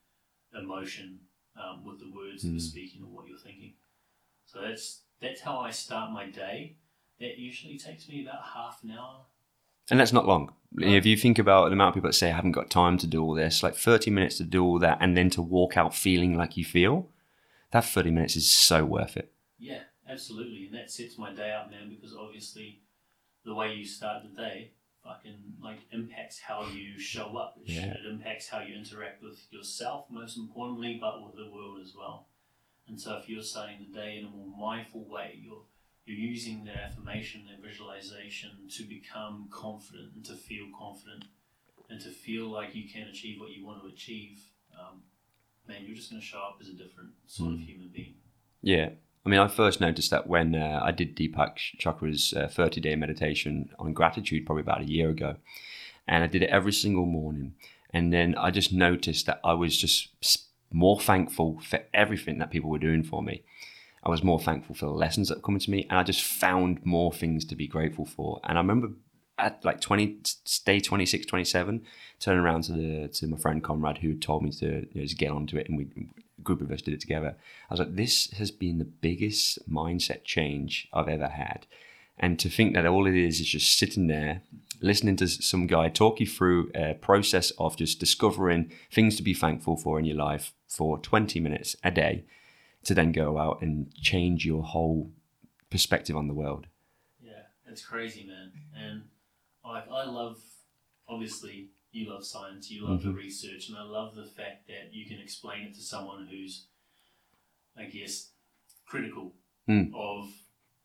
emotion 0.55 1.21
um, 1.57 1.85
with 1.85 2.01
the 2.01 2.11
words 2.11 2.43
that 2.43 2.49
Mm. 2.49 2.53
you're 2.55 2.61
speaking 2.61 3.03
or 3.05 3.09
what 3.15 3.29
you're 3.29 3.39
thinking. 3.39 3.75
So 4.47 4.61
that's 4.63 5.03
that's 5.21 5.43
how 5.43 5.59
I 5.61 5.71
start 5.71 6.11
my 6.13 6.27
day. 6.27 6.77
That 7.21 7.39
usually 7.39 7.79
takes 7.79 8.09
me 8.09 8.23
about 8.23 8.43
half 8.43 8.83
an 8.83 8.91
hour. 8.91 9.27
And 9.91 10.01
that's 10.01 10.13
not 10.13 10.27
long. 10.27 10.55
No. 10.73 10.87
If 10.87 11.07
you 11.07 11.17
think 11.17 11.39
about 11.39 11.67
the 11.67 11.73
amount 11.75 11.91
of 11.91 11.95
people 11.95 12.09
that 12.09 12.15
say, 12.15 12.31
I 12.31 12.35
haven't 12.37 12.53
got 12.53 12.71
time 12.71 12.99
to 12.99 13.07
do 13.07 13.23
all 13.23 13.35
this, 13.35 13.63
like 13.63 13.77
30 13.77 14.11
minutes 14.11 14.39
to 14.39 14.45
do 14.45 14.65
all 14.65 14.79
that 14.81 14.99
and 15.01 15.17
then 15.17 15.31
to 15.31 15.43
walk 15.43 15.77
out 15.77 15.95
feeling 15.95 16.37
like 16.37 16.57
you 16.57 16.65
feel, 16.65 17.09
that 17.71 17.85
30 17.85 18.11
minutes 18.11 18.37
is 18.37 18.51
so 18.51 18.85
worth 18.85 19.17
it. 19.17 19.31
Yeah, 19.59 19.83
absolutely, 20.09 20.67
and 20.67 20.75
that 20.75 20.91
sets 20.91 21.19
my 21.19 21.33
day 21.33 21.53
up, 21.53 21.71
man. 21.71 21.89
Because 21.91 22.15
obviously, 22.17 22.83
the 23.45 23.55
way 23.55 23.75
you 23.75 23.85
start 23.85 24.23
the 24.25 24.35
day 24.43 24.73
fucking 25.05 25.39
like 25.63 25.79
impacts 25.93 26.39
how 26.41 26.67
you 26.67 26.99
show 26.99 27.37
up. 27.37 27.57
It, 27.63 27.71
Yeah. 27.73 27.93
it 27.95 28.07
impacts 28.11 28.49
how 28.49 28.61
you 28.61 28.75
interact 28.75 29.23
with 29.23 29.47
yourself, 29.53 30.07
most 30.11 30.37
importantly, 30.39 30.99
but 31.01 31.23
with 31.25 31.37
the 31.37 31.51
world 31.51 31.79
as 31.83 31.95
well. 31.95 32.29
And 32.89 33.01
so, 33.01 33.17
if 33.17 33.29
you're 33.29 33.43
starting 33.43 33.79
the 33.87 33.95
day 33.99 34.19
in 34.19 34.25
a 34.27 34.31
more 34.31 34.53
mindful 34.59 35.07
way, 35.09 35.39
you're 35.43 35.65
you're 36.07 36.19
using 36.19 36.65
that 36.67 36.77
affirmation, 36.77 37.47
that 37.51 37.63
visualization 37.67 38.51
to 38.77 38.85
become 38.85 39.49
confident 39.51 40.13
and 40.15 40.25
to 40.27 40.35
feel 40.35 40.67
confident 40.79 41.25
and 41.89 41.99
to 42.01 42.11
feel 42.11 42.49
like 42.49 42.75
you 42.75 42.87
can 42.89 43.09
achieve 43.09 43.41
what 43.41 43.51
you 43.53 43.65
want 43.65 43.81
to 43.83 43.89
achieve. 43.89 44.39
Um, 44.79 45.03
man, 45.67 45.85
you're 45.87 45.95
just 45.97 46.11
going 46.11 46.21
to 46.21 46.27
show 46.27 46.41
up 46.41 46.59
as 46.61 46.69
a 46.69 46.75
different 46.75 47.13
sort 47.27 47.55
of 47.55 47.59
Mm. 47.61 47.65
human 47.67 47.89
being. 47.89 48.17
Yeah. 48.61 48.91
I 49.25 49.31
mean, 49.31 49.41
I 49.41 49.49
first 49.49 49.81
noticed 49.81 50.11
that 50.11 50.27
when 50.27 50.55
uh, 50.55 50.81
I 50.83 50.91
did 50.91 51.17
Deepak 51.17 51.57
Chopra's 51.79 52.35
30 52.53 52.81
day 52.81 52.95
meditation 52.95 53.71
on 53.79 53.95
gratitude 53.95 54.45
probably 54.45 54.63
about 54.63 54.83
a 54.83 54.91
year 54.91 55.11
ago. 55.11 55.37
And 56.07 56.23
I 56.23 56.27
did 56.27 56.43
it 56.43 56.51
every 56.51 56.73
single 56.73 57.07
morning. 57.07 57.55
And 57.91 58.13
then 58.13 58.35
I 58.37 58.51
just 58.51 58.73
noticed 58.73 59.27
that 59.27 59.41
I 59.43 59.55
was 59.55 59.77
just 59.77 60.09
more 60.71 61.01
thankful 61.01 61.61
for 61.61 61.81
everything 61.95 62.39
that 62.39 62.51
people 62.51 62.69
were 62.69 62.79
doing 62.79 63.03
for 63.03 63.23
me. 63.23 63.45
I 64.03 64.11
was 64.11 64.23
more 64.23 64.41
thankful 64.41 64.75
for 64.75 64.87
the 64.87 64.91
lessons 64.91 65.29
that 65.29 65.39
were 65.39 65.43
coming 65.43 65.61
to 65.61 65.71
me. 65.71 65.87
And 65.89 65.99
I 65.99 66.03
just 66.03 66.23
found 66.23 66.85
more 66.85 67.13
things 67.13 67.45
to 67.47 67.57
be 67.57 67.67
grateful 67.67 68.05
for. 68.05 68.41
And 68.45 68.59
I 68.59 68.61
remember 68.61 68.89
at 69.39 69.65
like 69.65 69.81
20, 69.81 70.19
day 70.67 70.81
26, 70.81 71.25
27, 71.25 71.83
turning 72.21 72.41
around 72.41 72.65
to 72.65 72.73
the 72.73 73.09
to 73.09 73.27
my 73.27 73.39
friend 73.39 73.65
Conrad 73.65 73.99
who 73.99 74.15
told 74.15 74.43
me 74.43 74.51
to 74.53 74.67
you 74.67 74.89
know, 74.95 75.03
just 75.03 75.19
get 75.19 75.31
onto 75.31 75.57
it. 75.57 75.69
And 75.69 75.79
we, 75.79 75.87
group 76.43 76.61
of 76.61 76.71
us 76.71 76.83
did 76.83 76.95
it 76.95 77.01
together. 77.01 77.37
I 77.71 77.75
was 77.75 77.81
like, 77.81 77.97
this 77.97 78.31
has 78.33 78.51
been 78.51 78.79
the 78.79 78.85
biggest 78.85 79.71
mindset 79.71 80.25
change 80.25 80.89
I've 80.93 81.09
ever 81.09 81.29
had. 81.29 81.67
And 82.19 82.39
to 82.39 82.49
think 82.49 82.75
that 82.75 82.87
all 82.87 83.07
it 83.07 83.17
is 83.17 83.41
is 83.41 83.49
just 83.49 83.79
sitting 83.79 84.07
there, 84.07 84.43
listening 84.81 85.17
to 85.17 85.29
some 85.29 85.67
guy 85.67 85.89
talk 85.89 86.21
you 86.21 86.27
through 86.27 86.71
a 86.75 86.95
process 86.95 87.51
of 87.59 87.77
just 87.77 87.99
discovering 87.99 88.71
things 88.93 89.17
to 89.17 89.23
be 89.23 89.35
thankful 89.35 89.77
for 89.77 89.99
in 89.99 90.05
your 90.05 90.17
life 90.17 90.53
for 90.69 90.99
20 90.99 91.41
minutes 91.41 91.77
a 91.83 91.91
day 91.91 92.25
to 92.85 92.95
then 92.95 93.13
go 93.13 93.39
out 93.39 93.63
and 93.63 93.93
change 93.95 94.45
your 94.45 94.63
whole 94.63 95.11
perspective 95.71 96.17
on 96.17 96.29
the 96.29 96.35
world. 96.35 96.67
Yeah, 97.21 97.43
it's 97.67 97.85
crazy, 97.85 98.25
man. 98.25 98.53
And 98.77 99.03
like, 99.65 99.91
I 99.91 100.05
love, 100.05 100.39
obviously, 101.09 101.69
you 101.95 102.09
love 102.09 102.25
science, 102.25 102.71
you 102.71 102.85
love 102.85 103.03
the 103.03 103.13
research, 103.13 103.69
and 103.69 103.77
I 103.79 103.83
love 103.83 104.15
the 104.15 104.25
fact 104.25 104.67
that 104.69 104.93
you 104.93 105.07
can 105.07 105.19
explain 105.21 105.63
it 105.65 105.75
to 105.75 105.83
someone 105.83 106.27
who's, 106.27 106.67
I 107.77 107.85
guess, 107.85 108.33
critical 108.87 109.35
Mm. 109.69 109.95
of 109.97 110.29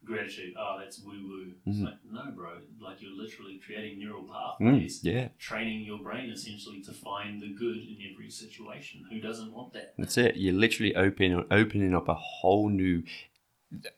gratitude. 0.06 0.54
Oh, 0.58 0.78
that's 0.80 1.00
woo 1.04 1.28
woo. 1.28 1.54
It's 1.66 1.78
Mhm. 1.78 1.86
like, 1.86 2.04
no, 2.06 2.32
bro. 2.32 2.62
Like, 2.80 3.02
you're 3.02 3.12
literally 3.12 3.60
creating 3.60 4.00
neural 4.00 4.24
Mm, 4.60 4.92
pathways, 4.92 5.00
yeah, 5.04 5.30
training 5.38 5.84
your 5.84 5.98
brain 6.00 6.30
essentially 6.32 6.82
to 6.84 6.94
find 6.94 7.42
the 7.42 7.48
good 7.50 7.78
in 7.78 7.98
every 8.12 8.30
situation. 8.30 9.06
Who 9.10 9.20
doesn't 9.20 9.52
want 9.54 9.74
that? 9.74 9.94
that's 9.98 10.18
it. 10.18 10.38
You're 10.38 10.54
literally 10.54 10.96
opening 10.96 11.46
opening 11.52 11.94
up 11.96 12.08
a 12.08 12.16
whole 12.16 12.70
new 12.70 13.04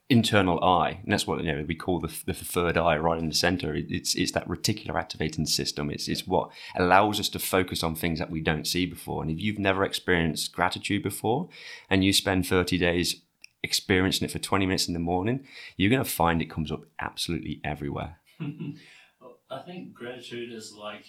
internal 0.10 0.64
eye, 0.64 1.00
and 1.04 1.12
that's 1.12 1.26
what 1.26 1.44
you 1.44 1.52
know 1.52 1.64
we 1.68 1.76
call 1.76 2.00
the, 2.00 2.14
the 2.26 2.34
third 2.34 2.78
eye, 2.78 2.98
right 2.98 3.20
in 3.20 3.30
the 3.30 3.36
center. 3.36 3.74
It's 3.76 4.16
it's 4.16 4.34
that 4.34 4.48
reticular 4.48 4.96
activating 4.96 5.46
system. 5.46 5.90
It's 5.90 6.08
it's 6.08 6.28
what 6.28 6.50
allows 6.76 7.20
us 7.20 7.30
to 7.30 7.40
focus 7.40 7.84
on 7.84 7.96
things 7.96 8.20
that 8.20 8.30
we 8.30 8.42
don't 8.42 8.68
see 8.68 8.86
before. 8.86 9.22
And 9.22 9.32
if 9.32 9.40
you've 9.40 9.60
never 9.60 9.84
experienced 9.84 10.52
gratitude 10.54 11.04
before, 11.04 11.50
and 11.90 12.04
you 12.04 12.12
spend 12.14 12.48
30 12.48 12.78
days 12.78 13.22
experiencing 13.64 14.26
it 14.26 14.32
for 14.32 14.40
20 14.40 14.66
minutes 14.66 14.88
in 14.88 14.94
the 14.94 15.00
morning, 15.00 15.46
you're 15.78 15.90
going 15.92 16.04
to 16.04 16.10
find 16.10 16.42
it 16.42 16.50
comes 16.50 16.72
up 16.72 16.84
absolutely 17.00 17.62
everywhere. 17.64 18.18
Well, 19.22 19.38
I 19.52 19.60
think 19.60 19.94
gratitude 19.94 20.52
is 20.52 20.74
like, 20.74 21.06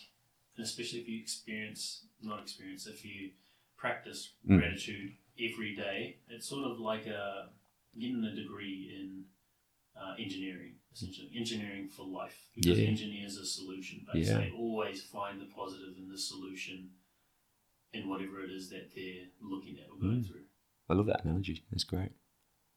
especially 0.59 1.01
if 1.01 1.09
you 1.09 1.19
experience, 1.19 2.05
not 2.21 2.43
experience, 2.43 2.87
if 2.87 3.07
you 3.07 3.31
practice 3.79 4.35
Mm. 4.47 4.59
gratitude 4.59 5.13
every 5.41 5.75
day, 5.75 6.19
it's 6.29 6.47
sort 6.47 6.71
of 6.71 6.79
like 6.79 7.07
a 7.07 7.49
getting 7.99 8.25
a 8.25 8.35
degree 8.35 8.95
in 8.99 9.25
uh, 9.97 10.15
engineering, 10.19 10.75
essentially 10.93 11.31
engineering 11.37 11.89
for 11.89 12.05
life. 12.07 12.49
Because 12.55 12.79
Yeah. 12.79 12.89
engineers 12.89 13.39
are 13.39 13.45
solution 13.45 14.07
based. 14.13 14.31
Yeah. 14.31 14.41
They 14.41 14.51
always 14.51 15.03
find 15.03 15.41
the 15.41 15.47
positive 15.55 15.97
in 15.99 16.09
the 16.09 16.19
solution 16.19 16.91
in 17.93 18.09
whatever 18.09 18.43
it 18.43 18.51
is 18.51 18.71
that 18.71 18.95
they're 18.95 19.27
looking 19.41 19.79
at 19.79 19.89
or 19.91 19.99
going 20.01 20.23
Mm. 20.23 20.27
through. 20.27 20.45
I 20.89 20.95
love 20.95 21.07
that 21.07 21.25
analogy. 21.25 21.65
That's 21.71 21.85
great. 21.85 22.13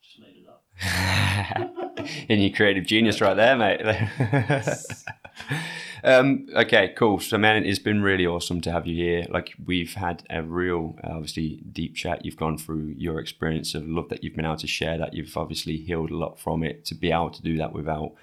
Just 0.01 0.19
made 0.19 0.35
it 0.37 0.47
up. 0.47 0.65
In 2.29 2.41
your 2.41 2.51
creative 2.55 2.85
genius 2.85 3.21
right 3.21 3.33
there, 3.33 3.55
mate. 3.55 3.81
um, 6.05 6.47
okay, 6.55 6.93
cool. 6.95 7.19
So, 7.19 7.37
man, 7.37 7.65
it's 7.65 7.79
been 7.79 8.01
really 8.01 8.25
awesome 8.25 8.61
to 8.61 8.71
have 8.71 8.87
you 8.87 8.95
here. 8.95 9.25
Like, 9.29 9.53
we've 9.63 9.95
had 9.95 10.23
a 10.29 10.41
real, 10.43 10.97
uh, 11.03 11.11
obviously, 11.11 11.61
deep 11.71 11.95
chat. 11.95 12.23
You've 12.23 12.37
gone 12.37 12.57
through 12.57 12.93
your 12.97 13.19
experience 13.19 13.75
of 13.75 13.87
love 13.87 14.09
that 14.09 14.23
you've 14.23 14.35
been 14.35 14.45
able 14.45 14.57
to 14.57 14.67
share 14.67 14.97
that. 14.97 15.13
You've 15.13 15.35
obviously 15.35 15.77
healed 15.77 16.11
a 16.11 16.17
lot 16.17 16.39
from 16.39 16.63
it 16.63 16.85
to 16.85 16.95
be 16.95 17.11
able 17.11 17.31
to 17.31 17.41
do 17.41 17.57
that 17.57 17.73
without 17.73 18.13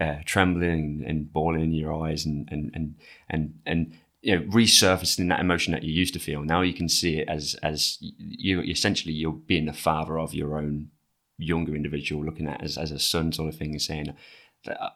uh, 0.00 0.16
trembling 0.24 1.04
and 1.06 1.32
bawling 1.32 1.62
in 1.62 1.72
your 1.72 1.92
eyes 2.06 2.24
and 2.24 2.48
and 2.52 2.70
and 2.72 2.94
and 3.28 3.58
and 3.66 3.98
you 4.22 4.36
know 4.38 4.46
resurfacing 4.46 5.28
that 5.28 5.40
emotion 5.40 5.72
that 5.72 5.82
you 5.82 5.92
used 5.92 6.14
to 6.14 6.20
feel. 6.20 6.42
Now 6.42 6.62
you 6.62 6.74
can 6.74 6.88
see 6.88 7.18
it 7.18 7.28
as 7.28 7.54
as 7.62 7.98
you 8.00 8.60
essentially 8.62 9.12
you're 9.12 9.32
being 9.32 9.66
the 9.66 9.72
father 9.72 10.18
of 10.18 10.34
your 10.34 10.56
own 10.58 10.90
younger 11.36 11.74
individual, 11.74 12.24
looking 12.24 12.48
at 12.48 12.62
as 12.62 12.78
as 12.78 12.90
a 12.90 12.98
son 12.98 13.32
sort 13.32 13.48
of 13.52 13.58
thing, 13.58 13.72
and 13.72 13.82
saying. 13.82 14.14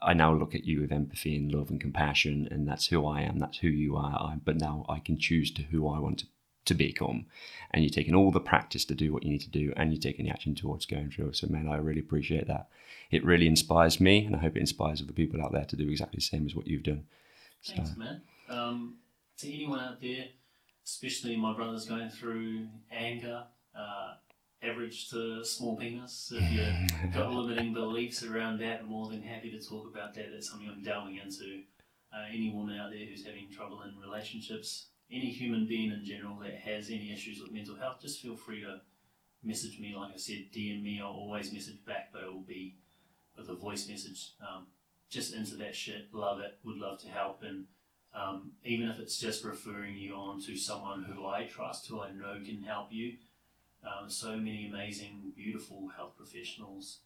I 0.02 0.12
now 0.12 0.34
look 0.34 0.54
at 0.54 0.64
you 0.64 0.80
with 0.80 0.92
empathy 0.92 1.36
and 1.36 1.52
love 1.52 1.70
and 1.70 1.80
compassion, 1.80 2.48
and 2.50 2.66
that's 2.66 2.86
who 2.88 3.06
I 3.06 3.22
am. 3.22 3.38
That's 3.38 3.58
who 3.58 3.68
you 3.68 3.96
are. 3.96 4.36
But 4.44 4.56
now 4.56 4.84
I 4.88 4.98
can 4.98 5.18
choose 5.18 5.50
to 5.52 5.62
who 5.62 5.88
I 5.88 5.98
want 5.98 6.18
to 6.18 6.26
to 6.64 6.74
become. 6.74 7.26
And 7.70 7.82
you're 7.82 7.90
taking 7.90 8.14
all 8.14 8.30
the 8.30 8.40
practice 8.40 8.84
to 8.86 8.94
do 8.94 9.12
what 9.12 9.22
you 9.22 9.30
need 9.30 9.40
to 9.40 9.50
do 9.50 9.72
and 9.76 9.92
you're 9.92 10.00
taking 10.00 10.26
the 10.26 10.30
action 10.30 10.54
towards 10.54 10.86
going 10.86 11.10
through. 11.10 11.32
So, 11.32 11.46
man, 11.48 11.68
I 11.68 11.76
really 11.76 12.00
appreciate 12.00 12.46
that. 12.46 12.68
It 13.10 13.24
really 13.24 13.46
inspires 13.46 14.00
me 14.00 14.24
and 14.24 14.36
I 14.36 14.38
hope 14.38 14.56
it 14.56 14.60
inspires 14.60 15.02
other 15.02 15.12
people 15.12 15.42
out 15.42 15.52
there 15.52 15.64
to 15.64 15.76
do 15.76 15.88
exactly 15.88 16.18
the 16.18 16.22
same 16.22 16.46
as 16.46 16.54
what 16.54 16.66
you've 16.66 16.82
done. 16.82 17.04
So. 17.62 17.74
Thanks, 17.74 17.96
man. 17.96 18.22
Um, 18.48 18.96
to 19.38 19.52
anyone 19.52 19.80
out 19.80 20.00
there, 20.00 20.26
especially 20.84 21.36
my 21.36 21.54
brothers 21.54 21.86
going 21.86 22.10
through 22.10 22.66
anger, 22.90 23.44
uh, 23.76 24.14
average 24.62 25.10
to 25.10 25.44
small 25.44 25.76
penis, 25.76 26.32
if 26.34 26.50
you've 26.50 27.12
got 27.12 27.32
limiting 27.32 27.72
beliefs 27.72 28.22
around 28.22 28.60
that, 28.60 28.80
I'm 28.80 28.86
more 28.88 29.08
than 29.08 29.22
happy 29.22 29.50
to 29.50 29.60
talk 29.60 29.86
about 29.90 30.14
that. 30.14 30.26
That's 30.32 30.48
something 30.50 30.68
I'm 30.68 30.82
delving 30.82 31.16
into. 31.16 31.62
Uh, 32.14 32.26
any 32.30 32.52
woman 32.54 32.78
out 32.78 32.90
there 32.90 33.06
who's 33.06 33.24
having 33.24 33.48
trouble 33.50 33.82
in 33.82 33.98
relationships, 33.98 34.88
any 35.10 35.30
human 35.30 35.66
being 35.66 35.90
in 35.90 36.04
general 36.04 36.36
that 36.40 36.54
has 36.54 36.88
any 36.88 37.12
issues 37.12 37.40
with 37.40 37.52
mental 37.52 37.76
health, 37.76 38.00
just 38.00 38.20
feel 38.20 38.36
free 38.36 38.60
to 38.60 38.80
message 39.42 39.78
me. 39.80 39.94
Like 39.96 40.12
I 40.14 40.18
said, 40.18 40.46
DM 40.54 40.82
me. 40.82 41.00
I'll 41.02 41.08
always 41.08 41.52
message 41.52 41.84
back, 41.86 42.10
but 42.12 42.22
it 42.22 42.32
will 42.32 42.40
be 42.40 42.76
with 43.36 43.48
a 43.48 43.54
voice 43.54 43.88
message. 43.88 44.32
Um, 44.40 44.66
just 45.10 45.34
into 45.34 45.56
that 45.56 45.74
shit. 45.74 46.08
Love 46.12 46.40
it. 46.40 46.58
Would 46.64 46.76
love 46.76 47.00
to 47.00 47.08
help. 47.08 47.42
And 47.42 47.66
um, 48.14 48.52
even 48.64 48.88
if 48.88 48.98
it's 48.98 49.18
just 49.18 49.44
referring 49.44 49.96
you 49.96 50.14
on 50.14 50.40
to 50.42 50.56
someone 50.56 51.02
who 51.04 51.26
I 51.26 51.44
trust, 51.44 51.88
who 51.88 52.00
I 52.00 52.12
know 52.12 52.38
can 52.44 52.62
help 52.62 52.88
you. 52.90 53.14
Um, 53.84 54.08
so 54.08 54.36
many 54.36 54.68
amazing, 54.68 55.32
beautiful 55.36 55.90
health 55.96 56.16
professionals 56.16 57.00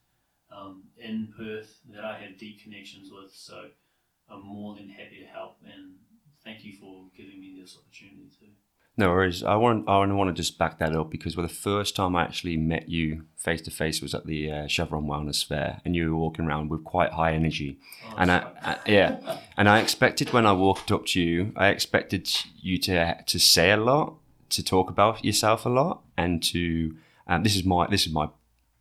um, 0.55 0.85
in 0.99 1.33
Perth 1.37 1.79
that 1.93 2.05
I 2.05 2.19
have 2.19 2.39
deep 2.39 2.63
connections 2.63 3.11
with. 3.11 3.33
So 3.33 3.71
I'm 4.29 4.45
more 4.45 4.75
than 4.75 4.89
happy 4.89 5.21
to 5.21 5.27
help. 5.27 5.59
And 5.65 5.95
thank 6.45 6.65
you 6.65 6.75
for 6.79 7.07
giving 7.17 7.41
me 7.41 7.57
this 7.61 7.77
opportunity 7.77 8.29
to. 8.41 8.47
No 8.99 9.11
worries. 9.11 9.43
I 9.43 9.57
want 9.57 9.87
I 9.89 9.99
want 10.07 10.35
to 10.35 10.43
just 10.43 10.59
back 10.59 10.79
that 10.79 10.97
up 10.97 11.11
because 11.11 11.37
well, 11.37 11.47
the 11.47 11.53
first 11.53 11.95
time 11.95 12.17
I 12.17 12.23
actually 12.23 12.57
met 12.57 12.89
you 12.89 13.27
face 13.37 13.61
to 13.63 13.71
face 13.71 14.01
was 14.01 14.15
at 14.15 14.25
the 14.25 14.51
uh, 14.51 14.67
Chevron 14.69 15.05
Wellness 15.05 15.47
Fair, 15.47 15.83
and 15.85 15.95
you 15.95 16.11
were 16.11 16.17
walking 16.19 16.47
around 16.47 16.71
with 16.71 16.83
quite 16.83 17.13
high 17.13 17.35
energy, 17.35 17.79
oh, 18.07 18.15
and 18.17 18.33
I, 18.33 18.47
I, 18.63 18.79
yeah, 18.87 19.39
and 19.59 19.69
I 19.69 19.81
expected 19.81 20.33
when 20.33 20.47
I 20.47 20.53
walked 20.53 20.91
up 20.91 21.05
to 21.07 21.21
you, 21.21 21.53
I 21.57 21.69
expected 21.69 22.27
you 22.59 22.79
to 22.79 23.23
to 23.23 23.39
say 23.39 23.71
a 23.71 23.77
lot, 23.77 24.15
to 24.51 24.63
talk 24.63 24.91
about 24.91 25.25
yourself 25.25 25.67
a 25.67 25.69
lot, 25.69 26.03
and 26.17 26.43
to 26.45 26.97
um, 27.27 27.43
this 27.43 27.57
is 27.57 27.65
my 27.65 27.87
this 27.87 28.07
is 28.07 28.13
my 28.13 28.29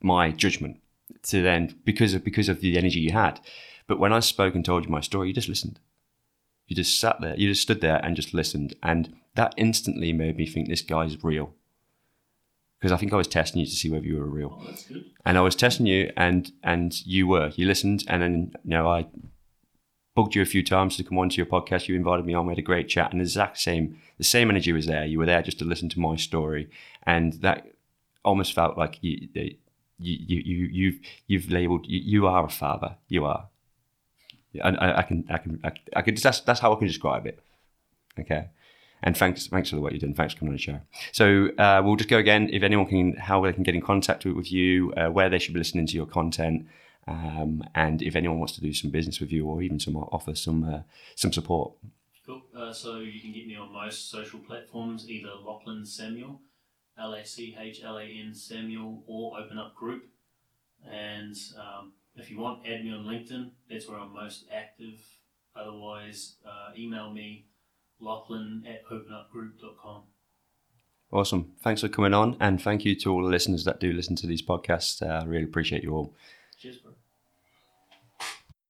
my 0.01 0.31
judgment 0.31 0.79
to 1.23 1.41
then 1.41 1.75
because 1.83 2.13
of 2.13 2.23
because 2.23 2.49
of 2.49 2.61
the 2.61 2.77
energy 2.77 2.99
you 2.99 3.11
had, 3.11 3.39
but 3.87 3.99
when 3.99 4.13
I 4.13 4.19
spoke 4.19 4.55
and 4.55 4.63
told 4.63 4.85
you 4.85 4.91
my 4.91 5.01
story, 5.01 5.29
you 5.29 5.33
just 5.33 5.49
listened 5.49 5.79
you 6.67 6.75
just 6.75 6.99
sat 6.99 7.21
there, 7.21 7.35
you 7.35 7.49
just 7.49 7.61
stood 7.61 7.81
there 7.81 8.03
and 8.03 8.15
just 8.15 8.33
listened. 8.33 8.75
And 8.81 9.15
that 9.35 9.53
instantly 9.57 10.13
made 10.13 10.37
me 10.37 10.47
think 10.47 10.67
this 10.67 10.81
guy's 10.81 11.23
real. 11.23 11.53
Because 12.79 12.91
I 12.91 12.97
think 12.97 13.13
I 13.13 13.17
was 13.17 13.27
testing 13.27 13.59
you 13.59 13.65
to 13.65 13.71
see 13.71 13.89
whether 13.89 14.05
you 14.05 14.17
were 14.17 14.25
real. 14.25 14.59
Oh, 14.59 14.65
that's 14.65 14.83
good. 14.85 15.05
And 15.25 15.37
I 15.37 15.41
was 15.41 15.55
testing 15.55 15.85
you 15.85 16.11
and 16.17 16.51
and 16.63 17.05
you 17.05 17.27
were. 17.27 17.51
You 17.55 17.67
listened 17.67 18.03
and 18.07 18.21
then 18.21 18.51
you 18.63 18.71
know 18.71 18.87
I 18.87 19.07
bugged 20.15 20.35
you 20.35 20.41
a 20.41 20.45
few 20.45 20.63
times 20.63 20.97
to 20.97 21.03
come 21.03 21.17
onto 21.17 21.37
your 21.37 21.45
podcast. 21.45 21.87
You 21.87 21.95
invited 21.95 22.25
me 22.25 22.33
on, 22.33 22.45
we 22.45 22.51
had 22.51 22.59
a 22.59 22.63
great 22.63 22.87
chat, 22.87 23.11
and 23.11 23.19
the 23.19 23.25
exact 23.25 23.59
same 23.59 23.99
the 24.17 24.23
same 24.23 24.49
energy 24.49 24.71
was 24.71 24.85
there. 24.85 25.05
You 25.05 25.19
were 25.19 25.25
there 25.25 25.41
just 25.41 25.59
to 25.59 25.65
listen 25.65 25.89
to 25.89 25.99
my 25.99 26.15
story. 26.15 26.69
And 27.03 27.33
that 27.41 27.67
almost 28.23 28.53
felt 28.53 28.77
like 28.77 28.97
you 29.01 29.27
you 29.35 29.55
you, 29.99 30.41
you 30.45 30.65
you've 30.71 30.99
you've 31.27 31.51
labeled 31.51 31.85
you, 31.87 31.99
you 31.99 32.27
are 32.27 32.45
a 32.45 32.49
father. 32.49 32.95
You 33.07 33.25
are 33.25 33.49
I, 34.63 34.99
I 34.99 35.01
can, 35.03 35.25
I 35.29 35.37
can, 35.37 35.59
I, 35.63 35.71
I 35.95 36.01
can. 36.01 36.15
That's 36.15 36.41
that's 36.41 36.59
how 36.59 36.73
I 36.73 36.77
can 36.77 36.87
describe 36.87 37.25
it. 37.25 37.39
Okay. 38.19 38.49
And 39.03 39.15
thanks, 39.15 39.47
thanks 39.47 39.69
for 39.69 39.75
the 39.75 39.81
work 39.81 39.91
you've 39.91 40.01
done. 40.01 40.13
Thanks 40.13 40.33
for 40.33 40.39
coming 40.39 40.53
on 40.53 40.55
the 40.55 40.61
show. 40.61 40.79
So 41.11 41.49
uh, 41.57 41.81
we'll 41.83 41.97
just 41.97 42.09
go 42.09 42.17
again. 42.17 42.49
If 42.51 42.63
anyone 42.63 42.87
can, 42.87 43.13
how 43.17 43.41
they 43.41 43.53
can 43.53 43.61
get 43.61 43.75
in 43.75 43.81
contact 43.81 44.25
with, 44.25 44.35
with 44.35 44.51
you, 44.51 44.93
uh, 44.93 45.09
where 45.09 45.29
they 45.29 45.37
should 45.37 45.53
be 45.53 45.59
listening 45.59 45.85
to 45.87 45.93
your 45.95 46.07
content, 46.07 46.65
um, 47.07 47.63
and 47.73 48.01
if 48.01 48.15
anyone 48.15 48.39
wants 48.39 48.53
to 48.53 48.61
do 48.61 48.73
some 48.73 48.91
business 48.91 49.19
with 49.19 49.31
you 49.31 49.45
or 49.45 49.61
even 49.61 49.79
some 49.79 49.95
offer 49.95 50.35
some 50.35 50.63
uh, 50.63 50.81
some 51.15 51.31
support. 51.31 51.73
Cool. 52.25 52.41
Uh, 52.57 52.73
so 52.73 52.97
you 52.97 53.21
can 53.21 53.31
get 53.31 53.47
me 53.47 53.55
on 53.55 53.71
most 53.71 54.09
social 54.09 54.39
platforms, 54.39 55.09
either 55.09 55.29
Lachlan 55.45 55.85
Samuel, 55.85 56.41
L 56.97 57.13
A 57.13 57.23
C 57.23 57.55
H 57.59 57.81
L 57.83 57.97
A 57.97 58.03
N 58.03 58.33
Samuel, 58.33 59.03
or 59.05 59.39
Open 59.39 59.59
Up 59.59 59.75
Group, 59.75 60.03
and 60.89 61.35
um, 61.57 61.93
if 62.15 62.31
you 62.31 62.39
want, 62.39 62.65
add 62.65 62.83
me 62.83 62.91
on 62.91 63.05
LinkedIn. 63.05 63.51
That's 63.69 63.87
where 63.87 63.99
I'm 63.99 64.13
most 64.13 64.45
active. 64.51 64.99
Otherwise, 65.55 66.35
uh, 66.45 66.73
email 66.77 67.11
me, 67.11 67.45
lachlan 67.99 68.63
at 68.67 68.85
openupgroup.com. 68.87 70.03
Awesome. 71.11 71.53
Thanks 71.61 71.81
for 71.81 71.87
coming 71.87 72.13
on. 72.13 72.35
And 72.39 72.61
thank 72.61 72.83
you 72.83 72.95
to 72.95 73.11
all 73.11 73.23
the 73.23 73.29
listeners 73.29 73.63
that 73.65 73.79
do 73.79 73.93
listen 73.93 74.15
to 74.17 74.27
these 74.27 74.41
podcasts. 74.41 75.01
Uh, 75.01 75.21
I 75.21 75.25
really 75.25 75.43
appreciate 75.43 75.83
you 75.83 75.93
all. 75.93 76.13